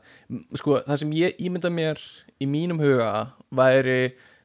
Sko, 0.61 0.77
það 0.87 1.01
sem 1.03 1.15
ég 1.19 1.43
ímynda 1.43 1.73
mér 1.73 2.03
í 2.39 2.47
mínum 2.47 2.79
huga 2.83 3.11
væri, 3.51 3.99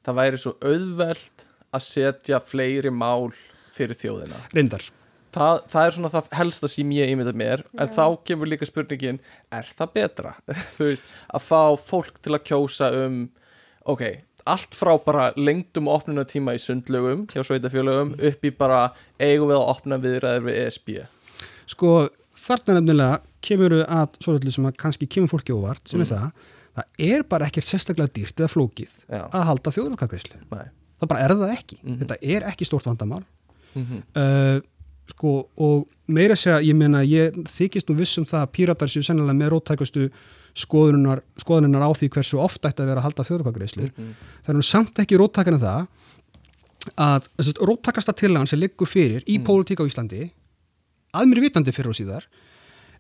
það 0.07 0.21
væri 0.23 0.43
svo 0.43 0.57
auðvelt 0.59 1.47
að 1.71 1.87
setja 1.87 2.43
fleiri 2.43 2.91
mál 2.91 3.31
fyrir 3.75 3.95
þjóðina 3.99 4.43
reyndar 4.57 4.89
það, 5.35 5.63
það 5.71 5.83
er 5.87 5.97
svona 5.97 6.11
það 6.17 6.31
helsta 6.41 6.71
sem 6.73 6.93
ég 6.97 7.13
ímynda 7.13 7.35
mér 7.37 7.63
en 7.79 7.91
þá 7.95 8.05
kemur 8.27 8.51
líka 8.51 8.67
spurningin 8.67 9.21
er 9.55 9.69
það 9.79 9.93
betra? 9.95 10.35
þú 10.77 10.91
veist, 10.91 11.05
að 11.31 11.45
fá 11.47 11.61
fólk 11.79 12.19
til 12.25 12.35
að 12.35 12.47
kjósa 12.49 12.91
um 13.05 13.27
ok, 13.89 14.03
allt 14.49 14.77
frá 14.77 14.93
bara 15.05 15.31
lengdum 15.37 15.89
opnunatíma 15.93 16.55
í 16.57 16.61
sundlögum 16.63 17.27
hjá 17.33 17.43
sveitafjölögum 17.45 18.15
upp 18.31 18.45
í 18.49 18.53
bara 18.57 18.83
eigum 19.21 19.51
við 19.51 19.59
að 19.59 19.71
opna 19.75 19.99
viðræður 20.05 20.47
við 20.49 20.61
ESB 20.67 20.95
sko 21.69 21.91
þarna 22.39 22.79
nefnilega 22.79 23.19
kemur 23.45 23.75
við 23.77 23.85
að 23.93 24.17
svolítið 24.25 24.55
sem 24.57 24.69
að 24.71 24.79
kannski 24.85 25.09
kemur 25.11 25.33
fólki 25.35 25.53
óvart 25.57 25.85
sem 25.91 26.01
er 26.05 26.09
það, 26.11 26.31
það 26.79 27.05
er 27.11 27.27
bara 27.29 27.49
ekkert 27.51 27.69
sérstaklega 27.69 28.15
dýrt 28.17 28.41
eða 28.41 28.53
flókið 28.55 28.91
Já. 29.11 29.23
að 29.29 29.47
halda 29.51 29.75
þjóðlokagreislu 29.77 30.41
Nei. 30.55 30.65
það 31.01 31.13
bara 31.13 31.21
er 31.27 31.35
það 31.43 31.53
ekki, 31.59 31.79
Mhm. 31.83 31.99
þetta 32.03 32.19
er 32.23 32.49
ekki 32.53 32.65
stórt 32.71 32.89
vandamál 32.89 33.25
Mhm. 33.77 34.03
uh, 34.17 34.61
sko, 35.13 35.49
og 35.57 35.87
meira 36.09 36.35
segja, 36.37 36.59
ég 36.65 36.75
meina 36.77 37.03
ég 37.05 37.37
þykist 37.49 37.89
nú 37.89 37.97
viss 37.97 38.17
um 38.19 38.25
það 38.25 38.43
að 38.47 38.53
píratar 38.57 38.89
séu 38.89 39.05
sennilega 39.05 39.37
með 39.37 39.53
róttækustu 39.55 40.11
skoðunar, 40.55 41.21
skoðunar 41.41 41.83
á 41.85 41.91
því 41.93 42.09
hversu 42.15 42.39
oft 42.41 42.63
ætti 42.65 42.83
að 42.83 42.87
vera 42.93 43.01
að 43.01 43.07
halda 43.09 43.27
þjóðlokagreislu 43.29 43.91
Mhm. 43.91 44.15
það 44.45 44.49
er 44.55 44.55
nú 44.59 44.65
samt 44.65 44.95
ekki 44.99 45.19
róttækana 45.19 45.59
það 45.59 45.87
að 46.99 47.29
þess, 47.39 47.53
róttækasta 47.69 48.15
tillagan 48.17 48.47
sem 48.49 48.61
liggur 48.61 48.87
fyrir 48.89 49.23
í 49.27 49.39
Mm. 49.39 49.45
pólitík 49.45 49.81
á 49.83 49.87
Íslandi 49.89 50.31
að 51.15 51.27
mér 51.29 51.41
vitandi 51.45 51.73
fyrir 51.73 51.89
og 51.91 51.97
síðar 51.99 52.23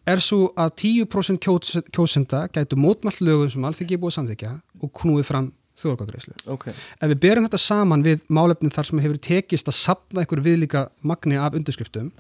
er 0.07 0.17
svo 0.21 0.53
að 0.57 0.71
10% 0.77 1.39
kjós, 1.41 1.83
kjósenda 1.93 2.49
gætu 2.53 2.77
mótmall 2.77 3.17
lögum 3.21 3.51
sem 3.51 3.63
alþingi 3.65 3.93
er 3.95 3.99
búið 3.99 4.13
að 4.13 4.19
samþykja 4.19 4.53
og 4.83 4.93
knúið 4.93 5.25
fram 5.25 5.53
þjóðlokagreislu 5.79 6.35
ok, 6.47 6.67
ef 7.01 7.09
við 7.11 7.21
berum 7.21 7.45
þetta 7.47 7.59
saman 7.61 8.03
við 8.03 8.21
málefnin 8.29 8.73
þar 8.73 8.85
sem 8.87 8.99
hefur 8.99 9.19
tekist 9.19 9.69
að 9.69 9.75
sapna 9.79 10.21
einhver 10.25 10.43
viðlíka 10.43 10.89
magni 11.03 11.37
af 11.37 11.53
undirskriftum 11.55 12.11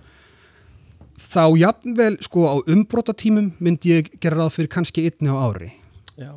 þá 1.19 1.43
jafnvel 1.59 2.17
sko 2.25 2.45
á 2.47 2.55
umbrótatímum 2.71 3.53
myndi 3.61 3.97
ég 3.97 4.13
gera 4.23 4.37
ráð 4.45 4.55
fyrir 4.59 4.71
kannski 4.73 5.05
einni 5.09 5.31
á 5.33 5.37
ári. 5.49 5.73
Já. 6.19 6.33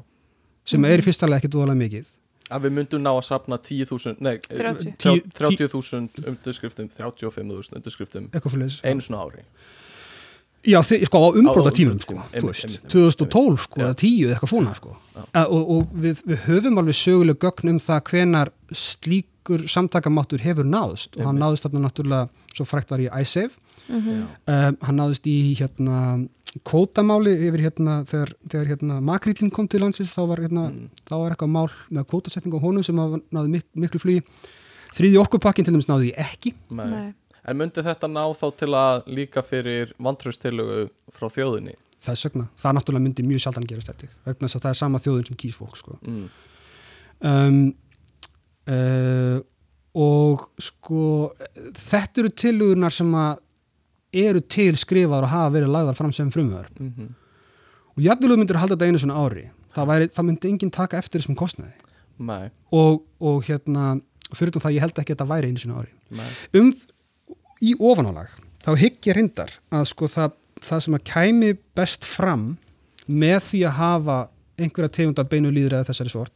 Sem 0.66 0.86
er 0.86 1.02
í 1.02 1.06
fyrsta 1.06 1.28
lega 1.30 1.42
ekki 1.44 1.52
dóðalega 1.54 1.82
mikið. 1.84 2.10
Að 2.52 2.66
við 2.68 2.74
myndum 2.76 3.02
ná 3.06 3.12
að 3.16 3.24
sapna 3.30 3.58
10.000 3.58 4.20
nei, 4.20 4.38
30. 4.50 4.96
þrjá- 5.00 5.22
Tí- 5.24 5.68
30.000 5.72 6.26
undirskriftum 6.28 6.90
35.000 6.92 7.78
undirskriftum. 7.78 8.28
Einu 8.84 9.00
svona 9.06 9.22
ári. 9.24 9.46
Já, 10.62 10.78
þi, 10.86 11.00
sko 11.08 11.18
á 11.18 11.30
umbrótatímum 11.34 11.48
umbrotatímum, 11.48 12.02
sko, 12.04 12.14
einmitt, 12.14 12.36
þú 12.38 12.50
veist, 12.52 12.66
einmitt, 12.66 12.84
einmitt. 12.84 12.92
2012 12.94 13.62
sko, 13.64 13.80
eða 13.82 13.96
10 13.98 14.26
eða 14.28 14.34
eitthvað 14.36 14.52
svona 14.52 14.74
sko. 14.78 14.92
A, 15.34 15.46
og, 15.48 15.72
og 15.74 15.96
við, 16.04 16.20
við 16.30 16.44
höfum 16.46 16.78
alveg 16.78 16.98
söguleg 17.00 17.40
gögn 17.42 17.70
um 17.72 17.80
það 17.82 18.02
hvenar 18.12 18.52
slíkur 18.78 19.64
samtakamáttur 19.72 20.44
hefur 20.46 20.68
náðst. 20.70 21.16
Og 21.18 21.26
hann 21.26 21.40
Einmitt. 21.40 21.42
náðist 21.48 21.66
þarna 21.66 21.82
náttúrulega 21.88 22.30
svo 22.54 22.68
frækt 22.70 22.94
var 22.94 23.00
í 23.02 23.10
ISAF 23.24 23.58
Mhm. 23.90 24.20
já, 24.22 24.28
um, 24.70 24.78
hann 24.82 24.98
náðist 25.02 25.26
í 25.28 25.56
hérna 25.58 26.28
kvótamáli 26.68 27.32
yfir 27.48 27.62
hérna 27.70 27.94
þegar, 28.04 28.34
þegar 28.50 28.68
hérna 28.68 28.98
makrítin 29.02 29.52
kom 29.52 29.68
til 29.72 29.80
landsins 29.82 30.12
þá 30.12 30.28
var, 30.28 30.38
hérna, 30.44 30.66
Mm. 30.72 30.90
þá 31.08 31.14
var 31.16 31.32
eitthvað 31.32 31.50
mál 31.50 31.70
með 31.90 32.08
kvótasetning 32.12 32.54
á 32.54 32.60
honum 32.60 32.84
sem 32.84 32.96
að 33.00 33.22
náði 33.32 33.50
mik 33.56 33.66
miklu 33.76 34.00
flugi 34.04 34.24
þriði 34.92 35.22
orkupakkin 35.22 35.64
til 35.66 35.74
dæmis 35.74 35.88
náði 35.88 36.12
ekki 36.20 36.54
nei. 36.70 36.90
Nei. 36.90 37.14
en 37.48 37.58
myndi 37.58 37.82
þetta 37.82 38.08
ná 38.12 38.26
þá 38.36 38.48
til 38.58 38.68
að 38.76 39.06
líka 39.08 39.42
fyrir 39.42 39.94
vantraustilögu 39.98 40.90
frá 41.10 41.30
þjóðinni 41.32 41.76
þess 42.02 42.26
vegna, 42.28 42.50
það 42.58 42.76
náttúrulega 42.76 43.04
myndi 43.06 43.24
mjög 43.24 43.40
sjaldan 43.46 43.68
gerast 43.70 43.88
þetta 43.88 44.08
vegna 44.26 44.48
þess 44.48 44.56
að 44.56 44.62
það 44.66 44.70
er 44.74 44.80
sama 44.82 45.00
þjóðin 45.00 45.28
sem 45.28 45.38
kýs 45.38 45.56
fólk 45.56 45.78
sko. 45.78 45.98
mm. 46.04 46.28
um, 47.22 47.74
uh, 48.68 49.40
og 49.96 50.50
sko 50.60 51.06
þetta 51.76 52.22
eru 52.24 52.30
tilugunar 52.30 52.92
sem 52.96 53.12
að 53.16 53.40
eru 54.14 54.42
til 54.42 54.76
skrifaðar 54.80 55.28
og 55.28 55.34
hafa 55.34 55.54
verið 55.56 55.74
lagðar 55.76 55.98
fram 55.98 56.12
sem 56.12 56.32
frumöður 56.32 56.70
Mm 56.80 56.94
-hmm. 56.98 57.10
og 57.96 58.04
jafnvel 58.04 58.32
þú 58.32 58.38
myndir 58.38 58.58
halda 58.58 58.76
þetta 58.76 58.86
einu 58.86 59.00
svona 59.00 59.20
ári 59.20 59.50
það, 59.76 59.88
væri, 59.88 60.08
það 60.08 60.26
myndi 60.28 60.50
enginn 60.50 60.72
taka 60.72 60.98
eftir 60.98 61.22
þessum 61.22 61.36
kostnaði. 61.36 61.74
Og, 62.72 63.04
og 63.20 63.44
hérna 63.44 64.02
fyrir 64.36 64.52
það 64.52 64.76
ég 64.76 64.82
held 64.82 65.00
ekki 65.00 65.14
að 65.14 65.16
þetta 65.16 65.30
væri 65.32 65.48
einu 65.48 65.58
svona 65.58 65.82
ári. 65.82 65.94
Nei. 66.10 66.30
Um, 66.54 66.74
í 67.62 67.76
ofanálag 67.80 68.30
þá 68.66 68.72
hygg 68.78 69.10
ég 69.10 69.18
reyndar 69.18 69.56
að 69.74 69.88
sko 69.92 70.10
það, 70.12 70.36
það 70.62 70.84
sem 70.86 70.98
að 70.98 71.08
kæmi 71.12 71.54
best 71.78 72.06
fram 72.06 72.46
með 73.08 73.40
því 73.50 73.64
að 73.70 73.78
hafa 73.80 74.18
einhverja 74.62 74.94
tegunda 74.98 75.26
beinu 75.26 75.52
líður 75.54 75.80
eða 75.80 75.90
þessari 75.90 76.14
sort 76.14 76.34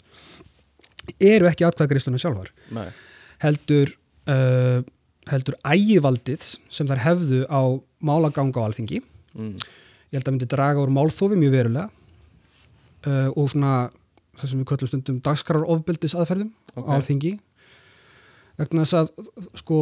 eru 1.21 1.45
ekki 1.45 1.65
atkvæðagreisluna 1.67 2.17
sjálfar. 2.17 2.49
Nei, 2.73 2.87
heldur 3.43 3.91
uh, 4.31 4.81
heldur 5.31 5.57
ægivaldið 5.65 6.43
sem 6.69 6.89
þær 6.89 7.01
hefðu 7.05 7.41
á 7.49 7.61
málaganga 8.05 8.61
á 8.61 8.67
alþingi. 8.67 9.01
Mm. 9.35 9.55
ég 10.13 10.19
held 10.19 10.29
að 10.29 10.35
myndi 10.35 10.47
draga 10.47 10.79
úr 10.79 10.91
málþófi 10.95 11.35
mjög 11.35 11.55
verulega 11.57 11.89
uh, 13.09 13.29
og 13.35 13.49
svona 13.51 13.71
það 14.39 14.51
sem 14.51 14.61
við 14.61 14.69
köllum 14.69 14.91
stundum 14.91 15.17
dagskarar 15.25 15.65
ofbeldis 15.73 16.15
aðferðum 16.15 16.53
Ok. 16.75 16.85
á 16.87 16.91
alþingi. 16.95 17.33
Vegna 18.55 18.85
þess 18.85 18.95
að 18.95 19.09
sko 19.59 19.77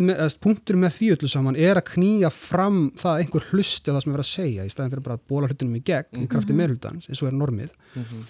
með, 0.00 0.22
punktur 0.40 0.78
með 0.80 0.94
því 0.96 1.10
öllu 1.18 1.28
saman 1.28 1.58
er 1.60 1.76
að 1.76 1.90
knýja 1.90 2.30
fram 2.32 2.86
það 2.96 3.10
að 3.10 3.24
einhver 3.24 3.48
hlusti 3.50 3.92
á 3.92 3.94
það 3.94 4.00
sem 4.00 4.12
er 4.12 4.16
verið 4.16 4.24
að 4.24 4.30
segja 4.30 4.64
í 4.64 4.72
staðin 4.72 4.94
fyrir 4.94 5.04
bara 5.04 5.18
að 5.18 5.26
bóla 5.28 5.50
hlutinum 5.50 5.76
í 5.76 5.82
gegn 5.84 6.24
í 6.24 6.30
krafti 6.32 6.56
meirhlutans 6.56 7.10
eins 7.10 7.20
og 7.20 7.28
er 7.28 7.36
normið. 7.36 7.76
Mm 7.92 8.24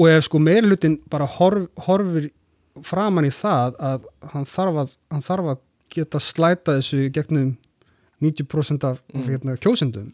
og 0.00 0.08
ef 0.08 0.24
sko 0.24 0.40
meirhlutin 0.40 0.98
bara 1.12 1.26
horf, 1.28 1.66
horfir 1.84 2.30
framan 2.86 3.26
í 3.28 3.32
það 3.34 3.76
að 3.78 4.04
hann 4.32 4.44
þarf 4.48 4.78
að, 4.84 4.94
hann 5.10 5.22
þarf 5.26 5.50
að 5.54 5.58
geta 5.90 6.20
slæta 6.22 6.76
þessu 6.78 7.08
gegnum 7.12 7.56
90% 8.22 8.84
af 8.84 9.00
Mm. 9.14 9.20
mm. 9.20 9.28
hérna, 9.30 9.56
kjósendum 9.56 10.10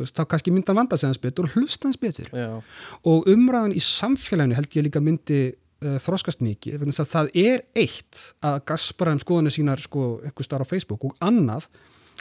veist, 0.00 0.16
þá 0.16 0.24
kannski 0.32 0.50
mynda 0.54 0.72
hann 0.72 0.80
vanda 0.82 0.96
sig 0.96 1.08
hans 1.10 1.20
betur 1.20 1.44
og 1.44 1.52
hlusta 1.54 1.86
hans 1.90 1.98
betur 2.00 2.24
já, 2.32 2.62
og 3.04 3.26
umræðan 3.28 3.74
í 3.76 3.82
samfélaginu 3.84 4.56
held 4.56 4.70
ég 4.78 4.86
líka 4.86 5.02
myndi 5.04 5.40
uh, 5.52 5.98
þroskast 6.00 6.40
mikið 6.40 6.78
vegna 6.80 6.94
þess 6.96 7.04
að 7.04 7.12
það 7.12 7.30
er 7.44 7.62
eitt 7.76 8.22
að 8.42 8.58
gaspara 8.72 9.12
um 9.12 9.20
skoðanir 9.20 9.52
sínar 9.54 9.82
sko 9.84 10.20
eitthvað 10.24 10.48
starf 10.48 10.66
á 10.66 10.70
Facebook 10.72 11.04
og 11.04 11.14
annað 11.20 11.68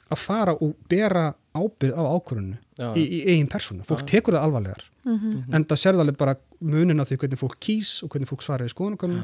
að 0.10 0.18
fara 0.26 0.54
og 0.58 0.76
bera 0.90 1.30
ábyrð 1.56 1.96
á 1.96 2.04
ákvörðinu 2.18 2.58
í, 2.98 3.04
í 3.04 3.20
eigin 3.30 3.48
persónu, 3.52 3.84
fólk 3.88 4.04
Já. 4.04 4.12
tekur 4.18 4.36
það 4.38 4.46
alvarlegar 4.50 4.86
Mhm. 5.10 5.46
en 5.56 5.64
það 5.66 5.80
sérði 5.80 6.02
alveg 6.04 6.18
bara 6.20 6.36
munin 6.60 7.00
af 7.00 7.10
því 7.10 7.20
hvernig 7.24 7.40
fólk 7.40 7.58
kýs 7.64 7.92
og 8.04 8.12
hvernig 8.14 8.30
fólk 8.30 8.44
svarar 8.46 8.70
í 8.70 8.74
skoðanakönnum 8.74 9.22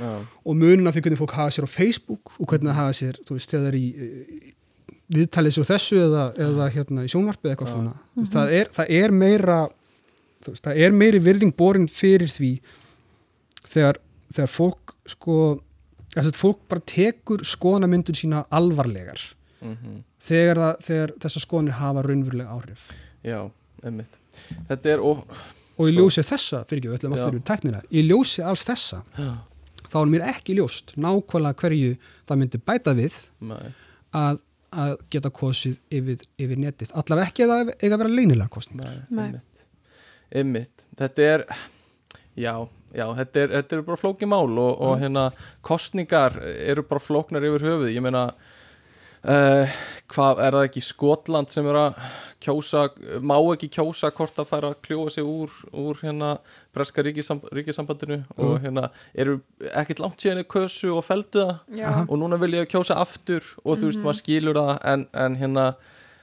já, 0.00 0.10
og 0.44 0.56
munin 0.56 0.88
af 0.88 0.96
því 0.96 1.04
hvernig 1.06 1.20
fólk 1.20 1.36
hafa 1.36 1.54
sér 1.56 1.66
á 1.66 1.70
Facebook 1.70 2.34
og 2.38 2.46
hvernig 2.50 2.70
það 2.70 2.80
hafa 2.80 2.96
sér, 3.00 3.20
þú 3.26 3.36
veist, 3.36 3.52
þegar 3.52 3.64
það 3.64 3.70
er 3.70 3.78
í, 3.80 4.52
viðtalið 5.10 5.56
svo 5.56 5.64
þessu 5.66 6.02
eða, 6.04 6.26
eða 6.46 6.68
hérna 6.76 7.06
í 7.06 7.10
sjónvarpi 7.10 7.48
eða 7.48 7.56
eitthvað 7.56 7.72
svona. 7.74 7.96
Þú 8.14 8.22
veist, 8.24 8.36
það, 8.36 8.52
er, 8.60 8.70
það 8.76 8.92
er 9.00 9.16
meira 9.22 9.58
þú 10.40 10.54
veist, 10.54 10.68
það 10.68 10.84
er 10.84 10.94
meiri 11.02 11.24
virðing 11.24 11.56
borin 11.58 11.88
fyrir 11.90 12.30
því 12.30 12.52
þegar, 13.66 13.98
þegar 14.30 14.54
fólk 14.54 14.94
sko 15.10 15.40
þess 16.14 16.30
að 16.30 16.38
fólk 16.38 16.62
bara 16.70 16.86
tekur 16.90 17.44
skoðanamyndun 17.46 18.18
sína 18.18 18.46
alvarlegar 18.54 19.26
mm 19.60 20.00
þegar, 20.20 20.60
það, 20.60 20.82
þegar 20.86 21.14
þessar 21.24 21.44
skoðanir 21.46 21.78
hafa 21.78 22.04
raunverulega 22.06 22.56
áhrif. 22.56 22.84
Já, 23.26 23.38
einmitt. 23.86 24.18
Þetta 24.68 24.92
er, 24.94 25.04
og, 25.04 25.24
og 25.80 25.88
í 25.88 25.94
Sko. 25.94 25.96
ljósi 26.02 26.24
þessa, 26.28 26.60
fyrir 26.68 26.82
ekki, 26.84 26.92
öllum 26.98 27.16
Já. 27.16 27.22
aftur 27.24 27.38
í 27.40 27.42
tæknina 27.50 27.80
í 27.90 28.02
ljósi 28.04 28.44
alls 28.44 28.64
þessa 28.68 29.00
já, 29.16 29.30
þá 29.90 29.96
er 30.02 30.10
mér 30.12 30.26
ekki 30.34 30.56
ljóst 30.58 30.92
nákvæmlega 31.00 31.60
hverju 31.64 31.94
það 32.28 32.40
myndi 32.42 32.60
bæta 32.70 32.94
við 32.98 33.16
að, 34.20 34.40
að 34.84 34.92
geta 35.14 35.32
kosið 35.40 35.78
yfir, 36.00 36.24
yfir 36.38 36.60
netið 36.66 36.92
allavega 37.00 37.30
ekki 37.32 37.46
að 37.46 37.54
það 37.54 37.72
eiga 37.80 37.94
að 37.96 38.02
vera 38.04 38.14
leynilega 38.18 38.52
kostning 38.54 38.84
Nei, 38.84 39.00
Nei. 39.08 39.24
einmitt. 39.30 39.64
einmitt 40.42 40.86
Þetta 41.00 41.26
er 41.32 41.44
já, 42.36 42.54
já, 42.94 43.06
þetta 43.18 43.42
er, 43.46 43.52
þetta 43.56 43.76
er 43.80 43.84
bara 43.88 44.00
flóki 44.04 44.28
mál 44.30 44.46
og, 44.60 44.72
og 44.84 44.98
hérna 45.00 45.28
kostningar 45.66 46.36
eru 46.44 46.84
bara 46.86 47.02
flóknar 47.02 47.46
yfir 47.48 47.64
höfuð 47.70 47.94
ég 47.94 48.04
meina 48.04 48.28
uh, 49.26 49.78
hvað 50.10 50.40
er 50.44 50.56
það 50.56 50.66
ekki 50.68 50.82
Skotland 50.84 51.52
sem 51.52 51.68
er 51.70 51.78
að 51.80 52.00
kjósa, 52.42 52.86
má 53.22 53.36
ekki 53.38 53.70
kjósa 53.76 54.10
hvort 54.16 54.40
að 54.40 54.48
fara 54.48 54.72
að 54.72 54.80
kljóa 54.86 55.12
sig 55.12 55.26
úr, 55.26 55.52
úr 55.76 56.00
hérna 56.04 56.32
breska 56.74 57.04
ríkisam, 57.04 57.42
ríkisambandinu 57.54 58.22
og 58.38 58.58
hérna 58.64 58.88
eru 59.14 59.38
ekkert 59.74 60.02
langt 60.02 60.24
síðan 60.24 60.42
í 60.42 60.48
kösu 60.50 60.92
og 60.96 61.04
feldu 61.06 61.44
það? 61.44 61.54
Já. 61.80 61.90
og 62.06 62.16
núna 62.20 62.40
vil 62.40 62.56
ég 62.58 62.70
kjósa 62.70 62.98
aftur 63.02 63.44
og 63.64 63.80
þú 63.80 63.90
veist, 63.90 64.04
maður 64.04 64.20
skilur 64.22 64.60
það 64.60 64.74
en, 64.94 65.06
en 65.26 65.40
hérna 65.40 65.66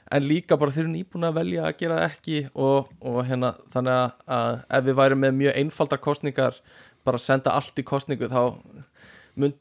en 0.07 0.23
líka 0.23 0.57
bara 0.59 0.71
þeir 0.71 0.85
eru 0.85 0.93
nýbúin 0.95 1.27
að 1.27 1.39
velja 1.41 1.63
að 1.67 1.79
gera 1.81 1.99
það 1.99 2.09
ekki 2.11 2.41
og, 2.55 2.91
og 3.03 3.21
hérna 3.27 3.53
þannig 3.73 3.95
að, 3.97 4.11
að 4.37 4.51
ef 4.79 4.85
við 4.87 4.99
værum 5.01 5.23
með 5.25 5.39
mjög 5.41 5.57
einfaldar 5.61 6.03
kostningar 6.03 6.59
bara 7.07 7.21
senda 7.21 7.55
allt 7.55 7.79
í 7.79 7.85
kostningu 7.87 8.29
þá 8.31 8.41
mynd, 9.37 9.57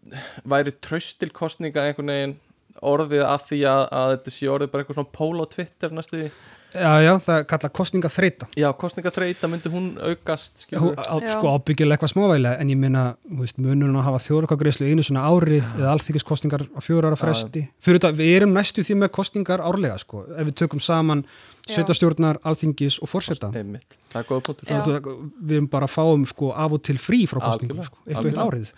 væri 0.49 0.75
tröst 0.83 1.19
til 1.21 1.33
kostninga 1.35 1.89
einhvern 1.89 2.13
veginn 2.13 2.37
orðið 2.83 3.25
að 3.27 3.47
því 3.49 3.61
að, 3.71 3.83
að 4.01 4.13
þetta 4.15 4.35
sé 4.37 4.51
orðið 4.53 4.73
bara 4.73 4.85
eitthvað 4.85 4.99
svona 5.01 5.17
pól 5.17 5.43
á 5.43 5.47
Twitter 5.55 5.97
næstu 5.97 6.21
því 6.21 6.31
Já, 6.77 6.93
já, 7.03 7.13
það 7.25 7.43
kalla 7.51 7.71
kostninga 7.79 8.11
þreita 8.13 8.49
já, 8.59 8.67
kostningaþreita 8.83 9.51
myndi 9.51 9.73
hún 9.73 9.89
aukast 10.03 10.65
skilur 10.67 10.95
á, 11.01 11.17
Já. 11.23 11.33
sko 11.39 11.55
ábyggilega 11.57 11.97
eitthvað 11.97 12.13
smávægilega 12.15 12.61
en 12.61 12.73
ég 12.75 12.81
minna, 12.81 13.05
munurinn 13.33 13.97
að 13.97 14.07
hafa 14.11 14.23
þjóðrökkagreislu 14.27 14.91
einu 14.91 15.05
svona 15.07 15.27
ári 15.31 15.61
eða 15.63 15.95
alþykkiskostningar 15.97 16.67
á 16.69 16.81
fjóra 16.85 17.11
ára 17.11 17.19
Já, 17.19 17.23
fresti. 17.25 17.67
Fyrir 17.81 18.01
þetta, 18.01 18.15
við 18.21 18.33
erum 18.39 18.57
næstu 18.57 18.85
því 18.87 19.01
með 19.03 19.13
kostningar 19.19 19.65
árlega 19.65 19.99
sko, 20.03 20.25
ef 20.37 20.51
við 20.51 20.57
tökum 20.63 20.83
saman 20.83 21.25
Já. 21.67 21.81
sveitastjórnar, 21.81 22.39
alþingis 22.47 23.01
og 23.03 23.11
forseta. 23.11 23.49
Einmitt, 23.59 23.97
það 24.13 24.21
er 24.21 24.27
góða 24.29 24.43
punktur. 24.47 24.69
Já. 24.71 25.01
Við 25.43 25.55
erum 25.57 25.67
bara 25.73 25.89
að 25.89 25.95
fáum 25.97 26.27
sko 26.31 26.53
af 26.55 26.77
og 26.77 26.83
til 26.87 26.95
frí 27.03 27.25
frá 27.27 27.41
kostningum, 27.43 27.81
Algjörlega, 27.83 27.89
sko, 27.91 27.99
eitt 28.07 28.21
og 28.21 28.29
eitt 28.31 28.39
árið. 28.45 28.69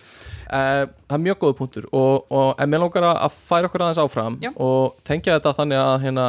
Eh, 0.48 0.86
það 1.04 1.16
er 1.18 1.22
mjög 1.26 1.42
góða 1.42 1.58
punktur 1.58 1.88
og, 1.92 2.24
og 2.32 2.62
en 2.64 2.72
mér 2.72 2.80
langar 2.80 3.10
að 3.10 3.36
færa 3.36 3.68
okkur 3.68 3.84
aðeins 3.84 4.00
áfram 4.00 4.38
Já. 4.40 4.54
og 4.56 4.96
tengja 5.04 5.36
þetta 5.36 5.52
þannig 5.60 5.82
að 5.82 6.06
hérna, 6.06 6.26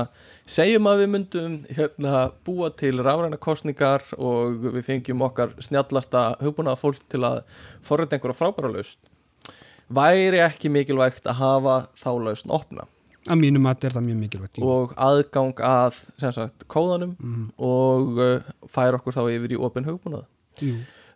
segjum 0.50 0.88
að 0.90 1.02
við 1.04 1.10
myndum 1.14 1.56
hérna, 1.78 2.14
búa 2.48 2.70
til 2.80 2.96
rafræna 3.06 3.38
kostningar 3.42 4.06
og 4.18 4.64
við 4.76 4.86
fengjum 4.88 5.22
okkar 5.28 5.52
snjallasta 5.62 6.24
hugbúnaða 6.42 6.80
fólk 6.82 7.04
til 7.12 7.22
að 7.28 7.42
forrita 7.86 8.18
einhverja 8.18 8.40
frábæra 8.40 8.72
laust 8.74 9.00
væri 9.94 10.42
ekki 10.46 10.72
mikilvægt 10.74 11.28
að 11.30 11.40
hafa 11.42 11.76
þá 11.98 12.10
lausn 12.28 12.54
opna 12.54 12.88
að 13.30 13.42
mínum 13.44 13.68
að 13.70 13.86
er 13.90 13.94
það 13.98 14.06
mjög 14.08 14.20
mikilvægt 14.24 14.58
jú. 14.62 14.66
og 14.70 14.94
aðgang 14.98 15.60
að 15.66 16.00
sagt 16.18 16.66
kóðanum 16.72 17.14
Mhm. 17.20 17.46
og 17.58 18.18
uh, 18.18 18.40
færa 18.68 18.98
okkur 18.98 19.14
þá 19.14 19.24
yfir 19.36 19.54
í 19.54 19.60
opin 19.60 19.86
hugbúnað 19.86 20.26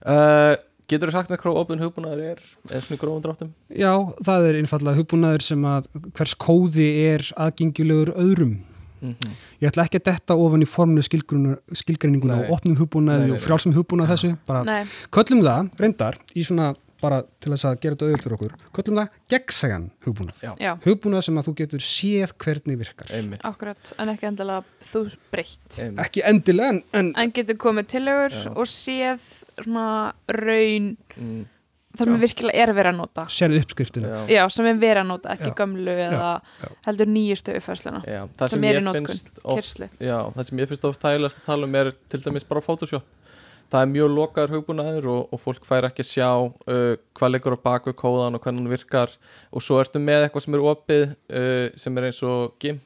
uh, 0.06 0.56
Getur 0.84 1.08
þú 1.08 1.14
sagt 1.16 1.30
með 1.32 1.40
hvað 1.40 1.58
opin 1.62 1.80
hugbúnaður 1.80 2.22
er 2.34 2.40
eða 2.68 2.82
svona 2.84 2.98
í 2.98 3.00
grófum 3.00 3.22
dráttum? 3.24 3.52
Já, 3.72 3.94
það 4.28 4.48
er 4.50 4.58
einfallega 4.60 5.00
hugbúnaður 5.00 5.46
sem 5.46 5.64
að 5.70 5.86
hvers 6.18 6.34
kóði 6.44 6.88
er 7.08 7.24
aðgengilegur 7.40 8.12
öðrum. 8.20 8.58
Mm 9.04 9.36
Ég 9.62 9.70
ætla 9.70 9.86
ekki 9.88 10.00
að 10.02 10.08
detta 10.12 10.36
ofan 10.40 10.64
í 10.64 10.68
forminu 10.68 11.04
skilgreininguna 11.04 12.40
og 12.44 12.56
opnum 12.58 12.76
hugbúnaði 12.80 13.36
og 13.36 13.44
frjálsum 13.44 13.76
hugbúnaði 13.76 14.12
þessu. 14.16 14.32
Bara 14.48 14.64
Nei, 14.68 14.82
köllum 15.14 15.44
það, 15.46 15.70
reyndar, 15.80 16.18
í 16.36 16.44
svona 16.48 16.74
bara 17.04 17.20
til 17.44 17.52
þess 17.52 17.68
að 17.68 17.80
gera 17.84 17.96
þetta 17.96 18.08
auðvöld 18.08 18.24
fyrir 18.24 18.36
okkur, 18.38 18.54
köllum 18.78 19.00
það 19.00 19.16
gegnsægan 19.34 19.88
hugbúnað. 20.06 20.44
Hugbúnað 20.86 21.26
sem 21.28 21.40
að 21.40 21.48
þú 21.50 21.54
getur 21.60 21.84
séð 21.84 22.36
hvernig 22.44 22.80
virkar. 22.80 23.12
Einmitt, 23.18 23.44
akkurat 23.48 23.94
en 24.00 24.14
ekki 24.14 24.30
endilega 24.30 24.92
þú 24.92 25.04
breytt. 25.34 25.80
Ekki 26.06 26.24
endilega, 26.32 26.76
en, 26.76 26.84
en 27.00 27.12
en 27.24 27.34
getur 27.36 27.60
komið 27.66 27.90
tillögur 27.96 28.38
Já. 28.38 28.52
og 28.56 28.72
séð 28.72 29.28
svona 29.60 29.88
raun 30.32 30.94
Mm, 31.14 31.44
þar 31.94 32.10
sem 32.10 32.22
virkilega 32.24 32.64
er 32.64 32.74
verið 32.74 32.92
að 32.94 33.00
nota 33.00 33.26
sérðu 33.30 33.64
uppskriftinu. 33.64 34.12
já. 34.12 34.20
já, 34.34 34.44
sem 34.56 34.70
er 34.72 34.78
verið 34.82 35.02
að 35.04 35.10
nota, 35.12 35.34
ekki 35.38 35.50
Já. 35.52 35.56
gömlu 35.62 35.98
eða 36.08 36.30
já. 36.64 36.70
heldur 36.88 37.12
nýjustu 37.14 37.58
uppfæsluna 37.60 38.04
Já, 38.08 38.22
það 38.38 38.54
sem 38.54 38.58
sem, 38.60 38.70
er 38.70 38.80
í 38.80 38.86
notkun, 38.88 39.20
kyrslu 39.44 39.90
já, 40.00 40.18
það 40.38 40.48
sem 40.50 40.64
ég 40.64 40.72
finnst 40.72 40.88
oft 40.90 41.04
tægilegast 41.04 41.42
að 41.44 41.52
tala 41.52 41.70
um 41.70 41.76
er 41.82 41.92
til 42.10 42.22
dæmis 42.26 42.48
bara 42.50 42.64
Photoshop 42.66 43.06
það 43.74 43.82
er 43.86 43.92
mjög 43.94 44.10
lokaður 44.14 44.52
hugbúnaður 44.58 45.06
og, 45.10 45.22
og 45.34 45.40
fólk 45.42 45.64
fær 45.66 45.88
ekki 45.88 46.04
að 46.06 46.10
sjá 46.12 46.30
uh, 46.46 46.96
hvað 47.18 47.32
leikur 47.34 47.56
á 47.58 47.66
baku 47.66 47.94
kóðan 47.98 48.38
og 48.38 48.44
hvernig 48.44 48.62
hann 48.66 48.74
virkar 48.74 49.14
og 49.50 49.64
svo 49.66 49.80
ertu 49.82 50.02
með 50.04 50.28
eitthvað 50.28 50.46
sem 50.46 50.58
er 50.58 50.66
opið 50.74 51.06
uh, 51.14 51.68
sem 51.86 51.98
er 51.98 52.10
eins 52.10 52.20
og 52.28 52.58
GIMP 52.62 52.82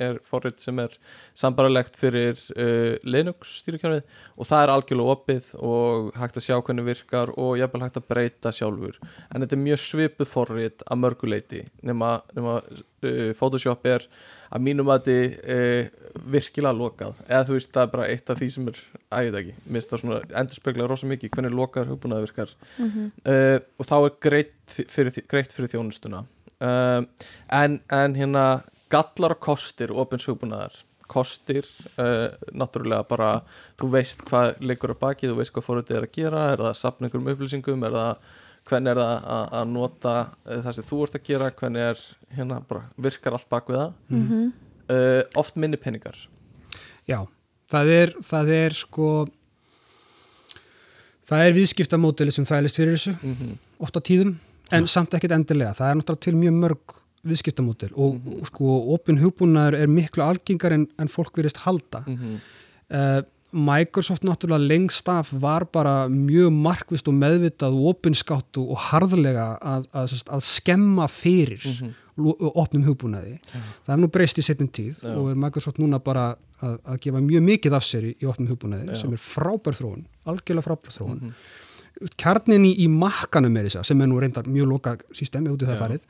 er 0.00 0.20
forrið 0.26 0.60
sem 0.62 0.78
er 0.82 0.94
sambaralegt 1.38 1.98
fyrir 2.00 2.38
uh, 2.56 2.98
Linux 3.04 3.56
stýrikjörnið 3.62 4.02
og 4.36 4.48
það 4.48 4.64
er 4.64 4.74
algjörlega 4.74 5.16
opið 5.16 5.50
og 5.60 6.12
hægt 6.18 6.38
að 6.40 6.46
sjá 6.48 6.56
hvernig 6.58 6.88
virkar 6.88 7.34
og 7.36 7.56
jafnvel 7.60 7.84
hægt 7.86 8.00
að 8.00 8.08
breyta 8.12 8.54
sjálfur. 8.54 9.00
En 9.30 9.44
þetta 9.44 9.58
er 9.58 9.64
mjög 9.66 9.82
svipuð 9.84 10.30
forrið 10.32 10.86
að 10.86 11.02
mörguleiti 11.02 11.64
nema, 11.82 12.14
nema 12.36 12.58
uh, 12.62 13.32
Photoshop 13.38 13.86
er 13.90 14.06
að 14.52 14.64
mínum 14.66 14.90
að 14.92 15.08
þetta 15.08 15.54
uh, 15.56 16.18
virkilega 16.34 16.76
lokað. 16.76 17.16
Eða 17.28 17.46
þú 17.48 17.56
veist 17.56 17.72
það 17.72 17.86
er 17.86 17.94
bara 17.94 18.08
eitt 18.12 18.32
af 18.32 18.40
því 18.40 18.50
sem 18.52 18.68
er 18.72 18.82
ægið 19.18 19.38
ekki, 19.40 19.54
mér 19.64 19.78
finnst 19.78 19.94
það 19.94 20.02
svona 20.02 20.20
endurspegla 20.42 20.88
rosa 20.90 21.08
mikið 21.10 21.32
hvernig 21.36 21.56
lokaður 21.56 21.94
hugbúnaði 21.94 22.28
virkar. 22.28 22.54
Mhm. 22.78 23.10
uh, 23.24 23.58
og 23.78 23.88
þá 23.88 23.96
er 23.98 24.14
greitt 24.28 24.76
fyrir, 24.92 25.24
greitt 25.30 25.56
fyrir 25.56 25.72
þjónustuna. 25.72 26.24
Uh, 26.62 27.02
en, 27.50 27.80
en 27.90 28.14
hérna 28.14 28.46
gallar 28.92 29.36
og 29.36 29.42
kostir 29.42 29.92
opins 29.92 30.28
hugbúnaðar 30.28 30.76
kostir 31.12 31.66
uh, 32.00 32.30
náttúrulega 32.56 33.04
bara 33.08 33.32
þú 33.80 33.90
veist 33.96 34.24
hvað 34.28 34.54
leikur 34.64 34.94
á 34.94 35.02
baki 35.02 35.28
þú 35.28 35.36
veist 35.40 35.54
hvað 35.54 35.66
fórhundið 35.66 35.98
er 35.98 36.06
að 36.06 36.16
gera 36.16 36.46
er 36.52 36.62
það 36.62 36.70
að 36.70 36.80
sapna 36.80 37.08
einhverjum 37.08 37.34
upplýsingum 37.34 37.86
er 37.88 37.96
það 37.98 38.30
hvernig 38.70 38.92
er 38.92 39.00
það 39.02 39.28
að, 39.34 39.44
að 39.58 39.68
nota 39.72 40.14
uh, 40.22 40.58
það 40.64 40.76
sem 40.76 40.88
þú 40.88 41.00
ert 41.06 41.18
að 41.18 41.28
gera 41.28 41.50
hvernig 41.60 41.86
er 41.90 42.02
hérna 42.38 42.60
bara 42.68 42.84
virkar 43.08 43.36
allt 43.36 43.50
bak 43.52 43.70
við 43.70 43.80
það? 43.80 43.92
Mhm. 44.14 44.48
uh, 44.96 45.20
oft 45.42 45.58
minni 45.58 45.80
peningar. 45.80 46.16
Já, 47.08 47.18
það 47.72 47.92
er, 47.96 48.14
það 48.22 48.54
er 48.56 48.78
sko 48.78 49.10
það 51.26 51.44
er 51.48 51.56
viðskiptamódeli 51.58 52.34
sem 52.34 52.46
þælist 52.46 52.78
fyrir 52.78 52.96
þessu 52.96 53.14
mm 53.18 53.36
-hmm. 53.36 53.60
oft 53.82 53.96
á 53.98 54.00
tíðum, 54.00 54.36
en 54.72 54.86
samt 54.86 55.14
ekkit 55.14 55.34
endilega. 55.34 55.74
Það 55.74 55.90
er 55.90 55.96
náttúrulega 55.98 56.24
til 56.26 56.36
mjög 56.38 56.58
mörg 56.62 57.01
viðskiptamódel 57.26 57.92
og, 57.94 58.18
og 58.40 58.46
sko, 58.50 58.94
opin 58.94 59.18
hugbúnaður 59.22 59.76
er 59.78 59.86
miklu 59.92 60.22
algengar 60.24 60.72
en, 60.74 60.88
en 60.98 61.08
fólk 61.08 61.36
virðist 61.38 61.62
halda 61.66 62.02
Mm 62.06 62.16
-hmm. 62.18 62.40
uh, 62.90 63.22
Microsoft 63.52 64.22
náttúrulega 64.24 64.66
lengst 64.66 65.08
af 65.08 65.28
var 65.32 65.64
bara 65.72 66.08
mjög 66.08 66.50
markvist 66.52 67.08
og 67.08 67.14
meðvitað 67.14 67.74
og 67.76 67.86
opinskátt 67.90 68.56
og 68.56 68.76
harðlega 68.78 69.58
að, 69.60 69.84
að, 69.92 70.12
að, 70.14 70.22
að 70.26 70.40
skemma 70.40 71.06
fyrir 71.08 71.60
Mhm. 71.66 71.90
lo- 72.16 72.36
opnum 72.54 72.84
hugbúnaði 72.84 73.38
það 73.86 73.92
er 73.94 73.96
nú 74.00 74.08
breyst 74.08 74.38
í 74.38 74.42
setjum 74.42 74.68
tíð 74.72 75.02
Já. 75.04 75.14
og 75.16 75.30
er 75.30 75.34
Microsoft 75.36 75.78
núna 75.78 75.98
bara 75.98 76.34
að, 76.62 76.78
að 76.84 76.98
gefa 77.00 77.20
mjög 77.20 77.42
mikið 77.42 77.72
af 77.74 77.82
sér 77.84 78.02
í, 78.04 78.26
opnum 78.26 78.48
hugbúnaði 78.48 78.88
Já. 78.88 78.94
sem 78.96 79.12
er 79.12 79.18
frábær 79.18 79.74
þróun, 79.76 80.04
algjörlega 80.26 80.62
frábær 80.64 80.92
þróun 80.96 81.20
Mhm. 81.20 81.32
kjarnin 82.16 82.64
í, 82.64 82.72
í 82.78 82.88
makkanum 82.88 83.56
er 83.58 83.64
þess 83.68 83.76
að 83.76 83.86
sem 83.86 84.00
er 84.00 84.06
nú 84.10 84.18
reyndar 84.20 84.44
mjög 84.48 84.66
loka 84.68 84.96
systemi 85.12 85.50
út 85.52 85.62
í 85.62 85.66
það 85.66 85.78
farið 85.78 86.00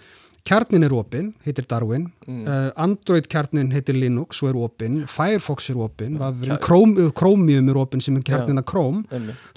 kjarnin 0.48 0.84
er 0.86 0.92
opinn, 0.96 1.32
heitir 1.46 1.66
Darwin. 1.70 2.08
Mm. 2.26 2.42
uh, 2.46 2.70
Android 2.82 3.28
kjarnin 3.30 3.70
heitir 3.74 3.94
Linux 3.98 4.42
og 4.42 4.50
er 4.50 4.58
opinn, 4.58 4.96
Firefox 5.10 5.68
er 5.70 5.78
opinn. 5.82 6.18
Kjar- 6.18 6.58
Chrome, 6.64 7.08
Chromium 7.18 7.70
er 7.70 7.78
opinn 7.82 8.02
sem 8.04 8.16
er 8.18 8.24
kjarnin 8.26 8.58
að 8.62 8.66
Chrome. 8.72 9.04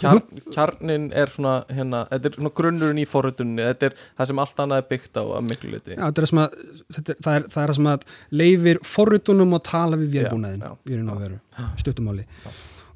Kjarn, 0.01 0.21
kjarnin 0.53 1.09
er 1.13 1.33
svona 1.33 1.55
hérna, 1.73 2.05
þetta 2.11 2.31
er 2.31 2.37
svona 2.39 2.53
grunnurinn 2.61 3.01
í 3.01 3.07
forritunni 3.09 3.65
þetta 3.65 3.89
er 3.89 3.97
það 4.03 4.31
sem 4.31 4.43
allt 4.45 4.61
annað 4.65 4.83
er 4.83 4.87
byggt 4.91 5.19
á 5.21 5.23
að 5.25 5.49
miklu 5.49 5.73
liti 5.73 5.95
Já, 5.95 6.03
þetta 6.05 6.23
er 6.23 6.31
sem 6.31 6.43
að, 6.43 6.55
þetta, 6.97 7.17
það, 7.17 7.39
er, 7.39 7.49
það 7.55 7.63
er 7.65 7.75
sem 7.79 7.91
að 7.91 8.05
leifir 8.43 8.81
forritunum 8.95 9.57
að 9.57 9.65
tala 9.71 9.99
við 10.01 10.19
já, 10.19 10.71
í 10.85 10.99
raun 10.99 11.11
og 11.15 11.21
veru, 11.25 11.41
stuttumáli 11.81 12.25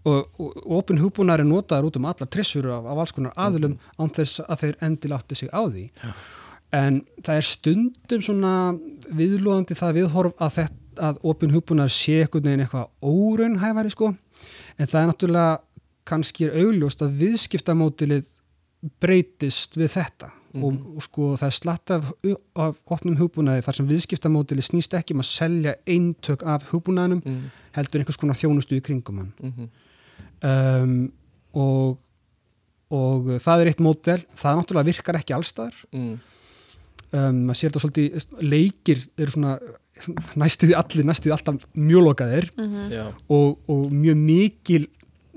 og, 0.07 0.39
hugbúnaður 1.03 1.43
er 1.43 1.49
notaður 1.49 1.89
út 1.89 1.99
um 1.99 2.07
allar 2.09 2.29
trissur 2.31 2.69
af, 2.71 2.85
af 2.87 3.01
alls 3.03 3.15
konar 3.15 3.33
aðlum 3.39 3.77
án 3.99 4.11
þess 4.15 4.43
að 4.45 4.63
þeir 4.63 4.77
endilátti 4.87 5.37
sig 5.37 5.51
á 5.51 5.61
því. 5.67 5.89
Já. 5.99 6.13
En 6.76 7.01
það 7.26 7.36
er 7.36 7.47
stundum 7.47 8.26
svona 8.26 8.53
viðlóðandi 9.09 9.78
það 9.78 9.95
viðhorf 9.99 10.41
að, 10.41 10.55
þetta, 10.59 10.80
að 11.09 11.22
opin 11.32 11.53
hugbúnaður 11.53 11.95
sé 11.95 12.17
einhvern 12.24 12.49
veginn 12.49 12.65
eitthvað 12.65 12.89
óraunhæfari 13.01 13.93
sko. 13.93 14.11
En 14.78 14.89
það 14.89 14.99
er 15.01 15.07
náttúrulega 15.11 15.55
kannski 16.09 16.47
er 16.47 16.59
augljóst 16.63 17.01
að 17.05 17.15
viðskiptamótilið 17.24 18.28
breytist 19.01 19.78
við 19.78 19.95
þetta. 19.97 20.34
Og, 20.49 20.78
og 20.97 21.03
sko 21.05 21.26
það 21.38 21.45
er 21.45 21.53
slatt 21.53 21.91
af, 21.93 22.07
af 22.57 22.78
opnum 22.89 23.20
hugbúnaði 23.20 23.61
þar 23.67 23.76
sem 23.78 23.89
viðskiptamótilið 23.91 24.65
snýst 24.65 24.95
ekki 24.97 25.13
um 25.13 25.22
að 25.22 25.28
selja 25.30 25.76
eintök 25.86 26.41
af 26.41 26.65
hugbúnaðinum 26.72 27.22
mm 27.22 27.49
heldur 27.76 28.03
einhvers 28.03 28.20
konar 28.20 28.38
þjónustu 28.38 28.78
í 28.78 28.84
kringum 28.86 29.24
hann. 29.24 29.34
-hmm. 29.39 29.72
um, 30.49 31.11
og 31.53 31.97
og 32.89 33.28
það 33.38 33.61
er 33.61 33.70
eitt 33.70 33.82
mótel 33.86 34.22
það 34.34 34.55
náttúrulega 34.57 34.89
virkar 34.89 35.17
ekki 35.20 35.34
allstaðar 35.36 35.76
mm. 35.93 36.15
Um, 37.14 37.41
maður 37.47 37.60
sér 37.60 37.72
þetta 37.72 37.84
svolítið 37.84 38.45
leikir 38.45 39.03
eru 39.18 39.36
svona 39.36 39.57
næstuði 40.39 40.76
allir, 40.80 41.07
næstuði 41.10 41.36
alltaf 41.36 41.60
mjög 41.76 42.05
lokaðir. 42.07 42.49
Mhm. 42.57 42.88
Já, 42.94 43.06
og, 43.36 43.60
og 43.69 43.91
mjög 43.94 44.23
mikil 44.23 44.86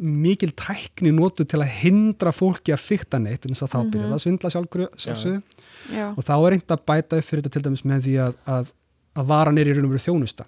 mikil 0.03 0.51
tækni 0.59 1.13
notu 1.15 1.45
til 1.47 1.61
að 1.61 1.75
hindra 1.83 2.33
fólki 2.35 2.73
að 2.75 2.81
fykta 2.83 3.21
neitt 3.23 3.45
en 3.47 3.53
þess 3.55 3.67
að 3.67 3.75
þá 3.75 3.91
byrja 3.93 4.07
það 4.09 4.15
að 4.17 4.23
svindla 4.25 4.51
sjálfsögðu. 4.55 5.59
Já, 5.93 6.07
og 6.11 6.25
þá 6.27 6.33
er 6.37 6.47
reynd 6.55 6.75
að 6.75 6.85
bæta 6.89 7.19
upp 7.21 7.29
fyrir 7.29 7.43
þetta 7.45 7.53
til 7.55 7.63
dæmis 7.67 7.85
með 7.87 8.07
því 8.07 8.15
að, 8.25 8.39
að, 8.57 8.73
að 9.21 9.29
varan 9.31 9.61
er 9.61 9.71
í 9.71 9.77
raun 9.77 9.87
og 9.87 9.93
veru 9.93 10.03
þjónusta. 10.03 10.47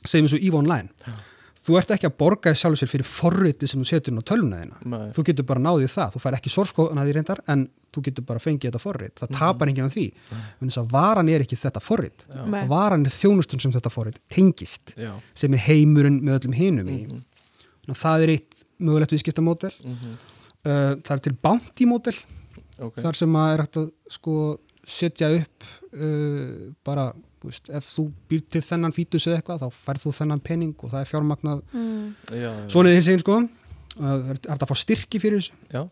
Segjum 0.00 0.26
eins 0.26 0.34
og 0.38 0.46
EVE 0.48 0.58
Online. 0.62 0.90
Já. 1.04 1.14
Þú 1.66 1.76
ert 1.80 1.92
ekki 1.94 2.08
að 2.08 2.16
borga 2.20 2.52
þið 2.52 2.60
sjálfur 2.62 2.80
sér 2.80 2.90
fyrir 2.90 3.08
forriti 3.08 3.68
sem 3.68 3.82
þú 3.82 3.88
setur 3.90 4.12
inn 4.14 4.22
á 4.22 4.28
tölvuna 4.30 4.60
þína. 4.62 4.78
Nei. 4.92 5.10
þú 5.16 5.24
getur 5.28 5.46
bara 5.50 5.62
náðið 5.64 5.92
það, 5.94 6.14
þú 6.14 6.22
fær 6.24 6.36
ekki 6.38 6.52
sorskóðan 6.54 7.00
að 7.02 7.10
því 7.10 7.16
reyndar 7.16 7.42
en 7.52 7.64
þú 7.90 8.02
getur 8.06 8.26
bara 8.28 8.42
fengið 8.42 8.70
þetta 8.70 8.82
forrit. 8.82 9.14
Það 9.20 9.34
tapar 9.36 9.70
enginn 9.72 9.88
af 9.88 9.94
því, 9.96 10.06
en 10.32 10.70
þess 10.70 10.80
að 10.80 10.90
varan 10.94 11.32
er 11.32 11.44
ekki 11.44 11.58
þetta 11.60 11.82
forrit, 11.84 12.24
varan 12.70 13.06
er 13.06 13.16
þjónustun 13.16 13.62
sem 13.62 13.74
þetta 13.74 13.92
forrit 13.92 14.20
tengist, 14.32 14.94
já. 14.96 15.12
sem 15.34 15.56
er 15.56 15.64
heimurinn 15.66 16.20
með 16.24 16.38
öllum 16.40 16.56
hinum 16.56 16.90
í. 16.92 17.00
Þannig 17.80 17.96
að 17.96 18.02
það 18.04 18.24
er 18.24 18.34
eitt 18.36 18.64
mögulegt 18.78 19.14
viðskiptamódel. 19.16 19.72
Mhm. 19.84 20.18
uh, 20.64 20.92
það 21.00 21.14
er 21.16 21.24
til 21.26 21.36
bounty 21.42 21.88
módel. 21.88 22.16
Ok, 22.80 23.00
þar 23.02 23.18
sem 23.18 23.36
að 23.36 23.52
er 23.52 23.62
hægt 23.64 23.78
að 23.80 23.88
sko 24.08 24.34
setja 24.88 25.28
upp 25.36 25.66
uh, 25.92 26.70
bara, 26.86 27.10
þú 27.40 27.48
veist, 27.50 27.70
ef 27.72 27.86
þú 27.96 28.04
býr 28.28 28.42
til 28.52 28.60
þennan 28.62 28.92
fítus 28.96 29.26
eða 29.26 29.40
eitthvað, 29.40 29.62
þá 29.64 29.68
færð 29.86 30.02
þú 30.06 30.12
þennan 30.20 30.40
penning 30.44 30.74
og 30.84 30.90
það 30.92 31.00
er 31.00 31.10
fjármagnað 31.10 31.62
mm. 31.72 32.68
svona 32.68 32.94
hins 32.94 33.08
eginn 33.08 33.22
sko 33.24 33.38
það 33.96 34.30
er 34.34 34.40
að 34.54 34.66
fá 34.70 34.76
styrki 34.76 35.20
fyrir 35.22 35.40
þessu 35.40 35.52
já, 35.72 35.82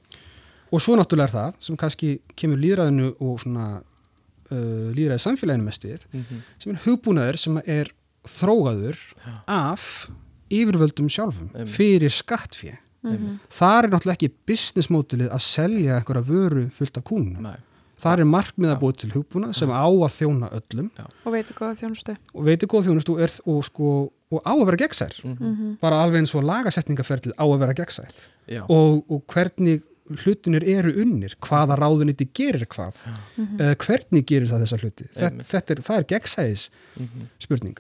og 0.72 0.82
svo 0.84 0.96
náttúrulega 1.00 1.28
er 1.28 1.34
það 1.38 1.54
sem 1.64 1.76
kannski 1.80 2.10
kemur 2.36 2.60
líðræðinu 2.60 3.14
og 3.24 3.38
svona 3.42 3.68
uh, 3.80 4.90
líðræði 4.96 5.22
samfélaginu 5.24 5.64
mest 5.64 5.84
við 5.88 6.04
Mhm. 6.12 6.42
sem 6.58 6.72
er 6.74 6.82
hugbúnaður 6.84 7.38
sem 7.38 7.56
er 7.66 7.90
þróaður 8.28 8.96
Já. 9.24 9.32
af 9.48 10.10
yfirvöldum 10.52 11.08
sjálfum 11.12 11.48
Einmitt. 11.54 11.72
fyrir 11.74 12.12
skattfé 12.12 12.76
Mhm. 13.04 13.38
þar 13.48 13.84
er 13.84 13.90
náttúrulega 13.92 14.16
ekki 14.18 14.32
business 14.46 14.88
mótilið 14.90 15.30
að 15.30 15.40
selja 15.44 15.98
einhverja 16.00 16.24
vöru 16.26 16.64
fullt 16.74 16.96
af 16.98 17.04
kúnum 17.04 17.40
Nei, 17.40 17.56
þar 17.98 18.22
er 18.22 18.28
markmið 18.30 18.70
að 18.74 18.80
búið 18.82 18.96
til 19.02 19.10
hugbúnað 19.16 19.56
sem 19.58 19.70
á 19.74 19.84
að 19.88 20.14
þjóna 20.18 20.48
öllum. 20.58 20.90
Og 21.26 21.32
veitu 21.34 21.56
hvað 21.58 21.76
þjónustu. 21.82 22.16
Og 22.34 22.44
veitir 22.48 22.70
góð 22.70 22.86
þjónust 22.88 23.12
og, 23.12 23.20
er, 23.26 23.34
og, 23.46 23.60
sko, 23.66 23.92
og 24.30 24.42
á 24.46 24.52
að 24.54 24.64
vera 24.70 24.80
gegnsær. 24.84 25.14
Mhm. 25.24 25.76
bara 25.80 26.02
alveg 26.04 26.22
eins 26.22 26.34
og 26.38 26.44
lagasetningaferðlið 26.48 27.34
á 27.38 27.44
að 27.48 27.58
vera 27.64 27.74
gegnsær. 27.74 28.12
Já, 28.48 28.62
og, 28.68 29.04
og 29.10 29.24
hvernig 29.32 29.82
hlutinir 30.24 30.64
eru 30.64 30.94
unnir 31.02 31.34
hvaða 31.44 31.76
ráðuniti 31.76 32.24
gerir 32.32 32.64
hvað. 32.72 32.96
Uh, 33.36 33.74
hvernig 33.76 34.24
gerir 34.24 34.48
það 34.48 34.62
þessa 34.64 34.78
hluti? 34.80 35.08
Þetta, 35.12 35.44
þetta 35.50 35.74
er, 35.74 35.82
það 35.84 35.98
er 35.98 36.06
gegnsæðis 36.14 36.68
Mhm. 36.96 37.26
spurning. 37.38 37.76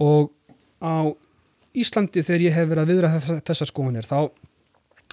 Og 0.00 0.30
á 0.80 1.10
Íslandi 1.74 2.22
þegar 2.22 2.40
ég 2.46 2.52
hef 2.54 2.68
verið 2.70 2.82
að 2.82 2.88
viðra 2.90 3.10
þessa, 3.14 3.40
þessar 3.46 3.68
skoðanir 3.70 4.06
þá, 4.06 4.30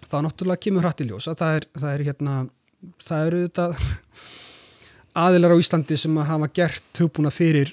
þá 0.09 0.15
náttúrulega 0.25 0.61
kemur 0.65 0.81
hrætt 0.85 1.01
í 1.03 1.07
ljós 1.09 1.27
að 1.29 1.35
það 1.41 1.57
er, 1.59 1.65
það 1.77 1.91
er 1.93 2.03
hérna 2.07 2.35
það 3.07 3.27
eru 3.27 3.43
þetta 3.47 3.67
aðilar 5.25 5.55
á 5.57 5.61
Íslandi 5.61 5.97
sem 5.99 6.17
að 6.21 6.29
hafa 6.31 6.49
gert 6.59 6.99
hugbúna 7.01 7.31
fyrir, 7.33 7.71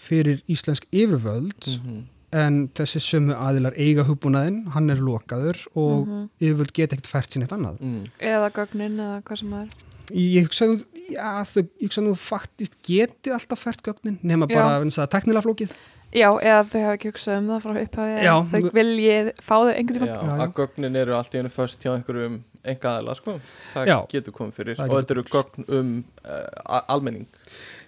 fyrir 0.00 0.42
íslensk 0.50 0.86
yfirvöld 0.92 1.66
Mhm. 1.76 2.04
en 2.36 2.56
þessi 2.76 3.00
sömu 3.00 3.32
aðilar 3.38 3.76
eiga 3.80 4.02
hugbúnaðinn, 4.04 4.66
hann 4.74 4.90
er 4.90 4.96
lokaður 5.00 5.60
og 5.78 6.08
yfirvöld 6.42 6.72
geta 6.74 6.96
ekkert 6.96 7.06
fært 7.08 7.30
sín 7.32 7.42
eitt 7.46 7.52
annað. 7.54 7.78
Mm. 7.80 8.08
eða 8.20 8.50
gögnin 8.52 8.98
eða 9.00 9.22
hvað 9.22 9.38
sem 9.40 9.50
það 9.54 9.62
er. 9.62 9.84
Ég 10.12 10.44
hugsa 10.46 10.66
nú, 10.70 10.76
já, 11.10 11.30
þau, 11.50 11.62
ég 11.62 11.86
hugsa 11.88 12.02
nú 12.04 12.12
faktist 12.14 12.74
geti 12.86 13.32
alltaf 13.34 13.58
fært 13.64 13.80
gögnin 13.82 14.18
nema 14.22 14.46
bara 14.46 14.78
það 14.84 15.08
teknilega 15.10 15.42
flókið 15.46 15.72
já, 16.16 16.28
eða 16.40 16.64
þau 16.72 16.80
hafa 16.82 16.96
ekki 16.96 17.12
hugsað 17.12 17.38
um 17.42 17.48
það 17.52 17.62
frá 17.66 17.78
upphafi 17.82 18.16
Já. 18.16 18.32
eða 18.32 18.64
þau 18.66 18.74
viljið 18.80 19.30
fá 19.38 19.54
þau 19.54 19.72
einhvern 19.74 19.96
tíma 20.00 20.10
Já, 20.10 20.16
Já, 20.16 20.26
já. 20.26 20.42
að 20.46 20.56
gögnin 20.60 21.00
eru 21.02 21.16
allt 21.16 21.36
í 21.36 21.40
hennu 21.40 21.52
först 21.52 21.86
hjá 21.86 21.92
einhverjum 21.94 22.36
engaðala, 22.66 23.14
sko 23.18 23.38
Það 23.74 23.90
Já. 23.92 23.96
getur 24.16 24.36
komið 24.36 24.60
fyrir 24.60 24.78
Það 24.80 24.90
og 24.92 25.00
þetta 25.00 25.16
eru 25.16 25.26
gögn 25.36 25.66
um 25.78 25.96
uh, 26.26 26.82
almenning 26.88 27.26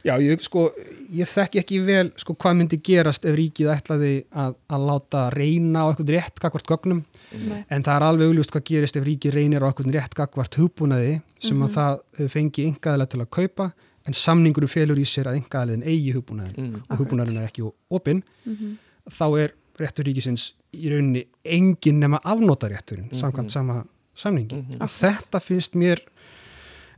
Já, 0.06 0.14
ég, 0.22 0.40
sko, 0.46 0.68
ég 1.10 1.26
þekki 1.26 1.58
ekki 1.58 1.78
vel 1.82 2.12
sko, 2.20 2.36
hvað 2.38 2.54
myndi 2.60 2.78
gerast 2.86 3.24
ef 3.26 3.34
ríkið 3.34 3.72
ætlaði 3.72 4.12
að, 4.30 4.54
að 4.70 4.84
láta 4.86 5.24
reyna 5.34 5.82
á 5.82 5.86
eitthvað 5.90 6.12
rétt 6.14 6.38
gagvart 6.44 6.70
gögnum 6.70 7.00
Nei. 7.34 7.64
en 7.66 7.82
það 7.82 7.96
er 7.96 8.06
alveg 8.06 8.30
augljóst 8.30 8.54
hvað 8.54 8.64
gerist 8.70 8.96
ef 9.00 9.04
ríkið 9.08 9.34
reynir 9.34 9.66
á 9.66 9.68
eitthvað 9.68 9.90
rétt 9.98 10.14
gagvart 10.16 10.60
hugbúnaði 10.60 11.18
sem 11.42 11.66
að 11.66 11.74
það 11.74 11.98
eh, 11.98 12.30
fengi 12.30 12.68
engaðilega 12.70 13.12
til 13.14 13.22
að 13.24 13.30
kaupa 13.40 13.68
en 14.08 14.16
samningurum 14.16 14.70
felur 14.72 14.98
í 14.98 15.04
sér 15.06 15.28
að 15.30 15.38
engaðilegin 15.42 15.84
eigi 15.86 16.12
hugbúnaðin 16.16 16.56
mm. 16.56 16.82
og 16.88 17.00
hugbúnaðin 17.02 17.40
er 17.42 17.48
ekki 17.50 17.66
opinn 17.92 18.22
Mhm. 18.48 18.76
þá 19.12 19.24
er 19.44 19.52
réttur 19.78 20.04
ríkisins 20.08 20.52
í 20.74 20.88
rauninni 20.90 21.26
engin 21.44 22.00
nema 22.00 22.18
afnótarétturinn 22.24 23.10
Mhm. 23.12 23.20
samkvæmt 23.20 23.50
sama 23.52 23.84
samningi 24.16 24.64
og 24.80 24.88
þetta 24.88 25.40
finnst 25.40 25.74
mér 25.78 26.00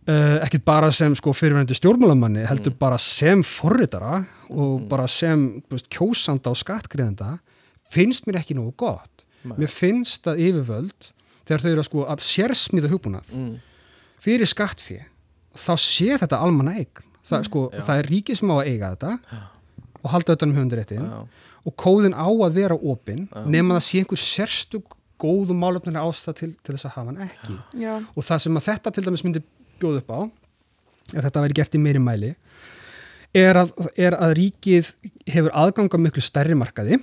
uh, 0.09 0.39
ekki 0.47 0.59
bara 0.65 0.91
sem 0.93 1.15
sko 1.15 1.33
fyrirvenandi 1.37 1.75
stjórnmálamanni 1.77 2.47
heldur 2.49 2.73
bara 2.79 2.99
sem 2.99 3.43
forritara 3.43 4.25
og 4.49 4.81
Mhm. 4.81 4.89
bara 4.89 5.07
sem 5.09 5.63
þú 5.69 5.77
veist, 5.77 5.89
kjósanda 5.91 6.47
og 6.51 6.57
skattgreðenda 6.57 7.39
finnst 7.91 8.27
mér 8.27 8.39
ekki 8.41 8.55
nógu 8.57 8.75
gott 8.77 9.25
Nei. 9.45 9.57
mér 9.59 9.69
finnst 9.71 10.25
að 10.27 10.39
yfirvöld 10.39 11.11
þegar 11.47 11.61
þau 11.61 11.71
eru 11.73 11.81
að 11.81 11.85
sko 11.91 12.05
að 12.07 12.21
sérsmíða 12.25 12.89
hugbúnað 12.91 13.33
Mm. 13.35 13.59
fyrir 14.21 14.47
skattfé 14.47 15.05
þá 15.57 15.73
sé 15.79 16.17
þetta 16.19 16.39
almanna 16.45 16.77
eign. 16.79 17.05
Það, 17.31 17.45
sko, 17.47 17.61
Já. 17.73 17.81
það 17.87 17.99
er 18.03 18.09
ríkið 18.11 18.37
sem 18.41 18.51
á 18.51 18.57
að 18.59 18.69
eiga 18.71 18.89
þetta 18.95 19.11
Já. 19.31 19.41
og 20.03 20.11
halda 20.11 20.33
þetta 20.35 20.47
um 20.49 20.55
höfundaréttin 20.57 21.05
Já. 21.07 21.19
og 21.67 21.75
kóðin 21.79 22.15
á 22.17 22.27
að 22.27 22.55
vera 22.57 22.75
opinn 22.77 23.29
nema 23.47 23.77
það 23.79 23.85
sé 23.87 23.99
einhver 24.03 24.19
sérstug 24.23 24.97
góðu 25.21 25.55
málefnilega 25.55 26.03
ástæð 26.09 26.35
til, 26.41 26.51
til 26.65 26.75
þess 26.75 26.87
að 26.89 26.95
hafa 26.97 27.11
hann 27.13 27.23
ekki. 27.29 27.57
Já, 27.83 27.95
og 28.17 28.25
það 28.25 28.39
sem 28.47 28.57
að 28.57 28.67
þetta 28.71 28.93
til 28.97 29.05
dæmis 29.05 29.25
myndi 29.27 29.43
bjóð 29.81 29.99
upp 30.01 30.11
á 30.17 30.21
ef 31.13 31.25
þetta 31.27 31.43
væri 31.45 31.59
gert 31.61 31.75
í 31.77 31.83
meiri 31.83 32.01
mæli 32.03 32.31
er 33.37 33.61
að, 33.61 33.75
er 34.01 34.17
að 34.17 34.33
ríkið 34.41 34.89
hefur 35.31 35.53
aðganga 35.55 36.01
miklu 36.03 36.23
stærri 36.25 36.57
markaði. 36.59 36.99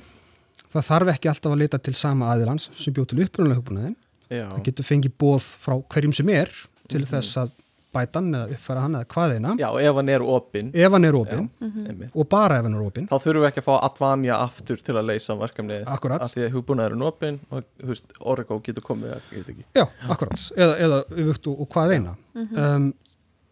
Það 0.74 0.88
þarf 0.90 1.12
ekki 1.14 1.30
alltaf 1.32 1.54
að 1.54 1.62
leita 1.62 1.80
til 1.80 1.94
sama 1.96 2.34
aðilans 2.34 2.68
sem 2.76 2.94
bjóð 2.96 3.08
til 3.14 3.22
upprunalega 3.24 3.62
hugbúnaðin 3.62 3.96
það 4.34 4.64
getur 4.66 4.84
fengið 4.90 5.14
bóð 5.22 5.46
frá 5.64 5.78
hverjum 5.94 6.14
sem 6.18 6.30
er 6.36 6.50
til 6.90 7.00
Mhm. 7.06 7.08
þess 7.14 7.38
að 7.46 7.52
bæta 7.96 8.20
hann 8.20 8.36
eða 8.36 8.56
uppfæra 8.56 8.84
hann 8.84 8.98
eða 9.00 9.08
hvaðina 9.14 9.54
Já, 9.60 9.68
ef 9.82 10.00
hann 10.00 10.12
er 10.12 10.26
opinn. 10.36 10.72
Ef 10.76 10.96
hann 10.96 11.08
er 11.08 11.18
opinn. 11.18 11.50
Einmitt. 11.62 12.12
og 12.14 12.30
bara 12.30 12.60
ef 12.60 12.68
hann 12.68 12.78
er 12.78 12.86
opinn. 12.86 13.08
Þá 13.10 13.16
þurfum 13.24 13.46
við 13.46 13.50
ekki 13.52 13.64
að 13.64 13.68
fá 13.68 13.76
Advanja 13.90 14.40
aftur 14.46 14.82
til 14.84 14.96
að 14.96 15.12
leysa 15.12 15.38
verkefnið. 15.40 15.86
Akkúrat. 15.96 16.26
af 16.26 16.34
því 16.36 16.48
að 16.48 16.58
hugbúnaður 16.58 16.98
er 16.98 17.06
opinn 17.12 17.40
og 17.50 17.70
þú 17.82 17.92
veist, 17.94 18.18
Origo 18.34 18.60
getur 18.66 18.88
komið 18.88 19.16
að 19.18 19.30
geta 19.36 19.56
ekki. 19.56 19.68
Já, 19.78 19.86
akkurat, 20.10 20.48
eða, 20.58 20.76
eða 20.88 21.00
yfirt 21.16 21.48
og, 21.52 21.62
og 21.64 21.72
hvað 21.76 21.96
eina. 21.98 22.18
Um, 22.38 22.92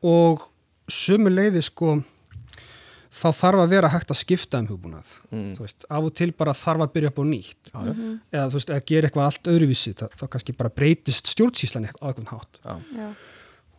og 0.05 0.49
sumu 0.91 1.31
leiði 1.33 1.63
sko 1.65 1.97
þá 3.15 3.29
þarf 3.35 3.61
að 3.63 3.73
vera 3.73 3.91
hægt 3.93 4.11
að 4.11 4.19
skipta 4.19 4.59
um 4.61 4.67
hugbúnað. 4.69 5.11
Mm. 5.31 5.53
þú 5.57 5.63
veist, 5.65 5.85
af 5.87 6.07
og 6.09 6.15
til 6.17 6.31
bara 6.35 6.55
þarf 6.57 6.85
að 6.85 6.93
byrja 6.97 7.11
upp 7.11 7.21
á 7.21 7.25
nýtt. 7.29 7.71
Já, 7.71 7.79
já. 7.87 7.93
eða 8.35 8.47
þú 8.49 8.59
veist, 8.59 8.73
að 8.75 8.83
gera 8.91 9.09
eitthvað 9.09 9.29
allt 9.29 9.49
öðruvísi 9.53 9.93
þá, 9.95 10.05
þá 10.19 10.25
kannski 10.35 10.55
bara 10.57 10.73
breytist 10.81 11.31
stjórnsýslan 11.31 11.87
eitthvað 11.87 12.03
á 12.03 12.07
eitthvað 12.11 12.33
hátt. 12.33 12.59
Já. 12.59 12.75
já, 12.99 13.07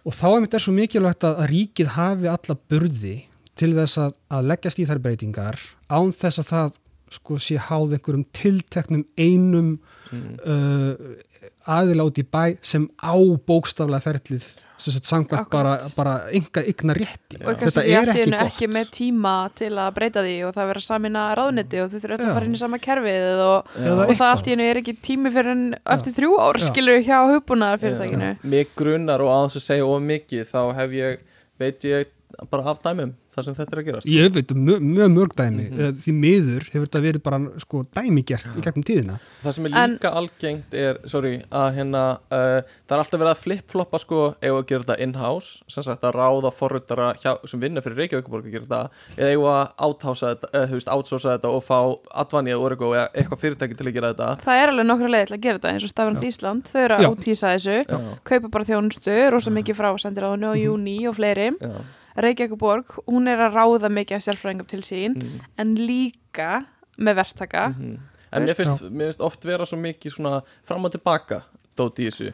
og 0.07 0.15
þá 0.15 0.27
er 0.31 0.43
mér 0.45 0.65
svo 0.65 0.75
mikilvægt 0.77 1.27
að, 1.27 1.45
ríkið 1.51 1.93
hafi 1.97 2.31
alla 2.31 2.59
burði 2.71 3.17
til 3.59 3.73
þess 3.75 3.99
að, 3.99 4.17
að 4.31 4.51
leggjast 4.53 4.81
í 4.83 4.87
þær 4.89 5.03
breytingar 5.05 5.61
án 5.91 6.13
þess 6.15 6.43
að 6.43 6.51
það 6.53 6.75
sko 7.17 7.39
sé 7.41 7.57
háð 7.63 7.97
einhverjum 7.97 8.27
tilteknum 8.37 9.07
einum 9.17 9.77
Mm. 10.13 10.39
uh, 10.47 12.15
í 12.15 12.25
bæ 12.31 12.57
sem 12.63 12.87
á 13.03 13.15
bókstaflega 13.47 14.05
ferlið 14.05 14.47
samkvæmt 14.79 15.51
bara, 15.51 15.77
bara 15.97 16.15
enga 16.35 16.63
ykna 16.73 16.97
rétti. 16.97 17.39
Og 17.43 17.61
þetta 17.61 17.85
er 17.85 18.13
ekki 18.13 18.27
gott 18.31 18.43
ekki 18.47 18.69
með 18.71 18.91
tíma 18.97 19.35
til 19.57 19.73
að 19.73 19.93
breyta 19.97 20.25
því 20.27 20.35
og 20.49 20.57
það 20.57 20.71
vera 20.73 20.83
samina 20.87 21.27
ráðniti 21.39 21.81
og 21.83 21.93
þau 21.93 21.99
þurfa 22.01 22.19
öll 22.19 22.27
að 22.27 22.35
fara 22.39 22.49
inn 22.51 22.59
í 22.59 22.63
sama 22.63 22.81
kerfið 22.83 23.45
og. 23.47 23.71
Eða 23.81 24.07
og 24.07 24.13
það 24.21 24.33
allt 24.33 24.51
í 24.51 24.57
einu 24.57 24.67
er 24.67 24.83
ekki 24.83 24.97
tími 25.09 25.33
fyrir 25.35 25.55
en 25.55 25.65
eftir 25.97 26.17
þrjú 26.17 26.35
ár 26.43 26.61
skilur 26.63 27.01
hjá 27.07 27.19
hugbúnaðar 27.33 27.83
fyrirtækinu 27.83 28.33
Mig 28.43 28.75
grunar 28.79 29.25
og 29.25 29.33
aðeins 29.33 29.59
að 29.61 29.67
segja 29.71 29.89
of 29.89 30.05
mikið 30.05 30.51
þá 30.51 30.61
hef 30.81 30.97
ég, 30.97 31.25
veit 31.61 31.89
ég 31.89 32.13
bara 32.51 32.71
af 32.71 32.83
dæmum 32.85 33.15
þar 33.37 33.45
sem 33.45 33.55
þetta 33.55 33.75
er 33.77 33.81
að 33.83 33.87
gerast. 33.91 34.07
Ég 34.09 34.31
veit 34.33 34.53
um 34.55 34.61
mjög, 34.65 34.81
mjög 34.81 35.11
mörg 35.13 35.33
dæmi 35.37 35.65
Mhm. 35.69 35.81
mm 35.81 35.97
því 36.01 36.13
miður 36.17 36.63
hefur 36.73 36.87
þetta 36.87 37.01
verið 37.05 37.23
bara 37.23 37.39
sko 37.61 37.83
dæmigert 37.95 38.47
í 38.57 38.63
gegnum 38.65 38.85
tíðina. 38.89 39.17
Það 39.45 39.53
sem 39.55 39.67
er 39.67 39.75
En- 39.77 39.99
líka 39.99 40.13
algengt 40.17 40.75
er, 40.75 40.99
sorry, 41.05 41.43
að 41.53 41.75
hérna 41.77 42.03
uh, 42.33 42.61
það 42.89 42.95
er 42.97 43.03
alltaf 43.03 43.21
verið 43.21 43.33
að 43.35 43.43
flip-floppa 43.45 43.99
sko 44.01 44.21
ef 44.41 44.53
að 44.57 44.67
gera 44.67 44.83
þetta 44.85 45.01
in-house, 45.01 45.63
sem 45.69 45.83
sagt 45.83 46.03
að 46.09 46.15
ráða 46.17 46.53
forröldara 46.53 47.11
hjá, 47.21 47.37
sem 47.47 47.61
vinna 47.61 47.81
fyrir 47.85 47.97
Reykjavíkuborg 48.01 48.47
að 48.49 48.53
gera 48.57 48.65
þetta, 48.65 48.91
eða 49.19 49.53
að 49.53 49.69
outhouse 49.85 50.25
þetta, 50.27 50.51
eða 50.55 50.67
þú 50.71 50.79
veist, 50.81 50.89
outsourca 50.97 51.37
þetta 51.37 51.53
og 51.53 51.63
fá 51.65 51.79
Advanja, 52.25 52.57
Origo 52.59 52.93
eða 52.95 53.09
eitthvað 53.13 53.43
fyrirtæki 53.45 53.77
til 53.77 53.87
að 53.87 53.93
gera 54.01 54.15
þetta. 54.15 54.31
Það 54.49 54.63
er 54.63 54.69
alveg 54.73 54.87
nokkra 54.87 55.13
leið 55.13 55.27
til 55.27 55.37
að 55.37 55.41
gera 55.45 55.59
þetta 55.59 55.73
eins 55.75 55.85
og 55.85 55.91
Stafrand 55.93 56.25
Ísland 56.25 56.65
þau 56.73 56.81
eru 56.87 56.97
að 56.97 57.13
útýsa 57.13 57.53
þessu 57.53 57.77
kaupa 58.25 58.49
bara 58.51 58.65
þjónustu, 58.65 59.31
rosa 59.31 59.51
mikið 59.51 59.77
frá 59.77 59.93
sendiráðinu 60.01 60.49
og 60.55 60.57
Júni 60.57 60.97
og 61.09 61.15
fleiri. 61.21 61.51
Já, 61.61 61.73
Reykjavíkuborg, 62.25 62.97
hún 63.07 63.29
er 63.29 63.43
að 63.47 63.57
ráða 63.59 63.91
mikið 63.93 64.17
af 64.19 64.25
sérfræðingum 64.27 64.69
til 64.71 64.83
sín 64.87 65.17
mm, 65.17 65.41
en 65.63 65.75
líka 65.77 66.51
með 66.99 67.19
verktaka. 67.23 67.69
Mhm. 67.77 67.97
En 68.37 68.45
mér 68.45 68.57
finnst, 68.59 68.83
mér 68.91 69.11
finnst 69.13 69.23
oft 69.25 69.45
vera 69.47 69.65
svo 69.69 69.79
mikið 69.81 70.17
svona 70.17 70.41
fram 70.67 70.85
og 70.85 70.93
tilbaka 70.93 71.43
dót 71.79 72.01
í 72.03 72.09
þessu. 72.11 72.33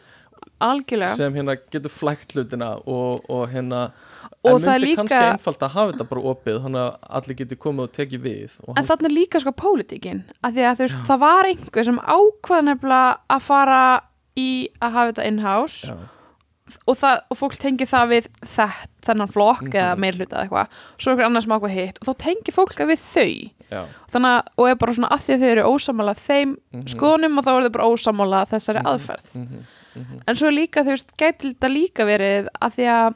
Algjörlega. 0.62 1.14
Sem 1.14 1.34
hérna 1.34 1.56
getur 1.70 1.90
flækt 1.90 2.34
hlutina 2.36 2.72
og, 2.86 3.22
og 3.30 3.48
hérna 3.50 3.90
Og 4.42 4.56
en 4.56 4.62
myndi 4.64 4.86
líka- 4.86 5.02
kannski 5.02 5.18
einfalt 5.18 5.62
að 5.62 5.74
hafa 5.76 5.92
þetta 5.92 6.06
bara 6.10 6.22
opið 6.32 6.56
þannig 6.64 6.80
að 6.82 6.96
allir 7.18 7.36
geti 7.38 7.58
komið 7.62 7.84
og 7.86 7.92
tekið 7.98 8.22
við 8.26 8.54
og 8.66 8.78
En 8.78 8.86
þannig 8.88 9.06
er 9.10 9.14
líka 9.14 9.40
sko 9.42 9.52
pólitíkin 9.54 10.22
að 10.42 10.56
því 10.56 10.64
að 10.66 10.76
þú 10.80 10.86
veist, 10.86 10.98
það 11.10 11.20
var 11.22 11.50
einhver 11.50 11.84
sem 11.84 11.98
ákvað 11.98 12.64
nefnilega 12.70 13.12
að 13.36 13.42
fara 13.46 13.82
í 14.38 14.48
að 14.80 14.92
hafa 14.96 15.12
þetta 15.12 15.26
in-house 15.30 15.86
já, 15.86 15.96
og, 16.86 16.96
það, 16.96 17.20
og 17.30 17.36
fólk 17.38 17.56
tengi 17.60 17.86
það 17.88 18.08
við 18.12 18.28
þett, 18.54 18.88
þennan 19.06 19.30
flokk 19.32 19.62
Mhm. 19.68 19.76
eða 19.82 19.96
meirhluta 19.98 20.36
eða 20.36 20.44
eitthvað. 20.48 20.68
Svo 20.98 21.10
er 21.10 21.14
einhver 21.16 21.26
annar 21.26 21.42
sem 21.42 21.52
ákvað 21.56 21.74
hitt 21.76 21.98
og 22.00 22.06
þá 22.08 22.14
tengi 22.24 22.52
fólk 22.54 22.72
það 22.78 22.90
við 22.92 23.02
þau. 23.12 23.86
Þannig 24.12 24.42
og 24.58 24.66
er 24.68 24.74
bara 24.76 24.92
svona 24.92 25.08
að 25.10 25.20
því 25.24 25.34
að 25.34 25.40
þau 25.42 25.50
eru 25.52 25.62
ósamála 25.72 26.14
þeim 26.14 26.56
mhm, 26.74 26.86
skoðunum 26.92 27.38
og 27.38 27.44
þá 27.44 27.52
eru 27.56 27.68
þau 27.68 27.72
bara 27.72 27.88
ósamála 27.92 28.42
þessari 28.50 28.82
Mhm. 28.82 28.86
aðferð. 28.92 29.34
Mhm, 29.34 29.64
mhm. 29.96 30.20
en 30.28 30.36
svo 30.36 30.50
líka, 30.50 30.82
þú 30.84 30.92
veist, 30.96 31.16
gæti 31.16 31.54
þetta 31.54 31.68
líka 31.72 32.04
verið 32.04 32.48
að 32.60 32.70
því 32.76 32.84
að 32.92 33.14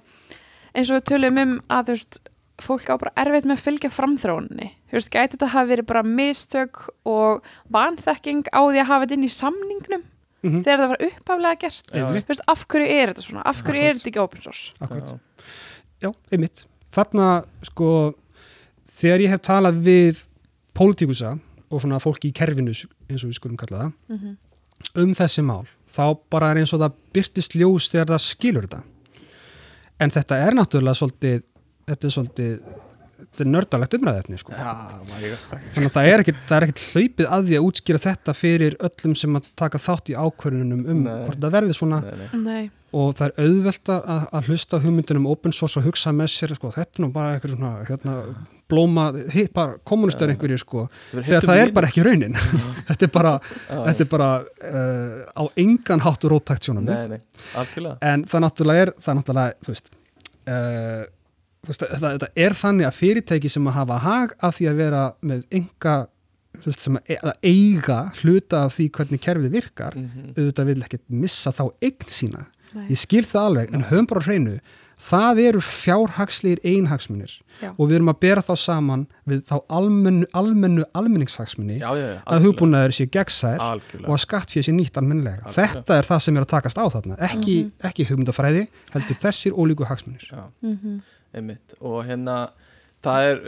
eins 0.75 0.91
og 0.91 0.97
við 1.01 1.05
tölum 1.11 1.39
um 1.43 1.61
að 1.71 1.85
þú 1.85 1.93
veist 1.97 2.19
fólk 2.59 2.89
á 2.89 2.97
bara 2.97 3.13
erfitt 3.21 3.45
með 3.45 3.57
að 3.59 3.65
fylgja 3.67 3.91
framþróuninni. 3.93 4.71
Þú 4.89 4.93
veist, 4.97 5.11
gæti 5.11 5.37
þetta 5.37 5.49
hafa 5.53 5.69
verið 5.69 5.87
bara 5.87 6.03
mistök 6.03 6.89
og 7.05 7.43
vanþekking 7.71 8.47
á 8.49 8.61
því 8.65 8.81
að 8.81 8.87
hafa 8.89 9.05
þetta 9.07 9.13
inn 9.13 9.25
í 9.29 9.33
samningnum 9.37 10.03
Mhm. 10.47 10.63
þegar 10.65 10.79
það 10.83 10.89
var 10.93 11.05
upphaflega 11.09 11.59
gert 11.65 11.91
veist, 12.29 12.45
af 12.49 12.65
hverju 12.69 12.87
er 12.97 13.13
þetta 13.13 13.27
svona, 13.27 13.43
af 13.45 13.63
hverju 13.63 13.83
er 13.83 13.91
Akkurat. 13.91 14.01
þetta 14.03 14.13
ekki 14.13 14.23
open 14.23 14.43
source 14.43 14.73
Akkurat. 14.81 15.21
já, 16.03 16.11
einmitt. 16.33 16.65
Þarna, 16.97 17.45
sko, 17.63 18.15
þegar 18.97 19.21
ég 19.21 19.29
hef 19.35 19.43
talað 19.43 19.83
við 19.85 20.25
pólitíkusa 20.75 21.39
og 21.71 21.81
svona 21.83 21.99
fólki 22.01 22.31
í 22.31 22.33
kerfinu, 22.37 22.73
eins 23.11 23.25
og 23.25 23.31
við 23.31 23.39
skulum 23.41 23.57
kalla 23.61 23.87
það, 23.87 23.93
mm 24.09 24.37
um 24.97 25.13
þessi 25.17 25.43
mál, 25.45 25.65
þá 25.89 26.19
bara 26.31 26.51
er 26.53 26.61
eins 26.61 26.73
og 26.77 26.83
það 26.83 26.97
byrtist 27.17 27.55
ljós 27.57 27.89
þegar 27.93 28.11
það 28.13 28.25
skilur 28.27 28.67
þetta. 28.67 28.83
En 30.01 30.11
þetta 30.13 30.41
er 30.47 30.57
náttúrulega 30.59 30.99
svolítið, 31.01 31.43
þetta 31.89 32.09
er 32.09 32.15
svolítið, 32.17 32.59
er 32.61 32.86
nördalegt 33.45 33.95
umræðefni 33.99 34.39
sko. 34.41 34.55
Þannig 34.57 35.91
að 35.91 35.93
það 35.99 36.09
er 36.13 36.23
ekkit, 36.25 36.41
það 36.49 36.57
er 36.57 36.67
ekkit 36.69 36.83
hlaupið 36.95 37.29
að 37.37 37.47
því 37.51 37.59
að 37.59 37.67
útskýra 37.69 38.01
þetta 38.07 38.35
fyrir 38.39 38.77
öllum 38.89 39.15
sem 39.21 39.37
að 39.39 39.53
taka 39.61 39.81
þátt 39.83 40.11
í 40.13 40.17
ákvörðunum 40.17 40.83
um 40.95 41.05
Nei. 41.05 41.13
hvort 41.27 41.41
það 41.45 41.55
verði 41.59 41.77
svona. 41.77 42.01
Nei, 42.07 42.43
nei. 42.47 42.65
Og 42.97 43.11
það 43.19 43.27
er 43.27 43.45
auðvelt 43.45 43.91
að, 43.93 44.13
að 44.39 44.47
hlusta 44.49 44.79
hugmyndunum 44.81 45.27
open 45.29 45.53
source 45.53 45.77
og 45.81 45.85
hugsa 45.85 46.13
með 46.17 46.31
sér 46.33 46.55
sko, 46.57 46.71
þetta 46.73 46.97
er 46.97 47.03
nú 47.05 47.09
bara 47.13 47.33
eitthvað 47.35 47.53
svona 47.57 47.73
hérna, 47.91 48.15
blóma, 48.71 49.05
hi- 49.35 49.49
bara 49.53 49.75
kommunistar 49.85 50.31
einhverjir 50.33 50.63
sko, 50.63 50.87
þegar 51.13 51.45
það 51.51 51.61
er 51.65 51.73
bara 51.77 51.91
ekki 51.91 52.05
raunin. 52.07 52.39
Þetta 52.89 53.05
er 53.09 53.11
bara, 53.13 53.33
þetta 53.69 54.05
er 54.07 54.09
bara 54.15 54.31
uh, 54.47 55.19
á 55.35 55.43
engan 55.61 56.01
hátt 56.07 56.25
róttækt 56.31 56.69
sjónum 56.71 56.87
Nei, 56.87 57.11
nei, 57.11 57.21
algjörlega. 57.59 57.99
En 58.07 58.25
það 58.31 58.45
náttúrulega 58.47 58.87
er 58.87 58.93
það 59.03 59.19
náttúrulega, 59.21 59.59
þú 59.67 59.75
veist, 59.75 59.93
uh, 60.47 61.03
þetta, 61.67 62.29
er 62.37 62.57
þannig 62.57 62.87
að 62.89 62.99
fyrirtæki 63.01 63.51
sem 63.51 63.67
að 63.71 63.77
hafa 63.81 63.99
hag 64.05 64.35
að 64.41 64.55
því 64.59 64.69
að 64.71 64.77
vera 64.83 65.03
með 65.23 65.45
enga 65.61 65.97
að, 66.57 66.99
e- 67.13 67.21
að 67.21 67.35
eiga 67.45 67.99
hluta 68.23 68.65
af 68.65 68.75
því 68.79 68.91
hvernig 68.97 69.21
kerfið 69.27 69.51
virkar 69.59 69.95
Mhm. 69.97 70.33
auðvitað 70.37 70.67
vil 70.67 70.83
ekkert 70.83 71.05
missa 71.11 71.51
þá 71.53 71.65
eign 71.83 72.09
sína. 72.09 72.47
Nei, 72.75 72.89
ég 72.91 72.99
skil 72.99 73.23
það 73.25 73.47
alveg, 73.51 73.75
en 73.75 73.83
höfum 73.89 74.07
bara 74.09 74.21
hreinu 74.21 74.61
það 74.97 75.39
eru 75.45 75.61
fjárhagslegir 75.61 76.61
einhagsmunir 76.65 77.33
já, 77.61 77.69
og 77.77 77.89
við 77.91 77.99
erum 77.99 78.09
að 78.09 78.19
bera 78.21 78.41
þá 78.43 78.55
saman 78.57 79.03
við 79.29 79.43
þá 79.45 79.59
almennu, 79.69 80.25
almennu 80.33 80.85
almenningshagsmuni 80.97 81.77
Já, 81.81 81.91
já, 81.97 82.07
já, 82.15 82.21
að 82.27 82.47
hugbúnaður 82.47 82.95
sé 82.97 83.07
gegnsær 83.13 83.61
og 83.61 84.15
að 84.17 84.23
skattfér 84.25 84.65
sé 84.65 84.73
nýtt 84.73 84.97
almennilega. 84.97 85.45
Algjörlega. 85.45 85.83
þetta 85.83 85.99
er 86.01 86.09
það 86.09 86.23
sem 86.27 86.37
er 86.37 86.47
að 86.47 86.49
takast 86.55 86.81
á 86.81 86.85
þarna 86.97 87.19
ekki, 87.29 87.57
ekki 87.85 88.07
hugmyndafræði, 88.09 88.67
heldur 88.95 89.21
þessir 89.21 89.53
ólíku 89.53 89.85
hagsmunir. 89.89 90.25
Já, 90.33 90.45
mhm, 90.65 91.01
einmitt. 91.37 91.77
Og 91.81 92.01
hérna, 92.09 92.47
það 93.05 93.29
er 93.33 93.45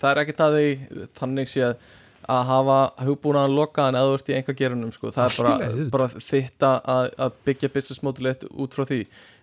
það 0.00 0.10
er 0.10 0.22
ekkert 0.24 0.44
að 0.46 0.58
því 0.58 1.08
þannig 1.20 1.50
sé 1.52 1.66
að 1.70 1.88
að 2.30 2.42
hafa 2.50 2.78
hugbúnaðan 3.06 3.56
lokaðan 3.56 3.98
eða 3.98 4.10
þú 4.10 4.18
ert 4.18 4.30
í 4.30 4.34
einhver 4.36 4.58
gerunum 4.58 4.92
sko. 4.94 5.12
það 5.14 5.30
er 5.30 5.38
bara, 5.40 5.86
bara 5.94 6.08
þitt 6.14 6.66
að, 6.66 7.08
að 7.24 7.38
byggja 7.48 7.72
business 7.74 8.02
modelit 8.06 8.44
út 8.50 8.76
frá 8.76 8.84
því. 8.88 9.00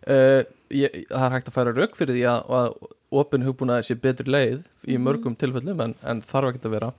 Uh, 0.07 0.41
ég, 0.71 1.01
það 1.09 1.25
er 1.25 1.35
hægt 1.35 1.49
að 1.51 1.57
færa 1.57 1.73
rauk 1.75 1.97
fyrir 1.97 2.15
því 2.15 2.23
að, 2.31 2.53
að 2.59 2.93
opin 3.21 3.47
hugbúnaði 3.47 3.87
sé 3.87 3.97
betri 4.03 4.31
leið 4.31 4.61
í 4.87 4.99
mörgum 5.01 5.35
tilfellum 5.39 5.83
en, 5.83 5.97
en 6.07 6.23
þarf 6.27 6.53
ekki 6.53 6.63
að 6.69 6.77
vera. 6.77 6.93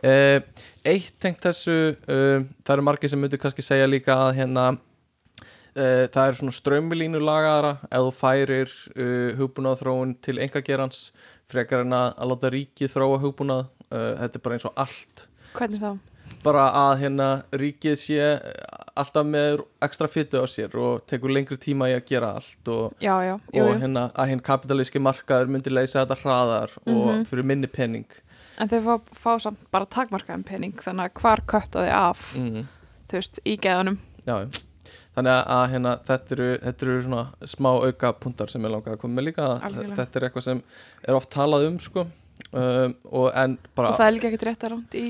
Uh, 0.00 0.38
eitt 0.88 1.16
tengt 1.20 1.42
þessu 1.44 1.78
uh, 1.92 2.44
það 2.64 2.76
eru 2.76 2.86
margir 2.88 3.12
sem 3.12 3.20
myndu 3.20 3.40
kannski 3.40 3.64
segja 3.64 3.88
líka 3.88 4.16
að 4.26 4.38
hérna 4.40 4.70
það 5.74 6.22
er 6.26 6.38
svona 6.40 6.54
strömmilínu 6.56 7.20
lagaðara 7.22 7.72
ef 7.90 8.06
þú 8.06 8.12
færir 8.18 8.72
uh, 8.96 9.36
hugbúnaðþróun 9.38 10.16
til 10.24 10.38
engagerans 10.42 11.10
frekar 11.50 11.84
en 11.84 11.92
að, 11.96 12.12
að 12.18 12.30
láta 12.32 12.50
ríkið 12.54 12.92
þróa 12.94 13.20
hugbúnað 13.22 13.64
uh, 13.90 14.14
þetta 14.22 14.38
er 14.40 14.44
bara 14.46 14.58
eins 14.58 14.66
og 14.70 14.74
allt 14.84 15.26
hvernig 15.54 15.82
þá? 15.82 15.92
bara 16.46 16.64
að 16.86 16.92
hérna 17.04 17.28
ríkið 17.58 17.96
sé 17.98 18.20
alltaf 19.00 19.24
með 19.26 19.62
ekstra 19.82 20.08
fytu 20.10 20.42
á 20.42 20.46
sér 20.50 20.74
og 20.78 21.04
tekur 21.08 21.32
lengri 21.32 21.56
tíma 21.60 21.88
í 21.90 21.94
að 21.96 22.04
gera 22.10 22.32
allt 22.38 22.68
og, 22.70 22.94
Já, 23.02 23.14
já, 23.24 23.34
jú, 23.54 23.62
og 23.64 23.80
hérna 23.80 24.08
að 24.14 24.30
hinn 24.32 24.42
kapitalíski 24.44 25.00
markaður 25.02 25.50
myndi 25.54 25.72
leysa 25.72 26.02
þetta 26.04 26.18
hraðar 26.22 26.74
og 26.84 27.06
Mhm. 27.14 27.24
fyrir 27.30 27.46
minni 27.50 27.66
penning 27.70 28.06
en 28.60 28.68
þau 28.68 28.80
fá, 28.84 28.94
fá 29.16 29.30
samt 29.40 29.62
bara 29.72 29.86
takmarkaðan 29.86 30.44
pening 30.44 30.74
þannig 30.82 31.08
að 31.10 31.20
hvar 31.22 31.40
kötta 31.48 31.84
þið 31.86 31.94
af 31.96 32.24
mm. 32.36 32.66
þú 33.10 33.16
veist, 33.20 33.40
í 33.46 33.56
geðanum 33.56 33.98
Já, 34.26 34.34
já. 34.44 34.48
Þannig 35.16 35.34
að, 35.56 35.64
hérna, 35.74 35.96
þetta, 36.06 36.36
eru, 36.36 36.48
þetta 36.62 36.86
eru 36.86 36.96
svona 37.06 37.50
smá 37.54 37.70
auka 37.74 38.12
puntar 38.22 38.52
sem 38.52 38.64
ég 38.64 38.72
langaði 38.74 38.96
að 38.96 39.02
koma 39.02 39.18
með 39.18 39.28
líka. 39.30 39.50
Algjörlega. 39.58 39.98
þetta 39.98 40.20
er 40.20 40.26
eitthvað 40.28 40.46
sem 40.46 40.62
er 41.08 41.18
oft 41.18 41.30
talað 41.34 41.66
um 41.70 41.78
sko. 41.82 42.06
Um, 42.56 42.94
og 43.12 43.28
en 43.36 43.58
bara 43.76 43.92
og 43.92 44.00
það 44.00 44.08
er 44.08 44.14
líka 44.16 44.28
ekkert 44.30 44.46
rétt 44.48 44.64
að 44.64 44.72
ránt 44.72 44.94
í, 44.96 45.04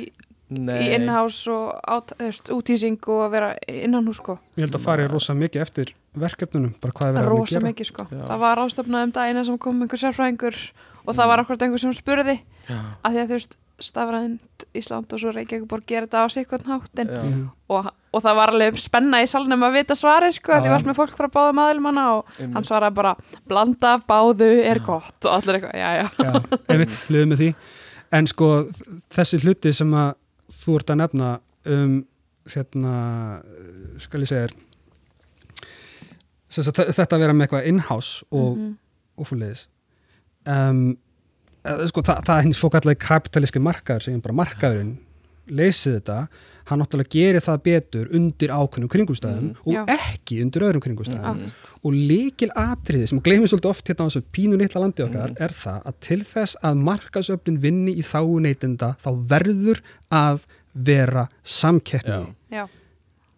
nei, 0.51 0.81
í 0.82 0.89
innhás 0.97 1.39
og 1.52 1.68
át, 1.78 2.10
veist, 2.18 2.51
útýsing 2.52 2.98
og 3.06 3.20
að 3.28 3.31
vera 3.36 3.51
innan 3.70 4.09
hús 4.10 4.18
sko, 4.18 4.35
ég 4.59 4.66
held 4.66 4.77
að 4.77 4.82
fara 4.89 5.06
rosa 5.09 5.36
mikið 5.39 5.62
eftir 5.62 5.93
verkefnunum, 6.18 6.74
bara 6.82 6.97
hvað 6.97 7.12
er 7.12 7.16
verið 7.16 7.31
að 7.31 7.32
rosa 7.36 7.56
gera. 7.56 7.70
mikið 7.70 7.89
sko. 7.93 8.06
Já. 8.10 8.24
það 8.32 8.43
var 8.43 8.62
ástofnað 8.64 9.06
um 9.06 9.14
dagina 9.20 9.44
sem 9.47 9.60
kom 9.62 9.85
einhver 9.86 10.02
sérfræðingur 10.02 10.59
og 11.06 11.14
það 11.14 11.31
var 11.31 11.44
akkurat 11.44 11.64
einhver 11.66 11.85
sem 11.85 11.94
spurði. 11.97 12.36
Já, 12.66 12.81
að 12.98 13.14
því 13.14 13.22
að 13.22 13.31
þú 13.31 13.39
veist, 13.39 13.56
stafræðind 13.81 14.65
Ísland 14.77 15.12
og 15.12 15.20
svo 15.23 15.32
Reykjavík 15.35 15.66
gera 15.89 16.07
þetta 16.07 16.23
á 16.23 16.27
en, 17.02 17.09
já, 17.09 17.23
Mhm. 17.24 17.48
og, 17.70 17.86
og 18.12 18.23
það 18.23 18.35
var 18.36 18.48
alveg 18.52 18.78
spenna 18.78 19.23
í 19.23 19.27
salnum 19.31 19.62
að 19.66 19.73
vita 19.78 19.94
svarið 19.94 20.32
sko, 20.36 20.52
Já. 20.52 20.61
því 20.62 20.70
varst 20.74 20.86
með 20.86 20.98
fólk 21.01 21.16
frá 21.16 21.28
báða 21.31 21.55
maðurlumanna 21.59 22.05
og 22.19 22.24
einmitt. 22.39 22.52
hann 22.55 22.65
svaraði 22.65 22.94
bara 22.94 23.16
blanda 23.48 23.94
af 23.94 24.07
báðu 24.07 24.51
er 24.65 24.78
gott 24.85 25.24
og 25.24 25.32
allir 25.43 25.61
eitthvað, 25.61 25.74
já 25.74 25.90
já 26.02 26.11
Já, 26.19 26.32
einmitt, 26.69 26.90
hliðum 27.09 27.32
með 27.35 27.39
því 27.44 27.55
en 28.12 28.27
sko, 28.27 28.47
þessi 29.11 29.40
hluti 29.44 29.73
sem 29.74 29.90
að 29.94 30.15
þú 30.51 30.77
ert 30.81 30.90
að 30.90 31.01
nefna 31.05 31.40
um, 31.66 32.05
hérna 32.51 33.43
skal 34.02 34.20
ég 34.20 34.28
segja 34.28 34.48
þetta 36.51 37.16
að 37.16 37.20
vera 37.23 37.32
með 37.36 37.47
eitthvað 37.47 37.66
in-house 37.70 38.24
og, 38.32 38.57
Mhm. 38.59 38.73
og 39.19 39.27
svo 39.28 39.36
leiðis 39.39 39.66
um, 40.47 40.97
sko, 41.65 42.03
það, 42.03 42.24
það 42.27 42.37
er 42.39 42.43
hinn 42.49 42.55
svo 42.57 42.70
kallagi 42.73 42.99
kapitalíski 43.05 43.61
markaður 43.62 44.03
sem 44.07 44.20
bara 44.24 44.35
markaðurinn 44.45 44.97
leysið 45.51 45.97
þetta, 45.99 46.16
hann 46.70 46.78
náttúrulega 46.78 47.11
gerir 47.11 47.43
það 47.43 47.57
betur 47.66 48.11
undir 48.15 48.53
ákveðnum 48.55 48.91
kringumstæðum 48.93 49.47
Mhm. 49.49 49.57
og 49.66 49.73
Já. 49.74 49.81
ekki 49.97 50.37
undir 50.45 50.62
öðrum 50.62 50.82
kringumstæðum 50.85 51.37
Mhm. 51.41 51.51
og 51.85 51.93
líkil 51.93 52.51
atriði 52.55 53.09
sem 53.09 53.20
gleymið 53.20 53.51
svolítið 53.51 53.70
oft 53.70 53.89
hérna 53.89 54.07
á 54.07 54.09
þessu 54.11 54.23
pínu 54.32 54.57
litla 54.61 54.81
landi 54.81 55.03
okkar 55.03 55.28
Mhm. 55.31 55.41
er 55.43 55.49
það 55.49 55.82
að 55.85 55.95
til 56.01 56.20
þess 56.20 56.57
að 56.62 56.78
markasöflin 56.87 57.59
vinni 57.59 57.97
í 57.97 58.03
þáu 58.03 58.41
neytenda 58.41 58.97
þá 59.03 59.27
verður 59.27 59.81
að 60.12 60.45
vera 60.74 61.28
samkeppni 61.45 62.11
Já. 62.11 62.27
já, 62.53 62.69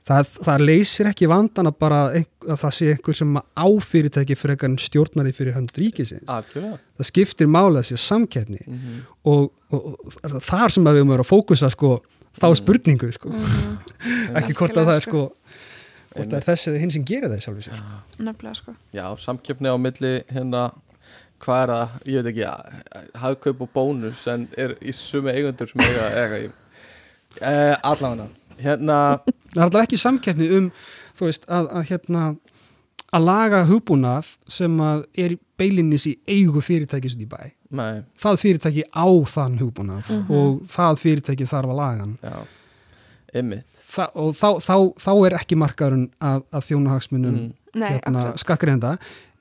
það, 0.09 0.31
það 0.47 0.65
leysir 0.67 1.09
ekki 1.13 1.29
vandan 1.31 1.71
að 1.71 1.77
bara 1.83 1.99
að 2.13 2.57
það 2.63 2.75
sé 2.79 2.89
einhver 2.93 3.19
sem 3.19 3.37
á 3.39 3.67
fyrirtæki 3.87 4.37
fyrir 4.39 4.57
einhvern 4.57 4.79
stjórnari 4.83 5.33
fyrir 5.37 5.55
hönd 5.57 5.75
ríkisins. 5.79 6.25
Algjörlega. 6.31 6.79
Það 6.99 7.09
skiptir 7.11 7.51
máli 7.51 7.79
að 7.83 7.89
sé 7.93 8.01
samkeppni. 8.03 8.63
Mm 8.67 9.03
og, 9.23 9.53
og, 9.71 9.85
og 10.27 10.41
þar 10.43 10.73
sem 10.75 10.85
við 10.89 10.99
erum 11.03 11.13
að 11.15 11.29
fókusa 11.29 11.69
sko, 11.71 12.01
þá 12.35 12.49
Mm. 12.49 12.57
spurningu 12.59 13.13
sko. 13.15 13.29
Mhm. 13.31 13.77
ekki 14.41 14.55
hvort 14.59 14.77
að 14.77 14.89
það 14.89 14.97
er 14.97 15.03
Algjörlega, 15.03 15.07
sko 15.07 16.17
hvort 16.17 16.31
það 16.33 16.39
er 16.41 16.47
þessi 16.49 16.79
hinn 16.83 16.91
sem 16.91 17.05
gerir 17.05 17.31
það 17.31 17.45
sjálfur 17.45 17.67
sér. 17.69 17.85
Nefnilega 18.19 18.55
sko. 18.59 18.75
Já, 18.93 19.05
samkeppni 19.23 19.71
á 19.71 19.77
milli 19.81 20.13
hérna 20.33 20.65
hvað 21.43 21.63
er 21.63 21.71
það, 21.73 21.95
ég 22.07 22.23
veit 22.23 22.33
ekki 22.33 23.19
hafkaup 23.23 23.63
og 23.65 23.71
bónus 23.75 24.27
en 24.31 24.49
er 24.59 24.75
í 24.83 24.93
sumi 24.95 25.31
eigundur 25.33 25.71
sem 25.71 25.81
eiga, 25.83 26.11
eiga 26.19 26.43
í 26.43 26.51
uh, 27.43 27.77
allavega. 27.83 28.29
Hérna 28.63 28.99
það 29.53 29.61
er 29.61 29.67
alltaf 29.69 29.85
ekki 29.87 30.01
samkeppni 30.01 30.49
um 30.59 30.71
þú 31.19 31.29
veist 31.29 31.45
að, 31.49 31.69
að 31.77 31.87
hérna 31.91 32.23
að 33.13 33.27
laga 33.27 33.65
hugbúnað 33.69 34.31
sem 34.49 34.79
að 34.81 35.03
er 35.21 35.35
beilinnis 35.61 36.07
í 36.09 36.15
eigu 36.27 36.63
fyrirtækis 36.65 37.15
út 37.19 37.25
í 37.27 37.29
bæ. 37.29 37.43
Nei, 37.73 38.03
það 38.21 38.39
fyrirtæki 38.41 38.83
á 38.93 39.07
þann 39.29 39.59
hugbúnað 39.61 40.09
Mhm. 40.09 40.31
og 40.33 40.63
það 40.69 40.99
fyrirtæki 41.03 41.47
þarf 41.49 41.71
að 41.73 41.77
laga 41.83 42.01
hann. 42.07 42.17
Þa, 43.73 44.07
og 44.15 44.35
þá, 44.37 44.49
þá, 44.61 44.75
þá 45.01 45.13
er 45.27 45.37
ekki 45.39 45.57
markaðurinn 45.61 46.09
að, 46.21 46.43
að 46.53 46.67
þjóna 46.69 46.91
hagsmunum 46.97 47.37
mm. 47.39 47.53
Hérna, 47.73 48.25
skakkriðenda 48.37 48.97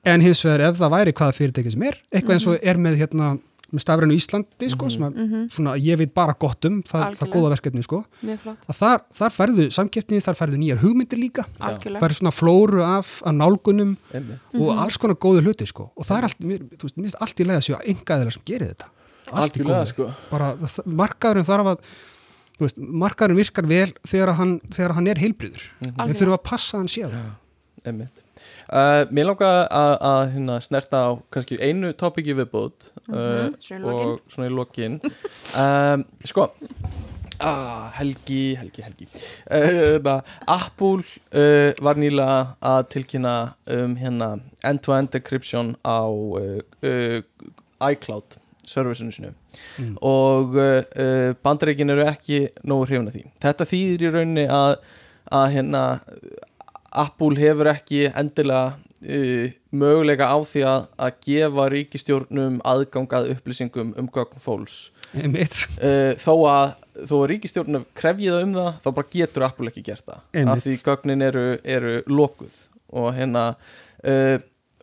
en 0.08 0.22
hins 0.24 0.40
vegar 0.46 0.62
ef 0.70 0.78
það 0.80 0.92
væri 0.94 1.12
hvaða 1.18 1.34
fyrirtæki 1.36 1.72
sem 1.74 1.82
er 1.84 1.98
eitthvað 2.12 2.36
eins 2.38 2.46
og 2.48 2.62
er 2.72 2.80
með 2.80 2.96
hérna 3.02 3.26
með 3.72 3.80
stafrænu 3.84 4.14
Íslandi 4.18 4.68
sko, 4.70 4.88
sem 4.90 5.02
að, 5.06 5.14
Mhm, 5.16 5.44
svona, 5.54 5.72
ég 5.80 5.96
veit 5.98 6.12
bara 6.14 6.34
gott 6.38 6.64
um 6.68 6.82
það, 6.82 6.92
það 6.92 7.06
Algjörlega. 7.08 7.32
góða 7.32 7.52
verkefni 7.56 7.82
sko, 7.82 8.04
mjög 8.22 8.38
flott, 8.44 8.58
að 8.68 8.76
þar, 8.82 9.00
þar 9.18 9.30
færðu 9.38 9.66
samkeppni, 9.72 10.20
þar 10.22 10.36
færðu 10.40 10.58
nýjar 10.60 10.78
hugmyndir 10.82 11.18
líka. 11.18 11.44
Færðu 11.60 12.18
svona 12.20 12.32
flóru 12.36 12.82
af, 12.84 13.22
af 13.24 13.32
nálgunum 13.34 13.96
ymmit 14.12 14.38
og 14.60 14.78
alls 14.78 14.96
konar 14.98 15.16
góðu 15.16 15.40
hluti 15.42 15.66
sko. 15.66 15.90
og 15.96 16.04
það 16.04 16.18
er 16.18 16.22
allt, 16.28 16.40
mér, 16.40 16.58
þú 16.76 16.82
veist, 16.82 16.96
mér 16.96 17.04
finnst 17.08 17.20
allt 17.22 17.36
í 17.40 17.44
leið 17.44 17.56
að 17.56 17.66
séu 17.68 17.80
engaðilega 17.94 18.32
sem 18.32 18.42
gerir 18.44 18.68
þetta. 18.74 18.88
Allt 19.32 19.56
í 19.56 19.60
algjörlega 19.62 19.82
góðu. 19.82 19.86
sko. 19.86 20.14
Bara 20.30 20.56
markaðurinn 20.86 21.48
þarf 21.48 21.66
að 21.72 21.78
markaðurinn 22.78 23.40
virkar 23.40 23.66
vel 23.66 23.92
þegar 24.06 24.28
að 24.32 24.36
hann, 24.38 24.60
þegar 24.70 24.92
hann 24.98 25.06
er 25.08 25.14
heilbriður 25.16 25.62
Mhm. 25.82 26.08
við 26.08 26.16
þurfum 26.20 26.36
að 26.38 26.42
passa 26.44 26.76
hann 26.78 26.86
séð 26.86 27.12
Einmitt. 27.84 28.20
Uh, 28.70 29.02
mér 29.10 29.26
langar 29.26 29.64
að, 29.74 29.92
að 30.06 30.20
hérna, 30.36 30.58
snerta 30.62 31.00
á 31.02 31.10
kannski 31.34 31.56
einu 31.58 31.90
topiki 31.98 32.34
viðbútt 32.38 32.92
uh, 33.10 33.48
Mhm, 33.48 33.56
svona 33.58 33.78
í 33.78 33.82
lokin. 33.82 34.12
og 34.12 34.20
svona 34.30 34.46
í 34.46 34.54
lokin 34.54 34.98
um, 35.58 36.04
sko 36.30 36.44
ah, 37.42 37.90
Helgi, 37.98 38.54
Helgi, 38.60 38.84
Helgi 38.86 39.08
uh, 39.10 39.98
na, 40.06 40.14
Apple 40.46 41.02
uh, 41.34 41.72
var 41.82 41.98
nýlega 41.98 42.36
að 42.62 42.84
tilkynna 42.94 43.34
um 43.74 43.96
hérna 43.98 44.30
end-to-end 44.62 45.10
decryption 45.16 45.74
á 45.82 46.06
uh, 46.06 46.62
uh, 46.86 47.18
iCloud 47.90 48.38
servicinu 48.66 49.10
sinu 49.12 49.34
Mm. 49.76 49.98
og 50.00 50.54
uh, 50.56 50.80
uh, 50.96 51.34
bandareikin 51.44 51.90
eru 51.92 52.06
ekki 52.08 52.38
nógu 52.64 52.86
hrifin 52.88 53.08
af 53.10 53.16
því 53.18 53.24
þetta 53.44 53.66
þýðir 53.68 54.04
í 54.06 54.12
rauninni 54.14 54.44
að, 54.48 54.78
að 55.28 55.50
hérna 55.52 55.82
Apple 56.92 57.38
hefur 57.40 57.70
ekki 57.72 58.06
endilega 58.10 58.74
uh, 58.76 59.46
möguleika 59.72 60.28
á 60.28 60.36
því 60.46 60.64
að, 60.68 60.86
að 61.06 61.18
gefa 61.26 61.66
ríkistjórnum 61.72 62.60
aðgangað 62.68 63.32
upplýsingum 63.36 63.94
um 64.00 64.10
gögn 64.12 64.42
fólks. 64.42 64.84
Uh, 65.12 66.12
þó 66.20 66.34
að 66.48 66.76
þó 67.08 67.14
að 67.22 67.26
ríkistjórnum 67.32 67.84
krefji 67.96 68.30
það 68.32 68.46
um 68.46 68.54
það 68.58 68.70
þá 68.84 68.88
bara 68.98 69.12
getur 69.16 69.46
Apple 69.48 69.72
ekki 69.72 69.84
gert 69.86 70.04
það. 70.06 70.22
Einmitt. 70.34 70.52
af 70.52 70.64
því 70.66 70.76
gögnin 70.86 71.26
eru, 71.28 71.46
eru 71.64 71.94
lokuð. 72.12 72.58
Og 72.92 73.08
hérna 73.16 73.44
uh, 74.04 74.36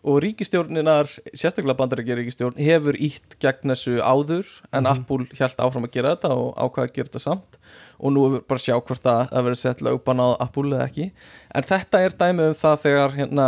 og 0.04 0.22
ríkistjórninar, 0.24 1.10
sérstaklega 1.36 1.76
bandarækja 1.76 2.16
ríkistjórn 2.16 2.60
hefur 2.64 2.96
ítt 2.96 3.36
gegn 3.44 3.74
þessu 3.74 3.98
áður 4.00 4.48
en 4.72 4.84
Mhm. 4.84 4.92
Apple 4.94 5.26
hjælt 5.36 5.58
áfram 5.60 5.84
að 5.88 5.92
gera 5.92 6.16
þetta 6.16 6.30
og 6.32 6.56
ákvaða 6.56 6.88
að 6.88 6.94
gera 6.94 7.10
þetta 7.10 7.20
samt 7.26 7.58
og 8.00 8.14
nú 8.16 8.26
er 8.36 8.42
bara 8.48 8.60
að 8.60 8.64
sjá 8.68 8.76
hvort 8.80 9.04
að 9.04 9.30
það 9.30 9.44
verður 9.44 9.58
sett 9.64 9.82
lögbann 9.82 10.22
á 10.24 10.28
Apple 10.40 10.70
eða 10.78 10.88
ekki 10.88 11.12
en 11.56 11.64
þetta 11.64 12.00
er 12.06 12.10
dæmi 12.16 12.48
um 12.48 12.54
það 12.54 12.78
þegar 12.86 13.12
hérna 13.18 13.48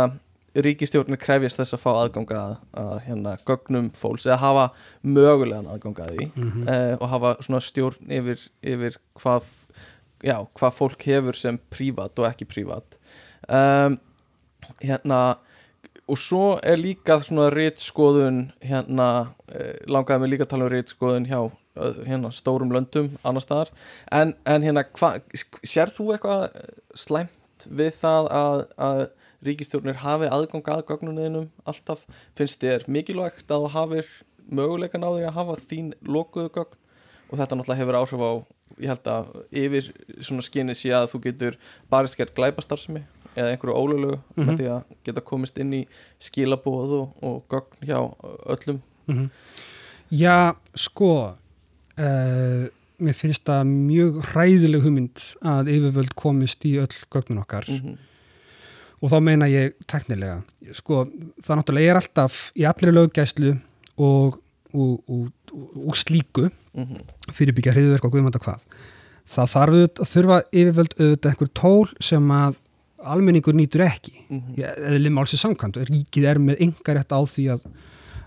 ríkistjórnir 0.54 1.16
krefjast 1.16 1.56
þess 1.62 1.72
að 1.72 1.80
fá 1.80 1.90
aðganga 2.02 2.58
að, 2.76 3.00
hérna 3.06 3.38
gögnum 3.48 3.86
fólks 3.96 4.26
eða 4.28 4.36
hafa 4.42 4.66
mögulegan 5.02 5.66
aðganga 5.72 6.04
að 6.10 6.16
því 6.18 6.26
Mhm. 6.36 6.68
uh, 6.68 6.96
og 7.00 7.08
hafa 7.08 7.36
svona 7.40 7.60
stjórn 7.64 8.10
yfir, 8.12 8.48
yfir 8.62 8.98
hvað, 9.16 9.44
já, 10.22 10.36
hvað 10.54 10.74
fólk 10.76 11.02
hefur 11.08 11.34
sem 11.34 11.58
prívat 11.70 12.18
og 12.18 12.28
ekki 12.28 12.44
prívat 12.44 12.98
um, 13.48 13.96
hérna 14.82 15.36
og 16.10 16.18
svo 16.18 16.44
er 16.66 16.80
líka 16.80 17.18
svona 17.22 17.48
rítskoðun 17.54 18.44
hérna, 18.64 19.08
uh, 19.52 19.74
langaði 19.86 20.24
mig 20.24 20.34
líka 20.34 20.46
að 20.48 20.54
tala 20.54 20.68
um 20.68 20.72
rítskoðun 20.74 21.28
hjá 21.30 21.40
hérna, 22.06 22.32
stórum 22.34 22.72
löndum 22.72 23.12
annar 23.24 23.44
staðar. 23.44 23.70
En, 24.12 24.34
en 24.44 24.66
hérna, 24.66 24.84
hva, 24.98 25.14
sér 25.64 25.92
þú 25.92 26.12
eitthvað 26.14 26.48
slæmt 26.98 27.66
við 27.70 27.94
það 28.00 28.28
að, 28.36 28.64
að 28.76 29.02
ríkistjórnir 29.46 30.02
hafi 30.02 30.28
aðgang 30.30 30.68
að 30.70 30.84
gögnunniðinum 30.90 31.48
alltaf, 31.68 32.04
finnst 32.38 32.62
þér 32.62 32.86
mikilvægt 32.90 33.50
að 33.50 33.66
þú 33.66 33.72
hafir 33.76 34.10
möguleikan 34.52 35.06
á 35.06 35.10
því 35.10 35.26
að 35.26 35.36
hafa 35.38 35.58
þín 35.62 35.92
lokuðu 36.06 36.52
gögn? 36.58 36.78
Og 37.32 37.40
þetta 37.40 37.56
náttúrulega 37.56 37.80
hefur 37.80 37.98
áhrif 38.02 38.22
á 38.22 38.32
ég 38.82 38.92
held 38.92 39.08
að 39.10 39.32
yfir 39.62 39.90
svona 40.20 40.44
skinni 40.44 40.76
sé 40.76 40.92
að 40.96 41.10
þú 41.12 41.22
getur 41.26 41.58
barist 41.92 42.18
gerð 42.18 42.34
glæpastarfsemi 42.36 43.02
eða 43.36 43.50
einhverju 43.54 43.74
ólölu 43.76 44.18
Mhm. 44.36 44.46
með 44.46 44.58
því 44.58 44.68
að 44.76 44.82
geta 45.04 45.20
komist 45.20 45.58
inn 45.58 45.72
í 45.72 45.86
skilabóð 46.20 46.92
og, 47.00 47.08
og 47.22 47.42
gögn 47.48 47.86
hjá 47.88 47.98
öllum 48.46 48.80
Mhm. 49.08 49.30
Já, 50.12 50.54
sko 50.76 51.34
uh, 51.98 52.68
mér 53.02 53.16
finnst 53.16 53.44
það 53.48 53.66
mjög 53.66 54.22
hræðileg 54.32 54.82
hugmynd 54.84 55.22
að 55.42 55.70
yfirvöld 55.72 56.14
komist 56.14 56.64
í 56.68 56.76
öll 56.78 56.96
gögnun 57.10 57.42
okkar 57.42 57.64
mm 57.68 57.98
og 59.02 59.10
þá 59.10 59.18
meina 59.18 59.48
ég 59.50 59.72
teknilega 59.90 60.42
sko, 60.78 61.08
það 61.42 61.56
náttúrulega 61.58 61.90
er 61.90 61.98
alltaf 61.98 62.52
í 62.54 62.62
allri 62.70 62.92
löggæslu 62.94 63.56
og, 63.98 64.36
og, 64.72 65.00
og, 65.10 65.96
slíku 65.98 66.44
-hmm. 66.74 67.00
fyrirbyggja 67.34 67.72
hriðverk 67.74 68.04
og 68.04 68.12
guðmanda 68.14 68.38
hvað 68.38 68.62
það 69.26 69.50
þarf 69.54 69.74
auðvitað, 69.74 70.10
þurfa 70.12 70.38
yfirvöld 70.52 70.94
auðvitað 71.00 71.30
einhver 71.32 71.50
tól 71.54 71.88
sem 72.00 72.30
að 72.30 72.54
almenningur 73.04 73.54
nýtur 73.56 73.84
ekki 73.86 74.12
Mhm. 74.28 74.54
eða 74.58 75.12
málsið 75.12 75.42
samkvæmt 75.42 75.76
og 75.80 75.88
ríkið 75.90 76.28
er 76.30 76.38
með 76.38 76.60
engar 76.60 76.96
rétt 76.96 77.12
á 77.12 77.20
því 77.24 77.44
að, 77.54 77.66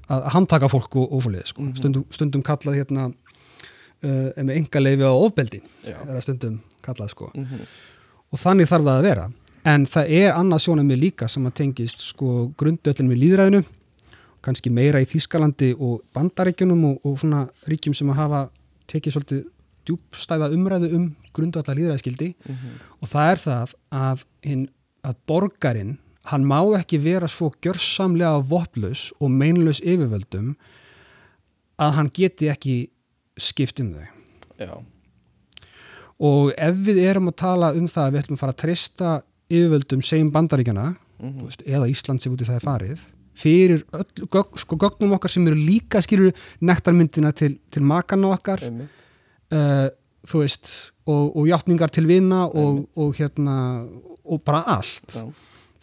að 0.09 0.27
handtaka 0.35 0.69
fólk 0.69 0.95
og, 0.95 1.21
svoleiði 1.23 1.47
sko. 1.47 1.61
Mhm. 1.61 1.75
stundum, 1.77 2.05
stundum 2.11 2.43
kallað 2.43 2.75
hérna 2.81 3.07
uh, 3.09 4.43
með 4.43 4.55
enga 4.59 4.79
leifi 4.83 5.03
á 5.07 5.13
ofbeldi 5.13 5.61
er 5.87 6.15
að 6.15 6.21
stundum 6.21 6.61
kallað 6.81 7.09
sko 7.09 7.31
Mm 7.35 7.65
og 8.33 8.39
þannig 8.41 8.67
þarf 8.67 8.83
það 8.83 8.97
að 8.97 9.03
vera 9.05 9.25
en 9.65 9.85
það 9.85 10.09
er 10.09 10.31
annað 10.33 10.59
sjónum 10.65 10.87
með 10.89 10.99
líka 10.99 11.27
sem 11.29 11.45
að 11.45 11.53
tengist 11.55 12.01
sko 12.01 12.51
grundöllin 12.57 13.07
með 13.07 13.19
líðræðinu 13.21 13.61
kannski 14.43 14.69
meira 14.73 14.99
í 14.99 15.05
Þýskalandi 15.05 15.69
og 15.79 16.01
bandaríkjunum 16.13 16.83
og, 16.89 16.97
og 17.05 17.19
svona 17.21 17.45
ríkjum 17.69 17.95
sem 17.95 18.09
að 18.09 18.19
hafa 18.19 18.41
tekið 18.91 19.15
svolítið 19.15 19.45
djúbstæða 19.87 20.49
umræðu 20.55 20.89
um 20.97 21.05
grundvallar 21.35 21.77
líðræðskildi 21.79 22.31
og 23.01 23.07
það 23.11 23.31
er 23.31 23.41
það 23.43 23.75
að, 23.91 24.25
hinn, 24.47 24.65
að 25.05 25.15
borgarinn 25.27 25.93
hann 26.31 26.45
má 26.49 26.59
ekki 26.79 26.97
vera 27.03 27.27
svo 27.29 27.51
gjörsamlega 27.61 28.41
vopplaus 28.49 29.11
og 29.21 29.29
meinlaus 29.29 29.81
yfirvöldum 29.83 30.55
að 31.77 31.91
hann 31.99 32.09
geti 32.15 32.49
ekki 32.49 32.75
skipt 33.37 33.79
um 33.83 33.93
þau. 33.93 34.05
Já, 34.57 34.75
og 36.23 36.53
ef 36.57 36.77
við 36.87 37.01
erum 37.03 37.27
að 37.29 37.35
tala 37.41 37.73
um 37.75 37.87
það 37.91 38.05
að 38.05 38.13
við 38.15 38.21
ætlum 38.23 38.37
að 38.37 38.43
fara 38.45 38.55
að 38.55 38.61
treysta 38.63 39.09
yfirvöldum 39.51 40.05
segjum 40.05 40.31
bandaríkjana 40.31 40.95
Mhm. 41.15 41.39
þú 41.39 41.45
veist, 41.47 41.61
eða 41.65 41.89
Ísland 41.89 42.21
sem 42.21 42.33
út 42.33 42.41
í 42.41 42.45
það 42.47 42.55
er 42.55 42.65
farið 42.65 42.99
fyrir 43.35 43.83
öll, 43.95 44.27
gögn, 44.31 44.57
sko, 44.59 44.75
gögnum 44.79 45.13
okkar 45.15 45.31
sem 45.31 45.47
eru 45.47 45.55
líka 45.55 46.01
skilur 46.03 46.33
nektarmyndina 46.61 47.33
til, 47.35 47.57
til 47.71 47.83
makana 47.83 48.31
okkar. 48.35 48.59
Einmitt 48.63 48.89
uh, 49.55 49.87
þú 50.27 50.43
veist 50.43 50.71
og, 51.05 51.35
og 51.35 51.49
játningar 51.49 51.93
til 51.93 52.07
vina 52.09 52.45
og, 52.47 52.85
og 52.97 53.17
hérna 53.17 53.57
og 54.25 54.41
bara 54.45 54.63
allt. 54.77 55.15
Já, 55.15 55.25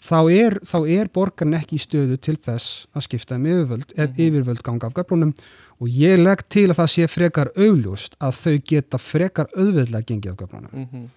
þá 0.03 0.19
er, 0.35 0.59
þá 0.67 0.79
er 0.91 1.11
borgarn 1.15 1.55
ekki 1.59 1.79
í 1.79 1.83
stöðu 1.83 2.19
til 2.19 2.35
þess 2.43 2.89
að 2.93 3.07
skipta 3.07 3.39
um 3.39 3.47
yfirvöld 3.47 3.95
ef 3.95 4.19
yfirvöld 4.19 4.65
ganga 4.67 4.91
af 4.91 4.97
göflunum. 4.99 5.37
Og 5.83 5.91
ég 5.91 6.21
legg 6.21 6.45
til 6.51 6.69
að 6.71 6.79
það 6.79 6.91
sé 6.93 7.07
frekar 7.11 7.49
augljóst 7.59 8.19
að 8.23 8.37
þau 8.39 8.59
geta 8.71 9.01
frekar 9.03 9.49
auðveldlega 9.55 10.07
gengið 10.11 10.35
af 10.35 10.43
göflunum. 10.43 10.85
Mm 10.91 11.09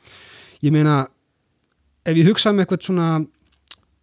ég 0.65 0.73
meina 0.73 1.05
ef 2.05 2.15
ég 2.15 2.27
hugsa 2.29 2.53
um 2.53 2.61
eitthvað 2.61 2.87
svona 2.87 3.09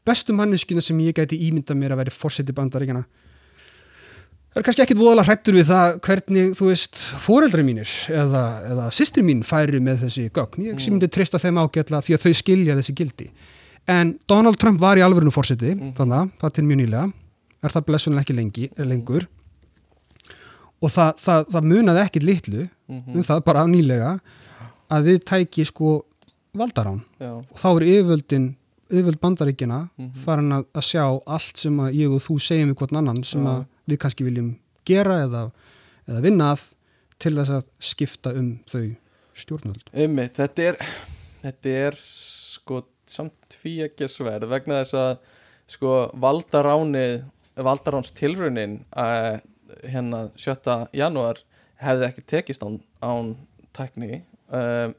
bestu 0.07 0.35
manneskina 0.37 0.83
sem 0.83 0.99
ég 1.03 1.17
gæti 1.17 1.39
ímynda 1.49 1.77
mér 1.79 1.95
að 1.95 2.03
vera 2.03 2.15
fórseti 2.15 2.55
bandaríkjana 2.57 3.05
það 4.53 4.61
er 4.61 4.67
kannski 4.67 4.83
ekkit 4.85 5.01
voðalega 5.01 5.27
hrættur 5.29 5.57
við 5.57 5.67
það 5.71 5.95
hvernig, 6.07 6.51
þú 6.59 6.67
veist, 6.69 7.03
foreldri 7.25 7.65
mínir 7.65 7.89
eða, 8.13 8.43
eða 8.73 8.87
systri 8.93 9.23
mín 9.25 9.43
færi 9.47 9.81
með 9.81 10.03
þessi 10.07 10.27
gögn, 10.31 10.67
ég 10.67 10.77
mm. 10.77 10.91
myndi 10.93 11.09
treysta 11.09 11.39
þeim 11.41 11.59
ágætla 11.63 12.03
því 12.05 12.17
að 12.19 12.27
þau 12.27 12.35
skilja 12.43 12.77
þessi 12.77 12.95
gildi 13.01 13.31
en 13.89 14.13
Donald 14.29 14.59
Trump 14.63 14.79
var 14.81 14.97
í 15.01 15.03
alvörinu 15.03 15.33
fórseti 15.35 15.73
Mhm. 15.75 15.95
þannig 15.99 16.19
að 16.21 16.31
það 16.43 16.53
til 16.59 16.65
mjög 16.69 16.81
nýlega 16.83 17.13
er 17.63 17.71
það 17.71 17.87
blessunlega 17.89 18.23
ekki 18.27 18.37
lengi, 18.37 18.69
lengur 18.79 19.27
og 20.83 20.91
það, 20.91 21.13
það, 21.23 21.45
það 21.55 21.69
munaði 21.73 22.03
ekkit 22.07 22.23
litlu 22.27 22.69
Mhm. 22.93 23.15
um 23.17 23.23
það 23.23 23.45
bara 23.45 23.65
nýlega 23.67 24.21
að 24.93 25.05
við 25.09 25.23
tæki 25.25 25.65
sko 25.67 26.05
valdarán 26.55 27.01
já, 27.19 27.31
og 27.41 27.57
þá 27.57 27.67
er 27.73 27.87
yfirvöldin 27.89 28.49
yfirvöld 28.93 29.21
bandaríkina 29.23 29.89
Mhm. 29.99 30.11
farin 30.25 30.53
að, 30.53 30.65
að 30.75 30.83
sjá 30.85 31.05
allt 31.27 31.57
sem 31.57 31.77
að 31.81 31.95
ég 31.97 32.13
og 32.13 32.21
þú 32.21 32.37
segjum 32.39 32.69
við 32.71 32.77
hvort 32.77 32.93
annan 32.99 33.25
sem 33.25 33.47
að 33.47 33.65
við 33.89 34.01
kannski 34.03 34.27
viljum 34.27 34.55
gera 34.89 35.23
eða, 35.27 35.43
eða 36.09 36.25
vinna 36.25 36.53
að 36.55 36.67
til 37.23 37.35
þess 37.37 37.55
að 37.59 37.69
skipta 37.83 38.33
um 38.39 38.57
þau 38.71 38.85
stjórnvöld. 39.39 39.87
Einmitt 39.95 40.39
Þetta 40.41 40.67
er, 40.73 40.81
þetta 41.45 41.77
er 41.87 41.99
sko 42.03 42.83
samt 43.09 43.57
því 43.61 43.77
ekki 43.87 44.09
sverð 44.11 44.51
vegna 44.51 44.83
þess 44.83 44.99
að 44.99 45.13
sko 45.73 45.95
valdaráns 46.21 48.13
tilraunin 48.17 48.81
að 48.99 49.43
hérna 49.89 50.27
7. 50.37 50.89
janúar 50.97 51.41
hefði 51.83 52.09
ekki 52.09 52.27
tekist 52.29 52.65
án, 52.65 52.79
án 53.03 53.35
tækni. 53.77 54.23
Um, 54.53 54.95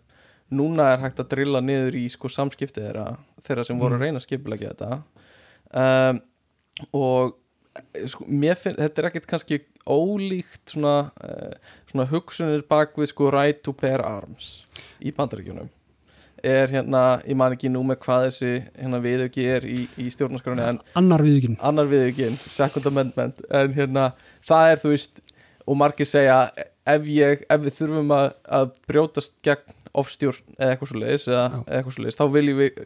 núna 0.53 0.91
er 0.93 1.01
hægt 1.03 1.21
að 1.21 1.31
drilla 1.33 1.61
niður 1.63 1.97
í 1.97 2.07
sko 2.11 2.29
samskipti 2.31 2.81
þeirra 2.81 3.13
þeirra 3.43 3.65
sem 3.67 3.79
voru 3.79 3.97
að 3.97 4.05
reyna 4.05 4.21
að 4.21 4.27
skipulegja 4.27 4.73
þetta. 4.73 4.91
Um, 5.73 6.21
og 6.93 7.33
eh, 7.33 7.42
sko, 8.09 8.25
mér 8.27 8.57
finn, 8.59 8.77
þetta 8.79 9.01
er 9.01 9.09
ekkert 9.09 9.29
kannski 9.29 9.61
ólíkt 9.89 10.75
svona, 10.75 11.11
uh, 11.23 11.77
svona 11.91 12.07
hugsunir 12.11 12.65
bak 12.69 12.97
við 12.99 13.11
sko 13.11 13.31
right 13.33 13.63
to 13.65 13.75
bear 13.77 14.03
arms 14.05 14.65
í 15.03 15.13
bandaríkjunum. 15.15 15.71
Er 16.43 16.67
hérna, 16.67 17.21
ég 17.23 17.37
man 17.39 17.53
ekki 17.55 17.69
nú 17.71 17.85
með 17.87 18.01
hvað 18.03 18.25
þessi 18.27 18.53
hérna 18.75 18.99
viðauki 19.03 19.45
er 19.47 19.63
í, 19.63 19.85
í 19.95 20.09
stjórnarskránni 20.11 20.65
en 20.73 20.79
annar 20.99 21.23
viðuginn 21.23 21.55
annar 21.63 21.87
viðaukinn, 21.87 22.35
second 22.35 22.89
amendment. 22.89 23.39
En 23.47 23.71
hérna, 23.75 24.09
það 24.43 24.73
er 24.73 24.81
þú 24.81 24.91
veist 24.91 25.23
og 25.63 25.79
margir 25.79 26.07
segja 26.09 26.41
ef, 26.51 27.07
ég, 27.07 27.45
ef 27.47 27.63
við 27.63 27.77
þurfum 27.77 28.11
að, 28.15 28.27
að 28.59 28.73
brjótast 28.91 29.39
gegn 29.45 29.79
ofstjórn 29.93 30.55
eða 30.57 30.73
eitthvað 30.73 30.89
svo 30.89 30.99
leiðis 30.99 31.27
eða, 31.29 31.43
eða 31.61 31.77
eitthvað 31.77 31.95
svo 31.95 32.03
leiðis, 32.03 32.17
þá 32.19 32.25
viljum 32.33 32.59
við 32.59 32.79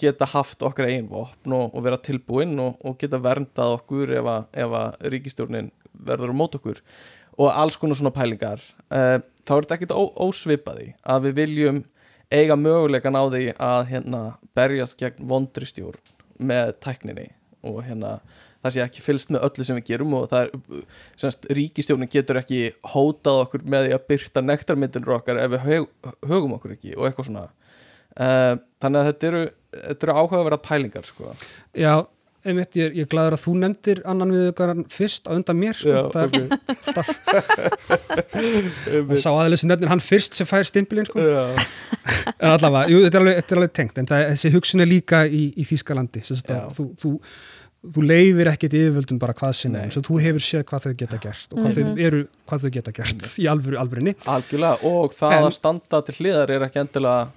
geta 0.00 0.28
haft 0.32 0.62
okkar 0.66 0.88
eigin 0.88 1.08
vopn 1.10 1.54
og, 1.56 1.70
og 1.74 1.84
vera 1.84 2.00
tilbúin 2.00 2.56
og, 2.62 2.78
og 2.84 2.98
geta 3.00 3.20
verndað 3.22 3.76
okkur 3.78 4.12
ef 4.18 4.30
að, 4.32 4.48
ef 4.64 4.76
að 4.80 5.08
ríkistjórnin 5.14 5.70
verður 6.06 6.34
á 6.34 6.40
mót 6.40 6.56
okkur. 6.58 6.82
Og 7.40 7.50
alls 7.52 7.78
konar 7.80 7.98
svona 7.98 8.14
pælingar. 8.14 8.62
Uh, 8.92 9.18
þá 9.46 9.54
er 9.56 9.66
þetta 9.66 9.78
ekkit 9.78 9.96
ósvipaði 9.96 10.92
að 11.02 11.28
við 11.28 11.36
viljum 11.40 11.82
eiga 12.30 12.56
möguleikan 12.58 13.18
á 13.18 13.24
því 13.26 13.44
að 13.56 13.80
hérna 13.90 14.22
berjast 14.56 14.98
gegn 15.00 15.26
vondri 15.30 15.68
stjórn 15.68 16.14
með 16.40 16.74
tækninni. 16.84 17.28
Og 17.66 17.82
hérna 17.84 18.18
það 18.60 18.74
sé 18.74 18.82
ekki 18.84 19.04
fylst 19.04 19.32
með 19.32 19.44
öllu 19.48 19.66
sem 19.66 19.78
við 19.78 19.86
gerum 19.90 20.16
og 20.18 20.26
það 20.30 20.46
er, 20.46 20.82
semst, 21.20 21.46
ríkistjórnin 21.56 22.10
getur 22.12 22.40
ekki 22.40 22.70
hótað 22.92 23.44
okkur 23.46 23.64
með 23.64 23.86
því 23.86 23.94
að 23.96 24.06
byrta 24.12 24.44
nektarmyndinur 24.44 25.16
okkar 25.16 25.40
ef 25.40 25.54
við 25.54 25.64
hög, 25.66 25.86
högum 26.28 26.56
okkur 26.58 26.76
ekki 26.76 26.96
og 26.96 27.08
eitthvað 27.08 27.30
svona. 27.30 27.46
Uh, 28.20 28.56
þannig 28.80 29.00
að 29.02 29.10
þetta 29.12 29.28
eru, 29.32 29.42
þetta 29.88 30.06
eru 30.08 30.16
áhugaverða 30.20 30.60
pælingar 30.64 31.06
sko. 31.08 31.34
Já, 31.76 31.94
einmitt, 32.48 32.72
ég, 32.80 32.94
ég 32.96 33.04
er 33.04 33.10
glaður 33.12 33.36
að 33.36 33.42
þú 33.44 33.52
nefndir 33.60 33.98
annan 34.08 34.30
viðugaran 34.32 34.86
fyrst 34.88 35.28
á 35.28 35.36
undan 35.36 35.58
mér 35.60 35.76
sko. 35.76 35.92
Já, 35.92 36.00
það 36.14 36.22
er 36.24 36.54
alltaf 36.80 37.10
það 38.30 39.14
sá 39.20 39.30
aðeins 39.34 39.62
sem 39.64 39.70
nefnir 39.70 39.90
hann 39.92 40.02
fyrst 40.04 40.36
sem 40.38 40.48
fær 40.48 40.66
stimpilinn 40.68 41.08
sko. 41.08 41.20
Já, 41.20 41.44
en 42.40 42.50
allavega, 42.54 42.88
jú, 42.92 43.02
þetta 43.06 43.18
er 43.18 43.24
alveg, 43.24 43.38
þetta 43.42 43.54
er 43.56 43.60
alveg 43.62 43.74
tengt 43.80 44.00
en 44.02 44.10
það, 44.10 44.26
þessi 44.34 44.52
hugsun 44.56 44.84
er 44.84 44.90
líka 44.90 45.22
í, 45.28 45.42
í 45.60 45.66
Þýskalandi 45.68 46.22
þú, 46.26 46.86
þú, 47.00 47.12
þú 47.96 48.04
leifir 48.04 48.50
ekkit 48.52 48.74
yfirvöldum 48.76 49.20
bara 49.22 49.34
hvað 49.36 49.60
Nei. 49.72 49.82
er, 49.86 49.92
svo 49.94 50.02
þú 50.04 50.18
hefur 50.24 50.44
séð 50.44 50.64
hvað 50.68 50.86
þau 50.86 50.94
geta 51.02 51.20
gert 51.22 51.52
og 51.54 51.60
hvað 51.62 51.76
þau 51.78 52.02
eru, 52.08 52.22
hvað 52.50 52.64
þau 52.64 52.72
geta 52.78 52.94
gert 52.96 53.28
í 53.40 53.46
alvöru, 53.52 53.78
alvörinni 53.80 54.16
algjörlega 54.28 54.90
og 54.90 55.14
það 55.16 55.36
En- 55.38 55.46
að 55.48 55.54
standa 55.56 56.02
til 56.08 56.16
hliðar 56.20 56.52
er 56.56 56.66
ekki 56.68 56.82
endilega. 56.84 57.28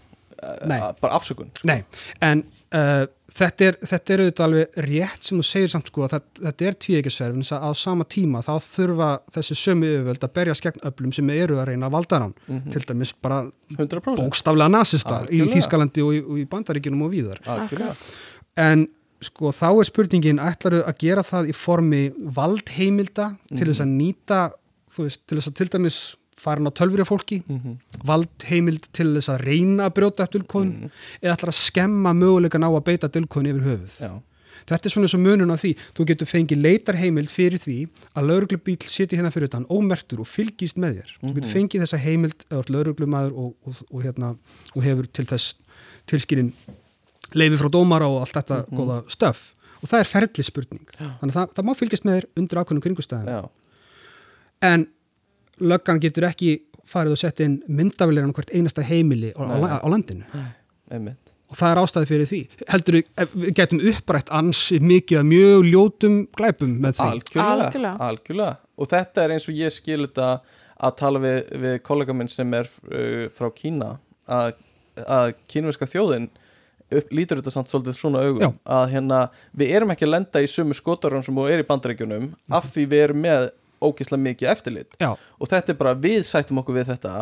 Bara 1.02 1.18
afsökun 1.18 1.52
sko. 1.54 1.68
Nei, 1.70 1.82
en 2.24 2.44
uh, 2.76 3.04
þetta, 3.34 3.68
er, 3.68 3.78
þetta 3.92 4.16
er 4.16 4.24
auðvitað 4.24 4.46
alveg 4.48 4.80
rétt 4.88 5.28
sem 5.28 5.40
þú 5.40 5.46
segir 5.48 5.74
samt 5.74 5.92
sko 5.92 6.06
að 6.06 6.16
þetta, 6.16 6.42
þetta 6.48 6.68
er 6.70 6.80
tvíeikisverf 6.86 7.38
en 7.38 7.46
þess 7.46 7.56
að 7.58 7.68
á 7.68 7.72
sama 7.84 8.08
tíma 8.16 8.42
þá 8.46 8.54
þurfa 8.68 9.12
þessi 9.38 9.60
sömu 9.60 9.92
yfirvöld 9.92 10.28
að 10.28 10.34
berjast 10.40 10.66
gegn 10.68 10.88
öflum 10.90 11.14
sem 11.16 11.32
eru 11.36 11.60
að 11.62 11.70
reyna 11.72 11.90
að 11.90 11.96
valda 11.98 12.24
hann 12.26 12.66
til 12.74 12.84
dæmis 12.90 13.14
bara 13.24 13.44
100% 13.76 14.20
bókstaflega 14.22 14.74
nasista 14.74 15.24
í. 15.30 15.44
Þýskalandi 15.54 16.04
og 16.06 16.18
í, 16.18 16.26
og 16.26 16.42
í 16.42 16.50
Bandaríkjunum 16.50 17.08
og 17.08 17.14
víðar. 17.14 17.42
Algjörlega. 17.50 17.96
En 18.64 18.88
sko 19.24 19.54
þá 19.56 19.70
er 19.72 19.88
spurningin 19.88 20.42
ætlaru 20.44 20.82
að 20.84 21.00
gera 21.06 21.24
það 21.26 21.52
í 21.52 21.56
formi 21.56 22.04
valdheimilda 22.36 23.32
til 23.54 23.70
þess 23.70 23.84
að 23.84 23.96
nýta 23.96 24.42
veist, 24.98 25.24
til 25.28 25.40
þess 25.40 25.52
að 25.52 25.58
til 25.60 25.70
dæmis 25.74 26.00
farin 26.44 26.70
á 26.70 26.72
tölfri 26.76 27.06
fólki, 27.08 27.40
valdheimild 28.06 28.90
til 28.96 29.10
þess 29.16 29.32
að 29.34 29.48
reyna 29.48 29.88
að 29.88 29.96
brjóta 30.00 30.28
upp 30.28 30.36
dulkóðun 30.36 30.92
eða 31.22 31.34
ætlar 31.38 31.54
að 31.54 31.60
skemma 31.62 32.14
mögulegan 32.18 32.68
á 32.68 32.72
að 32.72 32.86
beita 32.92 33.12
dulkóðun 33.12 33.50
yfir 33.54 33.68
höfuð. 33.70 33.98
Já, 34.04 34.12
þetta 34.70 34.90
er 34.90 34.96
svona 34.96 35.10
eins 35.10 35.18
og 35.18 35.24
munun 35.24 35.56
á 35.56 35.58
því. 35.64 35.74
Þú 35.96 36.08
getur 36.12 36.32
fengið 36.34 36.64
leitarheimild 36.68 37.34
fyrir 37.34 37.64
því 37.64 37.80
að 38.14 38.30
lauruglubíl 38.30 38.78
siti 38.86 39.20
hérna 39.20 39.34
fyrir 39.34 39.52
utan 39.52 39.68
ómertur 39.72 40.24
og 40.24 40.30
fylgist 40.30 40.80
með 40.82 41.02
þér. 41.02 41.18
Þú 41.24 41.34
getur 41.40 41.56
fengið 41.58 41.88
þessa 41.88 42.04
heimild 42.04 42.48
eða 42.50 42.78
lauruglumæður 42.78 43.36
og, 43.44 43.52
og, 43.64 43.84
og, 43.90 44.00
hérna, 44.06 44.36
og 44.76 44.88
hefur 44.88 45.10
til 45.10 45.28
þess 45.32 45.58
tilskilin 46.10 46.54
leifi 47.38 47.60
frá 47.60 47.70
dómara 47.72 48.08
og 48.12 48.24
allt 48.24 48.38
þetta 48.38 48.64
góða 48.74 49.02
stöf 49.12 49.52
og 49.84 49.92
það 49.92 50.04
er 50.04 50.10
ferli 50.10 50.46
spurning 50.48 50.84
þannig 50.98 51.32
að 51.32 51.38
það, 51.38 51.54
það 51.58 51.68
má 51.68 51.74
fylgjast 51.80 52.08
með 52.08 52.18
þér 52.18 52.28
undir 52.42 52.62
ákveðnum 52.62 52.86
kringustæðum 52.86 53.32
já, 53.34 53.42
en 54.70 54.86
löggan 55.62 56.02
getur 56.04 56.28
ekki 56.30 56.56
farið 56.90 57.16
og 57.16 57.22
sett 57.22 57.44
inn 57.44 57.60
myndavilir 57.68 58.26
á 58.26 58.32
hvert 58.36 58.54
einasta 58.54 58.84
heimili 58.86 59.32
á, 59.38 59.42
á, 59.44 59.80
á 59.84 59.88
landinu. 59.90 60.26
Einmitt. 60.92 61.34
Og 61.54 61.58
það 61.60 61.72
er 61.72 61.80
ástæði 61.84 62.10
fyrir 62.10 62.30
því. 62.30 62.42
Heldur 62.72 62.96
við 62.98 63.50
getum 63.60 63.82
upprætt 63.92 64.32
ansi 64.34 64.80
mikið 64.82 65.20
að 65.20 65.28
mjög 65.30 65.68
ljótum 65.70 66.20
glæpum 66.34 66.76
með 66.82 66.98
því? 66.98 67.10
Algjörlega, 67.12 67.54
Algjörlega. 67.68 68.08
algjörlega. 68.08 68.56
Og 68.82 68.90
þetta 68.90 69.24
er 69.24 69.34
eins 69.36 69.50
og 69.52 69.60
ég 69.60 69.76
skil 69.76 70.00
þetta 70.08 70.30
að 70.84 70.96
tala 71.00 71.22
við, 71.22 71.38
við 71.64 71.76
kollega 71.86 72.16
minn 72.18 72.32
sem 72.32 72.56
er 72.58 72.70
uh, 72.90 73.28
frá 73.38 73.52
Kína 73.54 73.92
að, 74.26 74.56
að 75.06 75.36
kínverska 75.52 75.88
þjóðin 75.88 76.32
upp, 76.98 77.14
lítur 77.14 77.40
þetta 77.40 77.54
samt 77.54 77.70
svolítið 77.72 78.00
svona 78.00 78.24
augum. 78.26 78.42
Já. 78.44 78.50
að 78.80 78.86
hérna, 78.96 79.20
við 79.62 79.76
erum 79.78 79.94
ekki 79.94 80.08
að 80.08 80.16
lenda 80.16 80.42
í 80.44 80.50
sömu 80.50 80.78
skotarun 80.78 81.26
sem 81.26 81.38
og 81.38 81.52
er 81.54 81.62
í 81.64 81.68
bandaríkjunum 81.70 82.32
af 82.54 82.72
því 82.74 82.88
við 82.92 83.06
erum 83.08 83.22
með 83.28 83.52
ógeðslega 83.84 84.26
mikið 84.28 84.52
eftirlit. 84.54 84.98
Já, 85.02 85.12
og 85.14 85.52
þetta 85.52 85.74
er 85.74 85.80
bara 85.80 85.96
við 86.06 86.26
sættum 86.30 86.62
okkur 86.64 86.80
við 86.80 86.92
þetta 86.94 87.14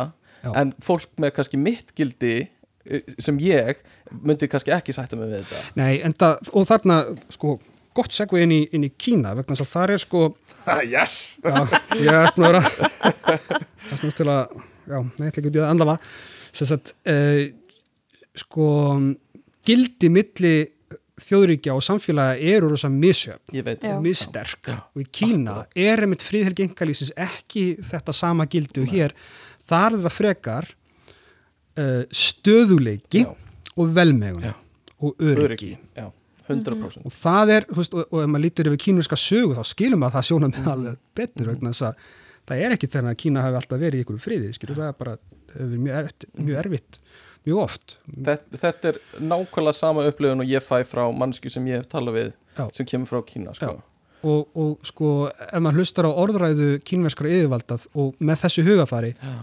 Já. 0.42 0.50
en 0.62 0.74
fólk 0.82 1.10
með 1.22 1.34
kannski 1.38 1.60
mitt 1.60 1.92
gildi 1.98 2.34
uh, 2.44 3.14
sem 3.22 3.38
ég 3.42 3.82
myndi 4.22 4.48
kannski 4.50 4.74
ekki 4.74 4.94
sætta 4.96 5.18
mig 5.18 5.30
við 5.30 5.44
þetta. 5.44 5.62
Nei, 5.80 6.00
en 6.06 6.16
það, 6.18 6.52
og 6.52 6.68
þarna 6.70 6.98
sko, 7.34 7.56
gott 7.96 8.14
segvi 8.14 8.44
inn 8.46 8.54
í, 8.54 8.62
inn 8.74 8.86
í 8.88 8.92
Kína 8.96 9.34
vegna 9.38 9.56
þess 9.56 9.66
að 9.68 9.72
það 9.76 9.94
er 9.96 10.04
sko 10.06 10.24
yes! 10.90 11.16
Já, 11.42 11.56
ég 12.00 12.12
er 12.12 12.36
búin 12.36 12.48
að 12.48 12.54
vera 12.54 12.62
það 13.88 13.98
snúst 14.00 14.20
til 14.20 14.28
að 14.30 14.54
já, 14.86 14.98
nei, 15.18 15.26
ekki 15.28 15.44
út 15.46 15.56
í 15.56 15.60
það 15.60 15.70
andlafa 15.70 15.98
sem 16.52 16.68
sagt, 16.68 16.94
uh, 17.08 17.44
sko 18.42 18.68
gildi 19.66 20.10
milli 20.12 20.54
þjóðríkja 21.20 21.74
og 21.76 21.82
samfélaga 21.84 22.38
eru 22.54 22.70
rosa 22.72 22.88
misjöfn 22.92 23.56
ég 23.56 23.66
veit. 23.66 23.82
Já. 23.84 23.96
og 23.96 24.04
missterk. 24.04 24.62
Já, 24.68 24.78
og 24.80 25.02
í 25.02 25.08
Kína 25.12 25.58
er 25.76 26.04
einmitt 26.04 26.24
fríðhelgi 26.24 26.64
engalýsins 26.68 27.12
ekki 27.20 27.66
þetta 27.84 28.14
sama 28.16 28.46
gildi 28.50 28.84
og 28.84 28.88
hér. 28.92 29.14
Þar 29.68 29.98
er 29.98 30.06
það 30.06 30.16
frekar 30.16 30.70
uh, 31.76 32.02
stöðuleiki 32.08 33.26
Já. 33.26 33.30
og 33.76 33.94
velmegun 33.96 34.48
Já. 34.48 34.54
og 35.02 35.20
öryggi. 35.20 35.44
öryggi. 35.44 35.72
Já, 35.98 36.08
100% 36.48 37.04
og 37.06 37.14
það 37.14 37.54
er, 37.58 37.68
veist, 37.76 37.94
og, 37.94 38.08
og 38.08 38.24
ef 38.24 38.32
maður 38.32 38.46
lítur 38.46 38.72
yfir 38.72 38.82
kínverska 38.86 39.18
sögu 39.20 39.56
þá 39.58 39.62
skilum 39.68 40.02
maður 40.02 40.18
það 40.18 40.28
sjónum 40.30 40.54
með 40.56 40.72
alveg 40.72 41.02
betur 41.18 41.52
vegna 41.52 41.74
þess 41.74 41.86
að 41.90 42.08
það 42.48 42.64
er 42.66 42.74
ekki 42.76 42.90
þegar 42.90 43.20
Kína 43.22 43.44
hafi 43.44 43.60
alltaf 43.60 43.82
verið 43.82 44.00
í 44.00 44.06
ykkur 44.06 44.22
friði, 44.22 44.50
skilur 44.56 44.80
það 44.80 44.88
er 44.88 44.96
bara 44.98 45.14
hefur 45.52 45.68
verið 45.68 45.84
mjög, 45.84 45.98
erfitt, 46.00 46.26
mjög 46.40 46.62
erfitt 46.64 46.98
mjög 47.46 47.62
oft 47.64 47.96
þetta, 48.08 48.60
þetta 48.64 48.88
er 48.92 48.98
nákvæmlega 49.20 49.74
sama 49.78 50.04
upplifun 50.08 50.40
og 50.44 50.46
ég 50.52 50.62
fæ 50.64 50.82
frá 50.88 51.04
mannsku 51.12 51.50
sem 51.50 51.64
ég 51.66 51.80
hef 51.82 51.88
talað 51.92 52.18
við 52.18 52.28
Já. 52.58 52.68
sem 52.76 52.86
kemur 52.86 53.06
frá 53.10 53.22
Kína 53.26 53.54
sko. 53.54 53.80
og, 54.22 54.48
og 54.54 54.78
sko 54.86 55.08
ef 55.30 55.58
maður 55.60 55.80
hlustar 55.82 56.06
á 56.06 56.12
orðræðu 56.12 56.78
kínverskara 56.86 57.32
yfirvaldað 57.34 57.88
og 57.94 58.14
með 58.20 58.44
þessu 58.44 58.62
hugafari 58.68 59.14
Já. 59.18 59.34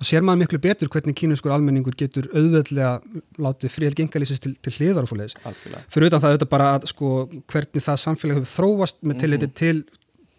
og 0.00 0.06
sér 0.08 0.22
maður 0.24 0.42
miklu 0.44 0.58
betur 0.64 0.88
hvernig 0.88 1.16
kínuskur 1.18 1.52
almenningur 1.52 1.96
getur 1.98 2.28
auðveldlega 2.32 2.92
látið 3.38 3.74
fríhelgi 3.74 4.06
engalýsins 4.06 4.40
til, 4.40 4.54
til 4.62 4.72
hliðar 4.78 5.04
og 5.04 5.16
algjörlega 5.18 5.82
Fyrir 5.90 6.06
utan 6.08 6.20
það 6.22 6.30
auðvitað 6.36 6.52
bara 6.54 6.68
að 6.78 6.86
sko 6.92 7.10
hvernig 7.50 7.84
það 7.88 7.98
samfélag 8.06 8.38
hefur 8.40 8.54
þróast 8.54 9.02
með 9.02 9.20
tilliti 9.24 9.46
Mhm. 9.50 9.54
til 9.60 9.84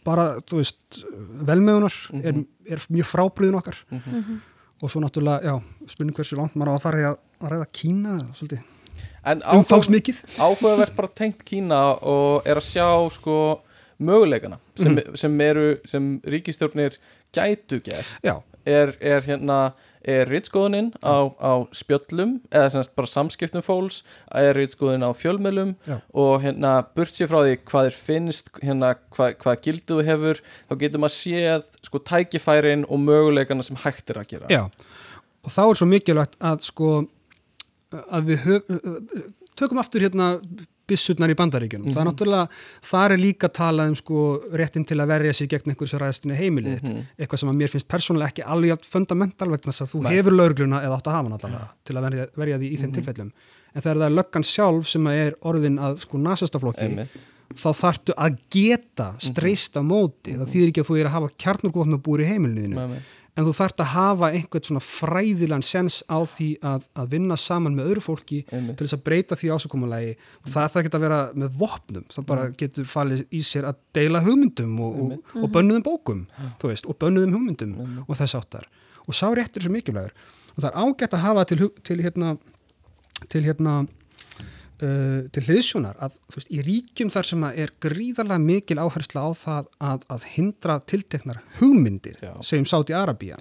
bara, 0.03 0.39
þú 0.49 0.57
veist, 0.57 1.03
velmeðunar 1.45 1.93
er, 2.25 2.39
er 2.73 2.79
mjög 2.89 3.05
frábriðin 3.11 3.57
okkar 3.59 3.77
Mhm. 3.91 4.39
Og 4.81 4.89
svo 4.89 5.01
náttúrulega, 5.03 5.41
já, 5.45 5.55
spurning 5.87 6.15
hversu 6.17 6.35
langt 6.39 6.55
maður 6.55 6.73
á 6.73 6.75
að 6.77 6.81
fara 6.85 7.01
í 7.01 7.05
að, 7.11 7.17
að 7.41 7.51
ræða 7.53 7.67
Kína, 7.71 8.15
svolítið, 8.33 8.61
umfangsmikið. 9.55 10.21
áhugavert 10.41 10.95
bara 10.97 11.07
tengt 11.15 11.43
Kína 11.45 11.81
og 12.01 12.47
er 12.49 12.57
að 12.57 12.65
sjá 12.65 12.87
sko 13.13 13.35
möguleikana 14.01 14.57
sem, 14.75 14.95
Mhm. 14.95 15.15
sem 15.17 15.41
eru 15.41 15.77
sem 15.85 16.19
ríkistjórnir 16.25 16.97
gætu 17.33 17.81
gert 17.83 18.17
er, 18.65 18.95
er 18.99 19.21
hérna 19.21 19.73
er 20.07 20.29
ritskoðunin 20.29 20.91
á, 21.05 21.29
á 21.37 21.53
spjöllum 21.75 22.37
eða 22.49 22.71
semst 22.73 22.93
bara 22.97 23.09
samskiptum 23.09 23.65
fólks 23.65 24.01
er 24.35 24.55
ritskoðun 24.57 25.05
á 25.05 25.11
fjölmjölum 25.17 25.75
Já. 25.87 25.99
og 26.13 26.41
hérna 26.45 26.73
burt 26.95 27.13
sér 27.13 27.29
frá 27.31 27.41
því 27.45 27.57
hvað 27.69 27.89
er 27.91 27.97
finnst 27.97 28.51
hérna 28.61 28.93
hvað, 29.13 29.35
hvað 29.43 29.61
gildu 29.67 29.99
þú 29.99 30.07
hefur 30.07 30.41
þá 30.69 30.75
getur 30.83 31.03
maður 31.03 31.17
séð 31.17 31.67
sko 31.87 32.03
tækifærin 32.11 32.87
og 32.89 33.03
möguleikana 33.03 33.65
sem 33.65 33.79
hægt 33.83 34.09
er 34.13 34.21
að 34.23 34.31
gera. 34.33 34.51
Já, 34.51 34.63
og 35.45 35.53
þá 35.53 35.61
er 35.67 35.81
svo 35.81 35.89
mikilvægt 35.89 36.37
að 36.39 36.65
sko 36.69 36.91
að 37.91 38.31
við 38.31 38.45
höf, 38.45 38.75
tökum 39.59 39.81
aftur 39.81 40.05
hérna 40.05 40.33
byssurnar 40.91 41.31
í 41.33 41.37
bandaríkjunum. 41.39 41.93
Það 41.95 42.01
er 42.03 42.09
náttúrulega, 42.09 42.59
þar 42.91 43.15
er 43.15 43.21
líka 43.21 43.49
talað 43.55 43.93
um 43.93 43.97
sko 44.01 44.25
réttin 44.61 44.85
til 44.87 44.99
að 44.99 45.11
verja 45.15 45.33
sig 45.39 45.49
gegn 45.55 45.73
einhversu 45.73 46.01
ræðstinu 46.01 46.37
heimilið, 46.37 46.83
mm 46.83 47.01
eitthvað 47.21 47.41
sem 47.41 47.49
að 47.51 47.57
mér 47.61 47.71
finnst 47.71 47.87
persónulega 47.91 48.31
ekki 48.31 48.43
alveg 48.53 48.85
fundamental 48.91 49.49
vegna 49.51 49.71
þess 49.71 49.83
að 49.85 49.91
þú 49.93 50.03
Nei. 50.03 50.11
hefur 50.15 50.35
laurugluna 50.37 50.79
eða 50.85 50.97
átt 50.97 51.09
að 51.09 51.15
hafa 51.17 51.27
hann 51.29 51.35
allavega 51.37 51.67
til 51.87 51.95
að 51.97 52.05
verja, 52.07 52.27
verja 52.43 52.59
því 52.61 52.69
í 52.71 52.79
þeim 52.81 52.93
tilfellum. 52.95 53.31
En 53.71 53.81
þegar 53.85 53.99
það 54.01 54.07
er 54.09 54.15
löggan 54.17 54.47
sjálf 54.47 54.89
sem 54.91 55.07
er 55.11 55.35
orðin 55.47 55.77
að 55.79 56.01
sko 56.03 56.19
nasistaflokki, 56.19 56.87
Einmitt. 56.89 57.13
þá 57.61 57.69
þarftu 57.77 58.15
að 58.17 58.37
geta 58.51 59.07
streyst 59.23 59.77
á 59.79 59.81
móti. 59.85 60.35
Það 60.35 60.51
þýðir 60.55 60.71
ekki 60.73 60.83
að 60.83 60.89
þú 60.89 60.97
er 60.99 61.09
að 61.09 61.15
hafa 61.17 61.31
kjarnurkvotna 61.45 62.01
búir 62.03 62.25
í 62.25 62.29
heimilinu. 62.31 62.87
En 63.37 63.47
þú 63.47 63.53
þarft 63.55 63.81
að 63.83 63.89
hafa 63.93 64.29
einhvern 64.35 64.65
svona 64.67 64.83
fræðilan 64.83 65.63
sens 65.63 66.01
á 66.11 66.19
því 66.27 66.49
að, 66.67 66.87
að 66.99 67.13
vinna 67.13 67.37
saman 67.39 67.77
með 67.77 67.91
öðru 67.91 68.03
fólki 68.03 68.41
Einmitt. 68.51 68.75
til 68.79 68.87
þess 68.87 68.97
að 68.97 69.03
breyta 69.07 69.37
því 69.39 69.51
ásökumulagi 69.55 70.11
og 70.17 70.51
það 70.51 70.67
það 70.75 70.85
geta 70.87 70.99
að 70.99 71.05
vera 71.05 71.21
með 71.43 71.55
vopnum. 71.61 72.05
Það 72.11 72.27
bara 72.33 72.49
getur 72.59 72.91
falið 72.91 73.23
í 73.31 73.41
sér 73.47 73.69
að 73.71 73.79
deila 73.95 74.23
hugmyndum 74.25 74.77
og, 74.83 74.99
og, 75.05 75.35
og 75.39 75.49
bönnuðum 75.55 75.87
bókum 75.87 76.25
þú 76.61 76.73
veist, 76.73 76.89
og 76.91 76.99
bönnuðum 76.99 77.37
hugmyndum 77.37 78.03
og 78.07 78.19
þess 78.19 78.37
áttar. 78.39 78.67
Og 79.07 79.17
sá 79.17 79.27
réttur 79.31 79.63
er 79.63 79.67
svo 79.69 79.73
mikilvægur. 79.73 80.15
Og 80.51 80.59
það 80.59 80.69
er 80.73 80.81
ágætt 80.83 81.15
að 81.15 81.23
hafa 81.25 81.47
til, 81.47 81.69
til 81.87 82.01
hérna 82.03 82.35
til 83.29 83.43
hérna 83.45 83.81
uh, 84.81 85.29
til 85.33 85.43
hliðsjónar 85.47 85.99
að 86.01 86.17
veist, 86.33 86.49
í 86.51 86.63
ríkjum 86.65 87.11
þar 87.13 87.29
sem 87.29 87.45
er 87.51 87.73
gríðarlega 87.83 88.43
mikil 88.43 88.79
áhersla 88.81 89.27
á 89.27 89.31
það 89.37 89.71
að, 89.91 90.05
að 90.15 90.27
hindra 90.33 90.79
tilteknar 90.89 91.41
hugmyndir 91.59 92.19
Já. 92.21 92.33
segjum 92.45 92.67
Sáti 92.69 92.97
Arabía 92.97 93.39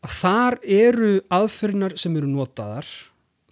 að 0.00 0.16
þar 0.16 0.58
eru 0.64 1.12
aðferðinar 1.32 1.96
sem 2.00 2.16
eru 2.16 2.30
notaðar 2.30 2.88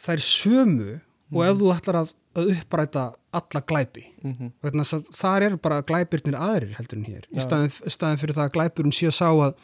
þær 0.01 0.25
sömu 0.25 0.99
og 1.35 1.43
ef 1.45 1.59
þú 1.61 1.73
ætlar 1.75 2.01
að, 2.03 2.13
að 2.39 2.53
uppræta 2.55 3.05
alla 3.39 3.63
glæpi. 3.69 4.05
Mhm. 4.25 4.53
þess 4.65 4.97
að 4.97 5.09
þar 5.19 5.47
eru 5.49 5.59
bara 5.61 5.83
glæpirnir 5.85 6.39
aðrir 6.39 6.77
heldur 6.79 6.99
en 6.99 7.05
hér. 7.05 7.27
Í 7.29 7.45
staðin, 7.45 7.75
staðin 7.93 8.21
fyrir 8.23 8.39
það 8.39 8.47
að 8.47 8.55
glæpurinn 8.57 8.95
sé 8.97 9.11
að 9.11 9.19
sá 9.19 9.29
að, 9.29 9.59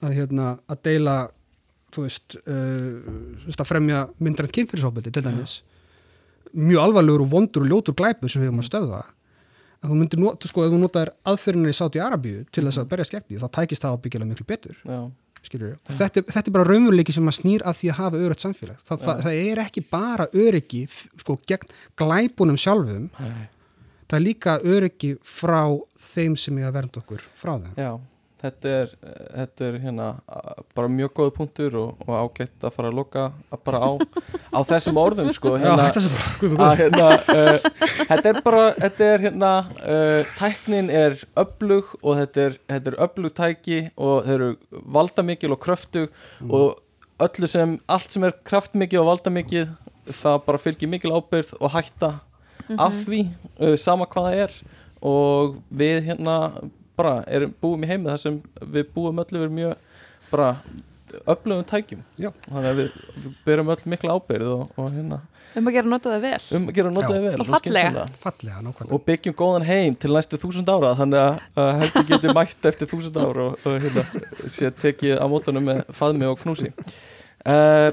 að, 0.00 0.12
hérna, 0.20 0.48
að 0.70 0.82
deila 0.86 1.16
þú 1.92 2.06
veist, 2.06 2.38
uh, 2.46 3.02
þú 3.42 3.50
veist 3.50 3.64
að 3.64 3.70
fremja 3.72 4.06
myndrænt 4.22 4.54
kynfyrirsópildi 4.56 5.12
til 5.12 5.24
dæmis 5.26 5.58
mjög 6.54 6.82
alvarlegur 6.86 7.24
og 7.26 7.30
vondur 7.32 7.64
og 7.64 7.70
ljótur 7.72 7.96
glæpu 7.98 8.28
sem 8.30 8.42
við 8.42 8.50
höfum 8.50 8.62
að 8.62 8.68
stöðva. 8.70 9.02
Að 9.82 9.90
þú 9.90 9.96
myndir 9.98 10.20
nota, 10.22 10.48
sko, 10.48 10.62
ef 10.66 10.70
þú 10.70 10.78
notaðir 10.82 11.10
aðferðinni 11.26 11.72
í 11.72 11.78
Sáti 11.78 11.98
Arabíu 12.02 12.44
til 12.54 12.64
þess 12.68 12.78
að 12.82 12.88
berja 12.92 13.04
skegti 13.08 13.38
þá 13.40 13.48
tækist 13.56 13.82
það 13.82 13.96
ábyggilega 13.98 14.30
miklu 14.30 14.46
betur. 14.46 14.76
Þetta, 15.90 16.20
er- 16.20 16.28
þetta 16.36 16.46
er 16.52 16.54
bara 16.54 16.68
raunveruleiki 16.68 17.12
sem 17.16 17.26
að 17.26 17.34
snýr 17.40 17.64
að 17.66 17.78
því 17.80 17.88
að 17.90 17.98
hafa 17.98 18.20
örygt 18.22 18.44
samfélag. 18.46 18.76
Það, 18.86 19.00
það, 19.08 19.22
það 19.24 19.40
er 19.50 19.62
ekki 19.64 19.82
bara 19.90 20.26
öryggi 20.38 20.82
sko, 21.18 21.38
gegn 21.50 21.72
glæpunum 21.98 22.56
sjálfum. 22.62 23.08
Nei. 23.18 23.48
það 24.06 24.18
er 24.20 24.22
líka 24.28 24.54
öryggi 24.62 25.16
frá 25.24 25.64
þeim 26.12 26.36
sem 26.38 26.58
ég 26.62 26.68
að 26.68 26.74
vernda 26.78 27.00
okkur 27.02 27.22
frá 27.40 27.56
þeim. 27.58 27.74
Já 27.80 27.92
þetta 28.42 28.72
er, 28.80 28.92
þetta 29.36 29.66
er 29.68 29.78
hérna 29.82 30.06
bara 30.76 30.90
mjög 30.92 31.12
góð 31.18 31.30
punktur 31.36 31.76
og, 31.80 32.04
og 32.06 32.12
ágætt 32.18 32.66
að 32.66 32.74
fara 32.76 32.90
að 32.90 32.98
loka 32.98 33.24
að 33.52 33.62
bara 33.68 33.80
á, 33.82 33.90
á 34.52 34.60
þessum 34.72 35.00
orðum 35.02 35.30
sko 35.34 35.54
Já, 35.56 35.64
hérna, 35.64 35.86
þetta 35.86 36.04
svo 36.04 36.12
bara, 36.16 36.32
guð 36.40 36.54
mig 36.54 36.64
að 36.66 36.82
hérna 36.82 37.08
uh, 37.18 37.68
þetta 38.10 38.32
er 38.32 38.40
bara, 38.46 38.64
þetta 38.78 39.10
er 39.10 39.26
hérna 39.26 39.52
uh, 39.82 40.32
tæknin 40.40 40.90
er 41.02 41.18
öflug 41.44 41.94
og 42.00 42.18
þetta 42.22 42.46
er, 42.48 42.58
þetta 42.74 42.92
er 42.92 42.98
öflug 43.06 43.36
tæki 43.38 43.80
og 43.96 44.26
þeir 44.26 44.34
eru 44.38 44.82
valdamikil 44.98 45.54
og 45.54 45.62
kröftug 45.62 46.26
og 46.48 46.82
öllu 47.22 47.48
sem, 47.50 47.78
allt 47.86 48.14
sem 48.14 48.26
er 48.26 48.36
kraftmikið 48.48 49.04
og 49.04 49.10
valdamikið 49.12 49.72
það 50.10 50.44
bara 50.46 50.60
fylgir 50.60 50.90
mikil 50.90 51.14
ábyrð 51.14 51.54
og 51.60 51.74
hætta 51.76 52.16
af 52.78 52.94
því, 53.04 53.26
uh, 53.60 53.74
sama 53.80 54.06
hvað 54.10 54.28
það 54.28 54.44
er. 54.44 54.56
Og 55.02 55.58
við 55.74 56.06
hérna 56.10 56.36
bara 57.02 57.18
erum 57.26 57.52
búum 57.62 57.82
í 57.84 57.90
heimi 57.90 58.10
þar 58.12 58.22
sem 58.22 58.40
við 58.62 58.88
búum 58.94 59.20
öllu 59.22 59.44
við 59.44 59.54
mjög 59.58 59.76
bara 60.32 60.54
öflugum 61.28 61.64
tækjum. 61.68 62.00
Já. 62.16 62.30
þannig 62.48 62.70
að 62.70 62.78
við, 62.80 62.96
við 63.18 63.32
berum 63.44 63.70
öll 63.74 63.82
mikla 63.92 64.16
ábyrð 64.16 64.52
og, 64.54 64.62
og 64.80 64.90
hérna. 64.94 65.18
Um 65.52 65.68
að 65.68 65.74
gera 65.76 65.90
nota 65.92 66.12
það 66.14 66.22
vel. 66.24 66.44
Um 66.56 66.68
að 66.70 66.76
gera 66.78 66.92
notaði 66.94 67.24
vel 67.26 67.32
Og 67.42 67.48
fallega. 67.50 68.04
fallega, 68.22 68.60
nákvæmlega. 68.64 68.96
Og 68.96 69.02
byggjum 69.08 69.34
góðan 69.36 69.66
heim 69.68 69.96
til 70.00 70.12
næstu 70.14 70.38
þúsund 70.40 70.70
ára 70.72 70.94
þannig 70.96 71.20
að, 71.20 71.42
að 71.60 71.72
helgi 71.82 72.04
geti 72.08 72.32
mætt 72.38 72.68
eftir 72.72 72.88
þúsund 72.88 73.18
ára 73.20 73.48
og, 73.50 73.66
og 73.68 73.76
hérna, 73.84 74.06
sé 74.48 74.72
tekið 74.80 75.20
á 75.20 75.26
mótunum 75.28 75.68
með 75.68 75.82
faðmi 75.98 76.30
og 76.30 76.40
knúsi. 76.40 76.72
Uh, 77.42 77.90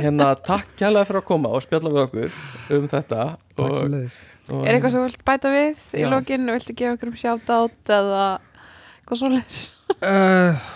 hérna 0.00 0.32
takk 0.40 0.70
kærlega 0.80 1.04
fyrir 1.04 1.20
að 1.20 1.28
koma 1.28 1.50
og 1.52 1.62
spjalla 1.62 1.90
við 1.92 2.06
okkur 2.06 2.36
um 2.72 2.86
þetta 2.88 3.24
Takk 3.52 3.66
og, 3.66 3.74
sem 3.76 3.90
leiðis 3.92 4.14
og, 4.48 4.64
er 4.66 4.74
eitthvað 4.74 4.94
sem 4.94 5.02
þú 5.02 5.10
vilt 5.10 5.26
bæta 5.28 5.52
við 5.52 5.84
í 5.98 6.08
lokin? 6.10 6.50
Viltu 6.56 6.74
gefa 6.78 6.96
okkur 6.96 7.12
um 7.12 7.20
sjátt 7.20 7.52
eða 7.52 8.24
hvað 9.06 9.18
svo 9.18 9.30
leys 9.32 9.62
uh, 10.00 10.66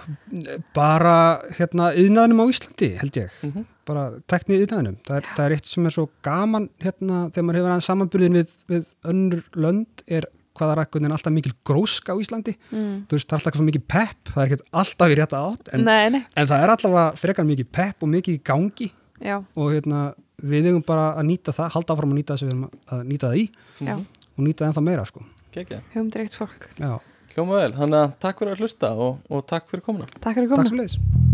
bara 0.76 1.16
hérna 1.56 1.90
yðnaðinum 1.96 2.42
á 2.42 2.46
Íslandi 2.50 2.92
held 3.00 3.18
ég. 3.22 3.34
Mhm. 3.46 3.66
bara 3.86 4.06
teknið 4.26 4.64
yðnaðinum 4.64 4.96
það 5.06 5.20
er, 5.20 5.28
það 5.36 5.44
er 5.44 5.52
eitt 5.56 5.68
sem 5.70 5.86
er 5.86 5.94
svo 5.94 6.08
gaman 6.26 6.64
hérna 6.82 7.20
þegar 7.30 7.46
maður 7.46 7.58
hefur 7.60 7.70
aðeins 7.70 7.90
samanbyrðin 7.92 8.38
við, 8.40 8.56
við 8.72 8.88
önnur 9.12 9.44
lönd 9.54 10.02
er 10.10 10.26
hvað 10.56 10.72
er 10.72 10.80
akkur 10.82 11.04
en 11.04 11.14
alltaf 11.14 11.34
mikil 11.36 11.52
gróska 11.68 12.16
á 12.16 12.20
Íslandi. 12.20 12.56
Mm. 12.72 13.04
þú 13.06 13.18
veist 13.18 13.28
það 13.28 13.36
er 13.36 13.40
alltaf 13.42 13.58
svo 13.60 13.66
mikið 13.68 13.86
pepp 13.92 14.30
það 14.32 14.42
er 14.42 14.50
ekkert 14.50 14.68
alltaf 14.82 15.12
í 15.12 15.18
rétta 15.20 15.42
átt 15.50 15.72
en, 15.76 15.84
nei, 15.86 16.06
nei, 16.16 16.22
en 16.34 16.50
það 16.50 16.64
er 16.64 16.74
alltaf 16.74 17.20
frekar 17.20 17.46
mikið 17.46 17.68
pepp 17.78 18.06
og 18.06 18.12
mikið 18.16 18.38
í 18.38 18.42
gangi. 18.50 18.88
Já, 19.22 19.38
og 19.40 19.70
hérna 19.72 20.00
við 20.42 20.70
eigum 20.70 20.84
bara 20.86 21.10
að 21.16 21.28
nýta 21.30 21.54
það 21.56 21.74
halda 21.76 21.96
áfram 21.96 22.14
að 22.14 22.20
nýta 22.20 22.34
það 22.34 22.40
sem 22.42 22.48
við 22.48 22.54
erum 22.54 22.64
að 22.96 23.04
nýta 23.12 23.30
það 23.30 23.36
í 23.40 23.44
já, 23.88 23.94
og 23.96 24.46
nýta 24.46 24.64
það 24.64 24.70
ennþá 24.70 24.86
meira 24.90 25.06
sko. 25.08 25.28
Hugum 25.56 26.10
direkt 26.12 26.36
fólk. 26.36 26.66
Já, 26.76 26.90
hljóma 27.32 27.62
vel, 27.62 27.70
þannig 27.78 28.02
að 28.02 28.18
takk 28.26 28.42
fyrir 28.42 28.56
að 28.56 28.66
hlusta 28.66 28.92
og, 28.92 29.22
og 29.32 29.46
takk 29.48 29.70
fyrir 29.72 29.86
komuna. 29.88 30.10
Takk 30.18 30.36
fyrir 30.36 30.52
takk 30.52 30.58
komin 30.58 30.74
sem 30.74 30.82
leiðis 30.82 31.24